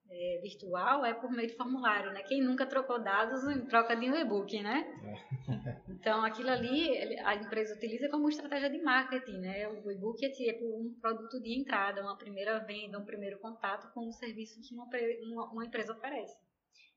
é, 0.09 0.39
virtual 0.41 1.05
é 1.05 1.13
por 1.13 1.31
meio 1.31 1.47
de 1.47 1.55
formulário, 1.55 2.11
né? 2.11 2.21
Quem 2.23 2.41
nunca 2.41 2.65
trocou 2.65 3.01
dados 3.01 3.43
em 3.47 3.65
troca 3.65 3.95
de 3.95 4.09
um 4.09 4.15
e-book, 4.15 4.61
né? 4.61 4.85
É. 5.03 5.81
Então 6.01 6.25
aquilo 6.25 6.49
ali 6.49 7.19
a 7.19 7.35
empresa 7.35 7.75
utiliza 7.75 8.09
como 8.09 8.27
estratégia 8.27 8.71
de 8.71 8.81
marketing, 8.81 9.37
né? 9.37 9.67
O 9.67 9.91
e-book 9.91 10.25
é 10.25 10.29
tipo 10.29 10.65
um 10.65 10.97
produto 10.99 11.39
de 11.39 11.59
entrada, 11.59 12.01
uma 12.01 12.17
primeira 12.17 12.57
venda, 12.57 12.97
um 12.97 13.05
primeiro 13.05 13.37
contato 13.37 13.93
com 13.93 14.07
o 14.07 14.11
serviço 14.11 14.59
que 14.61 14.73
uma, 14.73 14.89
uma, 15.21 15.51
uma 15.51 15.65
empresa 15.65 15.93
oferece. 15.93 16.35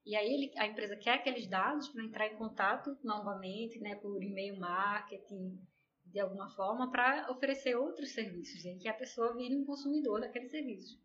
E 0.06 0.16
aí 0.16 0.26
ele, 0.26 0.52
a 0.58 0.66
empresa 0.66 0.96
quer 0.96 1.16
aqueles 1.16 1.46
dados 1.46 1.88
para 1.88 2.02
entrar 2.02 2.26
em 2.28 2.36
contato 2.36 2.96
novamente, 3.04 3.78
né? 3.78 3.94
Por 3.96 4.22
e-mail 4.22 4.58
marketing, 4.58 5.60
de 6.06 6.20
alguma 6.20 6.48
forma 6.50 6.90
para 6.90 7.30
oferecer 7.30 7.74
outros 7.76 8.12
serviços, 8.12 8.64
em 8.64 8.78
que 8.78 8.88
a 8.88 8.94
pessoa 8.94 9.34
vire 9.34 9.56
um 9.56 9.64
consumidor 9.64 10.20
daqueles 10.20 10.50
serviços. 10.50 10.98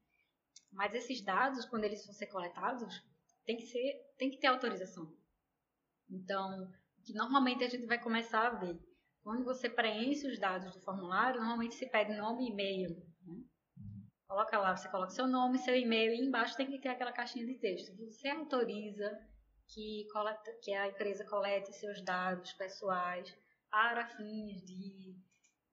Mas 0.71 0.93
esses 0.93 1.21
dados, 1.21 1.65
quando 1.65 1.83
eles 1.83 2.05
vão 2.05 2.13
ser 2.13 2.27
coletados, 2.27 3.03
tem 3.45 3.57
que, 3.57 3.65
ser, 3.65 4.13
tem 4.17 4.29
que 4.29 4.37
ter 4.37 4.47
autorização. 4.47 5.11
Então, 6.09 6.71
que 7.03 7.13
normalmente 7.13 7.63
a 7.63 7.69
gente 7.69 7.85
vai 7.85 7.99
começar 8.01 8.47
a 8.47 8.55
ver. 8.55 8.79
Quando 9.23 9.43
você 9.43 9.69
preenche 9.69 10.27
os 10.27 10.39
dados 10.39 10.73
do 10.73 10.81
formulário, 10.81 11.39
normalmente 11.39 11.75
se 11.75 11.89
pede 11.89 12.15
nome 12.15 12.45
e 12.45 12.51
e-mail. 12.51 12.89
Né? 13.25 13.43
Coloca 14.27 14.59
lá, 14.59 14.75
você 14.75 14.87
coloca 14.89 15.09
seu 15.09 15.27
nome, 15.27 15.57
seu 15.57 15.75
e-mail 15.75 16.13
e 16.13 16.21
embaixo 16.21 16.55
tem 16.55 16.69
que 16.69 16.79
ter 16.79 16.89
aquela 16.89 17.11
caixinha 17.11 17.45
de 17.45 17.55
texto. 17.55 17.95
Você 17.97 18.29
autoriza 18.29 19.09
que, 19.67 20.07
coleta, 20.11 20.51
que 20.61 20.73
a 20.73 20.87
empresa 20.87 21.25
colete 21.25 21.73
seus 21.73 22.03
dados 22.03 22.53
pessoais 22.53 23.35
para 23.71 24.07
fins 24.15 24.63
de 24.65 25.15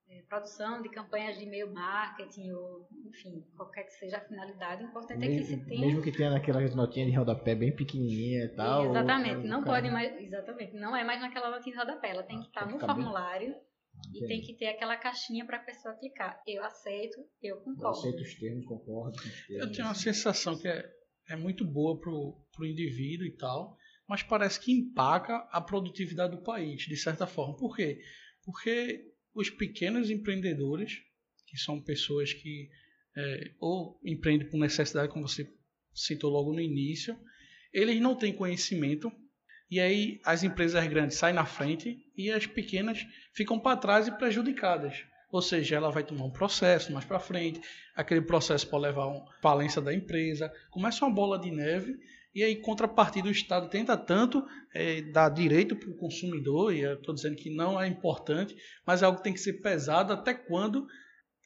é, 0.09 0.21
produção 0.29 0.81
de 0.81 0.89
campanhas 0.89 1.37
de 1.37 1.43
e-mail 1.43 1.71
marketing 1.73 2.51
ou, 2.51 2.87
enfim, 3.05 3.43
qualquer 3.55 3.83
que 3.83 3.91
seja 3.93 4.17
a 4.17 4.21
finalidade, 4.21 4.83
o 4.83 4.87
importante 4.87 5.19
mesmo, 5.19 5.35
é 5.35 5.39
que 5.39 5.45
se 5.45 5.65
tenha... 5.65 5.85
Mesmo 5.85 6.01
que 6.01 6.11
tenha 6.11 6.29
naquelas 6.31 6.73
notinhas 6.73 7.09
de 7.09 7.17
rodapé 7.17 7.55
bem 7.55 7.75
pequenininha 7.75 8.45
e 8.45 8.55
tal. 8.55 8.85
Exatamente, 8.85 9.37
ou, 9.37 9.43
não 9.43 9.63
cara... 9.63 9.81
pode 9.81 9.91
mais, 9.91 10.21
exatamente, 10.21 10.73
não 10.75 10.95
é 10.95 11.03
mais 11.03 11.21
naquela 11.21 11.49
notinha 11.49 11.75
de 11.75 11.79
rodapé, 11.79 12.11
ela 12.11 12.23
tem 12.23 12.39
que 12.39 12.47
estar 12.47 12.65
no 12.65 12.79
formulário 12.79 13.49
bem... 13.49 14.23
e 14.23 14.27
tem 14.27 14.41
que 14.41 14.53
ter 14.55 14.67
aquela 14.67 14.95
caixinha 14.95 15.45
para 15.45 15.57
a 15.57 15.63
pessoa 15.63 15.95
clicar. 15.95 16.41
Eu 16.47 16.63
aceito, 16.63 17.17
eu 17.41 17.57
concordo. 17.57 17.83
Eu 17.83 17.89
aceito 17.89 18.21
os 18.21 18.35
termos, 18.35 18.65
concordo. 18.65 19.17
Eu 19.49 19.71
tenho 19.71 19.87
uma 19.87 19.95
sensação 19.95 20.57
que 20.57 20.69
é, 20.69 20.89
é 21.29 21.35
muito 21.35 21.65
boa 21.65 21.99
pro, 21.99 22.39
pro 22.55 22.65
indivíduo 22.65 23.25
e 23.25 23.35
tal, 23.35 23.75
mas 24.07 24.23
parece 24.23 24.59
que 24.59 24.71
empaca 24.71 25.47
a 25.51 25.59
produtividade 25.59 26.35
do 26.35 26.43
país, 26.43 26.83
de 26.83 26.95
certa 26.95 27.27
forma. 27.27 27.55
Por 27.55 27.75
quê? 27.75 28.01
Porque 28.43 29.05
os 29.33 29.49
pequenos 29.49 30.09
empreendedores, 30.09 31.01
que 31.45 31.57
são 31.57 31.81
pessoas 31.81 32.33
que 32.33 32.69
é, 33.15 33.51
ou 33.59 33.99
empreendem 34.05 34.47
por 34.49 34.57
necessidade, 34.57 35.11
como 35.11 35.27
você 35.27 35.51
citou 35.93 36.31
logo 36.31 36.53
no 36.53 36.61
início, 36.61 37.17
eles 37.73 37.99
não 37.99 38.15
têm 38.15 38.31
conhecimento 38.31 39.11
e 39.69 39.79
aí 39.79 40.21
as 40.23 40.43
empresas 40.43 40.85
grandes 40.87 41.17
saem 41.17 41.35
na 41.35 41.45
frente 41.45 41.99
e 42.15 42.31
as 42.31 42.45
pequenas 42.45 43.05
ficam 43.33 43.59
para 43.59 43.77
trás 43.77 44.07
e 44.07 44.17
prejudicadas. 44.17 45.03
Ou 45.29 45.41
seja, 45.41 45.75
ela 45.75 45.91
vai 45.91 46.03
tomar 46.03 46.23
um 46.23 46.31
processo 46.31 46.93
mais 46.93 47.03
para 47.03 47.19
frente, 47.19 47.59
aquele 47.95 48.21
processo 48.21 48.69
pode 48.69 48.83
levar 48.83 49.07
a 49.07 49.25
falência 49.41 49.81
da 49.81 49.93
empresa, 49.93 50.53
começa 50.69 51.03
uma 51.03 51.13
bola 51.13 51.37
de 51.37 51.51
neve 51.51 51.97
e 52.37 52.43
aí, 52.43 52.55
contrapartida, 52.55 53.27
o 53.27 53.31
Estado 53.31 53.67
tenta 53.67 53.97
tanto 53.97 54.45
é, 54.71 55.01
dar 55.01 55.27
direito 55.29 55.75
para 55.75 55.89
o 55.89 55.97
consumidor, 55.97 56.71
e 56.71 56.81
eu 56.81 56.93
estou 56.93 57.15
dizendo 57.15 57.35
que 57.35 57.49
não 57.49 57.81
é 57.81 57.87
importante, 57.87 58.55
mas 58.85 59.01
é 59.01 59.05
algo 59.05 59.17
que 59.17 59.23
tem 59.23 59.33
que 59.33 59.39
ser 59.39 59.53
pesado 59.53 60.13
até 60.13 60.35
quando 60.35 60.85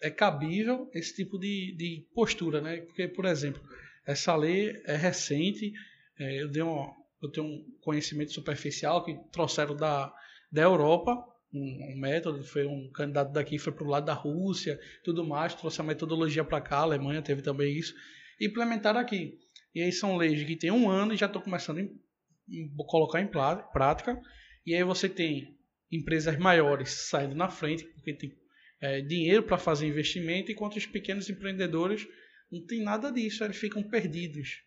é 0.04 0.10
cabível 0.10 0.90
esse 0.94 1.16
tipo 1.16 1.40
de, 1.40 1.74
de 1.78 2.06
postura. 2.14 2.60
Né? 2.60 2.82
Porque, 2.82 3.08
por 3.08 3.24
exemplo, 3.24 3.62
essa 4.06 4.36
lei 4.36 4.82
é 4.86 4.98
recente, 4.98 5.72
é, 6.20 6.44
eu, 6.44 6.50
dei 6.50 6.62
uma, 6.62 6.94
eu 7.24 7.32
tenho 7.32 7.48
um 7.48 7.66
conhecimento 7.80 8.34
superficial 8.34 9.02
que 9.06 9.18
trouxeram 9.32 9.78
da, 9.78 10.14
da 10.52 10.62
Europa, 10.62 11.24
um, 11.54 11.94
um 11.94 12.02
método, 12.02 12.44
foi 12.44 12.66
um 12.66 12.92
candidato 12.92 13.32
daqui, 13.32 13.58
foi 13.58 13.72
para 13.72 13.86
o 13.86 13.90
lado 13.90 14.08
da 14.08 14.14
Rússia, 14.14 14.78
tudo 15.06 15.26
mais, 15.26 15.56
trouxe 15.56 15.80
a 15.80 15.86
metodologia 15.86 16.44
para 16.44 16.60
cá, 16.60 16.80
a 16.80 16.82
Alemanha 16.82 17.22
teve 17.22 17.42
também 17.42 17.78
isso, 17.78 17.96
e 18.42 18.48
implementaram 18.48 19.00
aqui. 19.00 19.40
E 19.74 19.82
aí 19.82 19.92
são 19.92 20.18
leis 20.18 20.44
que 20.44 20.56
tem 20.56 20.72
um 20.72 20.90
ano 20.90 21.14
e 21.14 21.18
já 21.18 21.26
estão 21.26 21.42
começando 21.42 21.80
a 21.80 22.84
colocar 22.86 23.22
em 23.22 23.28
prática, 23.28 24.20
e 24.66 24.76
aí 24.76 24.84
você 24.84 25.08
tem 25.08 25.58
empresas 25.92 26.38
maiores 26.38 26.90
saindo 27.10 27.36
na 27.36 27.50
frente, 27.50 27.86
porque 27.86 28.14
tem 28.14 28.38
é, 28.82 29.02
dinheiro 29.02 29.44
para 29.44 29.58
fazer 29.58 29.88
investimento, 29.88 30.52
enquanto 30.52 30.78
os 30.78 30.86
pequenos 30.86 31.30
empreendedores 31.30 32.08
não 32.52 32.66
tem 32.66 32.82
nada 32.82 33.12
disso, 33.12 33.44
eles 33.44 33.58
ficam 33.58 33.82
perdidos. 33.84 34.64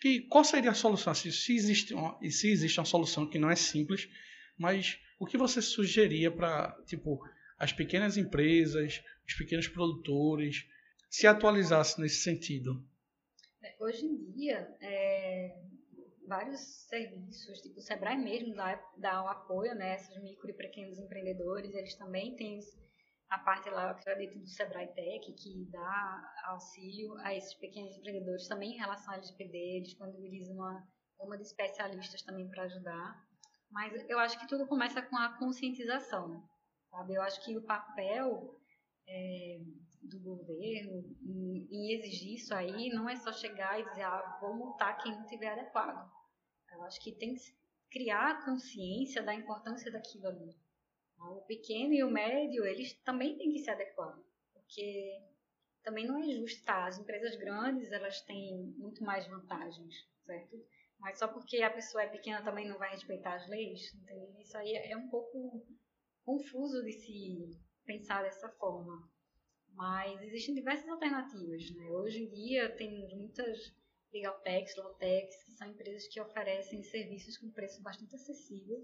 Que, 0.00 0.22
qual 0.22 0.44
seria 0.44 0.70
a 0.70 0.74
solução? 0.74 1.12
Se, 1.14 1.30
se, 1.30 1.54
existe 1.54 1.92
uma, 1.92 2.18
se 2.30 2.48
existe 2.48 2.80
uma 2.80 2.86
solução 2.86 3.28
que 3.28 3.38
não 3.38 3.50
é 3.50 3.56
simples, 3.56 4.08
mas 4.56 4.98
o 5.18 5.26
que 5.26 5.36
você 5.36 5.60
sugeria 5.60 6.30
para 6.30 6.72
tipo, 6.86 7.20
as 7.58 7.72
pequenas 7.72 8.16
empresas, 8.16 9.02
os 9.26 9.34
pequenos 9.34 9.68
produtores, 9.68 10.64
se 11.10 11.26
atualizassem 11.26 12.02
nesse 12.02 12.22
sentido? 12.22 12.82
É, 13.68 13.76
hoje 13.78 14.06
em 14.06 14.30
dia, 14.32 14.76
é, 14.80 15.60
vários 16.26 16.60
serviços, 16.88 17.60
tipo 17.60 17.78
o 17.78 17.82
Sebrae 17.82 18.16
mesmo 18.16 18.54
dá, 18.54 18.82
dá 18.96 19.24
um 19.24 19.28
apoio, 19.28 19.74
né, 19.74 19.94
esses 19.94 20.22
micro 20.22 20.50
e 20.50 20.54
pequenos 20.54 20.98
empreendedores, 20.98 21.74
eles 21.74 21.94
também 21.96 22.36
têm 22.36 22.60
a 23.28 23.38
parte 23.38 23.68
lá, 23.68 23.84
eu 23.84 23.90
acredito, 23.90 24.38
do 24.38 24.46
Sebrae 24.48 24.88
Tech, 24.94 25.32
que 25.34 25.66
dá 25.70 26.34
auxílio 26.46 27.14
a 27.18 27.34
esses 27.34 27.52
pequenos 27.54 27.94
empreendedores 27.96 28.48
também 28.48 28.72
em 28.72 28.78
relação 28.78 29.12
ao 29.12 29.18
LGPD, 29.18 29.58
eles 29.58 29.88
disponibilizam 29.88 30.54
uma 30.54 30.88
uma 31.20 31.36
de 31.36 31.42
especialistas 31.42 32.22
também 32.22 32.48
para 32.48 32.64
ajudar. 32.64 33.26
Mas 33.70 33.92
eu 34.08 34.18
acho 34.18 34.38
que 34.38 34.46
tudo 34.46 34.66
começa 34.66 35.02
com 35.02 35.16
a 35.16 35.36
conscientização, 35.36 36.42
sabe? 36.90 37.14
Eu 37.14 37.22
acho 37.22 37.44
que 37.44 37.56
o 37.56 37.62
papel 37.62 38.56
é, 39.06 39.60
do 40.02 40.18
governo 40.20 41.16
em, 41.22 41.68
em, 41.70 41.92
exigir 41.92 42.34
isso 42.34 42.54
aí 42.54 42.88
não 42.90 43.08
é 43.08 43.16
só 43.16 43.32
chegar 43.32 43.78
e 43.78 43.84
dizer, 43.84 44.02
ah, 44.02 44.38
vou 44.40 44.54
multar 44.54 45.02
quem 45.02 45.12
não 45.12 45.26
tiver 45.26 45.48
adequado. 45.48 46.10
Eu 46.72 46.82
acho 46.82 47.00
que 47.00 47.12
tem 47.12 47.34
que 47.34 47.42
criar 47.90 48.44
consciência 48.44 49.22
da 49.22 49.34
importância 49.34 49.90
daquilo 49.90 50.28
ali. 50.28 50.54
O 51.18 51.42
pequeno 51.42 51.92
e 51.92 52.04
o 52.04 52.10
médio, 52.10 52.64
eles 52.64 52.94
também 53.02 53.36
têm 53.36 53.52
que 53.52 53.58
se 53.58 53.70
adequar, 53.70 54.16
porque 54.52 55.20
também 55.82 56.06
não 56.06 56.18
é 56.18 56.28
justo, 56.28 56.64
tá? 56.64 56.86
As 56.86 56.98
empresas 56.98 57.34
grandes, 57.36 57.90
elas 57.90 58.20
têm 58.22 58.74
muito 58.76 59.02
mais 59.02 59.26
vantagens, 59.26 59.94
certo? 60.24 60.56
Mas 60.98 61.18
só 61.18 61.28
porque 61.28 61.62
a 61.62 61.70
pessoa 61.70 62.02
é 62.02 62.08
pequena 62.08 62.44
também 62.44 62.68
não 62.68 62.78
vai 62.78 62.90
respeitar 62.90 63.34
as 63.34 63.48
leis, 63.48 63.94
entende? 63.94 64.42
Isso 64.42 64.56
aí 64.56 64.74
é 64.74 64.96
um 64.96 65.08
pouco 65.08 65.66
confuso 66.24 66.82
de 66.84 66.92
se 66.92 67.58
pensar 67.84 68.22
dessa 68.22 68.48
forma. 68.50 69.10
Mas 69.78 70.20
existem 70.22 70.56
diversas 70.56 70.88
alternativas, 70.88 71.70
né? 71.70 71.88
Hoje 71.92 72.24
em 72.24 72.28
dia 72.30 72.68
tem 72.76 73.08
muitas 73.14 73.72
legaltechs, 74.12 74.74
lawtechs, 74.74 75.44
que 75.44 75.52
são 75.52 75.70
empresas 75.70 76.08
que 76.08 76.20
oferecem 76.20 76.82
serviços 76.82 77.38
com 77.38 77.48
preço 77.52 77.80
bastante 77.80 78.16
acessível 78.16 78.82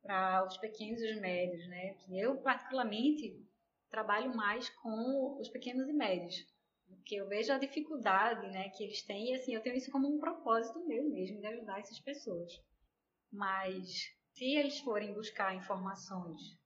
para 0.00 0.46
os 0.46 0.56
pequenos 0.58 1.02
e 1.02 1.10
os 1.10 1.20
médios, 1.20 1.66
né? 1.66 1.96
Eu 2.12 2.36
particularmente 2.36 3.44
trabalho 3.90 4.32
mais 4.36 4.68
com 4.68 5.40
os 5.40 5.48
pequenos 5.48 5.88
e 5.88 5.92
médios, 5.92 6.46
porque 6.86 7.16
eu 7.16 7.26
vejo 7.26 7.52
a 7.52 7.58
dificuldade, 7.58 8.46
né, 8.46 8.68
que 8.68 8.84
eles 8.84 9.02
têm 9.02 9.32
e 9.32 9.34
assim 9.34 9.56
eu 9.56 9.60
tenho 9.60 9.74
isso 9.74 9.90
como 9.90 10.06
um 10.06 10.20
propósito 10.20 10.86
meu 10.86 11.02
mesmo 11.02 11.40
de 11.40 11.48
ajudar 11.48 11.80
essas 11.80 11.98
pessoas. 11.98 12.52
Mas 13.32 14.14
se 14.34 14.44
eles 14.54 14.78
forem 14.78 15.12
buscar 15.12 15.56
informações 15.56 16.56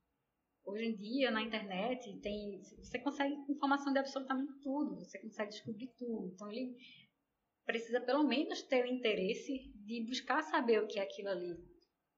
hoje 0.64 0.84
em 0.84 0.96
dia 0.96 1.30
na 1.30 1.42
internet 1.42 2.18
tem 2.20 2.60
você 2.78 2.98
consegue 2.98 3.34
informação 3.48 3.92
de 3.92 3.98
absolutamente 3.98 4.52
tudo, 4.60 4.96
você 4.96 5.18
consegue 5.18 5.50
descobrir 5.50 5.88
tudo. 5.98 6.32
Então 6.34 6.50
ele 6.50 6.76
precisa 7.64 8.00
pelo 8.00 8.24
menos 8.24 8.62
ter 8.62 8.84
o 8.84 8.88
interesse 8.88 9.72
de 9.74 10.04
buscar 10.06 10.42
saber 10.42 10.82
o 10.82 10.86
que 10.86 10.98
é 10.98 11.02
aquilo 11.02 11.28
ali 11.28 11.72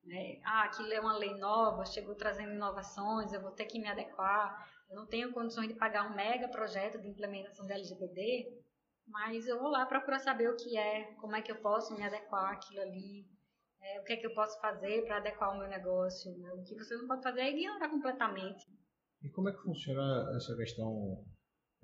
né? 0.07 0.39
Ah, 0.45 0.65
aquilo 0.65 0.93
é 0.93 1.01
uma 1.01 1.17
lei 1.17 1.35
nova, 1.35 1.85
chegou 1.85 2.15
trazendo 2.15 2.53
inovações, 2.53 3.33
eu 3.33 3.41
vou 3.41 3.51
ter 3.51 3.65
que 3.67 3.79
me 3.79 3.89
adequar. 3.89 4.69
Eu 4.89 4.97
não 4.97 5.07
tenho 5.07 5.33
condições 5.33 5.69
de 5.69 5.75
pagar 5.75 6.11
um 6.11 6.15
mega 6.15 6.49
projeto 6.49 7.01
de 7.01 7.09
implementação 7.09 7.67
da 7.67 7.75
LGPD, 7.75 8.63
mas 9.07 9.47
eu 9.47 9.59
vou 9.59 9.71
lá 9.71 9.87
procurar 9.87 10.19
saber 10.19 10.49
o 10.49 10.57
que 10.57 10.77
é, 10.77 11.15
como 11.15 11.35
é 11.37 11.43
que 11.43 11.51
eu 11.51 11.57
posso 11.57 11.95
me 11.95 12.05
adequar 12.05 12.53
àquilo 12.53 12.83
ali, 12.83 13.27
é, 13.85 14.01
o 14.01 14.05
que 14.05 14.15
é 14.15 14.17
que 14.17 14.27
eu 14.27 14.35
posso 14.35 14.59
fazer 14.61 15.05
para 15.05 15.19
adequar 15.19 15.55
o 15.55 15.59
meu 15.59 15.69
negócio. 15.69 16.37
Né? 16.39 16.51
O 16.53 16.63
que 16.63 16.75
você 16.75 16.97
não 16.97 17.07
pode 17.07 17.23
fazer 17.23 17.41
é 17.41 17.51
ignorar 17.51 17.89
completamente. 17.89 18.65
E 19.23 19.29
como 19.29 19.49
é 19.49 19.53
que 19.53 19.63
funciona 19.63 20.33
essa 20.37 20.57
questão 20.57 21.25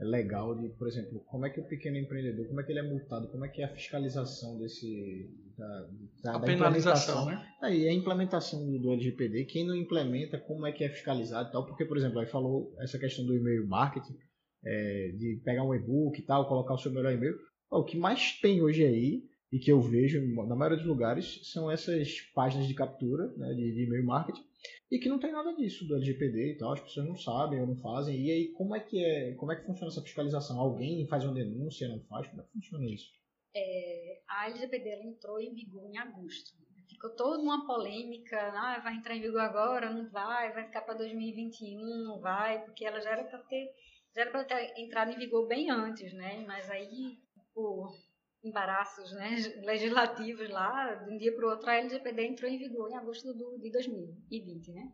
é 0.01 0.05
legal 0.05 0.59
de, 0.59 0.71
por 0.71 0.89
exemplo, 0.89 1.21
como 1.27 1.45
é 1.45 1.51
que 1.51 1.61
o 1.61 1.67
pequeno 1.67 1.99
empreendedor, 1.99 2.47
como 2.49 2.61
é 2.61 2.65
que 2.65 2.73
ele 2.73 2.79
é 2.79 2.83
multado, 2.83 3.29
como 3.29 3.45
é 3.45 3.49
que 3.49 3.61
é 3.61 3.67
a 3.67 3.75
fiscalização 3.75 4.59
desse 4.59 5.29
da, 5.59 5.89
da, 6.23 6.37
a 6.37 6.39
da 6.39 6.47
penalização, 6.47 7.27
né? 7.27 7.47
Aí 7.61 7.87
a 7.87 7.93
implementação 7.93 8.65
do, 8.65 8.79
do, 8.79 8.93
LGPD, 8.93 9.45
quem 9.45 9.67
não 9.67 9.77
implementa, 9.77 10.39
como 10.39 10.67
é 10.67 10.73
que 10.73 10.85
é 10.85 10.89
fiscalizado 10.89 11.51
e 11.51 11.53
tal, 11.53 11.67
porque 11.67 11.85
por 11.85 11.99
exemplo, 11.99 12.19
aí 12.19 12.27
falou 12.27 12.75
essa 12.81 12.99
questão 12.99 13.27
do 13.27 13.37
e-mail 13.37 13.67
marketing, 13.69 14.17
é, 14.65 15.13
de 15.19 15.41
pegar 15.45 15.65
um 15.65 15.75
e-book 15.75 16.19
e 16.19 16.25
tal, 16.25 16.49
colocar 16.49 16.75
o 16.75 16.79
seu 16.79 16.91
melhor 16.91 17.13
e-mail. 17.13 17.37
O 17.71 17.85
que 17.85 17.99
mais 17.99 18.41
tem 18.41 18.63
hoje 18.63 18.85
aí 18.85 19.23
e 19.53 19.59
que 19.59 19.71
eu 19.71 19.81
vejo 19.81 20.21
na 20.47 20.55
maioria 20.55 20.79
dos 20.79 20.87
lugares 20.87 21.41
são 21.51 21.71
essas 21.71 22.21
páginas 22.35 22.69
de 22.69 22.75
captura 22.75 23.27
né, 23.37 23.53
de, 23.53 23.73
de 23.73 23.85
e-mail 23.85 24.07
marketing 24.07 24.45
e 24.91 24.99
que 24.99 25.09
não 25.09 25.19
tem 25.19 25.33
nada 25.33 25.53
disso 25.55 25.87
do 25.87 25.97
LGPD 25.97 26.53
e 26.53 26.59
tal, 26.59 26.73
as 26.73 26.81
pessoas 26.81 27.07
não 27.07 27.17
sabem 27.17 27.61
ou 27.61 27.67
não 27.67 27.77
fazem. 27.77 28.21
E 28.21 28.31
aí 28.31 28.53
como 28.53 28.77
é 28.77 28.81
que 28.81 29.03
é, 29.05 29.35
como 29.35 29.53
é 29.53 29.57
que 29.57 29.67
funciona 29.67 29.91
essa 29.91 30.03
fiscalização? 30.03 30.61
Alguém 30.61 31.07
faz 31.09 31.25
uma 31.25 31.35
denúncia, 31.35 31.89
não 31.89 32.01
faz? 32.05 32.29
Como 32.29 32.43
é 32.43 32.45
que 32.45 32.53
funciona 32.53 32.87
isso? 32.87 33.11
É, 33.55 34.21
a 34.29 34.49
LGPD 34.49 35.03
entrou 35.03 35.41
em 35.41 35.53
vigor 35.53 35.89
em 35.89 35.99
agosto. 35.99 36.53
Ficou 36.89 37.11
toda 37.15 37.43
uma 37.43 37.67
polêmica, 37.67 38.37
ah, 38.37 38.81
vai 38.83 38.97
entrar 38.97 39.17
em 39.17 39.21
vigor 39.21 39.41
agora, 39.41 39.91
não 39.91 40.11
vai, 40.11 40.53
vai 40.53 40.67
ficar 40.67 40.83
para 40.83 40.99
2021, 40.99 42.05
não 42.05 42.21
vai, 42.21 42.65
porque 42.65 42.85
ela 42.85 43.01
já 43.01 43.11
era 43.11 43.25
para 43.25 43.39
ter, 43.39 43.71
já 44.15 44.23
era 44.23 44.31
para 44.31 44.45
ter 44.45 44.75
entrado 44.77 45.11
em 45.13 45.19
vigor 45.19 45.47
bem 45.47 45.71
antes, 45.71 46.13
né? 46.13 46.45
Mas 46.47 46.69
aí, 46.69 47.17
por 47.55 47.95
embaraços 48.43 49.13
né, 49.13 49.31
legislativos 49.65 50.49
lá, 50.51 50.95
de 50.95 51.13
um 51.13 51.19
dia 51.19 51.35
para 51.35 51.47
o 51.47 51.51
outro, 51.51 51.69
a 51.69 51.75
LGPD 51.75 52.27
entrou 52.27 52.51
em 52.51 52.59
vigor 52.59 52.91
em 52.91 52.97
agosto 52.97 53.33
do, 53.35 53.59
de 53.59 53.71
2020, 53.71 54.73
né? 54.73 54.93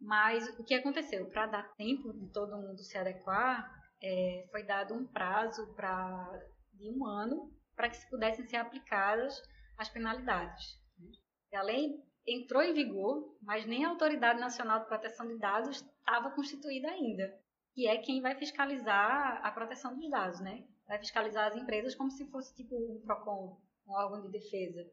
Mas 0.00 0.48
o 0.58 0.64
que 0.64 0.74
aconteceu? 0.74 1.26
Para 1.26 1.46
dar 1.46 1.74
tempo 1.74 2.12
de 2.12 2.32
todo 2.32 2.56
mundo 2.56 2.82
se 2.82 2.96
adequar, 2.96 3.70
é, 4.02 4.48
foi 4.50 4.64
dado 4.64 4.94
um 4.94 5.06
prazo 5.06 5.74
pra, 5.74 6.26
de 6.72 6.88
um 6.88 7.06
ano 7.06 7.52
para 7.76 7.90
que 7.90 7.96
se 7.96 8.08
pudessem 8.08 8.46
ser 8.46 8.56
aplicadas 8.56 9.42
as 9.76 9.90
penalidades. 9.90 10.78
Né? 10.98 11.10
A 11.58 11.62
lei 11.62 12.02
entrou 12.26 12.62
em 12.62 12.72
vigor, 12.72 13.36
mas 13.42 13.66
nem 13.66 13.84
a 13.84 13.90
Autoridade 13.90 14.40
Nacional 14.40 14.80
de 14.80 14.86
Proteção 14.86 15.26
de 15.28 15.38
Dados 15.38 15.76
estava 15.76 16.30
constituída 16.30 16.88
ainda, 16.88 17.38
que 17.74 17.86
é 17.86 17.98
quem 17.98 18.22
vai 18.22 18.34
fiscalizar 18.34 19.40
a 19.44 19.50
proteção 19.50 19.94
dos 19.94 20.10
dados, 20.10 20.40
né? 20.40 20.64
Vai 20.90 20.98
fiscalizar 20.98 21.46
as 21.46 21.56
empresas 21.56 21.94
como 21.94 22.10
se 22.10 22.28
fosse 22.32 22.52
tipo 22.52 22.74
um 22.74 23.00
PROCON, 23.02 23.56
um 23.86 23.92
órgão 23.92 24.22
de 24.22 24.28
defesa. 24.28 24.84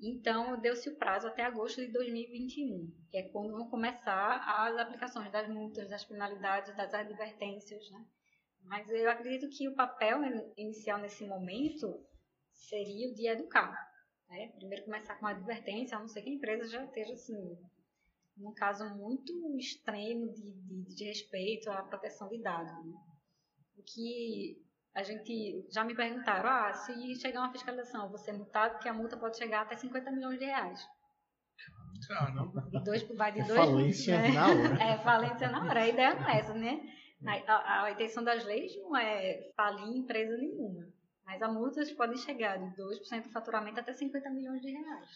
Então, 0.00 0.58
deu-se 0.58 0.88
o 0.88 0.96
prazo 0.96 1.28
até 1.28 1.44
agosto 1.44 1.82
de 1.82 1.92
2021, 1.92 2.90
que 3.10 3.18
é 3.18 3.28
quando 3.28 3.52
vão 3.52 3.68
começar 3.68 4.36
as 4.38 4.78
aplicações 4.78 5.30
das 5.30 5.46
multas, 5.50 5.90
das 5.90 6.02
penalidades, 6.06 6.74
das 6.74 6.94
advertências, 6.94 7.90
né? 7.90 8.06
Mas 8.62 8.88
eu 8.88 9.10
acredito 9.10 9.50
que 9.50 9.68
o 9.68 9.74
papel 9.74 10.22
inicial 10.56 10.98
nesse 10.98 11.26
momento 11.26 12.02
seria 12.50 13.10
o 13.10 13.14
de 13.14 13.28
educar, 13.28 13.76
né? 14.30 14.48
Primeiro 14.56 14.86
começar 14.86 15.16
com 15.16 15.26
a 15.26 15.32
advertência, 15.32 15.94
a 15.94 16.00
não 16.00 16.08
ser 16.08 16.22
que 16.22 16.30
a 16.30 16.32
empresa 16.32 16.66
já 16.66 16.82
esteja, 16.86 17.12
assim, 17.12 17.58
num 18.34 18.54
caso 18.54 18.88
muito 18.96 19.30
extremo 19.58 20.32
de, 20.32 20.52
de, 20.52 20.94
de 20.94 21.04
respeito 21.04 21.70
à 21.70 21.82
proteção 21.82 22.30
de 22.30 22.40
dados, 22.40 22.72
né? 22.86 22.98
O 23.76 23.82
que 23.82 24.69
a 24.94 25.02
gente 25.02 25.66
já 25.70 25.84
me 25.84 25.94
perguntaram, 25.94 26.48
ah, 26.48 26.72
se 26.72 27.14
chegar 27.16 27.40
uma 27.40 27.52
fiscalização, 27.52 28.10
você 28.10 28.30
é 28.30 28.34
multado, 28.34 28.74
porque 28.74 28.88
a 28.88 28.94
multa 28.94 29.16
pode 29.16 29.38
chegar 29.38 29.62
até 29.62 29.76
50 29.76 30.10
milhões 30.10 30.38
de 30.38 30.44
reais. 30.44 30.88
Caramba. 32.08 32.62
De 32.70 32.84
dois, 32.84 33.02
vai 33.16 33.32
de 33.32 33.40
é 33.40 33.44
dois, 33.44 33.58
falência 33.58 34.20
né? 34.20 34.28
na 34.30 34.48
hora. 34.48 34.78
É 34.82 34.98
falência 34.98 35.48
na 35.48 35.64
hora. 35.64 35.80
A 35.80 35.88
ideia 35.88 36.14
não 36.14 36.28
é 36.28 36.38
essa, 36.38 36.54
né? 36.54 36.80
A, 37.26 37.52
a, 37.52 37.84
a, 37.84 37.90
intenção 37.90 38.24
das 38.24 38.44
leis 38.44 38.74
não 38.76 38.96
é 38.96 39.50
falir 39.54 39.96
empresa 39.96 40.36
nenhuma. 40.36 40.88
Mas 41.24 41.42
a 41.42 41.48
multas 41.48 41.92
podem 41.92 42.16
chegar 42.16 42.58
de 42.58 42.82
2% 42.82 43.22
do 43.22 43.30
faturamento 43.30 43.78
até 43.78 43.92
50 43.92 44.30
milhões 44.30 44.62
de 44.62 44.70
reais. 44.70 45.10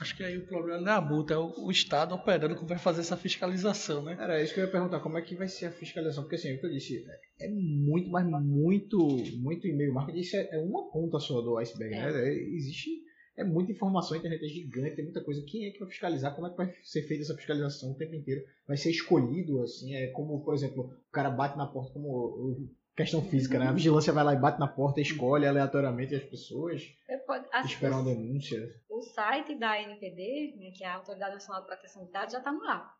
Acho 0.00 0.16
que 0.16 0.24
aí 0.24 0.36
o 0.36 0.46
problema 0.46 0.80
não 0.80 0.92
é 0.92 0.96
a 0.96 1.00
multa, 1.00 1.34
é 1.34 1.36
o, 1.36 1.52
o 1.66 1.70
Estado 1.70 2.14
operando 2.14 2.56
que 2.56 2.64
vai 2.64 2.78
fazer 2.78 3.02
essa 3.02 3.16
fiscalização, 3.16 4.02
né? 4.02 4.16
Era 4.18 4.42
isso 4.42 4.52
que 4.52 4.60
eu 4.60 4.64
ia 4.64 4.70
perguntar, 4.70 5.00
como 5.00 5.18
é 5.18 5.22
que 5.22 5.36
vai 5.36 5.48
ser 5.48 5.66
a 5.66 5.70
fiscalização? 5.70 6.24
Porque 6.24 6.36
assim, 6.36 6.54
o 6.54 6.58
que 6.58 6.66
eu 6.66 6.70
disse, 6.70 7.04
é 7.40 7.48
muito, 7.48 8.10
mas 8.10 8.26
muito, 8.26 8.98
muito 9.38 9.66
e-mail 9.66 9.94
marketing, 9.94 10.20
isso 10.20 10.36
é, 10.36 10.48
é 10.52 10.58
uma 10.58 10.90
ponta 10.90 11.18
só 11.20 11.40
do 11.40 11.56
iceberg, 11.58 11.94
né? 11.94 12.08
é. 12.08 12.12
né? 12.12 12.32
Existe 12.32 13.02
é 13.36 13.44
muita 13.44 13.72
informação, 13.72 14.14
a 14.14 14.18
internet 14.18 14.44
é 14.44 14.48
gigante, 14.48 14.96
tem 14.96 15.04
muita 15.04 15.24
coisa. 15.24 15.42
Quem 15.46 15.66
é 15.66 15.70
que 15.70 15.78
vai 15.78 15.88
fiscalizar? 15.88 16.34
Como 16.34 16.46
é 16.46 16.50
que 16.50 16.56
vai 16.56 16.74
ser 16.82 17.02
feita 17.06 17.22
essa 17.22 17.34
fiscalização 17.34 17.92
o 17.92 17.96
tempo 17.96 18.14
inteiro? 18.14 18.44
Vai 18.66 18.76
ser 18.76 18.90
escolhido, 18.90 19.62
assim, 19.62 19.94
é 19.94 20.08
como, 20.08 20.44
por 20.44 20.54
exemplo, 20.54 20.84
o 20.84 21.10
cara 21.10 21.30
bate 21.30 21.56
na 21.56 21.66
porta 21.66 21.92
como 21.92 22.70
questão 22.96 23.22
física, 23.22 23.58
né? 23.58 23.66
A 23.66 23.72
vigilância 23.72 24.12
vai 24.12 24.24
lá 24.24 24.34
e 24.34 24.38
bate 24.38 24.60
na 24.60 24.68
porta 24.68 25.00
escolhe 25.00 25.46
aleatoriamente 25.46 26.14
as 26.14 26.24
pessoas. 26.24 26.82
Pode, 27.26 27.46
esperam 27.64 28.00
a 28.00 28.04
denúncia. 28.04 28.58
O 28.88 29.00
site 29.02 29.54
da 29.54 29.80
NPD, 29.80 30.56
né, 30.58 30.70
que 30.70 30.84
é 30.84 30.88
a 30.88 30.96
Autoridade 30.96 31.34
Nacional 31.34 31.62
de 31.62 31.68
Proteção 31.68 32.04
de 32.04 32.12
Dados, 32.12 32.32
já 32.32 32.38
está 32.38 32.52
no 32.52 32.62
ar. 32.64 32.94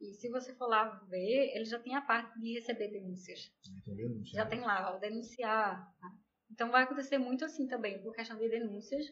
E 0.00 0.12
se 0.14 0.28
você 0.28 0.54
for 0.54 0.66
lá 0.66 0.84
ver, 1.08 1.54
ele 1.54 1.64
já 1.64 1.78
tem 1.78 1.94
a 1.94 2.02
parte 2.02 2.38
de 2.38 2.54
receber 2.54 2.88
denúncias. 2.88 3.50
Denúncia, 3.86 4.36
já 4.36 4.46
tem 4.46 4.60
lá, 4.60 4.94
ó, 4.94 4.98
denunciar. 4.98 5.94
Tá? 6.00 6.12
Então 6.50 6.70
vai 6.70 6.82
acontecer 6.82 7.18
muito 7.18 7.44
assim 7.44 7.66
também, 7.66 8.02
por 8.02 8.14
questão 8.14 8.36
de 8.36 8.48
denúncias, 8.48 9.06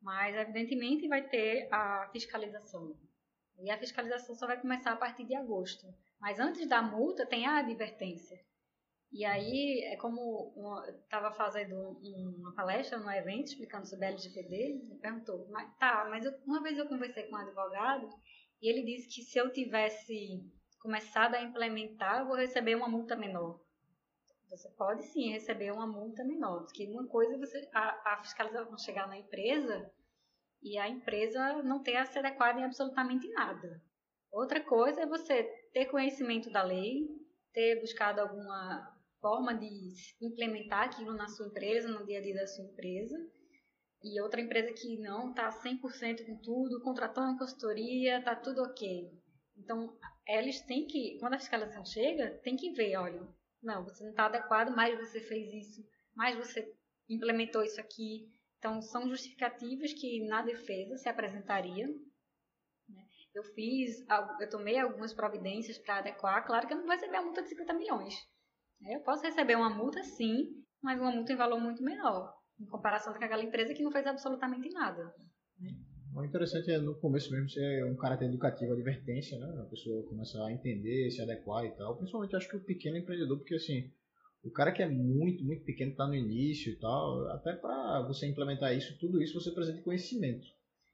mas 0.00 0.36
evidentemente 0.36 1.08
vai 1.08 1.28
ter 1.28 1.68
a 1.72 2.08
fiscalização. 2.12 2.96
E 3.58 3.70
a 3.70 3.78
fiscalização 3.78 4.36
só 4.36 4.46
vai 4.46 4.60
começar 4.60 4.92
a 4.92 4.96
partir 4.96 5.24
de 5.24 5.34
agosto. 5.34 5.86
Mas 6.20 6.38
antes 6.38 6.68
da 6.68 6.80
multa 6.80 7.26
tem 7.26 7.44
a 7.46 7.58
advertência. 7.58 8.38
E 9.10 9.24
aí, 9.24 9.84
é 9.84 9.96
como 9.96 10.52
estava 11.02 11.32
fazendo 11.32 11.98
uma 12.38 12.54
palestra 12.54 12.98
no 12.98 13.10
evento 13.10 13.46
explicando 13.46 13.88
sobre 13.88 14.06
LGPD, 14.06 14.54
ele 14.54 14.98
perguntou, 15.00 15.48
tá, 15.78 16.06
mas 16.10 16.24
eu, 16.24 16.32
uma 16.46 16.62
vez 16.62 16.76
eu 16.76 16.86
conversei 16.86 17.24
com 17.24 17.34
um 17.34 17.38
advogado 17.38 18.06
e 18.60 18.70
ele 18.70 18.84
disse 18.84 19.08
que 19.08 19.22
se 19.22 19.38
eu 19.38 19.50
tivesse 19.50 20.44
começado 20.80 21.34
a 21.34 21.42
implementar, 21.42 22.20
eu 22.20 22.26
vou 22.26 22.36
receber 22.36 22.74
uma 22.74 22.88
multa 22.88 23.16
menor. 23.16 23.58
Você 24.50 24.68
pode 24.76 25.02
sim 25.04 25.30
receber 25.30 25.70
uma 25.72 25.86
multa 25.86 26.24
menor, 26.24 26.64
porque 26.64 26.86
uma 26.90 27.06
coisa 27.06 27.34
é 27.34 27.38
você 27.38 27.68
a, 27.74 28.14
a 28.14 28.22
fiscalização 28.22 28.76
chegar 28.78 29.06
na 29.06 29.18
empresa 29.18 29.90
e 30.62 30.78
a 30.78 30.88
empresa 30.88 31.62
não 31.62 31.82
ter 31.82 31.96
a 31.96 32.04
se 32.04 32.18
adequada 32.18 32.60
em 32.60 32.64
absolutamente 32.64 33.28
nada. 33.30 33.82
Outra 34.30 34.62
coisa 34.62 35.02
é 35.02 35.06
você 35.06 35.44
ter 35.72 35.86
conhecimento 35.86 36.50
da 36.50 36.62
lei, 36.62 37.06
ter 37.52 37.80
buscado 37.80 38.20
alguma 38.20 38.97
forma 39.20 39.54
de 39.54 39.68
implementar 40.20 40.84
aquilo 40.84 41.14
na 41.14 41.28
sua 41.28 41.46
empresa, 41.46 41.88
no 41.88 42.04
dia 42.06 42.18
a 42.18 42.22
dia 42.22 42.34
da 42.34 42.46
sua 42.46 42.64
empresa. 42.64 43.16
E 44.02 44.20
outra 44.22 44.40
empresa 44.40 44.72
que 44.72 44.98
não 44.98 45.30
está 45.30 45.50
100% 45.50 46.24
com 46.24 46.36
tudo, 46.40 46.82
contratou 46.82 47.24
uma 47.24 47.38
consultoria, 47.38 48.18
está 48.18 48.36
tudo 48.36 48.62
ok. 48.62 49.10
Então, 49.56 49.98
eles 50.26 50.60
têm 50.62 50.86
que, 50.86 51.18
quando 51.18 51.34
a 51.34 51.38
fiscalização 51.38 51.84
chega, 51.84 52.38
tem 52.42 52.56
que 52.56 52.72
ver, 52.72 52.96
olha, 52.96 53.20
não, 53.62 53.84
você 53.84 54.04
não 54.04 54.10
está 54.10 54.26
adequado, 54.26 54.70
mas 54.70 54.98
você 54.98 55.20
fez 55.20 55.52
isso, 55.52 55.82
mas 56.14 56.36
você 56.36 56.72
implementou 57.08 57.62
isso 57.62 57.80
aqui. 57.80 58.30
Então, 58.58 58.80
são 58.80 59.08
justificativas 59.08 59.92
que 59.92 60.26
na 60.28 60.42
defesa 60.42 60.96
se 60.96 61.08
apresentariam. 61.08 61.90
Né? 62.88 63.04
Eu 63.34 63.42
fiz, 63.42 64.04
eu 64.40 64.48
tomei 64.48 64.78
algumas 64.78 65.12
providências 65.12 65.78
para 65.78 65.98
adequar. 65.98 66.46
Claro 66.46 66.68
que 66.68 66.72
eu 66.72 66.78
não 66.78 66.84
vou 66.84 66.94
receber 66.94 67.16
a 67.16 67.22
multa 67.22 67.42
de 67.42 67.48
50 67.48 67.74
milhões. 67.74 68.14
É, 68.84 68.96
eu 68.96 69.00
posso 69.00 69.22
receber 69.22 69.56
uma 69.56 69.70
multa, 69.70 70.02
sim, 70.02 70.48
mas 70.82 71.00
uma 71.00 71.10
multa 71.10 71.32
em 71.32 71.36
valor 71.36 71.60
muito 71.60 71.82
menor, 71.82 72.32
em 72.60 72.66
comparação 72.66 73.12
com 73.12 73.22
aquela 73.22 73.42
empresa 73.42 73.74
que 73.74 73.82
não 73.82 73.90
fez 73.90 74.06
absolutamente 74.06 74.70
nada. 74.70 75.12
Né? 75.60 75.70
O 76.14 76.24
interessante 76.24 76.70
é 76.70 76.78
no 76.78 76.94
começo 76.96 77.30
mesmo 77.30 77.48
ser 77.48 77.84
um 77.84 77.94
caráter 77.94 78.26
educativo, 78.26 78.72
advertência, 78.72 79.38
né? 79.38 79.60
A 79.60 79.66
pessoa 79.66 80.06
começar 80.08 80.44
a 80.44 80.52
entender, 80.52 81.10
se 81.10 81.20
adequar 81.20 81.64
e 81.64 81.70
tal. 81.72 81.96
Principalmente 81.96 82.34
acho 82.34 82.48
que 82.48 82.56
o 82.56 82.64
pequeno 82.64 82.96
empreendedor, 82.96 83.38
porque 83.38 83.54
assim, 83.54 83.90
o 84.42 84.50
cara 84.50 84.72
que 84.72 84.82
é 84.82 84.88
muito, 84.88 85.44
muito 85.44 85.64
pequeno, 85.64 85.92
está 85.92 86.06
no 86.06 86.14
início 86.14 86.72
e 86.72 86.76
tal, 86.76 87.28
até 87.28 87.52
para 87.52 88.02
você 88.02 88.26
implementar 88.26 88.74
isso, 88.74 88.98
tudo 88.98 89.22
isso 89.22 89.38
você 89.40 89.50
precisa 89.50 89.76
de 89.76 89.82
conhecimento. 89.82 90.46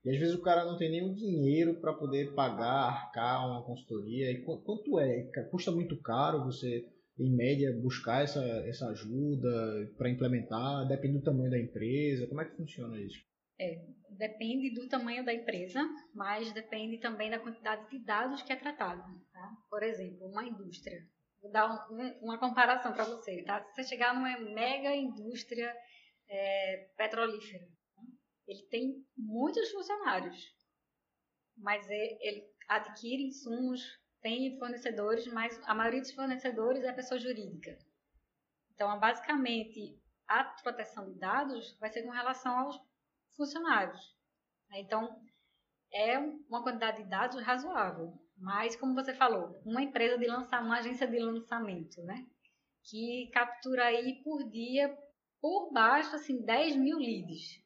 E 0.05 0.11
às 0.11 0.18
vezes 0.18 0.35
o 0.35 0.43
cara 0.43 0.64
não 0.64 0.76
tem 0.76 1.03
o 1.03 1.14
dinheiro 1.14 1.76
para 1.76 1.95
poder 1.95 2.35
pagar, 2.35 2.89
arcar 2.89 3.49
uma 3.49 3.62
consultoria. 3.62 4.30
E 4.30 4.43
quanto 4.43 4.99
é? 4.99 5.22
Custa 5.51 5.70
muito 5.70 5.97
caro 6.03 6.45
você 6.45 6.87
em 7.19 7.35
média, 7.35 7.73
buscar 7.81 8.23
essa, 8.23 8.43
essa 8.67 8.89
ajuda 8.89 9.93
para 9.97 10.11
implementar? 10.11 10.87
Depende 10.89 11.19
do 11.19 11.25
tamanho 11.25 11.51
da 11.51 11.59
empresa? 11.59 12.27
Como 12.27 12.41
é 12.41 12.45
que 12.45 12.57
funciona 12.57 13.01
isso? 13.01 13.25
É, 13.59 13.85
depende 14.11 14.75
do 14.75 14.89
tamanho 14.89 15.25
da 15.25 15.33
empresa, 15.33 15.81
mas 16.12 16.53
depende 16.53 16.99
também 16.99 17.31
da 17.31 17.39
quantidade 17.39 17.89
de 17.89 18.05
dados 18.05 18.43
que 18.43 18.53
é 18.53 18.57
tratado. 18.57 19.03
Tá? 19.33 19.57
Por 19.71 19.83
exemplo, 19.83 20.27
uma 20.27 20.45
indústria. 20.45 21.01
Vou 21.41 21.53
dar 21.53 21.89
um, 21.91 22.25
uma 22.25 22.39
comparação 22.39 22.93
para 22.93 23.05
você. 23.05 23.43
Tá? 23.45 23.62
Se 23.62 23.75
você 23.75 23.85
chegar 23.85 24.15
numa 24.15 24.37
mega 24.53 24.95
indústria 24.95 25.73
é, 26.29 26.89
petrolífera, 26.97 27.65
ele 28.47 28.62
tem 28.71 29.05
muitos 29.17 29.71
funcionários, 29.71 30.37
mas 31.57 31.89
ele 31.89 32.45
adquire 32.69 33.23
insumos 33.23 33.81
tem 34.25 34.59
fornecedores, 34.59 35.27
mas 35.27 35.61
a 35.66 35.75
maioria 35.75 36.01
dos 36.01 36.12
fornecedores 36.12 36.83
é 36.83 36.91
pessoa 36.95 37.20
jurídica. 37.20 37.79
Então, 38.72 38.99
basicamente, 38.99 40.01
a 40.27 40.43
proteção 40.45 41.12
de 41.12 41.18
dados 41.18 41.77
vai 41.79 41.91
ser 41.91 42.03
com 42.05 42.11
relação 42.11 42.59
aos 42.59 42.81
funcionários. 43.37 44.01
Então, 44.72 45.22
é 45.93 46.18
uma 46.49 46.62
quantidade 46.62 47.03
de 47.03 47.11
dados 47.11 47.39
razoável. 47.43 48.18
Mas, 48.39 48.75
como 48.75 48.95
você 48.95 49.12
falou, 49.12 49.61
uma 49.62 49.83
empresa 49.83 50.16
de 50.16 50.27
lançar, 50.27 50.62
uma 50.62 50.79
agência 50.79 51.07
de 51.07 51.18
lançamento, 51.18 52.03
né? 52.03 52.27
Que 52.83 53.31
captura 53.31 53.85
aí 53.85 54.22
por 54.25 54.43
dia, 54.51 54.97
por 55.39 55.70
baixo, 55.70 56.16
assim, 56.16 56.43
10 56.43 56.77
mil 56.77 56.97
leads. 56.97 57.62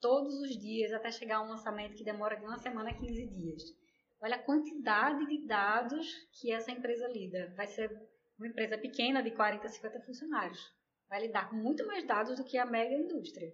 Todos 0.00 0.32
os 0.40 0.58
dias, 0.58 0.94
até 0.94 1.12
chegar 1.12 1.36
a 1.36 1.42
um 1.42 1.50
lançamento 1.50 1.94
que 1.94 2.02
demora 2.02 2.38
de 2.38 2.42
uma 2.46 2.56
semana 2.56 2.88
a 2.88 2.94
15 2.94 3.26
dias. 3.26 3.79
Olha 4.22 4.36
a 4.36 4.42
quantidade 4.42 5.26
de 5.26 5.46
dados 5.46 6.06
que 6.38 6.52
essa 6.52 6.70
empresa 6.70 7.08
lida. 7.08 7.54
Vai 7.56 7.66
ser 7.66 7.90
uma 8.38 8.48
empresa 8.48 8.76
pequena 8.76 9.22
de 9.22 9.30
40, 9.30 9.66
50 9.66 10.00
funcionários. 10.02 10.60
Vai 11.08 11.22
lidar 11.22 11.48
com 11.48 11.56
muito 11.56 11.86
mais 11.86 12.06
dados 12.06 12.36
do 12.36 12.44
que 12.44 12.58
a 12.58 12.66
mega 12.66 12.94
indústria. 12.94 13.50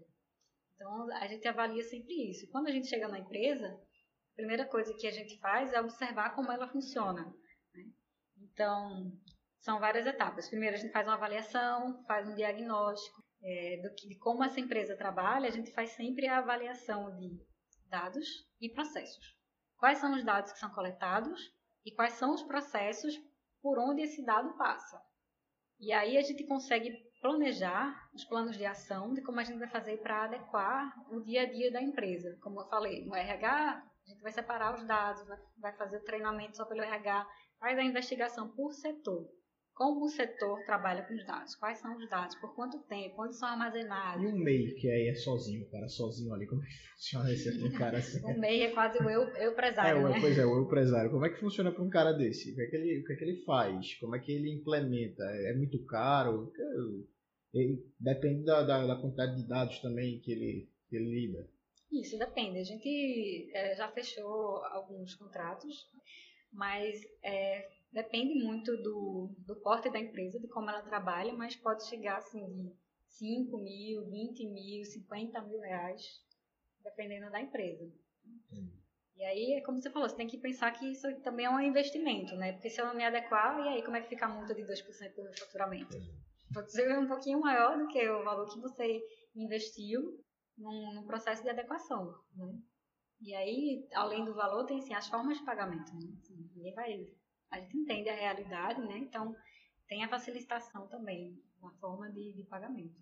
Então, 0.75 1.11
a 1.13 1.27
gente 1.29 1.47
avalia 1.47 1.85
sempre 1.85 2.31
isso. 2.31 2.51
Quando 2.51 2.67
a 2.67 2.73
gente 2.73 2.89
chega 2.89 3.07
na 3.07 3.21
empresa, 3.21 3.67
a 3.69 4.35
primeira 4.35 4.67
coisa 4.67 4.93
que 4.95 5.07
a 5.07 5.11
gente 5.13 5.39
faz 5.39 5.73
é 5.73 5.81
observar 5.81 6.35
como 6.35 6.51
ela 6.51 6.69
funciona. 6.69 7.25
Né? 7.73 7.85
Então, 8.39 9.13
são 9.61 9.79
várias 9.79 10.05
etapas. 10.05 10.49
Primeiro, 10.49 10.75
a 10.75 10.79
gente 10.79 10.93
faz 10.93 11.07
uma 11.07 11.15
avaliação, 11.15 12.05
faz 12.07 12.29
um 12.29 12.35
diagnóstico 12.35 13.23
é, 13.41 13.81
do 13.83 13.95
que, 13.95 14.09
de 14.09 14.19
como 14.19 14.43
essa 14.43 14.59
empresa 14.59 14.97
trabalha. 14.97 15.47
A 15.47 15.53
gente 15.53 15.73
faz 15.73 15.91
sempre 15.91 16.27
a 16.27 16.39
avaliação 16.39 17.17
de 17.17 17.41
dados 17.89 18.27
e 18.61 18.69
processos 18.69 19.36
quais 19.79 19.99
são 19.99 20.15
os 20.15 20.25
dados 20.25 20.53
que 20.53 20.59
são 20.59 20.71
coletados 20.71 21.41
e 21.85 21.93
quais 21.93 22.15
são 22.15 22.35
os 22.35 22.43
processos 22.43 23.15
por 23.63 23.79
onde 23.79 24.03
esse 24.03 24.25
dado 24.25 24.57
passa. 24.57 25.01
E 25.79 25.93
aí 25.93 26.17
a 26.17 26.23
gente 26.23 26.47
consegue 26.47 26.91
planejar 27.21 28.09
os 28.15 28.25
planos 28.25 28.57
de 28.57 28.65
ação 28.65 29.13
de 29.13 29.23
como 29.23 29.41
a 29.41 29.45
gente 29.45 29.59
vai 29.59 29.69
fazer 29.69 29.99
para 29.99 30.25
adequar 30.25 30.95
o 31.11 31.21
dia 31.21 31.43
a 31.43 31.53
dia 31.53 31.71
da 31.71 31.83
empresa. 31.83 32.39
Como 32.41 32.61
eu 32.61 32.69
falei, 32.69 33.05
no 33.05 33.15
RH, 33.15 33.83
a 34.07 34.11
gente 34.11 34.23
vai 34.23 34.33
separar 34.33 34.75
os 34.75 34.87
dados, 34.87 35.23
vai 35.59 35.73
fazer 35.77 35.99
o 35.99 36.05
treinamento 36.05 36.57
só 36.57 36.65
pelo 36.65 36.83
RH, 36.83 37.29
faz 37.59 37.79
a 37.79 37.83
investigação 37.83 38.49
por 38.55 38.73
setor. 38.73 39.29
Como 39.77 40.07
o 40.07 40.09
setor 40.09 40.65
trabalha 40.65 41.03
com 41.03 41.13
os 41.15 41.27
dados? 41.27 41.55
Quais 41.55 41.79
são 41.79 41.95
os 41.99 42.09
dados? 42.09 42.35
Por 42.37 42.55
quanto 42.55 42.79
tempo? 42.85 43.23
Onde 43.23 43.37
são 43.37 43.47
armazenados? 43.47 44.25
E 44.25 44.27
o 44.27 44.35
MEI, 44.35 44.73
que 44.73 44.91
aí 44.91 45.09
é 45.09 45.15
sozinho, 45.15 45.67
o 45.67 45.71
cara 45.71 45.87
sozinho 45.87 46.33
ali, 46.33 46.47
como 46.47 46.63
é 46.63 46.67
que 46.67 46.73
funciona 46.97 47.31
esse 47.31 47.71
cara 47.77 47.99
assim? 47.99 48.25
o 48.25 48.41
MEI 48.41 48.63
é 48.63 48.71
quase 48.71 48.97
o 49.05 49.11
eu, 49.11 49.29
eu 49.37 49.53
empresário, 49.53 50.07
é, 50.07 50.13
né? 50.13 50.19
Pois 50.19 50.39
é, 50.39 50.47
o 50.47 50.57
eu 50.57 50.63
empresário. 50.65 51.11
Como 51.11 51.27
é 51.27 51.29
que 51.29 51.39
funciona 51.39 51.71
para 51.71 51.85
um 51.85 51.91
cara 51.91 52.13
desse? 52.13 52.53
O 52.53 52.55
que, 52.55 52.63
é 52.63 52.67
que 52.69 52.77
ele, 52.77 53.01
o 53.01 53.05
que 53.05 53.13
é 53.13 53.17
que 53.17 53.25
ele 53.25 53.45
faz? 53.45 53.95
Como 53.97 54.17
é 54.17 54.19
que 54.19 54.33
ele 54.33 54.51
implementa? 54.51 55.23
É 55.23 55.53
muito 55.53 55.85
caro? 55.85 56.51
Ele, 57.53 57.85
depende 58.01 58.47
da, 58.47 58.63
da, 58.63 58.87
da, 58.87 58.97
quantidade 58.97 59.37
de 59.37 59.47
dados 59.47 59.79
também 59.81 60.21
que 60.21 60.33
ele, 60.33 60.71
que 60.89 60.97
ele 60.97 61.11
lida. 61.21 61.51
Isso, 61.93 62.19
depende. 62.19 62.61
A 62.61 62.65
gente 62.65 63.51
é, 63.53 63.77
já 63.77 63.89
fechou 63.93 64.65
alguns 64.73 65.15
contratos, 65.17 65.87
mas 66.51 66.99
é, 67.23 67.76
Depende 67.97 68.35
muito 68.35 68.77
do, 68.83 69.35
do 69.47 69.57
porte 69.57 69.89
da 69.89 69.99
empresa, 69.99 70.39
de 70.39 70.47
como 70.49 70.69
ela 70.69 70.83
trabalha, 70.83 71.33
mas 71.33 71.57
pode 71.57 71.89
chegar 71.89 72.19
assim 72.19 72.47
de 72.53 72.71
5 73.09 73.57
mil, 73.57 74.05
20 74.11 74.47
mil, 74.51 74.85
50 74.85 75.41
mil 75.41 75.59
reais, 75.61 76.03
dependendo 76.85 77.31
da 77.31 77.41
empresa. 77.41 77.91
Hum. 78.53 78.71
E 79.17 79.25
aí, 79.25 79.55
é 79.55 79.63
como 79.63 79.81
você 79.81 79.91
falou, 79.91 80.07
você 80.07 80.15
tem 80.15 80.27
que 80.27 80.37
pensar 80.37 80.73
que 80.73 80.93
isso 80.93 81.09
também 81.23 81.47
é 81.47 81.51
um 81.51 81.59
investimento, 81.59 82.37
né? 82.37 82.53
Porque 82.53 82.69
se 82.69 82.79
eu 82.79 82.85
não 82.85 82.95
me 82.95 83.03
adequar, 83.03 83.65
e 83.65 83.69
aí 83.69 83.83
como 83.83 83.97
é 83.97 84.03
que 84.03 84.11
fica 84.11 84.27
a 84.27 84.29
multa 84.29 84.55
de 84.55 84.61
2% 84.61 85.15
do 85.15 85.23
meu 85.23 85.33
faturamento? 85.39 85.97
Pode 86.53 86.71
ser 86.71 86.99
um 86.99 87.09
pouquinho 87.09 87.41
maior 87.41 87.79
do 87.79 87.89
que 87.89 88.07
o 88.11 88.23
valor 88.23 88.47
que 88.53 88.61
você 88.61 89.01
investiu 89.35 90.23
num, 90.59 90.97
num 90.97 91.07
processo 91.07 91.43
de 91.43 91.49
adequação, 91.49 92.15
né? 92.35 92.61
E 93.23 93.35
aí, 93.35 93.89
além 93.95 94.23
do 94.23 94.35
valor, 94.35 94.67
tem 94.67 94.81
assim, 94.81 94.93
as 94.93 95.09
formas 95.09 95.39
de 95.39 95.47
pagamento. 95.47 95.91
Né? 95.95 96.13
Assim, 96.21 96.37
ninguém 96.55 96.75
vai 96.75 96.93
a 97.51 97.61
gente 97.61 97.77
entende 97.77 98.09
a 98.09 98.15
realidade, 98.15 98.81
né? 98.81 98.99
Então, 98.99 99.35
tem 99.89 100.05
a 100.05 100.09
facilitação 100.09 100.87
também 100.89 101.41
na 101.61 101.71
forma 101.73 102.11
de, 102.11 102.33
de 102.33 102.43
pagamento. 102.45 102.95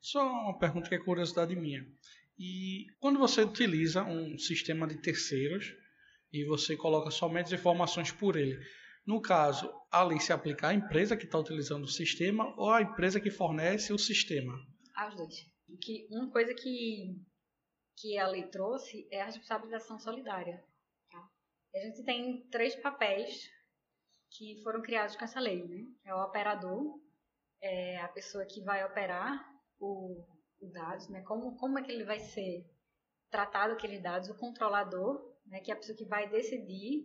Só 0.00 0.26
uma 0.26 0.58
pergunta 0.58 0.88
que 0.88 0.94
é 0.94 0.98
curiosidade 0.98 1.54
minha. 1.56 1.86
E 2.38 2.86
quando 3.00 3.18
você 3.18 3.42
utiliza 3.42 4.04
um 4.04 4.38
sistema 4.38 4.86
de 4.86 4.96
terceiros 4.98 5.74
e 6.32 6.44
você 6.44 6.76
coloca 6.76 7.10
somente 7.10 7.46
as 7.46 7.60
informações 7.60 8.12
por 8.12 8.36
ele, 8.36 8.58
no 9.06 9.20
caso, 9.20 9.72
a 9.90 10.02
lei 10.04 10.20
se 10.20 10.32
aplica 10.32 10.68
à 10.68 10.74
empresa 10.74 11.16
que 11.16 11.24
está 11.24 11.38
utilizando 11.38 11.84
o 11.84 11.88
sistema 11.88 12.54
ou 12.56 12.70
à 12.70 12.82
empresa 12.82 13.20
que 13.20 13.30
fornece 13.30 13.92
o 13.92 13.98
sistema? 13.98 14.52
Aos 14.94 15.16
dois. 15.16 15.46
Que 15.80 16.06
uma 16.10 16.30
coisa 16.30 16.54
que, 16.54 17.16
que 17.96 18.18
a 18.18 18.28
lei 18.28 18.44
trouxe 18.44 19.08
é 19.10 19.22
a 19.22 19.26
responsabilização 19.26 19.98
solidária. 19.98 20.62
A 21.74 21.78
gente 21.78 22.04
tem 22.04 22.48
três 22.50 22.74
papéis 22.76 23.48
que 24.30 24.60
foram 24.62 24.82
criados 24.82 25.16
com 25.16 25.24
essa 25.24 25.40
lei. 25.40 25.66
Né? 25.66 25.84
É 26.04 26.14
o 26.14 26.22
operador, 26.22 27.00
é 27.62 27.98
a 27.98 28.08
pessoa 28.08 28.46
que 28.46 28.62
vai 28.62 28.84
operar 28.84 29.44
o, 29.78 30.24
os 30.60 30.72
dados, 30.72 31.08
né? 31.08 31.22
como, 31.22 31.56
como 31.56 31.78
é 31.78 31.82
que 31.82 31.92
ele 31.92 32.04
vai 32.04 32.18
ser 32.18 32.64
tratado 33.30 33.74
aqueles 33.74 34.02
dados, 34.02 34.28
o 34.28 34.38
controlador, 34.38 35.36
né? 35.46 35.60
que 35.60 35.70
é 35.70 35.74
a 35.74 35.76
pessoa 35.76 35.96
que 35.96 36.06
vai 36.06 36.28
decidir 36.28 37.04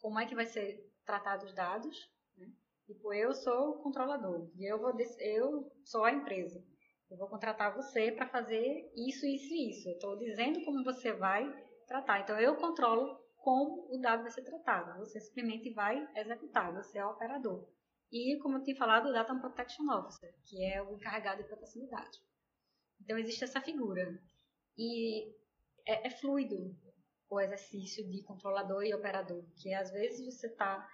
como 0.00 0.18
é 0.18 0.26
que 0.26 0.34
vai 0.34 0.46
ser 0.46 0.78
tratado 1.04 1.46
os 1.46 1.54
dados. 1.54 1.96
Né? 2.36 2.46
Tipo, 2.86 3.12
eu 3.12 3.32
sou 3.32 3.70
o 3.70 3.82
controlador 3.82 4.50
e 4.56 4.70
eu, 4.70 4.78
vou, 4.78 4.92
eu 5.20 5.72
sou 5.84 6.04
a 6.04 6.12
empresa. 6.12 6.62
Eu 7.10 7.18
vou 7.18 7.28
contratar 7.28 7.74
você 7.74 8.10
para 8.10 8.26
fazer 8.26 8.90
isso, 8.96 9.26
isso 9.26 9.52
e 9.52 9.70
isso. 9.70 9.88
Eu 9.88 9.94
estou 9.94 10.18
dizendo 10.18 10.64
como 10.64 10.82
você 10.82 11.12
vai 11.12 11.46
tratar. 11.86 12.20
Então, 12.20 12.40
eu 12.40 12.56
controlo 12.56 13.21
como 13.42 13.92
o 13.92 14.00
dado 14.00 14.22
vai 14.22 14.30
ser 14.30 14.42
tratado. 14.42 14.98
Você 15.00 15.20
simplesmente 15.20 15.72
vai 15.72 16.08
executar, 16.16 16.72
você 16.72 16.98
é 16.98 17.04
o 17.04 17.10
operador. 17.10 17.68
E, 18.10 18.38
como 18.40 18.58
eu 18.58 18.62
tinha 18.62 18.76
falado, 18.76 19.08
o 19.08 19.12
Data 19.12 19.34
Protection 19.34 19.90
Officer, 19.90 20.34
que 20.44 20.64
é 20.64 20.82
o 20.82 20.94
encarregado 20.94 21.42
de 21.42 21.48
proteção 21.48 21.82
de 21.82 21.88
dados. 21.88 22.22
Então, 23.00 23.18
existe 23.18 23.44
essa 23.44 23.60
figura. 23.60 24.20
E 24.78 25.28
é, 25.86 26.06
é 26.06 26.10
fluido 26.10 26.76
o 27.28 27.40
exercício 27.40 28.08
de 28.08 28.22
controlador 28.22 28.84
e 28.84 28.94
operador, 28.94 29.42
que 29.56 29.72
às 29.72 29.90
vezes 29.90 30.24
você 30.26 30.46
está 30.46 30.86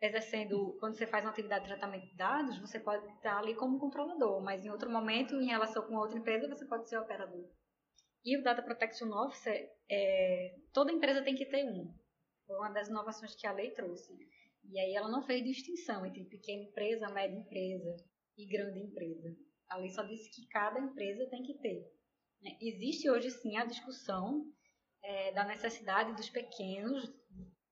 exercendo, 0.00 0.76
quando 0.78 0.96
você 0.96 1.06
faz 1.06 1.24
uma 1.24 1.32
atividade 1.32 1.64
de 1.64 1.70
tratamento 1.72 2.06
de 2.06 2.16
dados, 2.16 2.58
você 2.58 2.78
pode 2.78 3.06
estar 3.14 3.38
ali 3.38 3.54
como 3.54 3.78
controlador, 3.78 4.40
mas 4.40 4.64
em 4.64 4.70
outro 4.70 4.88
momento, 4.88 5.34
em 5.34 5.48
relação 5.48 5.82
com 5.86 5.96
outra 5.96 6.18
empresa, 6.18 6.48
você 6.48 6.64
pode 6.64 6.88
ser 6.88 6.98
operador. 6.98 7.44
E 8.24 8.36
o 8.36 8.42
Data 8.42 8.62
Protection 8.62 9.08
Officer, 9.12 9.70
é, 9.90 10.54
toda 10.72 10.92
empresa 10.92 11.22
tem 11.22 11.34
que 11.34 11.46
ter 11.46 11.64
um. 11.64 11.92
Foi 12.46 12.56
uma 12.56 12.70
das 12.70 12.88
inovações 12.88 13.34
que 13.34 13.46
a 13.46 13.52
lei 13.52 13.70
trouxe. 13.70 14.12
E 14.64 14.78
aí 14.78 14.94
ela 14.94 15.08
não 15.08 15.22
fez 15.22 15.42
distinção 15.42 16.04
entre 16.04 16.24
pequena 16.24 16.64
empresa, 16.64 17.08
média 17.08 17.36
empresa 17.36 17.96
e 18.36 18.46
grande 18.46 18.80
empresa. 18.80 19.34
A 19.68 19.78
lei 19.78 19.88
só 19.90 20.02
disse 20.02 20.30
que 20.30 20.48
cada 20.48 20.78
empresa 20.80 21.26
tem 21.30 21.42
que 21.42 21.54
ter. 21.58 21.82
Né? 22.42 22.56
Existe 22.60 23.08
hoje 23.08 23.30
sim 23.30 23.56
a 23.56 23.64
discussão 23.64 24.44
é, 25.02 25.32
da 25.32 25.44
necessidade 25.44 26.14
dos 26.14 26.28
pequenos 26.28 27.10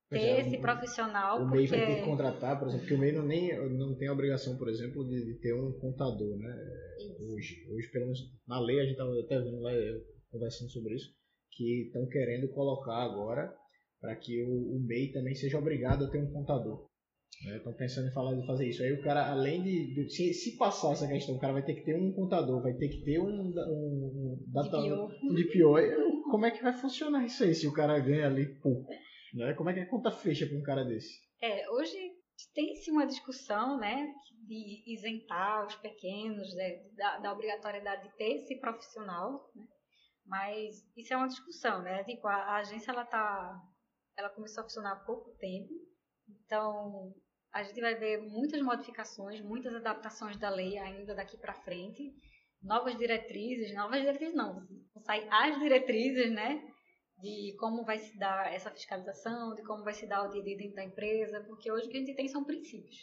ter 0.08 0.18
é, 0.18 0.40
esse 0.40 0.58
profissional. 0.58 1.42
O 1.42 1.50
MEI 1.50 1.66
vai 1.66 1.86
ter 1.86 1.96
que 1.96 2.04
contratar, 2.04 2.58
por 2.58 2.68
exemplo, 2.68 2.86
porque 2.86 2.94
o 2.94 2.98
MEI 2.98 3.12
não, 3.12 3.26
nem, 3.26 3.68
não 3.70 3.94
tem 3.96 4.08
a 4.08 4.12
obrigação, 4.12 4.56
por 4.56 4.68
exemplo, 4.68 5.04
de, 5.06 5.24
de 5.24 5.34
ter 5.40 5.52
um 5.52 5.72
contador, 5.78 6.36
né? 6.38 6.48
Isso. 6.98 7.32
Hoje, 7.32 7.66
hoje, 7.70 7.88
pelo 7.88 8.06
menos 8.06 8.20
na 8.46 8.58
lei, 8.60 8.80
a 8.80 8.82
gente 8.84 8.92
estava 8.92 9.10
até 9.20 9.38
vendo 9.38 9.60
lá, 9.60 9.72
conversando 10.30 10.70
sobre 10.70 10.94
isso, 10.94 11.12
que 11.52 11.86
estão 11.86 12.06
querendo 12.06 12.48
colocar 12.48 13.02
agora 13.02 13.52
para 14.00 14.14
que 14.16 14.42
o, 14.42 14.76
o 14.76 14.80
MEI 14.80 15.12
também 15.12 15.34
seja 15.34 15.58
obrigado 15.58 16.04
a 16.04 16.10
ter 16.10 16.22
um 16.22 16.32
contador. 16.32 16.88
Estão 17.46 17.72
né? 17.72 17.78
pensando 17.78 18.08
em 18.08 18.12
falar 18.12 18.34
de 18.34 18.46
fazer 18.46 18.68
isso. 18.68 18.82
Aí 18.82 18.92
o 18.92 19.02
cara, 19.02 19.30
além 19.30 19.62
de. 19.62 19.94
de 19.94 20.10
se, 20.10 20.34
se, 20.34 20.56
passar 20.56 20.92
essa 20.92 21.06
questão, 21.06 21.36
o 21.36 21.38
cara 21.38 21.52
vai 21.52 21.64
ter 21.64 21.74
que 21.74 21.84
ter 21.84 21.94
um 21.94 22.12
contador, 22.12 22.62
vai 22.62 22.74
ter 22.74 22.88
que 22.88 23.04
ter 23.04 23.20
um, 23.20 23.28
um, 23.28 23.54
um 23.54 24.44
data, 24.48 24.76
DPO. 24.76 25.34
DPO. 25.34 26.30
Como 26.30 26.46
é 26.46 26.50
que 26.50 26.62
vai 26.62 26.72
funcionar 26.72 27.24
isso 27.24 27.44
aí 27.44 27.54
se 27.54 27.66
o 27.66 27.72
cara 27.72 27.98
ganha 28.00 28.26
ali 28.26 28.46
pouco? 28.60 28.90
Né? 29.34 29.54
Como 29.54 29.70
é 29.70 29.74
que 29.74 29.80
a 29.80 29.88
conta 29.88 30.10
fecha 30.10 30.46
para 30.46 30.58
um 30.58 30.62
cara 30.62 30.84
desse? 30.84 31.12
É, 31.40 31.70
hoje 31.70 31.96
tem-se 32.54 32.90
uma 32.90 33.06
discussão 33.06 33.78
né, 33.78 34.12
de 34.46 34.82
isentar 34.86 35.66
os 35.66 35.76
pequenos 35.76 36.54
né, 36.54 36.82
da, 36.96 37.18
da, 37.18 37.32
obrigatoriedade 37.32 38.08
de 38.08 38.16
ter 38.16 38.36
esse 38.36 38.58
profissional, 38.58 39.48
né? 39.54 39.64
Mas 40.28 40.86
isso 40.96 41.12
é 41.12 41.16
uma 41.16 41.26
discussão, 41.26 41.82
né? 41.82 42.04
Tipo, 42.04 42.28
a, 42.28 42.56
agência 42.56 42.90
ela 42.90 43.04
tá, 43.04 43.60
ela 44.16 44.28
começou 44.30 44.60
a 44.60 44.64
funcionar 44.64 44.92
há 44.92 45.04
pouco 45.04 45.30
tempo, 45.38 45.72
então 46.28 47.14
a 47.52 47.62
gente 47.62 47.80
vai 47.80 47.94
ver 47.94 48.20
muitas 48.20 48.60
modificações, 48.60 49.40
muitas 49.40 49.74
adaptações 49.74 50.36
da 50.36 50.50
lei 50.50 50.76
ainda 50.78 51.14
daqui 51.14 51.38
para 51.38 51.54
frente, 51.54 52.14
novas 52.62 52.96
diretrizes, 52.98 53.74
novas 53.74 54.00
diretrizes 54.00 54.36
não, 54.36 54.66
sair 55.00 55.26
as 55.30 55.58
diretrizes, 55.58 56.30
né? 56.30 56.62
De 57.20 57.56
como 57.58 57.84
vai 57.84 57.98
se 57.98 58.16
dar 58.16 58.52
essa 58.52 58.70
fiscalização, 58.70 59.54
de 59.54 59.62
como 59.64 59.82
vai 59.82 59.94
se 59.94 60.06
dar 60.06 60.22
o 60.22 60.30
dia 60.30 60.42
dentro 60.42 60.76
da 60.76 60.84
empresa, 60.84 61.42
porque 61.48 61.72
hoje 61.72 61.86
o 61.86 61.90
que 61.90 61.96
a 61.96 62.00
gente 62.00 62.14
tem 62.14 62.28
são 62.28 62.44
princípios. 62.44 62.96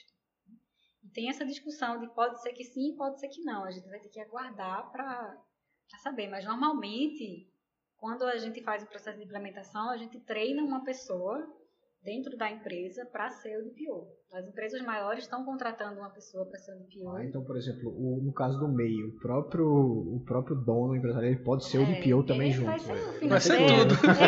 E 1.03 1.09
tem 1.09 1.29
essa 1.29 1.45
discussão 1.45 1.99
de 1.99 2.07
pode 2.13 2.41
ser 2.41 2.53
que 2.53 2.63
sim, 2.63 2.95
pode 2.95 3.19
ser 3.19 3.27
que 3.27 3.41
não. 3.41 3.65
A 3.65 3.71
gente 3.71 3.89
vai 3.89 3.99
ter 3.99 4.09
que 4.09 4.21
aguardar 4.21 4.89
para 4.91 5.37
saber. 5.99 6.27
Mas 6.27 6.45
normalmente, 6.45 7.47
quando 7.97 8.23
a 8.23 8.37
gente 8.37 8.61
faz 8.61 8.83
o 8.83 8.87
processo 8.87 9.17
de 9.17 9.25
implementação, 9.25 9.89
a 9.89 9.97
gente 9.97 10.19
treina 10.19 10.63
uma 10.63 10.83
pessoa 10.83 11.45
dentro 12.05 12.37
da 12.37 12.49
empresa 12.51 13.03
para 13.05 13.31
ser 13.31 13.57
o 13.57 13.63
DPO. 13.63 14.07
As 14.31 14.47
empresas 14.47 14.81
maiores 14.81 15.23
estão 15.23 15.43
contratando 15.43 15.99
uma 15.99 16.09
pessoa 16.11 16.45
para 16.45 16.59
ser 16.59 16.73
o 16.73 16.79
DPO. 16.79 17.09
Ah, 17.09 17.25
então, 17.25 17.43
por 17.43 17.57
exemplo, 17.57 17.89
o, 17.89 18.21
no 18.21 18.31
caso 18.31 18.59
do 18.59 18.67
MEI, 18.67 19.03
o 19.05 19.19
próprio, 19.19 19.65
o 19.67 20.23
próprio 20.23 20.55
dono 20.55 20.95
empresário 20.95 21.29
ele 21.29 21.43
pode 21.43 21.65
ser 21.65 21.77
é, 21.77 21.81
o 21.81 21.85
DPO 21.85 22.23
também 22.27 22.51
junto. 22.51 22.67
Vai 22.67 22.79
ser 22.79 22.93
o 22.93 23.13
financeiro, 23.13 23.63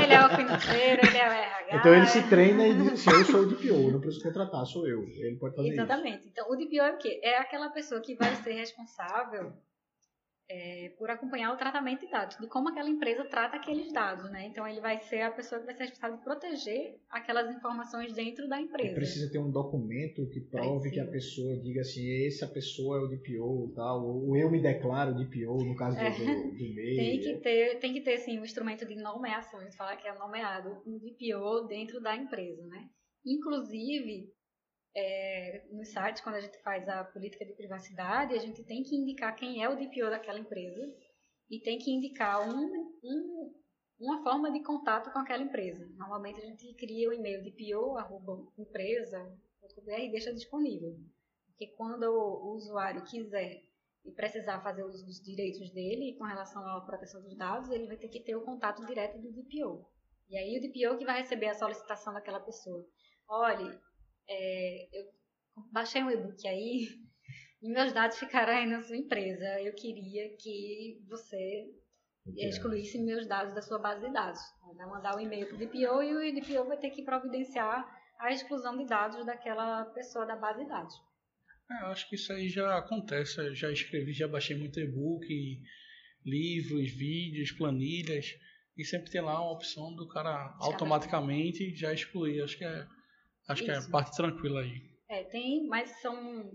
ele 0.03 0.13
é 0.13 0.25
o 0.25 0.29
financeiro, 0.29 1.01
ele 1.07 1.17
é 1.17 1.27
o 1.27 1.31
RH. 1.31 1.77
Então 1.77 1.93
ele 1.93 2.07
se 2.07 2.29
treina 2.29 2.67
e 2.67 2.73
diz 2.73 2.93
assim, 2.93 3.19
eu 3.19 3.25
sou 3.25 3.41
o 3.41 3.45
DPO, 3.47 3.91
não 3.91 3.99
preciso 3.99 4.23
contratar, 4.23 4.65
sou 4.65 4.87
eu. 4.87 5.03
Ele 5.03 5.37
pode 5.37 5.55
fazer 5.55 5.69
Exatamente. 5.69 6.19
Isso. 6.19 6.29
Então, 6.29 6.49
o 6.49 6.55
DPO 6.55 6.81
é 6.81 6.93
o 6.93 6.97
quê? 6.97 7.19
É 7.21 7.37
aquela 7.37 7.69
pessoa 7.69 8.01
que 8.01 8.15
vai 8.15 8.33
ser 8.37 8.53
responsável 8.53 9.53
é, 10.49 10.93
por 10.97 11.09
acompanhar 11.09 11.53
o 11.53 11.57
tratamento 11.57 12.05
de 12.05 12.11
dados, 12.11 12.37
de 12.37 12.47
como 12.47 12.69
aquela 12.69 12.89
empresa 12.89 13.25
trata 13.25 13.57
aqueles 13.57 13.91
dados, 13.91 14.29
né? 14.31 14.47
Então 14.47 14.67
ele 14.67 14.79
vai 14.79 14.97
ser 14.99 15.21
a 15.21 15.31
pessoa 15.31 15.59
que 15.59 15.65
vai 15.65 15.75
ser 15.75 15.83
responsável 15.83 16.17
de 16.17 16.23
proteger 16.23 16.99
aquelas 17.09 17.53
informações 17.53 18.13
dentro 18.13 18.47
da 18.47 18.59
empresa. 18.59 18.91
E 18.91 18.95
precisa 18.95 19.31
ter 19.31 19.39
um 19.39 19.51
documento 19.51 20.27
que 20.29 20.39
prove 20.39 20.89
precisa. 20.89 21.03
que 21.03 21.09
a 21.09 21.11
pessoa 21.11 21.57
diga 21.61 21.81
assim, 21.81 22.25
essa 22.25 22.47
pessoa 22.47 22.97
é 22.97 23.01
o 23.01 23.07
DPO, 23.07 23.73
tal, 23.75 24.05
ou 24.05 24.37
eu 24.37 24.49
me 24.49 24.61
declaro 24.61 25.15
DPO 25.15 25.65
no 25.65 25.75
caso 25.75 25.97
é. 25.97 26.11
do, 26.11 26.51
do, 26.51 26.75
MEI. 26.75 26.95
Tem 26.95 27.19
que 27.19 27.37
ter, 27.41 27.79
tem 27.79 27.93
que 27.93 28.01
ter 28.01 28.17
sim 28.19 28.39
um 28.39 28.45
instrumento 28.45 28.85
de 28.85 28.95
nomeação, 28.95 29.59
a 29.59 29.63
gente 29.63 29.75
fala 29.75 29.97
que 29.97 30.07
é 30.07 30.17
nomeado 30.17 30.81
um 30.85 30.97
DPO 30.97 31.67
dentro 31.67 31.99
da 31.99 32.15
empresa, 32.15 32.65
né? 32.67 32.87
Inclusive, 33.25 34.29
é, 34.97 35.63
nos 35.71 35.89
sites, 35.89 36.23
quando 36.23 36.37
a 36.37 36.41
gente 36.41 36.57
faz 36.63 36.89
a 36.89 37.03
política 37.03 37.45
de 37.45 37.53
privacidade, 37.53 38.33
a 38.33 38.39
gente 38.39 38.63
tem 38.63 38.81
que 38.81 38.95
indicar 38.95 39.35
quem 39.35 39.63
é 39.63 39.69
o 39.69 39.75
DPO 39.75 40.09
daquela 40.09 40.39
empresa 40.39 40.91
e 41.51 41.59
tem 41.59 41.77
que 41.77 41.91
indicar 41.91 42.49
um, 42.49 42.95
um, 43.03 43.53
uma 43.99 44.23
forma 44.23 44.51
de 44.51 44.63
contato 44.63 45.13
com 45.13 45.19
aquela 45.19 45.43
empresa. 45.43 45.87
Normalmente 45.95 46.41
a 46.41 46.45
gente 46.45 46.73
cria 46.73 47.09
o 47.09 47.13
e-mail 47.13 47.43
dpo.empresa.br 47.43 49.99
e 49.99 50.11
deixa 50.11 50.33
disponível. 50.33 50.97
Porque 51.45 51.67
quando 51.77 52.05
o 52.05 52.55
usuário 52.55 53.03
quiser 53.03 53.61
e 54.03 54.11
precisar 54.11 54.63
fazer 54.63 54.83
uso 54.83 55.05
dos 55.05 55.21
direitos 55.21 55.69
dele 55.73 56.15
com 56.17 56.23
relação 56.23 56.65
à 56.65 56.81
proteção 56.81 57.21
dos 57.21 57.37
dados, 57.37 57.69
ele 57.69 57.85
vai 57.85 57.97
ter 57.97 58.07
que 58.07 58.23
ter 58.23 58.35
o 58.35 58.43
contato 58.43 58.83
direto 58.87 59.19
do 59.19 59.31
DPO. 59.31 59.87
E 60.27 60.35
aí 60.35 60.57
o 60.57 60.61
DPO 60.61 60.97
que 60.97 61.05
vai 61.05 61.21
receber 61.21 61.49
a 61.49 61.53
solicitação 61.53 62.13
daquela 62.13 62.39
pessoa. 62.39 62.83
Olhe, 63.29 63.77
é, 64.29 64.99
eu 64.99 65.05
baixei 65.71 66.03
um 66.03 66.11
e-book 66.11 66.47
aí 66.47 66.87
e 67.61 67.69
meus 67.69 67.93
dados 67.93 68.17
ficaram 68.17 68.53
aí 68.53 68.65
na 68.65 68.81
sua 68.81 68.97
empresa. 68.97 69.61
Eu 69.61 69.73
queria 69.73 70.35
que 70.37 71.01
você 71.07 71.65
excluísse 72.35 72.97
meus 72.99 73.27
dados 73.27 73.53
da 73.53 73.61
sua 73.61 73.79
base 73.79 74.05
de 74.05 74.11
dados. 74.11 74.39
Vai 74.75 74.87
mandar 74.87 75.15
o 75.15 75.17
um 75.17 75.21
e-mail 75.21 75.47
para 75.47 75.55
o 75.55 75.59
DPO 75.59 76.03
e 76.03 76.31
o 76.31 76.41
DPO 76.41 76.67
vai 76.67 76.77
ter 76.77 76.89
que 76.89 77.03
providenciar 77.03 77.85
a 78.19 78.31
exclusão 78.31 78.77
de 78.77 78.85
dados 78.85 79.25
daquela 79.25 79.85
pessoa 79.85 80.25
da 80.25 80.35
base 80.35 80.63
de 80.63 80.69
dados. 80.69 80.93
É, 81.69 81.83
eu 81.83 81.87
acho 81.87 82.09
que 82.09 82.15
isso 82.15 82.31
aí 82.33 82.49
já 82.49 82.77
acontece. 82.77 83.39
Eu 83.39 83.55
já 83.55 83.71
escrevi, 83.71 84.13
já 84.13 84.27
baixei 84.27 84.57
muito 84.57 84.79
e-book, 84.79 85.27
livros, 86.25 86.91
vídeos, 86.91 87.51
planilhas. 87.51 88.25
E 88.77 88.85
sempre 88.85 89.11
tem 89.11 89.21
lá 89.21 89.41
uma 89.41 89.53
opção 89.53 89.95
do 89.95 90.07
cara 90.07 90.55
automaticamente 90.59 91.75
já 91.75 91.93
excluir. 91.93 92.41
Acho 92.41 92.57
que 92.57 92.65
é 92.65 92.87
Acho 93.47 93.63
Isso. 93.63 93.71
que 93.71 93.77
é 93.77 93.79
a 93.79 93.89
parte 93.89 94.15
tranquila 94.15 94.61
aí. 94.61 94.81
É, 95.09 95.23
tem, 95.23 95.65
mas 95.67 95.89
são 96.01 96.51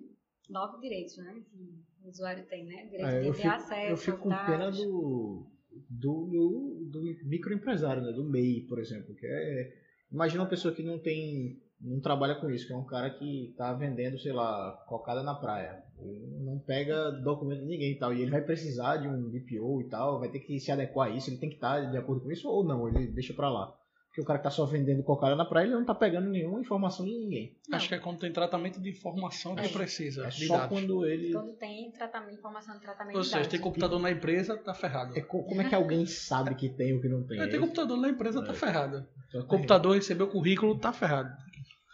nove 0.49 0.81
direitos, 0.81 1.17
né? 1.17 1.43
Que 1.51 2.05
o 2.05 2.09
usuário 2.09 2.47
tem, 2.47 2.67
né? 2.67 2.85
Direito 2.87 3.07
é, 3.07 3.21
de 3.23 3.33
ter 3.33 3.49
acesso. 3.49 3.91
Eu 3.91 3.97
fico 3.97 4.19
com 4.19 4.29
pena 4.29 4.71
do, 4.71 5.47
do, 5.89 6.27
do, 6.27 6.91
do, 6.91 7.29
microempresário, 7.29 8.03
né? 8.03 8.13
Do 8.13 8.29
MEI, 8.29 8.67
por 8.69 8.79
exemplo. 8.79 9.15
Que 9.15 9.27
é, 9.27 9.73
imagina 10.13 10.43
uma 10.43 10.51
pessoa 10.51 10.75
que 10.75 10.83
não 10.83 10.99
tem 10.99 11.61
não 11.83 12.01
trabalha 12.01 12.37
com 12.37 12.49
isso, 12.49 12.67
que 12.67 12.73
é 12.73 12.77
um 12.77 12.85
cara 12.85 13.11
que 13.11 13.51
está 13.51 13.73
vendendo, 13.75 14.17
sei 14.19 14.33
lá, 14.33 14.73
cocada 14.87 15.23
na 15.23 15.35
praia. 15.35 15.83
Ele 15.99 16.39
não 16.45 16.59
pega 16.61 17.11
documento 17.11 17.61
de 17.61 17.67
ninguém 17.67 17.93
e 17.93 17.99
tal. 17.99 18.15
E 18.15 18.23
ele 18.23 18.31
vai 18.31 18.41
precisar 18.41 18.99
de 18.99 19.09
um 19.09 19.29
DPO 19.29 19.81
e 19.81 19.89
tal, 19.89 20.21
vai 20.21 20.31
ter 20.31 20.41
que 20.41 20.61
se 20.61 20.71
adequar 20.71 21.09
a 21.09 21.11
isso, 21.11 21.29
ele 21.29 21.39
tem 21.39 21.49
que 21.49 21.57
estar 21.57 21.91
de 21.91 21.97
acordo 21.97 22.23
com 22.23 22.31
isso 22.31 22.49
ou 22.49 22.65
não, 22.65 22.89
ele 22.89 23.09
deixa 23.09 23.35
pra 23.35 23.51
lá. 23.51 23.77
Porque 24.13 24.21
o 24.21 24.25
cara 24.27 24.39
que 24.39 24.45
tá 24.45 24.51
só 24.51 24.67
vendendo 24.67 25.03
cocada 25.03 25.35
na 25.35 25.47
praia, 25.47 25.65
ele 25.65 25.75
não 25.75 25.87
tá 25.87 25.95
pegando 25.95 26.29
nenhuma 26.29 26.61
informação 26.61 27.07
de 27.07 27.13
ninguém. 27.13 27.57
Não. 27.67 27.79
Acho 27.79 27.89
que 27.89 27.95
é 27.95 27.99
quando 27.99 28.19
tem 28.19 28.31
tratamento 28.31 28.79
de 28.79 28.91
informação 28.91 29.57
que 29.57 29.65
é, 29.65 29.69
precisa. 29.69 30.27
É 30.27 30.31
só 30.31 30.59
dados. 30.59 30.79
quando 30.79 31.07
ele. 31.07 31.33
Quando 31.33 31.55
tem 31.55 31.91
tratamento, 31.91 32.35
informação 32.35 32.75
de 32.75 32.83
tratamento 32.83 33.17
Ou 33.17 33.25
seja, 33.25 33.49
tem 33.49 33.59
computador 33.59 33.99
na 33.99 34.11
empresa, 34.11 34.55
tá 34.59 34.75
ferrado. 34.75 35.17
É, 35.17 35.23
como 35.23 35.63
é 35.63 35.67
que 35.67 35.75
alguém 35.75 36.05
sabe 36.05 36.55
que 36.55 36.69
tem 36.69 36.93
ou 36.93 37.01
que 37.01 37.09
não 37.09 37.27
tem? 37.27 37.41
É, 37.41 37.47
tem 37.47 37.59
computador 37.59 37.97
na 37.97 38.11
empresa, 38.11 38.45
tá 38.45 38.53
é. 38.53 38.55
ferrado. 38.55 39.09
O 39.33 39.47
computador 39.47 39.95
recebeu 39.95 40.27
o 40.27 40.31
currículo, 40.31 40.79
tá 40.79 40.93
ferrado. 40.93 41.35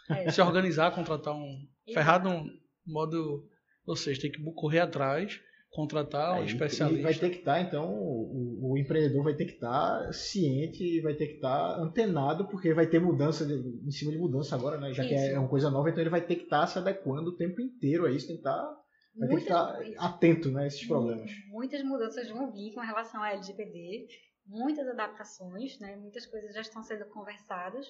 É. 0.09 0.29
Se 0.29 0.41
organizar, 0.41 0.93
contratar 0.93 1.33
um. 1.33 1.57
Ferrado 1.93 2.27
no 2.27 2.51
modo. 2.85 3.47
Ou 3.85 3.95
seja, 3.95 4.23
tem 4.23 4.31
que 4.31 4.43
correr 4.55 4.79
atrás 4.79 5.39
contratar 5.69 6.39
um 6.39 6.45
especialista. 6.45 6.99
E 6.99 7.03
vai 7.03 7.13
ter 7.13 7.29
que 7.29 7.39
estar, 7.39 7.55
tá, 7.55 7.61
então, 7.61 7.93
o, 7.93 8.71
o, 8.71 8.77
empreendedor 8.77 9.23
vai 9.23 9.35
ter 9.35 9.45
que 9.45 9.53
estar 9.53 10.03
tá 10.03 10.13
ciente, 10.13 11.01
vai 11.01 11.13
ter 11.13 11.27
que 11.27 11.35
estar 11.35 11.75
tá 11.75 11.81
antenado, 11.81 12.47
porque 12.47 12.73
vai 12.73 12.87
ter 12.87 12.99
mudança 12.99 13.45
de, 13.45 13.53
em 13.53 13.91
cima 13.91 14.11
de 14.11 14.17
mudança 14.17 14.55
agora, 14.55 14.79
né? 14.79 14.93
Já 14.93 15.03
isso. 15.03 15.13
que 15.13 15.19
é 15.19 15.39
uma 15.39 15.49
coisa 15.49 15.69
nova, 15.69 15.89
então 15.89 16.01
ele 16.01 16.09
vai 16.09 16.25
ter 16.25 16.35
que 16.35 16.43
estar 16.43 16.65
se 16.67 16.77
adequando 16.77 17.29
o 17.29 17.35
tempo 17.35 17.61
inteiro 17.61 18.05
a 18.05 18.11
isso, 18.11 18.27
tem 18.27 18.35
que 18.35 18.41
estar, 18.41 18.75
vai 19.17 19.27
ter 19.29 19.35
que 19.35 19.41
estar 19.41 19.79
atento 19.97 20.51
né, 20.51 20.63
a 20.63 20.67
esses 20.67 20.85
problemas. 20.87 21.31
Muitas 21.49 21.83
mudanças 21.83 22.29
vão 22.29 22.51
vir 22.51 22.73
com 22.73 22.81
relação 22.81 23.21
à 23.21 23.31
LGPD, 23.33 24.07
muitas 24.47 24.87
adaptações, 24.87 25.79
né? 25.79 25.95
Muitas 25.97 26.25
coisas 26.25 26.53
já 26.53 26.61
estão 26.61 26.81
sendo 26.81 27.05
conversadas. 27.05 27.85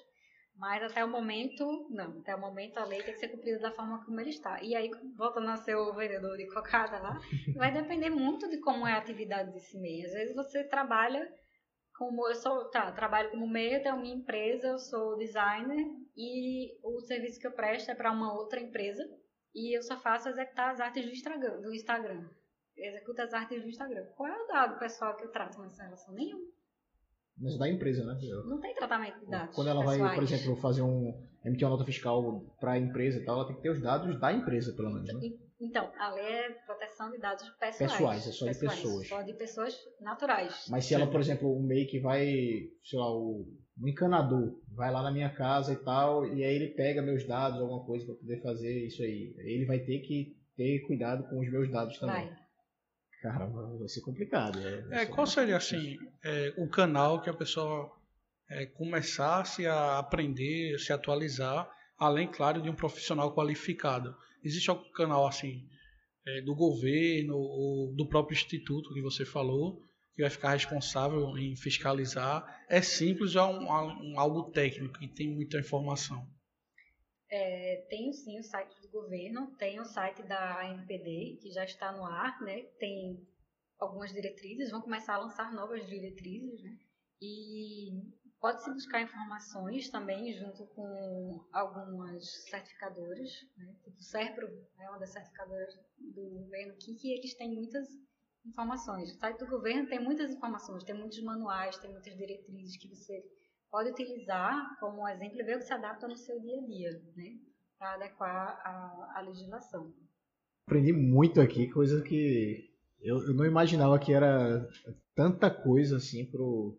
Mas 0.59 0.83
até 0.83 1.05
o 1.05 1.07
momento, 1.07 1.87
não. 1.89 2.19
Até 2.19 2.35
o 2.35 2.39
momento 2.39 2.77
a 2.77 2.85
lei 2.85 3.01
tem 3.01 3.13
que 3.13 3.19
ser 3.19 3.29
cumprida 3.29 3.59
da 3.59 3.71
forma 3.71 4.03
como 4.03 4.19
ele 4.19 4.29
está. 4.29 4.61
E 4.61 4.75
aí, 4.75 4.91
voltando 5.15 5.49
a 5.49 5.55
ser 5.55 5.75
o 5.75 5.93
vendedor 5.93 6.35
de 6.35 6.47
cocada 6.47 6.99
lá, 6.99 7.17
vai 7.55 7.71
depender 7.71 8.09
muito 8.09 8.49
de 8.49 8.57
como 8.59 8.85
é 8.85 8.91
a 8.91 8.97
atividade 8.97 9.53
desse 9.53 9.79
MEI. 9.79 10.05
Às 10.05 10.11
vezes 10.11 10.35
você 10.35 10.65
trabalha 10.65 11.33
como 11.97 12.27
eu 12.27 12.35
sou, 12.35 12.69
tá, 12.69 12.91
trabalho 12.91 13.31
como 13.31 13.47
MEI, 13.47 13.77
eu 13.77 13.83
tenho 13.83 14.01
minha 14.01 14.15
empresa, 14.15 14.67
eu 14.67 14.79
sou 14.79 15.17
designer 15.17 15.85
e 16.15 16.77
o 16.83 16.99
serviço 17.01 17.39
que 17.39 17.47
eu 17.47 17.51
presto 17.51 17.91
é 17.91 17.95
para 17.95 18.11
uma 18.11 18.33
outra 18.33 18.59
empresa 18.59 19.03
e 19.55 19.77
eu 19.77 19.81
só 19.81 19.97
faço 19.97 20.29
executar 20.29 20.71
as 20.71 20.79
artes 20.79 21.05
do 21.05 21.11
Instagram, 21.11 21.61
do 21.61 21.73
Instagram. 21.73 22.29
Executo 22.75 23.21
as 23.21 23.33
artes 23.33 23.61
do 23.61 23.67
Instagram. 23.67 24.05
Qual 24.15 24.29
é 24.29 24.43
o 24.43 24.47
dado 24.47 24.79
pessoal 24.79 25.15
que 25.15 25.25
eu 25.25 25.31
trato 25.31 25.61
nessa 25.61 25.83
relação? 25.83 26.13
Nenhum. 26.13 26.49
Mas 27.39 27.57
da 27.57 27.69
empresa, 27.69 28.03
né? 28.03 28.19
Não 28.45 28.59
tem 28.59 28.75
tratamento 28.75 29.19
de 29.19 29.25
dados. 29.27 29.55
Quando 29.55 29.69
ela 29.69 29.79
pessoais. 29.79 30.01
vai, 30.01 30.15
por 30.15 30.23
exemplo, 30.23 30.55
fazer 30.57 30.81
um. 30.81 31.13
emitir 31.45 31.65
uma 31.65 31.71
nota 31.71 31.85
fiscal 31.85 32.43
para 32.59 32.73
a 32.73 32.77
empresa 32.77 33.19
e 33.19 33.25
tal, 33.25 33.35
ela 33.35 33.47
tem 33.47 33.55
que 33.55 33.61
ter 33.61 33.69
os 33.69 33.81
dados 33.81 34.19
da 34.19 34.33
empresa, 34.33 34.73
pelo 34.73 34.91
menos. 34.91 35.13
Né? 35.13 35.37
Então, 35.61 35.91
a 35.97 36.13
lei 36.13 36.25
é 36.25 36.49
proteção 36.65 37.11
de 37.11 37.17
dados 37.17 37.43
pessoais. 37.59 37.91
Pessoais, 37.91 38.27
é 38.27 38.31
só 38.31 38.45
pessoais, 38.45 38.75
de 38.75 38.81
pessoas. 38.81 39.07
Só 39.07 39.21
de 39.21 39.33
pessoas 39.33 39.77
naturais. 39.99 40.67
Mas 40.69 40.85
se 40.85 40.93
ela, 40.93 41.07
por 41.07 41.19
exemplo, 41.19 41.53
o 41.53 41.61
MEI 41.61 41.85
que 41.85 41.99
vai, 41.99 42.25
sei 42.83 42.97
lá, 42.97 43.13
o, 43.13 43.45
um 43.81 43.87
encanador, 43.87 44.57
vai 44.73 44.91
lá 44.91 45.03
na 45.03 45.11
minha 45.11 45.29
casa 45.29 45.73
e 45.73 45.77
tal, 45.77 46.25
e 46.25 46.43
aí 46.43 46.55
ele 46.55 46.73
pega 46.75 47.01
meus 47.01 47.25
dados, 47.27 47.59
alguma 47.59 47.85
coisa 47.85 48.05
para 48.05 48.15
poder 48.15 48.41
fazer 48.41 48.85
isso 48.85 49.01
aí. 49.01 49.33
Ele 49.37 49.65
vai 49.65 49.79
ter 49.79 49.99
que 49.99 50.37
ter 50.55 50.79
cuidado 50.87 51.23
com 51.29 51.39
os 51.39 51.51
meus 51.51 51.69
dados 51.71 51.97
também. 51.97 52.27
Vai. 52.27 52.48
Caramba, 53.21 53.77
vai 53.77 53.87
ser 53.87 54.01
complicado. 54.01 54.59
Né? 54.59 55.01
É, 55.01 55.05
qual 55.05 55.27
seria 55.27 55.57
assim 55.57 55.97
é, 56.23 56.53
o 56.57 56.69
canal 56.69 57.21
que 57.21 57.29
a 57.29 57.33
pessoa 57.33 57.91
é, 58.49 58.65
começasse 58.65 59.65
a 59.67 59.99
aprender, 59.99 60.79
se 60.79 60.93
atualizar, 60.93 61.69
além, 61.97 62.31
claro, 62.31 62.61
de 62.61 62.69
um 62.69 62.75
profissional 62.75 63.35
qualificado? 63.35 64.15
Existe 64.43 64.69
algum 64.69 64.89
canal 64.91 65.27
assim 65.27 65.67
é, 66.25 66.41
do 66.41 66.55
governo 66.55 67.35
ou 67.35 67.93
do 67.93 68.07
próprio 68.07 68.35
instituto 68.35 68.93
que 68.93 69.01
você 69.01 69.25
falou 69.25 69.81
que 70.19 70.23
vai 70.23 70.29
ficar 70.29 70.51
responsável 70.51 71.37
em 71.37 71.55
fiscalizar? 71.55 72.43
É 72.67 72.81
simples 72.81 73.35
ou 73.35 73.41
é 73.41 73.45
um, 73.45 74.11
um, 74.11 74.19
algo 74.19 74.51
técnico 74.51 74.99
que 74.99 75.07
tem 75.07 75.33
muita 75.33 75.57
informação? 75.57 76.27
É, 77.31 77.85
tem 77.89 78.11
sim 78.11 78.39
o 78.39 78.43
site 78.43 78.81
do 78.81 78.89
governo, 78.89 79.55
tem 79.57 79.79
o 79.79 79.85
site 79.85 80.23
da 80.23 80.61
ANPD, 80.63 81.37
que 81.41 81.51
já 81.51 81.63
está 81.63 81.91
no 81.91 82.03
ar, 82.03 82.41
né? 82.41 82.63
Tem 82.79 83.23
algumas 83.77 84.11
diretrizes, 84.11 84.71
vão 84.71 84.81
começar 84.81 85.15
a 85.15 85.19
lançar 85.19 85.53
novas 85.53 85.85
diretrizes, 85.87 86.61
né? 86.63 86.77
E 87.21 88.01
pode-se 88.39 88.71
buscar 88.73 89.01
informações 89.01 89.89
também 89.89 90.33
junto 90.33 90.65
com 90.67 91.45
algumas 91.51 92.25
certificadoras, 92.49 93.29
né? 93.57 93.75
Tipo 93.83 93.97
o 93.97 94.03
SERPRO 94.03 94.47
é 94.79 94.89
uma 94.89 94.99
das 94.99 95.11
certificadoras 95.11 95.75
do 95.97 96.29
governo 96.29 96.73
aqui, 96.73 96.95
que 96.95 97.13
eles 97.13 97.35
têm 97.35 97.53
muitas 97.53 97.87
informações. 98.45 99.11
O 99.11 99.19
site 99.19 99.37
do 99.37 99.47
governo 99.47 99.87
tem 99.87 99.99
muitas 99.99 100.31
informações, 100.31 100.83
tem 100.83 100.95
muitos 100.95 101.21
manuais, 101.21 101.77
tem 101.77 101.91
muitas 101.91 102.15
diretrizes 102.15 102.77
que 102.77 102.87
você 102.87 103.23
pode 103.71 103.89
utilizar 103.91 104.77
como 104.79 105.07
exemplo 105.07 105.39
e 105.39 105.43
ver 105.43 105.55
o 105.55 105.59
que 105.59 105.65
se 105.65 105.73
adapta 105.73 106.07
no 106.07 106.17
seu 106.17 106.39
dia 106.39 106.57
a 106.57 106.65
dia, 106.65 107.03
né? 107.15 107.37
Para 107.77 107.93
adequar 107.93 108.61
a, 108.63 109.13
a 109.15 109.21
legislação. 109.21 109.93
Aprendi 110.65 110.91
muito 110.91 111.39
aqui, 111.39 111.69
coisa 111.69 112.01
que 112.01 112.69
eu, 113.01 113.17
eu 113.27 113.33
não 113.33 113.45
imaginava 113.45 113.97
que 113.97 114.13
era 114.13 114.67
tanta 115.15 115.49
coisa 115.49 115.97
assim 115.97 116.25
pro, 116.25 116.77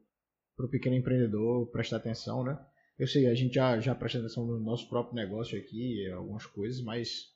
pro 0.57 0.68
pequeno 0.68 0.97
empreendedor 0.97 1.66
prestar 1.68 1.97
atenção, 1.97 2.45
né? 2.45 2.59
Eu 2.99 3.07
sei, 3.07 3.26
a 3.26 3.34
gente 3.34 3.55
já, 3.55 3.80
já 3.80 3.95
presta 3.95 4.18
atenção 4.18 4.45
no 4.45 4.61
nosso 4.61 4.88
próprio 4.88 5.14
negócio 5.14 5.59
aqui, 5.59 6.07
algumas 6.11 6.45
coisas, 6.45 6.82
mas 6.82 7.32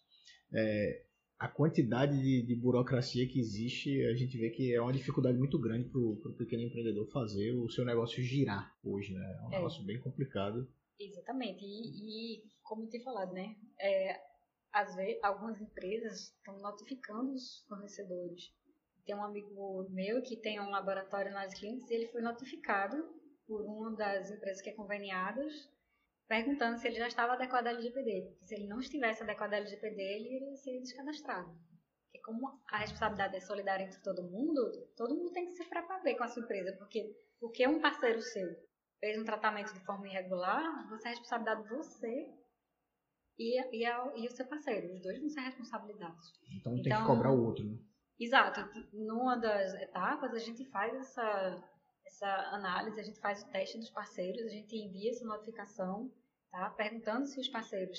é, 0.52 1.02
a 1.38 1.48
quantidade 1.48 2.20
de, 2.20 2.42
de, 2.42 2.54
burocracia 2.54 3.26
que 3.28 3.38
existe, 3.38 4.04
a 4.06 4.14
gente 4.14 4.38
vê 4.38 4.50
que 4.50 4.72
é 4.72 4.80
uma 4.80 4.92
dificuldade 4.92 5.36
muito 5.36 5.58
grande 5.58 5.88
para 5.88 6.00
o 6.00 6.34
pequeno 6.36 6.62
empreendedor 6.62 7.06
fazer 7.10 7.52
o 7.52 7.68
seu 7.68 7.84
negócio 7.84 8.22
girar 8.22 8.72
hoje, 8.82 9.12
né? 9.12 9.38
É 9.40 9.42
um 9.42 9.52
é. 9.52 9.56
negócio 9.56 9.84
bem 9.84 10.00
complicado. 10.00 10.68
Exatamente. 10.98 11.64
E, 11.64 12.38
e 12.38 12.42
como 12.62 12.84
eu 12.84 12.88
tinha 12.88 13.02
falado, 13.02 13.32
né? 13.32 13.56
É, 13.80 14.20
às 14.72 14.94
vezes, 14.94 15.22
algumas 15.22 15.60
empresas 15.60 16.32
estão 16.36 16.58
notificando 16.60 17.32
os 17.32 17.64
fornecedores. 17.68 18.52
Tem 19.04 19.14
um 19.14 19.24
amigo 19.24 19.86
meu 19.90 20.22
que 20.22 20.36
tem 20.36 20.60
um 20.60 20.70
laboratório 20.70 21.32
nas 21.32 21.52
clientes 21.54 21.90
e 21.90 21.94
ele 21.94 22.06
foi 22.08 22.22
notificado 22.22 22.96
por 23.46 23.60
uma 23.60 23.94
das 23.94 24.30
empresas 24.30 24.62
que 24.62 24.70
é 24.70 24.72
conveniadas 24.72 25.52
perguntando 26.28 26.78
se 26.78 26.88
ele 26.88 26.96
já 26.96 27.08
estava 27.08 27.34
adequado 27.34 27.66
à 27.66 27.70
LGPD. 27.70 28.28
Porque 28.28 28.46
se 28.46 28.54
ele 28.54 28.66
não 28.66 28.80
estivesse 28.80 29.22
adequado 29.22 29.54
à 29.54 29.56
LGPD, 29.56 30.02
ele 30.02 30.36
iria 30.36 30.56
ser 30.56 30.80
descadastrado. 30.80 31.50
Porque 32.04 32.20
como 32.24 32.60
a 32.70 32.78
responsabilidade 32.78 33.36
é 33.36 33.40
solidária 33.40 33.84
entre 33.84 34.00
todo 34.02 34.22
mundo, 34.22 34.60
todo 34.96 35.14
mundo 35.14 35.32
tem 35.32 35.46
que 35.46 35.52
se 35.52 35.64
preparar 35.64 36.02
com 36.02 36.24
a 36.24 36.28
sua 36.28 36.42
empresa. 36.42 36.76
Porque, 36.78 37.14
porque 37.40 37.66
um 37.66 37.80
parceiro 37.80 38.20
seu 38.20 38.48
fez 39.00 39.18
um 39.18 39.24
tratamento 39.24 39.72
de 39.74 39.84
forma 39.84 40.08
irregular, 40.08 40.88
você 40.88 41.08
é 41.08 41.10
responsabilidade 41.10 41.62
de 41.62 41.68
você 41.68 42.32
e, 43.38 43.78
e, 43.80 43.84
a, 43.84 44.12
e 44.16 44.26
o 44.26 44.30
seu 44.30 44.46
parceiro. 44.46 44.94
Os 44.94 45.02
dois 45.02 45.18
vão 45.18 45.28
ser 45.28 45.40
responsabilizados. 45.40 46.32
Então 46.58 46.72
tem 46.74 46.86
então, 46.86 47.00
que 47.00 47.06
cobrar 47.06 47.32
o 47.32 47.44
outro, 47.44 47.64
né? 47.64 47.78
Exato. 48.18 48.60
Numa 48.92 49.36
das 49.36 49.74
etapas, 49.74 50.32
a 50.32 50.38
gente 50.38 50.64
faz 50.70 50.94
essa 50.94 51.73
essa 52.14 52.28
análise, 52.54 53.00
a 53.00 53.02
gente 53.02 53.20
faz 53.20 53.42
o 53.42 53.50
teste 53.50 53.78
dos 53.78 53.90
parceiros, 53.90 54.42
a 54.42 54.48
gente 54.48 54.76
envia 54.76 55.10
essa 55.10 55.24
notificação, 55.24 56.10
tá? 56.50 56.70
perguntando 56.70 57.26
se 57.26 57.40
os 57.40 57.48
parceiros 57.48 57.98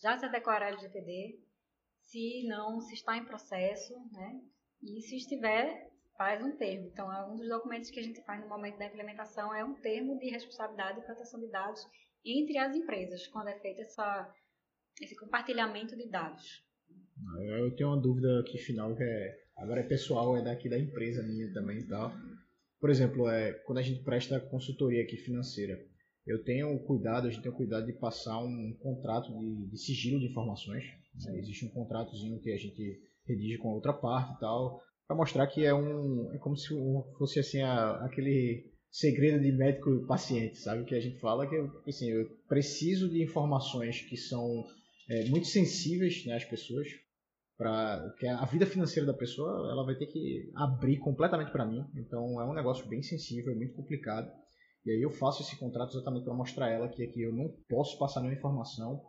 já 0.00 0.18
se 0.18 0.26
adequaram 0.26 0.66
ao 0.66 0.72
LGPD, 0.72 1.40
se 2.00 2.46
não, 2.46 2.80
se 2.80 2.94
está 2.94 3.16
em 3.16 3.24
processo, 3.24 3.94
né? 4.12 4.40
E 4.82 5.00
se 5.00 5.16
estiver, 5.16 5.90
faz 6.16 6.42
um 6.44 6.54
termo. 6.56 6.88
Então, 6.88 7.10
é 7.12 7.26
um 7.26 7.36
dos 7.36 7.48
documentos 7.48 7.90
que 7.90 7.98
a 7.98 8.02
gente 8.02 8.22
faz 8.24 8.40
no 8.40 8.48
momento 8.48 8.78
da 8.78 8.86
implementação 8.86 9.54
é 9.54 9.64
um 9.64 9.74
termo 9.74 10.18
de 10.18 10.28
responsabilidade 10.28 11.00
e 11.00 11.04
proteção 11.04 11.40
de 11.40 11.48
dados 11.48 11.80
entre 12.24 12.58
as 12.58 12.76
empresas, 12.76 13.26
quando 13.28 13.48
é 13.48 13.58
feito 13.58 13.80
essa, 13.80 14.32
esse 15.00 15.16
compartilhamento 15.16 15.96
de 15.96 16.08
dados. 16.08 16.62
Eu 17.40 17.74
tenho 17.74 17.88
uma 17.88 18.00
dúvida 18.00 18.40
aqui 18.40 18.58
final 18.58 18.94
que 18.94 19.02
é 19.02 19.46
agora 19.56 19.80
é 19.80 19.84
pessoal, 19.84 20.36
é 20.36 20.42
daqui 20.42 20.68
da 20.68 20.78
empresa 20.78 21.22
minha 21.22 21.50
também 21.52 21.78
e 21.78 21.88
tal. 21.88 22.12
Por 22.80 22.90
exemplo, 22.90 23.28
é, 23.28 23.52
quando 23.64 23.78
a 23.78 23.82
gente 23.82 24.02
presta 24.02 24.40
consultoria 24.40 25.02
aqui 25.02 25.16
financeira, 25.16 25.78
eu 26.26 26.42
tenho 26.42 26.78
cuidado, 26.80 27.26
a 27.26 27.30
gente 27.30 27.42
tem 27.42 27.52
cuidado 27.52 27.86
de 27.86 27.92
passar 27.92 28.38
um 28.38 28.76
contrato 28.80 29.32
de, 29.38 29.70
de 29.70 29.78
sigilo 29.78 30.18
de 30.18 30.26
informações. 30.26 30.84
Né? 31.24 31.38
Existe 31.38 31.64
um 31.64 31.70
contratozinho 31.70 32.40
que 32.40 32.52
a 32.52 32.58
gente 32.58 33.00
redige 33.26 33.58
com 33.58 33.70
a 33.70 33.74
outra 33.74 33.92
parte 33.92 34.34
e 34.34 34.40
tal, 34.40 34.80
para 35.06 35.16
mostrar 35.16 35.46
que 35.46 35.64
é 35.64 35.74
um 35.74 36.32
é 36.32 36.38
como 36.38 36.56
se 36.56 36.68
fosse 37.18 37.38
assim 37.38 37.60
a, 37.60 38.04
aquele 38.04 38.72
segredo 38.90 39.40
de 39.40 39.52
médico 39.52 39.94
e 39.94 40.06
paciente, 40.06 40.58
sabe? 40.58 40.84
Que 40.84 40.94
a 40.94 41.00
gente 41.00 41.18
fala 41.20 41.46
que 41.46 41.56
assim, 41.88 42.10
eu 42.10 42.28
preciso 42.48 43.08
de 43.08 43.22
informações 43.22 44.00
que 44.00 44.16
são 44.16 44.64
é, 45.08 45.24
muito 45.26 45.46
sensíveis 45.46 46.24
né, 46.24 46.34
às 46.34 46.44
pessoas, 46.44 46.88
para 47.56 48.14
que 48.18 48.26
a 48.26 48.44
vida 48.44 48.66
financeira 48.66 49.06
da 49.06 49.14
pessoa 49.14 49.70
ela 49.70 49.84
vai 49.84 49.94
ter 49.94 50.06
que 50.06 50.50
abrir 50.54 50.98
completamente 50.98 51.50
para 51.50 51.66
mim 51.66 51.84
então 51.94 52.40
é 52.40 52.44
um 52.44 52.54
negócio 52.54 52.86
bem 52.88 53.02
sensível 53.02 53.52
é 53.52 53.56
muito 53.56 53.74
complicado 53.74 54.30
e 54.84 54.90
aí 54.92 55.02
eu 55.02 55.10
faço 55.10 55.42
esse 55.42 55.56
contrato 55.58 55.96
exatamente 55.96 56.24
para 56.24 56.34
mostrar 56.34 56.66
a 56.66 56.70
ela 56.70 56.88
que 56.88 57.02
aqui 57.02 57.22
eu 57.22 57.32
não 57.32 57.52
posso 57.68 57.98
passar 57.98 58.20
nenhuma 58.20 58.38
informação 58.38 59.02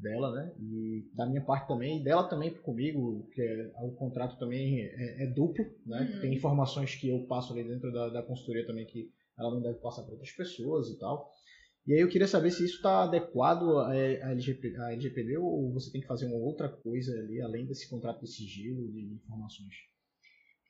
dela, 0.00 0.32
né? 0.32 0.52
E 0.58 1.08
da 1.14 1.26
minha 1.26 1.42
parte 1.44 1.68
também, 1.68 2.00
e 2.00 2.04
dela 2.04 2.24
também 2.24 2.52
comigo, 2.62 3.28
que 3.32 3.40
é, 3.40 3.70
o 3.80 3.92
contrato 3.92 4.38
também 4.38 4.80
é, 4.80 5.24
é 5.24 5.26
duplo, 5.26 5.64
né? 5.86 6.10
Uhum. 6.14 6.20
Tem 6.20 6.34
informações 6.34 6.94
que 6.94 7.08
eu 7.08 7.26
passo 7.26 7.52
ali 7.52 7.62
dentro 7.62 7.92
da, 7.92 8.08
da 8.08 8.22
consultoria 8.22 8.66
também 8.66 8.86
que 8.86 9.10
ela 9.38 9.50
não 9.50 9.60
deve 9.60 9.78
passar 9.78 10.02
para 10.02 10.12
outras 10.12 10.32
pessoas 10.32 10.88
e 10.88 10.98
tal. 10.98 11.30
E 11.90 11.94
aí 11.94 12.00
eu 12.02 12.08
queria 12.08 12.28
saber 12.28 12.52
se 12.52 12.64
isso 12.64 12.76
está 12.76 13.02
adequado 13.02 13.80
à 13.80 13.92
LGPD, 13.96 14.80
à 14.80 14.92
LGPD 14.92 15.36
ou 15.38 15.72
você 15.72 15.90
tem 15.90 16.00
que 16.00 16.06
fazer 16.06 16.26
uma 16.26 16.36
outra 16.36 16.68
coisa 16.68 17.10
ali, 17.18 17.42
além 17.42 17.66
desse 17.66 17.90
contrato 17.90 18.20
de 18.20 18.30
sigilo 18.30 18.88
de 18.92 19.12
informações. 19.12 19.74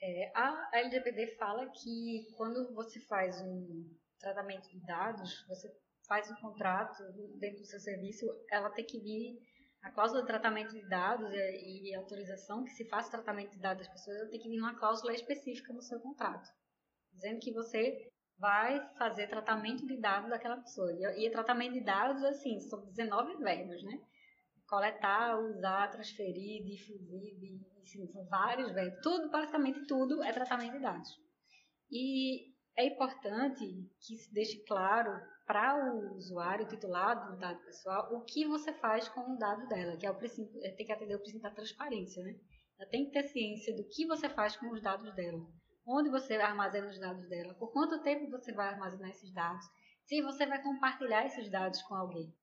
É, 0.03 0.33
a 0.35 0.71
LGPD 0.79 1.37
fala 1.37 1.71
que 1.73 2.27
quando 2.39 2.75
você 2.75 2.99
faz 3.01 3.39
um 3.43 3.87
tratamento 4.19 4.71
de 4.71 4.81
dados, 4.87 5.45
você 5.47 5.71
faz 6.09 6.31
um 6.31 6.37
contrato 6.37 7.03
dentro 7.39 7.59
do 7.59 7.67
seu 7.67 7.81
serviço, 7.81 8.25
ela 8.51 8.71
tem 8.71 8.87
que 8.87 8.99
vir 8.99 9.39
a 9.83 9.91
cláusula 9.91 10.23
de 10.23 10.27
tratamento 10.27 10.73
de 10.73 10.89
dados 10.89 11.31
e, 11.35 11.91
e 11.91 11.95
autorização 11.97 12.65
que 12.65 12.71
se 12.71 12.89
faça 12.89 13.11
tratamento 13.11 13.51
de 13.51 13.61
dados 13.61 13.87
das 13.87 13.93
pessoas, 13.93 14.17
ela 14.21 14.31
tem 14.31 14.41
que 14.41 14.49
vir 14.49 14.59
uma 14.59 14.79
cláusula 14.79 15.13
específica 15.13 15.71
no 15.75 15.83
seu 15.83 16.01
contrato, 16.01 16.49
dizendo 17.13 17.41
que 17.41 17.53
você 17.53 18.11
vai 18.41 18.81
fazer 18.97 19.29
tratamento 19.29 19.87
de 19.87 20.01
dados 20.01 20.31
daquela 20.31 20.57
pessoa. 20.57 20.91
E, 20.93 21.27
e 21.27 21.31
tratamento 21.31 21.75
de 21.75 21.85
dados, 21.85 22.25
assim, 22.25 22.59
são 22.59 22.87
19 22.87 23.37
verbos, 23.37 23.83
né? 23.85 24.01
Coletar, 24.67 25.39
usar, 25.39 25.89
transferir, 25.89 26.65
difundir, 26.65 27.61
enfim, 27.83 28.07
são 28.11 28.25
vários 28.27 28.73
verbos. 28.73 29.01
Tudo, 29.03 29.31
basicamente 29.31 29.87
tudo, 29.87 30.23
é 30.23 30.33
tratamento 30.33 30.73
de 30.73 30.79
dados. 30.81 31.11
E 31.91 32.51
é 32.77 32.87
importante 32.87 33.65
que 34.01 34.17
se 34.17 34.33
deixe 34.33 34.65
claro 34.65 35.11
para 35.47 35.93
o 35.93 36.17
usuário, 36.17 36.69
titulado 36.69 37.33
do 37.33 37.39
dado 37.39 37.61
pessoal, 37.65 38.15
o 38.15 38.25
que 38.25 38.47
você 38.47 38.73
faz 38.75 39.09
com 39.09 39.35
o 39.35 39.37
dado 39.37 39.67
dela, 39.67 39.97
que 39.97 40.07
é 40.07 40.11
o 40.11 40.17
princípio, 40.17 40.61
tem 40.77 40.87
que 40.87 40.93
atender 40.93 41.17
o 41.17 41.19
princípio 41.19 41.43
da 41.43 41.51
transparência, 41.51 42.23
né? 42.23 42.37
Ela 42.79 42.89
tem 42.89 43.07
que 43.07 43.11
ter 43.11 43.25
ciência 43.25 43.75
do 43.77 43.85
que 43.89 44.07
você 44.07 44.29
faz 44.29 44.57
com 44.57 44.71
os 44.71 44.81
dados 44.81 45.13
dela 45.15 45.45
onde 45.87 46.11
você 46.11 46.35
armazena 46.35 46.89
os 46.89 46.99
dados 46.99 47.29
dela, 47.29 47.55
por 47.55 47.73
quanto 47.73 48.03
tempo 48.03 48.31
você 48.31 48.53
vai 48.53 48.69
armazenar 48.69 49.11
esses 49.11 49.33
dados, 49.33 49.65
se 50.05 50.23
você 50.23 50.47
vai 50.47 50.63
compartilhar 50.63 51.25
esses 51.27 51.51
dados 51.51 51.81
com 51.83 51.95
alguém. 51.95 52.35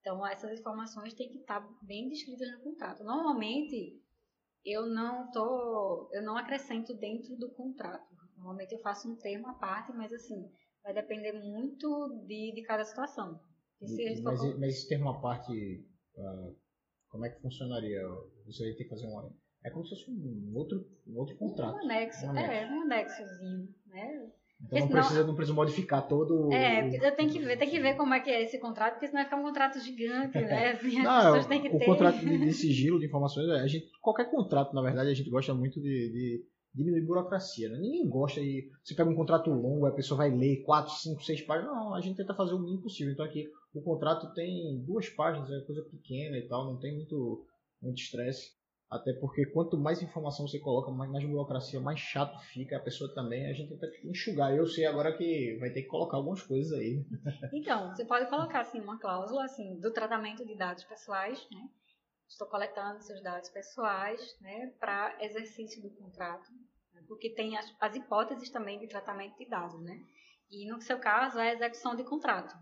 Então, 0.00 0.24
essas 0.26 0.60
informações 0.60 1.14
têm 1.14 1.30
que 1.30 1.38
estar 1.38 1.60
bem 1.82 2.08
descritas 2.08 2.48
no 2.52 2.60
contrato. 2.60 3.02
Normalmente, 3.02 4.00
eu 4.64 4.86
não 4.86 5.30
tô, 5.30 6.08
eu 6.12 6.22
não 6.22 6.36
acrescento 6.36 6.94
dentro 6.94 7.36
do 7.36 7.50
contrato. 7.50 8.06
Normalmente 8.36 8.72
eu 8.72 8.80
faço 8.80 9.10
um 9.10 9.16
termo 9.16 9.48
à 9.48 9.54
parte, 9.54 9.92
mas 9.92 10.12
assim, 10.12 10.48
vai 10.82 10.94
depender 10.94 11.32
muito 11.32 12.22
de, 12.26 12.52
de 12.54 12.62
cada 12.62 12.84
situação. 12.84 13.40
mas, 14.22 14.40
for... 14.40 14.58
mas 14.58 14.74
esse 14.74 14.88
termo 14.88 15.10
à 15.10 15.20
parte, 15.20 15.84
uh, 16.16 16.56
como 17.08 17.26
é 17.26 17.30
que 17.30 17.40
funcionaria? 17.40 18.00
Você 18.46 18.64
vai 18.64 18.74
ter 18.74 18.84
que 18.84 18.90
fazer 18.90 19.06
uma 19.06 19.32
é 19.66 19.70
como 19.70 19.84
se 19.84 19.90
fosse 19.90 20.08
um 20.08 20.52
outro, 20.54 20.86
um 21.06 21.18
outro 21.18 21.36
contrato. 21.36 21.74
Um 21.74 21.80
anexo, 21.80 22.24
um 22.24 22.30
anexo. 22.30 22.52
é, 22.52 22.66
um 22.70 22.82
anexozinho, 22.82 23.68
né? 23.88 24.30
Então 24.64 24.78
não, 24.78 24.88
precisa, 24.88 25.26
não 25.26 25.34
precisa 25.34 25.54
modificar 25.54 26.08
todo 26.08 26.50
É, 26.50 26.96
eu 26.96 27.14
tenho 27.14 27.30
que 27.30 27.40
ver, 27.40 27.58
tem 27.58 27.68
que 27.68 27.78
ver 27.78 27.94
como 27.94 28.14
é 28.14 28.20
que 28.20 28.30
é 28.30 28.42
esse 28.42 28.58
contrato, 28.58 28.94
porque 28.94 29.06
senão 29.06 29.18
vai 29.18 29.24
ficar 29.24 29.36
um 29.36 29.42
contrato 29.42 29.78
gigante, 29.80 30.38
né? 30.38 30.70
Assim, 30.70 31.02
não, 31.02 31.10
as 31.10 31.24
pessoas 31.24 31.46
têm 31.46 31.60
que 31.60 31.68
o 31.68 31.78
ter. 31.78 31.84
contrato 31.84 32.18
de, 32.20 32.38
de, 32.38 32.52
sigilo 32.54 32.98
de 32.98 33.06
informações, 33.06 33.50
a 33.50 33.66
gente, 33.66 33.90
qualquer 34.00 34.30
contrato, 34.30 34.72
na 34.72 34.80
verdade, 34.80 35.10
a 35.10 35.14
gente 35.14 35.28
gosta 35.28 35.52
muito 35.52 35.78
de, 35.78 36.10
de 36.10 36.44
diminuir 36.72 37.04
burocracia. 37.04 37.68
Né? 37.68 37.78
Ninguém 37.78 38.08
gosta 38.08 38.40
de. 38.40 38.70
Você 38.82 38.94
pega 38.94 39.10
um 39.10 39.16
contrato 39.16 39.50
longo, 39.50 39.84
a 39.84 39.92
pessoa 39.92 40.16
vai 40.16 40.30
ler 40.30 40.62
4, 40.62 40.90
5, 40.90 41.22
6 41.22 41.42
páginas. 41.42 41.74
Não, 41.74 41.94
a 41.94 42.00
gente 42.00 42.16
tenta 42.16 42.34
fazer 42.34 42.54
o 42.54 42.58
mínimo 42.58 42.82
possível. 42.82 43.12
Então 43.12 43.26
aqui 43.26 43.46
o 43.74 43.82
contrato 43.82 44.32
tem 44.32 44.80
duas 44.86 45.08
páginas, 45.10 45.50
é 45.50 45.66
coisa 45.66 45.82
pequena 45.82 46.38
e 46.38 46.46
tal, 46.48 46.64
não 46.64 46.78
tem 46.78 46.94
muito 46.94 47.44
muito 47.82 47.98
estresse. 47.98 48.55
Até 48.88 49.12
porque 49.14 49.44
quanto 49.46 49.76
mais 49.76 50.00
informação 50.00 50.46
você 50.46 50.60
coloca, 50.60 50.92
mais, 50.92 51.10
mais 51.10 51.24
burocracia, 51.24 51.80
mais 51.80 51.98
chato 51.98 52.38
fica 52.52 52.76
a 52.76 52.80
pessoa 52.80 53.12
também. 53.12 53.46
A 53.46 53.52
gente 53.52 53.70
tenta 53.70 53.90
enxugar. 54.04 54.54
Eu 54.54 54.66
sei 54.66 54.86
agora 54.86 55.16
que 55.16 55.56
vai 55.58 55.70
ter 55.70 55.82
que 55.82 55.88
colocar 55.88 56.16
algumas 56.16 56.42
coisas 56.42 56.72
aí. 56.78 57.04
Então, 57.52 57.90
você 57.90 58.04
pode 58.04 58.30
colocar 58.30 58.60
assim 58.60 58.80
uma 58.80 58.98
cláusula 58.98 59.44
assim 59.44 59.80
do 59.80 59.92
tratamento 59.92 60.46
de 60.46 60.56
dados 60.56 60.84
pessoais, 60.84 61.46
né? 61.50 61.68
Estou 62.28 62.46
coletando 62.46 63.02
seus 63.02 63.22
dados 63.22 63.48
pessoais, 63.50 64.36
né, 64.40 64.72
para 64.80 65.16
exercício 65.20 65.80
do 65.80 65.90
contrato, 65.90 66.50
né? 66.92 67.02
porque 67.06 67.30
tem 67.30 67.56
as, 67.56 67.72
as 67.80 67.94
hipóteses 67.94 68.50
também 68.50 68.80
de 68.80 68.88
tratamento 68.88 69.38
de 69.38 69.48
dados, 69.48 69.80
né? 69.80 70.04
E 70.50 70.68
no 70.68 70.80
seu 70.80 70.98
caso 70.98 71.38
é 71.38 71.50
a 71.50 71.54
execução 71.54 71.94
de 71.94 72.04
contrato. 72.04 72.56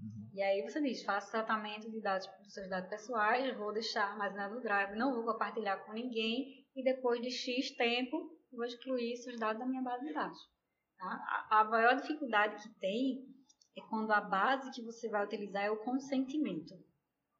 Uhum. 0.00 0.30
E 0.32 0.42
aí 0.42 0.62
você 0.62 0.80
diz, 0.80 1.02
faço 1.02 1.30
tratamento 1.30 1.90
de 1.90 2.00
dados 2.00 2.28
dos 2.42 2.52
seus 2.52 2.68
dados 2.68 2.88
pessoais, 2.88 3.56
vou 3.56 3.72
deixar 3.72 4.10
armazenado 4.10 4.54
no 4.54 4.60
Drive, 4.60 4.96
não 4.96 5.14
vou 5.14 5.24
compartilhar 5.24 5.78
com 5.78 5.92
ninguém 5.92 6.66
e 6.74 6.82
depois 6.82 7.20
de 7.20 7.30
X 7.30 7.72
tempo 7.72 8.38
vou 8.52 8.64
excluir 8.64 9.12
esses 9.12 9.38
dados 9.38 9.58
da 9.58 9.66
minha 9.66 9.82
base 9.82 10.06
de 10.06 10.12
dados. 10.12 10.38
Tá? 10.96 11.46
A, 11.50 11.60
a 11.60 11.64
maior 11.64 11.96
dificuldade 11.96 12.62
que 12.62 12.74
tem 12.80 13.26
é 13.76 13.80
quando 13.88 14.10
a 14.10 14.20
base 14.20 14.70
que 14.72 14.82
você 14.82 15.08
vai 15.08 15.24
utilizar 15.24 15.64
é 15.64 15.70
o 15.70 15.84
consentimento. 15.84 16.74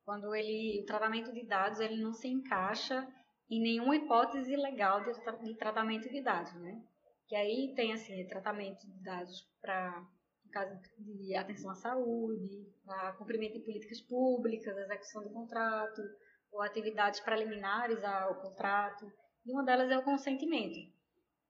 Quando 0.05 0.35
ele, 0.35 0.81
o 0.83 0.87
tratamento 0.87 1.33
de 1.33 1.45
dados 1.47 1.81
ele 1.81 2.01
não 2.03 2.13
se 2.13 2.29
encaixa 2.29 3.07
em 3.51 3.61
nenhuma 3.61 3.97
hipótese 3.97 4.57
legal 4.57 5.03
de, 5.03 5.13
de 5.43 5.55
tratamento 5.57 6.09
de 6.09 6.23
dados, 6.23 6.55
né? 6.55 6.83
Que 7.27 7.37
aí 7.37 7.75
tem 7.75 7.93
assim, 7.93 8.27
tratamento 8.27 8.87
de 8.87 9.03
dados 9.03 9.47
para 9.61 10.07
no 10.49 10.53
caso 10.53 10.81
de 10.99 11.35
atenção 11.35 11.71
à 11.71 11.75
saúde, 11.75 12.67
a 12.87 13.13
cumprimento 13.13 13.55
de 13.55 13.61
políticas 13.61 14.01
públicas, 14.01 14.77
execução 14.77 15.23
de 15.23 15.33
contrato, 15.33 16.03
ou 16.51 16.63
atividades 16.63 17.21
preliminares 17.21 18.03
ao 18.03 18.41
contrato. 18.41 19.13
E 19.45 19.53
uma 19.53 19.63
delas 19.63 19.91
é 19.91 19.99
o 19.99 20.03
consentimento. 20.03 20.91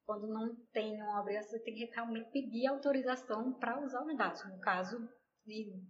Quando 0.05 0.27
não 0.27 0.55
tem 0.73 0.93
nenhuma 0.93 1.21
obrigação, 1.21 1.51
você 1.51 1.61
tem 1.61 1.75
que 1.75 1.85
realmente 1.85 2.31
pedir 2.31 2.67
autorização 2.67 3.53
para 3.53 3.81
usar 3.81 4.05
os 4.05 4.17
dados. 4.17 4.45
No 4.45 4.59
caso 4.59 5.09
de 5.47 5.81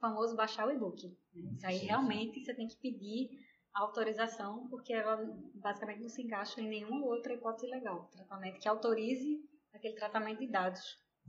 famoso 0.00 0.36
baixar 0.36 0.66
o 0.66 0.70
e-book. 0.70 1.06
Né? 1.34 1.52
Isso 1.56 1.66
aí 1.66 1.78
realmente 1.78 2.42
você 2.42 2.54
tem 2.54 2.66
que 2.66 2.76
pedir 2.76 3.28
autorização, 3.74 4.68
porque 4.68 4.92
ela 4.92 5.16
basicamente 5.54 6.00
não 6.00 6.08
se 6.08 6.22
encaixa 6.22 6.60
em 6.60 6.68
nenhuma 6.68 7.04
outra 7.04 7.34
hipótese 7.34 7.66
legal. 7.66 8.08
Tratamento 8.12 8.60
que 8.60 8.68
autorize 8.68 9.44
aquele 9.72 9.94
tratamento 9.94 10.38
de 10.38 10.46
dados 10.46 10.80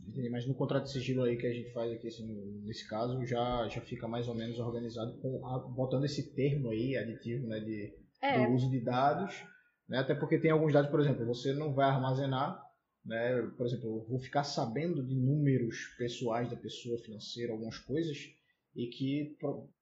Entendi, 0.07 0.29
mas 0.29 0.47
no 0.47 0.55
contrato 0.55 0.85
de 0.85 0.91
sigilo 0.91 1.23
aí 1.23 1.37
que 1.37 1.45
a 1.45 1.53
gente 1.53 1.71
faz 1.71 1.91
aqui, 1.91 2.07
assim, 2.07 2.25
nesse 2.65 2.87
caso, 2.87 3.23
já, 3.25 3.67
já 3.67 3.81
fica 3.81 4.07
mais 4.07 4.27
ou 4.27 4.35
menos 4.35 4.57
organizado 4.59 5.17
com 5.19 5.45
a, 5.45 5.59
botando 5.59 6.05
esse 6.05 6.33
termo 6.33 6.69
aí, 6.69 6.97
aditivo, 6.97 7.47
né, 7.47 7.59
de, 7.59 7.93
é. 8.21 8.45
do 8.45 8.53
uso 8.53 8.69
de 8.69 8.79
dados, 8.79 9.33
né, 9.87 9.99
até 9.99 10.15
porque 10.15 10.39
tem 10.39 10.51
alguns 10.51 10.73
dados, 10.73 10.89
por 10.89 10.99
exemplo, 10.99 11.25
você 11.25 11.53
não 11.53 11.73
vai 11.73 11.89
armazenar, 11.89 12.59
né, 13.05 13.41
por 13.55 13.67
exemplo, 13.67 13.87
eu 13.87 14.05
vou 14.09 14.19
ficar 14.19 14.43
sabendo 14.43 15.05
de 15.05 15.15
números 15.15 15.77
pessoais 15.97 16.49
da 16.49 16.57
pessoa 16.57 16.97
financeira, 16.99 17.53
algumas 17.53 17.77
coisas, 17.77 18.17
e 18.75 18.87
que, 18.87 19.37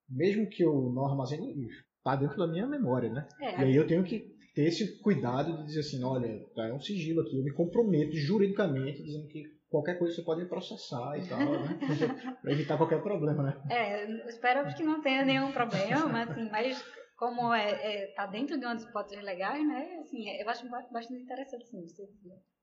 mesmo 0.10 0.50
que 0.50 0.64
eu 0.64 0.92
não 0.94 1.06
armazene, 1.06 1.68
está 1.98 2.16
dentro 2.16 2.38
da 2.38 2.48
minha 2.48 2.68
memória, 2.68 3.10
né, 3.12 3.28
é. 3.42 3.62
e 3.62 3.64
aí 3.64 3.76
eu 3.76 3.88
tenho 3.88 4.04
que 4.04 4.36
ter 4.54 4.66
esse 4.66 5.00
cuidado 5.00 5.56
de 5.58 5.66
dizer 5.66 5.82
assim, 5.82 6.04
olha, 6.04 6.44
tá, 6.56 6.68
é 6.68 6.74
um 6.74 6.80
sigilo 6.80 7.22
aqui, 7.22 7.38
eu 7.38 7.44
me 7.44 7.54
comprometo 7.54 8.16
juridicamente 8.16 9.04
dizendo 9.04 9.28
que 9.28 9.57
qualquer 9.70 9.98
coisa 9.98 10.16
você 10.16 10.22
pode 10.24 10.46
processar 10.46 11.18
e 11.18 11.28
tal, 11.28 11.40
né? 11.40 11.80
para 12.42 12.52
evitar 12.52 12.78
qualquer 12.78 13.02
problema, 13.02 13.44
né? 13.44 13.62
É, 13.70 14.30
espero 14.30 14.66
que 14.76 14.84
não 14.84 15.02
tenha 15.02 15.24
nenhum 15.24 15.52
problema, 15.52 16.24
assim, 16.24 16.50
mas 16.50 16.84
como 17.18 17.54
é, 17.54 17.72
é 17.72 18.08
tá 18.14 18.26
dentro 18.26 18.58
de 18.58 18.66
uma 18.66 18.76
das 18.76 18.84
hipóteses 18.84 19.24
legais, 19.24 19.66
né? 19.68 20.00
Assim, 20.02 20.30
eu 20.30 20.50
acho 20.50 20.68
bastante 20.70 21.22
interessante, 21.22 21.64
assim, 21.64 21.88
você 21.88 22.08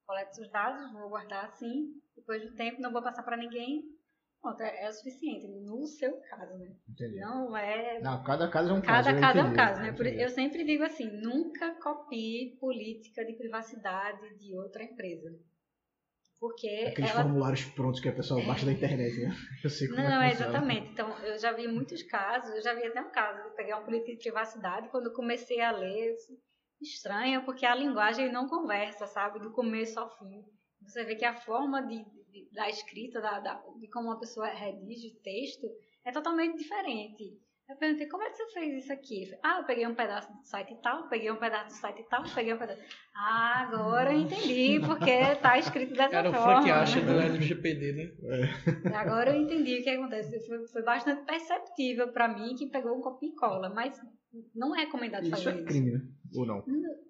coleta 0.07 0.33
seus 0.33 0.51
dados, 0.51 0.93
vou 0.93 1.09
guardar 1.09 1.47
assim, 1.47 1.87
depois 2.17 2.43
do 2.43 2.55
tempo 2.55 2.81
não 2.81 2.93
vou 2.93 3.03
passar 3.03 3.23
para 3.23 3.37
ninguém, 3.37 3.83
Pronto, 4.45 4.61
é, 4.61 4.85
é, 4.85 4.91
o 4.91 4.93
suficiente 4.93 5.49
no 5.49 5.87
seu 5.87 6.15
caso, 6.29 6.59
né? 6.59 6.77
Entendi. 6.87 7.19
Não 7.19 7.57
é. 7.57 7.99
Não, 8.03 8.23
cada 8.23 8.47
caso 8.51 8.69
é 8.69 8.73
um 8.75 8.83
cada 8.83 9.05
caso. 9.05 9.09
Cada 9.09 9.21
caso 9.21 9.39
é 9.39 9.43
um 9.43 9.55
caso, 9.55 9.81
né? 9.81 9.93
Por, 9.93 10.07
eu 10.07 10.29
sempre 10.29 10.65
digo 10.65 10.85
assim: 10.85 11.11
nunca 11.11 11.71
copie 11.83 12.55
política 12.61 13.25
de 13.25 13.33
privacidade 13.33 14.37
de 14.37 14.55
outra 14.55 14.85
empresa. 14.85 15.31
Porque 16.45 16.69
Aqueles 16.89 17.11
ela... 17.11 17.23
formulários 17.23 17.65
prontos 17.65 18.01
que 18.01 18.09
a 18.11 18.13
pessoa 18.13 18.45
baixa 18.45 18.67
da 18.67 18.73
internet, 18.73 19.19
né? 19.19 19.35
Eu 19.65 19.71
sei 19.71 19.89
como 19.89 19.99
Não, 19.99 20.21
é, 20.21 20.29
é 20.29 20.31
exatamente. 20.31 20.91
Então, 20.91 21.09
eu 21.25 21.39
já 21.39 21.53
vi 21.53 21.67
muitos 21.67 22.03
casos, 22.03 22.55
eu 22.55 22.61
já 22.61 22.75
vi 22.75 22.85
até 22.85 23.01
um 23.01 23.11
caso 23.11 23.49
de 23.49 23.57
pegar 23.57 23.79
uma 23.79 23.87
política 23.87 24.13
de 24.13 24.19
privacidade, 24.19 24.91
quando 24.91 25.07
eu 25.07 25.15
comecei 25.15 25.63
a 25.63 25.71
ler, 25.71 26.15
estranho, 26.83 27.47
porque 27.47 27.65
a 27.65 27.75
linguagem 27.75 28.31
não 28.31 28.47
conversa, 28.47 29.07
sabe? 29.07 29.41
Do 29.41 29.53
começo 29.53 29.99
ao 29.99 30.11
fim. 30.19 30.45
Você 30.83 31.03
vê 31.05 31.17
que 31.17 31.25
a 31.25 31.35
forma 31.35 31.81
de, 31.81 32.05
de 32.05 32.51
da 32.53 32.69
escrita, 32.69 33.23
da, 33.23 33.41
da, 33.41 33.63
de 33.81 33.89
como 33.89 34.09
uma 34.09 34.21
pessoa 34.21 34.47
redige 34.47 35.17
o 35.17 35.23
texto, 35.23 35.67
é 36.05 36.13
totalmente 36.13 36.59
diferente. 36.59 37.41
Eu 37.67 37.77
perguntei, 37.77 38.07
como 38.09 38.23
é 38.23 38.29
que 38.31 38.37
você 38.37 38.47
fez 38.53 38.85
isso 38.85 38.93
aqui? 38.93 39.35
Ah, 39.43 39.59
eu 39.61 39.65
peguei 39.65 39.87
um 39.87 39.95
pedaço 39.95 40.31
do 40.31 40.45
site 40.45 40.75
e 40.75 40.83
tal, 40.83 41.09
peguei 41.09 41.31
um 41.31 41.37
pedaço 41.37 41.75
do 41.75 41.81
site 41.81 42.01
e 42.01 42.09
tal, 42.09 42.23
peguei 42.35 42.53
um 42.53 42.59
pedaço. 42.59 42.83
Ah, 43.17 43.63
agora 43.63 44.13
eu 44.13 44.19
entendi, 44.21 44.81
porque 44.81 45.35
tá 45.37 45.59
escrito 45.59 45.95
dessa 45.95 46.11
Cara, 46.11 46.29
o 46.29 46.35
forma. 46.35 46.63
Frank 46.63 46.71
acha 46.71 47.01
do 47.01 47.19
LGPD, 47.19 47.93
né? 47.93 48.95
Agora 48.95 49.35
eu 49.35 49.41
entendi 49.41 49.79
o 49.79 49.83
que 49.83 49.89
acontece. 49.89 50.47
Foi, 50.47 50.67
foi 50.69 50.83
bastante 50.83 51.25
perceptível 51.25 52.13
para 52.13 52.29
mim 52.29 52.55
que 52.55 52.67
pegou 52.67 52.99
um 52.99 53.01
copia 53.01 53.31
e 53.31 53.35
cola, 53.35 53.71
mas 53.71 53.99
não 54.55 54.77
é 54.77 54.81
recomendado 54.81 55.23
Isso 55.23 55.31
fazer 55.31 55.51
é 55.51 55.55
isso. 55.57 55.65
crime, 55.65 55.93
né? 55.93 56.01
Ou 56.37 56.45
não? 56.45 56.65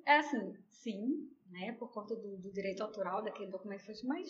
É 0.06 0.18
assim, 0.18 0.54
sim, 0.68 1.28
né, 1.50 1.72
por 1.72 1.92
conta 1.92 2.14
do, 2.14 2.36
do 2.36 2.52
direito 2.52 2.80
autoral 2.82 3.24
daquele 3.24 3.50
documento, 3.50 3.82
mas, 4.04 4.28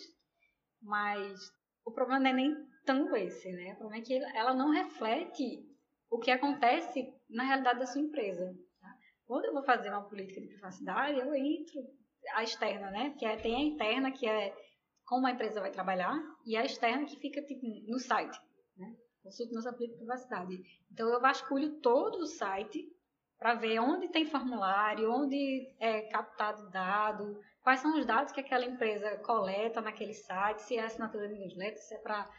mas 0.81 1.39
o 1.85 1.91
problema 1.91 2.19
não 2.19 2.29
é 2.31 2.33
nem 2.33 2.55
tanto 2.83 3.15
esse, 3.15 3.51
né? 3.51 3.73
O 3.73 3.77
problema 3.77 4.01
é 4.01 4.05
que 4.05 4.15
ela 4.35 4.55
não 4.55 4.71
reflete 4.71 5.74
o 6.15 6.19
que 6.19 6.31
acontece 6.31 7.13
na 7.29 7.43
realidade 7.43 7.79
da 7.79 7.85
sua 7.85 8.01
empresa. 8.01 8.53
tá? 8.79 8.87
Quando 9.25 9.45
eu 9.45 9.53
vou 9.53 9.63
fazer 9.63 9.89
uma 9.89 10.07
política 10.07 10.39
de 10.39 10.47
privacidade, 10.47 11.19
eu 11.19 11.33
entro 11.35 11.81
a 12.33 12.43
externa, 12.43 12.89
né? 12.89 13.15
Que 13.19 13.25
é, 13.25 13.35
tem 13.35 13.55
a 13.55 13.59
interna 13.59 14.11
que 14.11 14.27
é 14.27 14.55
como 15.05 15.27
a 15.27 15.31
empresa 15.31 15.61
vai 15.61 15.71
trabalhar 15.71 16.17
e 16.45 16.57
a 16.57 16.63
externa 16.63 17.05
que 17.05 17.17
fica 17.17 17.41
tipo 17.41 17.65
no 17.87 17.99
site, 17.99 18.37
né? 18.77 18.95
Nossa 19.23 19.73
política 19.73 19.87
de 19.87 20.05
privacidade. 20.05 20.63
Então 20.91 21.09
eu 21.09 21.19
vasculho 21.19 21.79
todo 21.81 22.19
o 22.19 22.27
site 22.27 22.87
para 23.37 23.55
ver 23.55 23.79
onde 23.79 24.07
tem 24.07 24.25
formulário, 24.25 25.11
onde 25.11 25.67
é 25.79 26.03
captado 26.03 26.69
dado, 26.69 27.37
quais 27.61 27.81
são 27.81 27.99
os 27.99 28.05
dados 28.05 28.31
que 28.31 28.39
aquela 28.39 28.65
empresa 28.65 29.17
coleta 29.17 29.81
naquele 29.81 30.13
site, 30.13 30.61
se 30.61 30.77
é 30.77 30.85
assinatura 30.85 31.27
de 31.27 31.35
newsletter, 31.35 31.77
se 31.79 31.93
é 31.93 31.97
para 31.97 32.29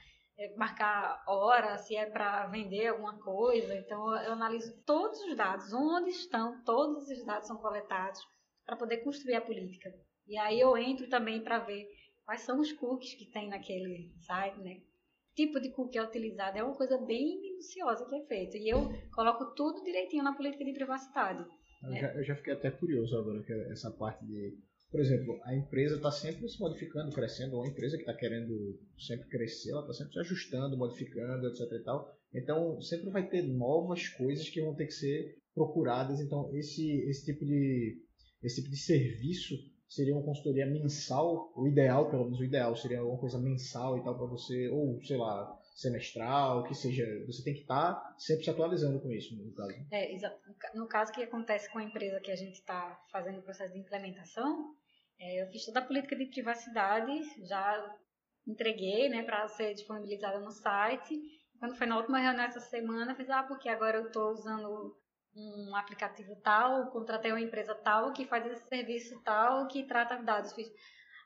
marcar 0.57 1.23
hora, 1.27 1.79
se 1.79 1.97
é 1.97 2.07
para 2.07 2.47
vender 2.47 2.89
alguma 2.89 3.19
coisa. 3.19 3.75
Então 3.75 4.15
eu 4.23 4.33
analiso 4.33 4.77
todos 4.85 5.21
os 5.23 5.37
dados, 5.37 5.73
onde 5.73 6.11
estão, 6.11 6.63
todos 6.65 7.09
os 7.09 7.25
dados 7.25 7.49
são 7.49 7.57
coletados 7.57 8.21
para 8.65 8.77
poder 8.77 8.99
construir 8.99 9.35
a 9.35 9.41
política. 9.41 9.91
E 10.27 10.37
aí 10.39 10.59
eu 10.59 10.77
entro 10.77 11.09
também 11.09 11.43
para 11.43 11.61
ver 11.61 11.87
quais 12.25 12.43
são 12.43 12.61
os 12.61 12.73
cookies 12.73 13.15
que 13.15 13.31
tem 13.31 13.49
naquele 13.49 14.13
site, 14.27 14.59
né? 14.59 14.81
Tipo 15.35 15.61
de 15.61 15.71
cookie 15.71 15.99
é 15.99 16.03
utilizado, 16.03 16.59
é 16.59 16.63
uma 16.63 16.75
coisa 16.75 16.99
bem 16.99 17.41
minuciosa 17.41 18.07
que 18.07 18.17
é 18.17 18.27
feita. 18.27 18.57
E 18.57 18.69
eu 18.69 18.89
coloco 19.15 19.55
tudo 19.55 19.85
direitinho 19.85 20.25
na 20.25 20.35
política 20.35 20.65
de 20.65 20.73
privacidade. 20.73 21.45
Eu 21.83 21.95
já, 21.95 22.15
eu 22.15 22.25
já 22.25 22.37
fiquei 22.37 22.55
até 22.55 22.71
curioso 22.71 23.17
agora, 23.17 23.43
que 23.43 23.53
é 23.53 23.73
essa 23.73 23.91
parte 23.91 24.25
de. 24.25 24.59
Por 24.97 25.03
exemplo, 25.03 25.39
a 25.45 25.55
empresa 25.55 25.97
está 25.97 26.11
sempre 26.11 26.49
se 26.49 26.59
modificando, 26.59 27.15
crescendo, 27.15 27.55
ou 27.57 27.65
a 27.65 27.69
empresa 27.69 27.99
que 27.99 28.03
está 28.03 28.15
querendo 28.15 28.81
sempre 28.97 29.29
crescer, 29.29 29.73
ela 29.73 29.83
está 29.83 29.93
sempre 29.93 30.15
se 30.15 30.21
ajustando, 30.21 30.75
modificando, 30.79 31.47
etc 31.49 31.71
e 31.71 31.83
tal. 31.85 32.17
Então, 32.33 32.81
sempre 32.81 33.11
vai 33.11 33.29
ter 33.29 33.43
novas 33.43 34.09
coisas 34.09 34.49
que 34.49 34.63
vão 34.63 34.75
ter 34.75 34.87
que 34.87 34.95
ser 34.95 35.37
procuradas. 35.55 36.19
Então, 36.19 36.51
esse, 36.57 36.91
esse, 37.11 37.27
tipo, 37.27 37.45
de, 37.45 38.03
esse 38.43 38.57
tipo 38.63 38.71
de 38.71 38.79
serviço 38.79 39.55
seria 39.87 40.15
uma 40.15 40.25
consultoria 40.25 40.65
mensal, 40.67 41.53
o 41.55 41.69
ideal, 41.69 42.09
pelo 42.11 42.25
menos 42.25 42.41
o 42.41 42.45
ideal, 42.45 42.75
seria 42.75 43.01
alguma 43.01 43.21
coisa 43.21 43.39
mensal 43.39 43.99
e 43.99 44.03
tal 44.03 44.17
para 44.17 44.27
você, 44.27 44.71
ou 44.71 44.99
sei 45.03 45.19
lá, 45.19 45.55
semestral, 45.75 46.65
que 46.65 46.75
seja, 46.75 47.05
você 47.27 47.45
tem 47.45 47.53
que 47.53 47.61
estar 47.61 48.15
sempre 48.19 48.45
se 48.45 48.51
atualizando 48.51 48.99
com 48.99 49.13
isso, 49.13 49.37
no 49.37 49.53
caso. 49.53 49.75
É. 49.93 50.15
No 50.15 50.55
ca- 50.55 50.73
No 50.75 50.89
caso, 50.89 51.13
que 51.13 51.23
acontece 51.23 51.71
com 51.71 51.79
a 51.81 51.85
empresa 51.85 52.19
que 52.19 52.31
a 52.31 52.37
gente 52.37 52.55
está 52.55 52.99
fazendo 53.13 53.41
o 53.41 53.43
processo 53.43 53.75
de 53.75 53.79
implementação, 53.81 54.75
é, 55.19 55.43
eu 55.43 55.47
fiz 55.49 55.65
toda 55.65 55.81
a 55.81 55.85
política 55.85 56.15
de 56.17 56.27
privacidade, 56.27 57.13
já 57.47 57.95
entreguei 58.47 59.09
né, 59.09 59.23
para 59.23 59.47
ser 59.49 59.75
disponibilizada 59.75 60.39
no 60.41 60.51
site. 60.51 61.19
Quando 61.59 61.75
foi 61.77 61.87
na 61.87 61.97
última 61.97 62.19
reunião 62.19 62.45
essa 62.45 62.61
semana, 62.61 63.13
eu 63.13 63.17
fiz, 63.17 63.29
ah, 63.31 63.43
porque 63.43 63.69
agora 63.69 63.99
eu 63.99 64.07
estou 64.07 64.31
usando 64.31 64.95
um 65.35 65.75
aplicativo 65.77 66.35
tal, 66.43 66.91
contratei 66.91 67.31
uma 67.31 67.41
empresa 67.41 67.75
tal 67.75 68.13
que 68.13 68.25
faz 68.27 68.47
esse 68.47 68.67
serviço 68.69 69.21
tal, 69.23 69.67
que 69.67 69.85
trata 69.85 70.17
dados. 70.23 70.53
Fiz, 70.53 70.69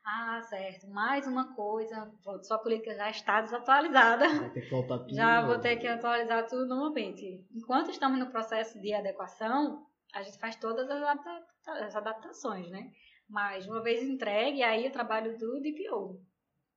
ah, 0.05 0.41
certo, 0.49 0.89
mais 0.89 1.27
uma 1.27 1.55
coisa, 1.55 2.11
pronto, 2.23 2.47
sua 2.47 2.59
política 2.59 2.95
já 2.95 3.11
está 3.11 3.41
desatualizada. 3.43 4.29
Vai 4.29 4.51
ter 4.51 4.63
que 4.63 4.71
voltar 4.71 4.99
tudo. 4.99 5.15
Já 5.15 5.43
vou 5.43 5.59
ter 5.59 5.77
que 5.77 5.87
atualizar 5.87 6.47
tudo 6.49 6.67
novamente. 6.67 7.45
Enquanto 7.55 7.91
estamos 7.91 8.19
no 8.19 8.31
processo 8.31 8.81
de 8.81 8.93
adequação, 8.95 9.85
a 10.15 10.23
gente 10.23 10.39
faz 10.39 10.57
todas 10.57 10.89
as, 10.91 11.03
adapta- 11.03 11.47
as 11.85 11.95
adaptações, 11.97 12.69
né? 12.71 12.91
Mas 13.31 13.67
uma 13.67 13.81
vez 13.83 14.03
entregue, 14.03 14.63
aí 14.63 14.89
o 14.89 14.93
trabalho 14.93 15.39
do 15.39 15.61
DPO. 15.61 16.21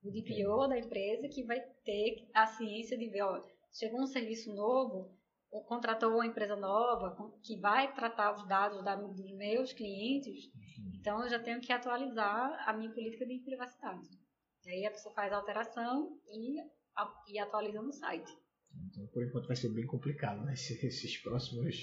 O 0.03 0.11
DPO 0.11 0.67
da 0.67 0.77
empresa 0.77 1.27
que 1.27 1.43
vai 1.43 1.59
ter 1.83 2.29
a 2.33 2.45
ciência 2.45 2.97
de 2.97 3.09
ver, 3.09 3.23
ó, 3.23 3.41
chegou 3.73 4.01
um 4.01 4.07
serviço 4.07 4.53
novo, 4.53 5.17
ou 5.51 5.63
contratou 5.63 6.11
uma 6.11 6.25
empresa 6.27 6.55
nova 6.55 7.15
que 7.43 7.57
vai 7.59 7.93
tratar 7.93 8.35
os 8.35 8.47
dados 8.47 8.83
da- 8.83 8.95
dos 8.95 9.31
meus 9.35 9.71
clientes, 9.73 10.51
então 10.99 11.23
eu 11.23 11.29
já 11.29 11.39
tenho 11.39 11.59
que 11.61 11.71
atualizar 11.71 12.63
a 12.67 12.73
minha 12.73 12.91
política 12.91 13.25
de 13.25 13.39
privacidade. 13.39 14.07
Aí 14.67 14.85
a 14.85 14.91
pessoa 14.91 15.13
faz 15.15 15.31
a 15.31 15.37
alteração 15.37 16.19
e, 16.31 16.59
a- 16.95 17.23
e 17.27 17.39
atualiza 17.39 17.81
no 17.81 17.91
site. 17.93 18.31
Então, 18.89 19.05
por 19.07 19.23
enquanto 19.25 19.47
vai 19.47 19.55
ser 19.55 19.69
bem 19.73 19.85
complicado, 19.85 20.43
né? 20.43 20.53
Esses, 20.53 20.83
esses 20.83 21.17
próximos, 21.21 21.75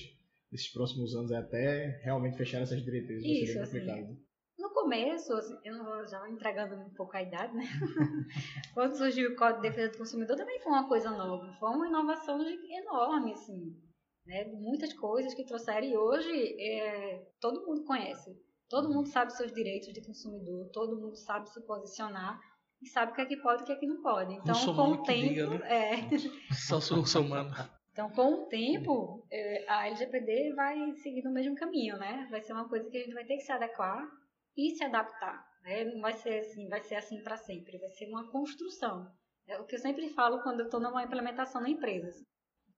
esses 0.53 0.73
próximos 0.73 1.14
anos 1.14 1.31
até 1.33 2.01
realmente 2.03 2.37
fechar 2.37 2.61
essas 2.62 2.83
diretrizes 2.85 3.23
vai 3.25 3.33
Isso, 3.33 3.47
ser 3.47 3.55
bem 3.55 3.62
assim, 3.62 3.79
complicado. 3.79 4.09
No 4.11 4.30
começo, 4.83 5.33
assim, 5.35 5.59
eu 5.64 5.76
não 5.76 5.85
vou 5.85 6.07
já 6.07 6.28
entregando 6.28 6.74
um 6.76 6.91
pouco 6.91 7.16
a 7.16 7.22
idade, 7.22 7.55
né? 7.55 7.64
Quando 8.74 8.97
surgiu 8.97 9.31
o 9.31 9.37
Código 9.37 9.62
de 9.62 9.68
Defesa 9.68 9.93
do 9.93 9.99
Consumidor 9.99 10.37
também 10.37 10.61
foi 10.61 10.72
uma 10.72 10.89
coisa 10.89 11.11
nova, 11.11 11.53
foi 11.59 11.70
uma 11.70 11.87
inovação 11.87 12.41
enorme, 12.41 13.33
assim, 13.33 13.76
né? 14.26 14.45
Muitas 14.45 14.93
coisas 14.95 15.35
que 15.35 15.45
trouxeram 15.45 15.87
e 15.87 15.97
hoje 15.97 16.57
é, 16.61 17.26
todo 17.41 17.66
mundo 17.66 17.85
conhece, 17.85 18.35
todo 18.68 18.89
mundo 18.89 19.09
sabe 19.09 19.33
seus 19.33 19.53
direitos 19.53 19.93
de 19.93 20.05
consumidor, 20.05 20.70
todo 20.72 21.01
mundo 21.01 21.16
sabe 21.16 21.51
se 21.51 21.61
posicionar 21.66 22.41
e 22.83 22.89
sabe 22.89 23.12
o 23.12 23.14
que 23.14 23.20
é 23.20 23.26
que 23.26 23.37
pode 23.37 23.61
e 23.61 23.62
o 23.64 23.66
que 23.66 23.72
é 23.72 23.76
que 23.76 23.87
não 23.87 24.01
pode. 24.01 24.33
Então, 24.35 24.74
com 24.74 24.93
o 24.93 25.03
tempo, 25.03 25.28
diga, 25.28 25.59
né? 25.59 25.68
é, 25.68 25.97
Só 26.55 26.81
sou 26.81 26.99
muçulmano. 26.99 27.55
então, 27.93 28.09
com 28.11 28.33
o 28.33 28.47
tempo, 28.47 29.26
eh, 29.31 29.66
a 29.68 29.87
LGPD 29.89 30.55
vai 30.55 30.95
seguir 30.95 31.22
no 31.22 31.33
mesmo 31.33 31.55
caminho, 31.55 31.99
né? 31.99 32.26
Vai 32.31 32.41
ser 32.41 32.55
uma 32.55 32.66
coisa 32.66 32.89
que 32.89 32.97
a 32.97 33.01
gente 33.01 33.12
vai 33.12 33.24
ter 33.24 33.37
que 33.37 33.43
se 33.43 33.53
adequar 33.53 34.09
e 34.57 34.70
se 34.70 34.84
adaptar. 34.84 35.44
Né? 35.62 35.84
Não 35.84 36.01
vai 36.01 36.14
ser 36.14 36.40
assim, 36.40 36.68
vai 36.68 36.82
ser 36.82 36.96
assim 36.96 37.22
para 37.22 37.36
sempre. 37.36 37.78
Vai 37.78 37.90
ser 37.90 38.07
uma 38.09 38.30
construção. 38.30 39.11
É 39.46 39.59
o 39.59 39.66
que 39.66 39.74
eu 39.74 39.80
sempre 39.80 40.09
falo 40.11 40.42
quando 40.42 40.61
eu 40.61 40.66
estou 40.66 40.80
numa 40.80 41.03
implementação 41.03 41.61
na 41.61 41.68
empresa. 41.68 42.24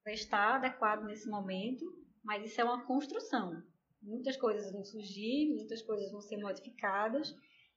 Vai 0.05 0.15
estar 0.15 0.57
adequado 0.57 1.05
nesse 1.05 1.29
momento, 1.29 1.85
mas 2.25 2.45
isso 2.45 2.61
é 2.61 2.65
uma 2.65 2.85
construção. 2.87 3.53
Muitas 4.03 4.37
coisas 4.37 4.73
vão 4.73 4.85
surgir, 4.85 5.55
muitas 5.55 5.83
coisas 5.83 6.11
vão 6.11 6.21
ser 6.21 6.39
modificadas, 6.39 7.33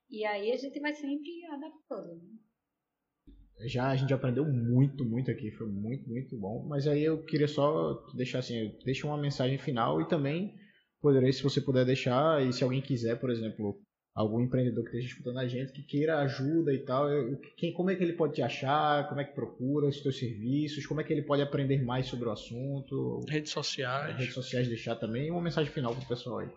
e 0.10 0.26
aí 0.26 0.52
a 0.52 0.58
gente 0.58 0.80
vai 0.80 0.94
sempre 0.94 1.46
adaptando. 1.52 2.16
né? 2.16 3.68
Já 3.68 3.90
a 3.90 3.96
gente 3.96 4.14
aprendeu 4.14 4.46
muito, 4.46 5.06
muito 5.06 5.32
aqui, 5.32 5.52
foi 5.52 5.68
muito, 5.68 6.10
muito 6.10 6.38
bom. 6.38 6.66
Mas 6.68 6.88
aí 6.88 7.04
eu 7.04 7.24
queria 7.24 7.48
só 7.48 7.94
deixar 8.16 8.40
assim, 8.40 8.78
deixa 8.84 9.08
uma 9.08 9.18
mensagem 9.18 9.58
final 9.58 10.02
e 10.02 10.08
também 10.08 10.56
poderia, 11.02 11.32
se 11.32 11.44
você 11.44 11.62
puder 11.62 11.86
deixar, 11.86 12.46
e 12.46 12.52
se 12.52 12.64
alguém 12.64 12.82
quiser, 12.82 13.20
por 13.20 13.30
exemplo, 13.30 13.80
algum 14.16 14.40
empreendedor 14.40 14.84
que 14.86 14.92
esteja 14.92 15.08
escutando 15.08 15.40
a 15.40 15.48
gente, 15.48 15.74
que 15.74 15.84
queira 15.84 16.20
ajuda 16.20 16.74
e 16.74 16.80
tal, 16.80 17.12
eu- 17.12 17.38
quem, 17.58 17.74
como 17.74 17.90
é 17.92 17.96
que 17.96 18.04
ele 18.04 18.14
pode 18.14 18.34
te 18.36 18.42
achar, 18.42 19.10
como 19.10 19.20
é 19.20 19.26
que 19.26 19.36
procura 19.36 19.88
os 19.88 20.00
teus 20.02 20.18
serviços, 20.18 20.86
como 20.88 21.02
é 21.02 21.04
que 21.04 21.12
ele 21.12 21.22
pode 21.24 21.42
aprender 21.42 21.84
mais 21.84 22.08
sobre 22.08 22.30
o 22.30 22.32
assunto, 22.32 23.20
Redes 23.28 23.52
sociais. 23.52 24.16
redes 24.18 24.34
sociais 24.34 24.70
deixar 24.70 24.96
também, 24.96 25.28
e 25.28 25.32
uma 25.32 25.42
mensagem 25.42 25.72
final 25.72 25.94
pro 25.94 26.08
pessoal 26.08 26.40
aí. 26.40 26.50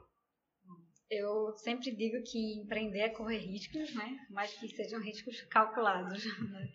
Eu 1.11 1.53
sempre 1.57 1.91
digo 1.91 2.23
que 2.23 2.61
empreender 2.61 3.01
é 3.01 3.09
correr 3.09 3.39
riscos, 3.39 3.95
né? 3.95 4.19
Mas 4.31 4.53
que 4.53 4.69
sejam 4.69 5.01
riscos 5.01 5.41
calculados. 5.51 6.23
né? 6.53 6.69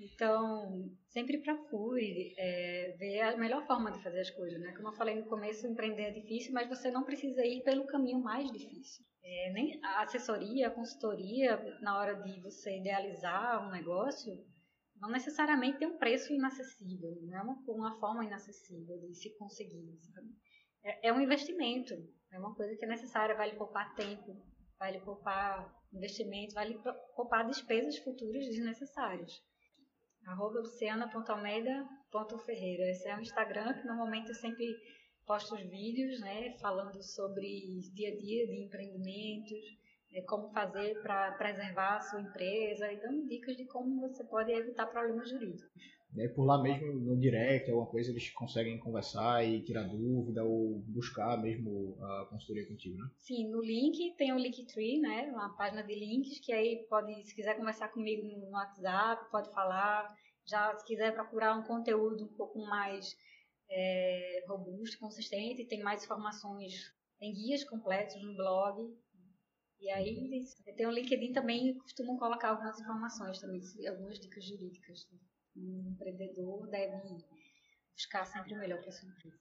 Então, 0.00 0.88
sempre 1.08 1.38
procure 1.38 2.32
é, 2.38 2.96
ver 2.98 3.20
a 3.20 3.36
melhor 3.36 3.66
forma 3.66 3.90
de 3.90 4.02
fazer 4.02 4.20
as 4.20 4.30
coisas, 4.30 4.58
né? 4.60 4.72
Como 4.76 4.88
eu 4.88 4.92
falei 4.92 5.16
no 5.16 5.26
começo, 5.26 5.66
empreender 5.66 6.04
é 6.04 6.10
difícil, 6.12 6.52
mas 6.52 6.68
você 6.68 6.90
não 6.90 7.02
precisa 7.02 7.44
ir 7.44 7.62
pelo 7.64 7.84
caminho 7.86 8.20
mais 8.20 8.50
difícil. 8.52 9.04
É, 9.24 9.52
nem 9.52 9.80
a 9.84 10.02
assessoria, 10.02 10.68
a 10.68 10.70
consultoria, 10.70 11.56
na 11.80 11.98
hora 11.98 12.14
de 12.22 12.40
você 12.40 12.78
idealizar 12.78 13.66
um 13.66 13.70
negócio, 13.70 14.32
não 14.96 15.10
necessariamente 15.10 15.78
tem 15.78 15.88
um 15.88 15.98
preço 15.98 16.32
inacessível, 16.32 17.16
não 17.22 17.38
é 17.38 17.42
uma, 17.42 17.54
uma 17.68 17.98
forma 18.00 18.24
inacessível 18.24 18.98
de 19.00 19.14
se 19.14 19.30
conseguir, 19.38 19.96
sabe? 20.12 20.28
É, 20.84 21.08
é 21.08 21.12
um 21.12 21.20
investimento, 21.20 21.94
é 22.32 22.38
uma 22.38 22.54
coisa 22.54 22.76
que 22.76 22.84
é 22.84 22.88
necessária, 22.88 23.34
vai 23.36 23.50
lhe 23.50 23.56
poupar 23.56 23.94
tempo, 23.94 24.36
vai 24.78 24.92
lhe 24.92 25.00
poupar 25.00 25.72
investimento, 25.92 26.54
pro- 26.82 26.94
poupar 27.14 27.46
despesas 27.46 27.98
futuras 27.98 28.44
desnecessárias. 28.46 29.32
Arroba 30.26 30.60
luciana.almeida.ferreira. 30.60 32.90
Esse 32.90 33.08
é 33.08 33.16
o 33.16 33.20
Instagram 33.20 33.74
que 33.74 33.86
normalmente 33.86 34.28
eu 34.28 34.34
sempre 34.34 34.64
posto 35.26 35.54
os 35.54 35.62
vídeos, 35.62 36.20
né, 36.20 36.56
falando 36.60 37.02
sobre 37.02 37.80
dia 37.94 38.12
a 38.12 38.16
dia 38.16 38.46
de 38.46 38.64
empreendimentos, 38.64 39.78
é, 40.14 40.20
como 40.22 40.50
fazer 40.50 41.00
para 41.02 41.32
preservar 41.32 41.96
a 41.96 42.00
sua 42.00 42.20
empresa 42.20 42.92
e 42.92 43.00
dando 43.00 43.26
dicas 43.26 43.56
de 43.56 43.64
como 43.64 44.00
você 44.00 44.22
pode 44.24 44.52
evitar 44.52 44.86
problemas 44.86 45.28
jurídicos. 45.28 45.70
E 46.14 46.28
por 46.28 46.44
lá 46.44 46.60
mesmo 46.60 46.92
no 46.92 47.18
direct, 47.18 47.70
alguma 47.70 47.88
coisa, 47.88 48.10
eles 48.10 48.28
conseguem 48.30 48.78
conversar 48.78 49.42
e 49.46 49.62
tirar 49.62 49.84
dúvida 49.84 50.44
ou 50.44 50.78
buscar 50.88 51.40
mesmo 51.40 51.96
a 52.02 52.26
consultoria 52.26 52.68
contigo, 52.68 52.98
né? 52.98 53.08
Sim, 53.16 53.48
no 53.48 53.62
link 53.62 54.14
tem 54.16 54.30
o 54.32 54.36
Linktree, 54.38 55.00
né? 55.00 55.30
Uma 55.32 55.56
página 55.56 55.82
de 55.82 55.94
links 55.94 56.38
que 56.40 56.52
aí 56.52 56.84
pode, 56.90 57.24
se 57.24 57.34
quiser 57.34 57.56
conversar 57.56 57.88
comigo 57.88 58.26
no 58.26 58.50
WhatsApp, 58.50 59.30
pode 59.30 59.50
falar. 59.54 60.14
Já 60.44 60.76
se 60.76 60.84
quiser 60.84 61.14
procurar 61.14 61.56
um 61.56 61.62
conteúdo 61.62 62.24
um 62.24 62.36
pouco 62.36 62.58
mais 62.58 63.16
é, 63.72 64.44
robusto, 64.46 64.98
consistente, 64.98 65.66
tem 65.66 65.82
mais 65.82 66.04
informações, 66.04 66.74
tem 67.18 67.32
guias 67.32 67.64
completos 67.64 68.20
no 68.22 68.36
blog. 68.36 68.80
E 69.80 69.90
aí 69.90 70.46
tem 70.76 70.86
o 70.86 70.90
LinkedIn 70.90 71.32
também 71.32 71.76
costumam 71.78 72.16
colocar 72.16 72.50
algumas 72.50 72.78
informações 72.80 73.40
também, 73.40 73.60
algumas 73.88 74.20
dicas 74.20 74.44
jurídicas 74.44 75.00
um 75.56 75.92
empreendedor 75.92 76.66
deve 76.68 76.96
buscar 77.94 78.24
sempre 78.24 78.54
o 78.54 78.58
melhor 78.58 78.80
para 78.80 78.92
sua 78.92 79.08
empresa. 79.08 79.36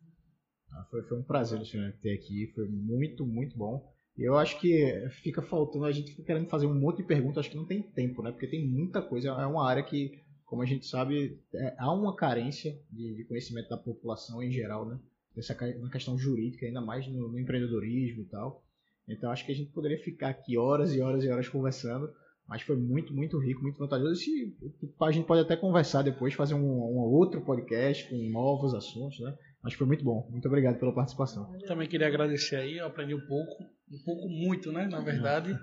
Ah, 0.71 0.85
foi, 0.89 1.03
foi 1.03 1.19
um 1.19 1.23
prazer, 1.23 1.59
Luciana, 1.59 1.97
ter 2.01 2.13
aqui. 2.13 2.51
Foi 2.53 2.67
muito, 2.67 3.25
muito 3.25 3.57
bom. 3.57 3.93
Eu 4.17 4.37
acho 4.37 4.59
que 4.59 5.09
fica 5.21 5.41
faltando, 5.41 5.85
a 5.85 5.91
gente 5.91 6.11
fica 6.11 6.23
querendo 6.23 6.49
fazer 6.49 6.65
um 6.65 6.79
monte 6.79 6.97
de 6.97 7.07
perguntas, 7.07 7.39
acho 7.39 7.49
que 7.49 7.57
não 7.57 7.65
tem 7.65 7.81
tempo, 7.81 8.21
né? 8.21 8.31
Porque 8.31 8.47
tem 8.47 8.67
muita 8.67 9.01
coisa, 9.01 9.29
é 9.29 9.45
uma 9.45 9.67
área 9.67 9.83
que, 9.83 10.21
como 10.51 10.63
a 10.63 10.65
gente 10.65 10.85
sabe, 10.85 11.39
é, 11.55 11.75
há 11.77 11.89
uma 11.93 12.13
carência 12.13 12.77
de, 12.91 13.15
de, 13.15 13.23
conhecimento 13.23 13.69
da 13.69 13.77
população 13.77 14.43
em 14.43 14.51
geral, 14.51 14.85
né? 14.85 14.99
Essa, 15.37 15.55
na 15.79 15.89
questão 15.89 16.17
jurídica, 16.17 16.65
ainda 16.65 16.81
mais 16.81 17.07
no, 17.07 17.29
no 17.29 17.39
empreendedorismo 17.39 18.23
e 18.23 18.25
tal. 18.25 18.61
Então 19.07 19.31
acho 19.31 19.45
que 19.45 19.53
a 19.53 19.55
gente 19.55 19.71
poderia 19.71 19.97
ficar 20.03 20.27
aqui 20.27 20.57
horas 20.57 20.93
e 20.93 20.99
horas 20.99 21.23
e 21.23 21.29
horas 21.29 21.47
conversando, 21.47 22.13
mas 22.45 22.63
foi 22.63 22.75
muito, 22.75 23.13
muito 23.13 23.39
rico, 23.39 23.61
muito 23.61 23.77
vantajoso. 23.79 24.21
E 24.29 24.53
a 24.99 25.11
gente 25.11 25.25
pode 25.25 25.39
até 25.39 25.55
conversar 25.55 26.01
depois, 26.01 26.33
fazer 26.33 26.53
um, 26.53 26.59
um 26.59 26.99
outro 26.99 27.39
podcast 27.39 28.09
com 28.09 28.17
novos 28.29 28.73
assuntos, 28.73 29.21
né? 29.21 29.33
Mas 29.63 29.73
foi 29.75 29.87
muito 29.87 30.03
bom. 30.03 30.27
Muito 30.29 30.49
obrigado 30.49 30.77
pela 30.77 30.93
participação. 30.93 31.49
Também 31.65 31.87
queria 31.87 32.07
agradecer 32.07 32.57
aí, 32.57 32.77
eu 32.77 32.87
aprendi 32.87 33.15
um 33.15 33.25
pouco, 33.25 33.63
um 33.89 34.03
pouco 34.03 34.27
muito, 34.27 34.69
né, 34.69 34.85
na 34.85 34.99
verdade. 34.99 35.57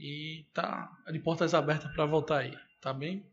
E 0.00 0.46
tá 0.52 0.90
de 1.12 1.20
portas 1.20 1.54
abertas 1.54 1.92
para 1.92 2.06
voltar 2.06 2.38
aí, 2.38 2.54
tá 2.80 2.92
bem? 2.92 3.24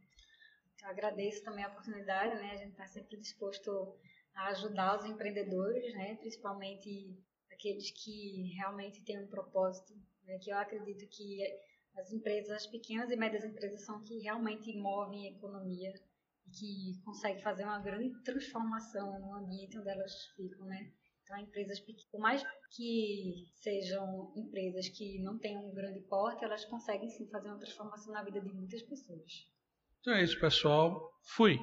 Eu 0.81 0.89
agradeço 0.89 1.43
também 1.43 1.63
a 1.63 1.69
oportunidade, 1.69 2.35
né? 2.35 2.51
A 2.51 2.57
gente 2.57 2.71
está 2.71 2.87
sempre 2.87 3.17
disposto 3.17 3.95
a 4.33 4.47
ajudar 4.47 4.97
os 4.99 5.05
empreendedores, 5.05 5.93
né? 5.93 6.15
Principalmente 6.15 7.17
aqueles 7.51 7.91
que 7.91 8.53
realmente 8.55 9.03
têm 9.03 9.19
um 9.19 9.27
propósito, 9.27 9.93
né? 10.23 10.39
que 10.39 10.49
eu 10.49 10.57
acredito 10.57 11.07
que 11.07 11.39
as 11.95 12.11
empresas, 12.11 12.51
as 12.51 12.67
pequenas 12.67 13.11
e 13.11 13.15
médias 13.15 13.43
empresas 13.43 13.85
são 13.85 14.01
que 14.03 14.19
realmente 14.19 14.75
movem 14.77 15.27
a 15.27 15.31
economia 15.31 15.93
e 16.47 16.49
que 16.49 17.03
conseguem 17.03 17.43
fazer 17.43 17.63
uma 17.63 17.79
grande 17.79 18.09
transformação 18.23 19.19
no 19.19 19.35
ambiente 19.35 19.77
onde 19.77 19.89
elas 19.89 20.25
ficam, 20.35 20.65
né? 20.65 20.91
Então, 21.23 21.37
empresas 21.37 21.79
pequenas, 21.79 22.05
por 22.05 22.19
mais 22.19 22.43
que 22.71 23.45
sejam 23.55 24.33
empresas 24.35 24.89
que 24.89 25.19
não 25.19 25.37
tenham 25.37 25.69
um 25.69 25.73
grande 25.73 25.99
porte, 26.01 26.43
elas 26.43 26.65
conseguem 26.65 27.09
sim 27.09 27.27
fazer 27.27 27.49
uma 27.49 27.59
transformação 27.59 28.11
na 28.11 28.23
vida 28.23 28.41
de 28.41 28.51
muitas 28.51 28.81
pessoas. 28.81 29.47
Então 30.01 30.15
é 30.15 30.23
isso, 30.23 30.39
pessoal. 30.39 30.99
Fui. 31.35 31.59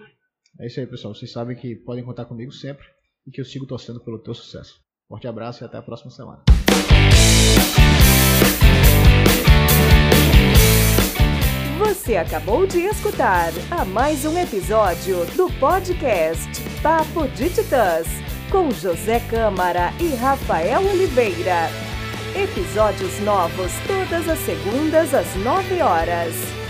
É 0.61 0.67
isso 0.67 0.79
aí, 0.79 0.87
pessoal. 0.87 1.13
Vocês 1.13 1.33
sabem 1.33 1.57
que 1.57 1.75
podem 1.75 2.05
contar 2.05 2.25
comigo 2.25 2.53
sempre 2.53 2.87
e 3.27 3.31
que 3.33 3.41
eu 3.41 3.45
sigo 3.45 3.67
torcendo 3.67 4.01
pelo 4.01 4.23
teu 4.23 4.33
sucesso. 4.33 4.81
Forte 5.09 5.27
abraço 5.27 5.65
e 5.65 5.67
até 5.67 5.77
a 5.77 5.83
próxima 5.83 6.11
semana. 6.11 6.45
Você 11.79 12.17
acabou 12.17 12.67
de 12.67 12.81
escutar 12.81 13.51
a 13.71 13.85
mais 13.85 14.25
um 14.25 14.39
episódio 14.39 15.27
do 15.37 15.51
podcast 15.59 16.49
Papo 16.81 17.27
de 17.29 17.51
Titãs, 17.51 18.07
com 18.51 18.71
José 18.71 19.21
Câmara 19.29 19.91
e 20.01 20.15
Rafael 20.15 20.83
Oliveira. 20.83 21.69
Episódios 22.37 23.19
novos 23.21 23.73
todas 23.87 24.29
as 24.29 24.39
segundas 24.41 25.13
às 25.13 25.35
nove 25.37 25.81
horas. 25.81 26.68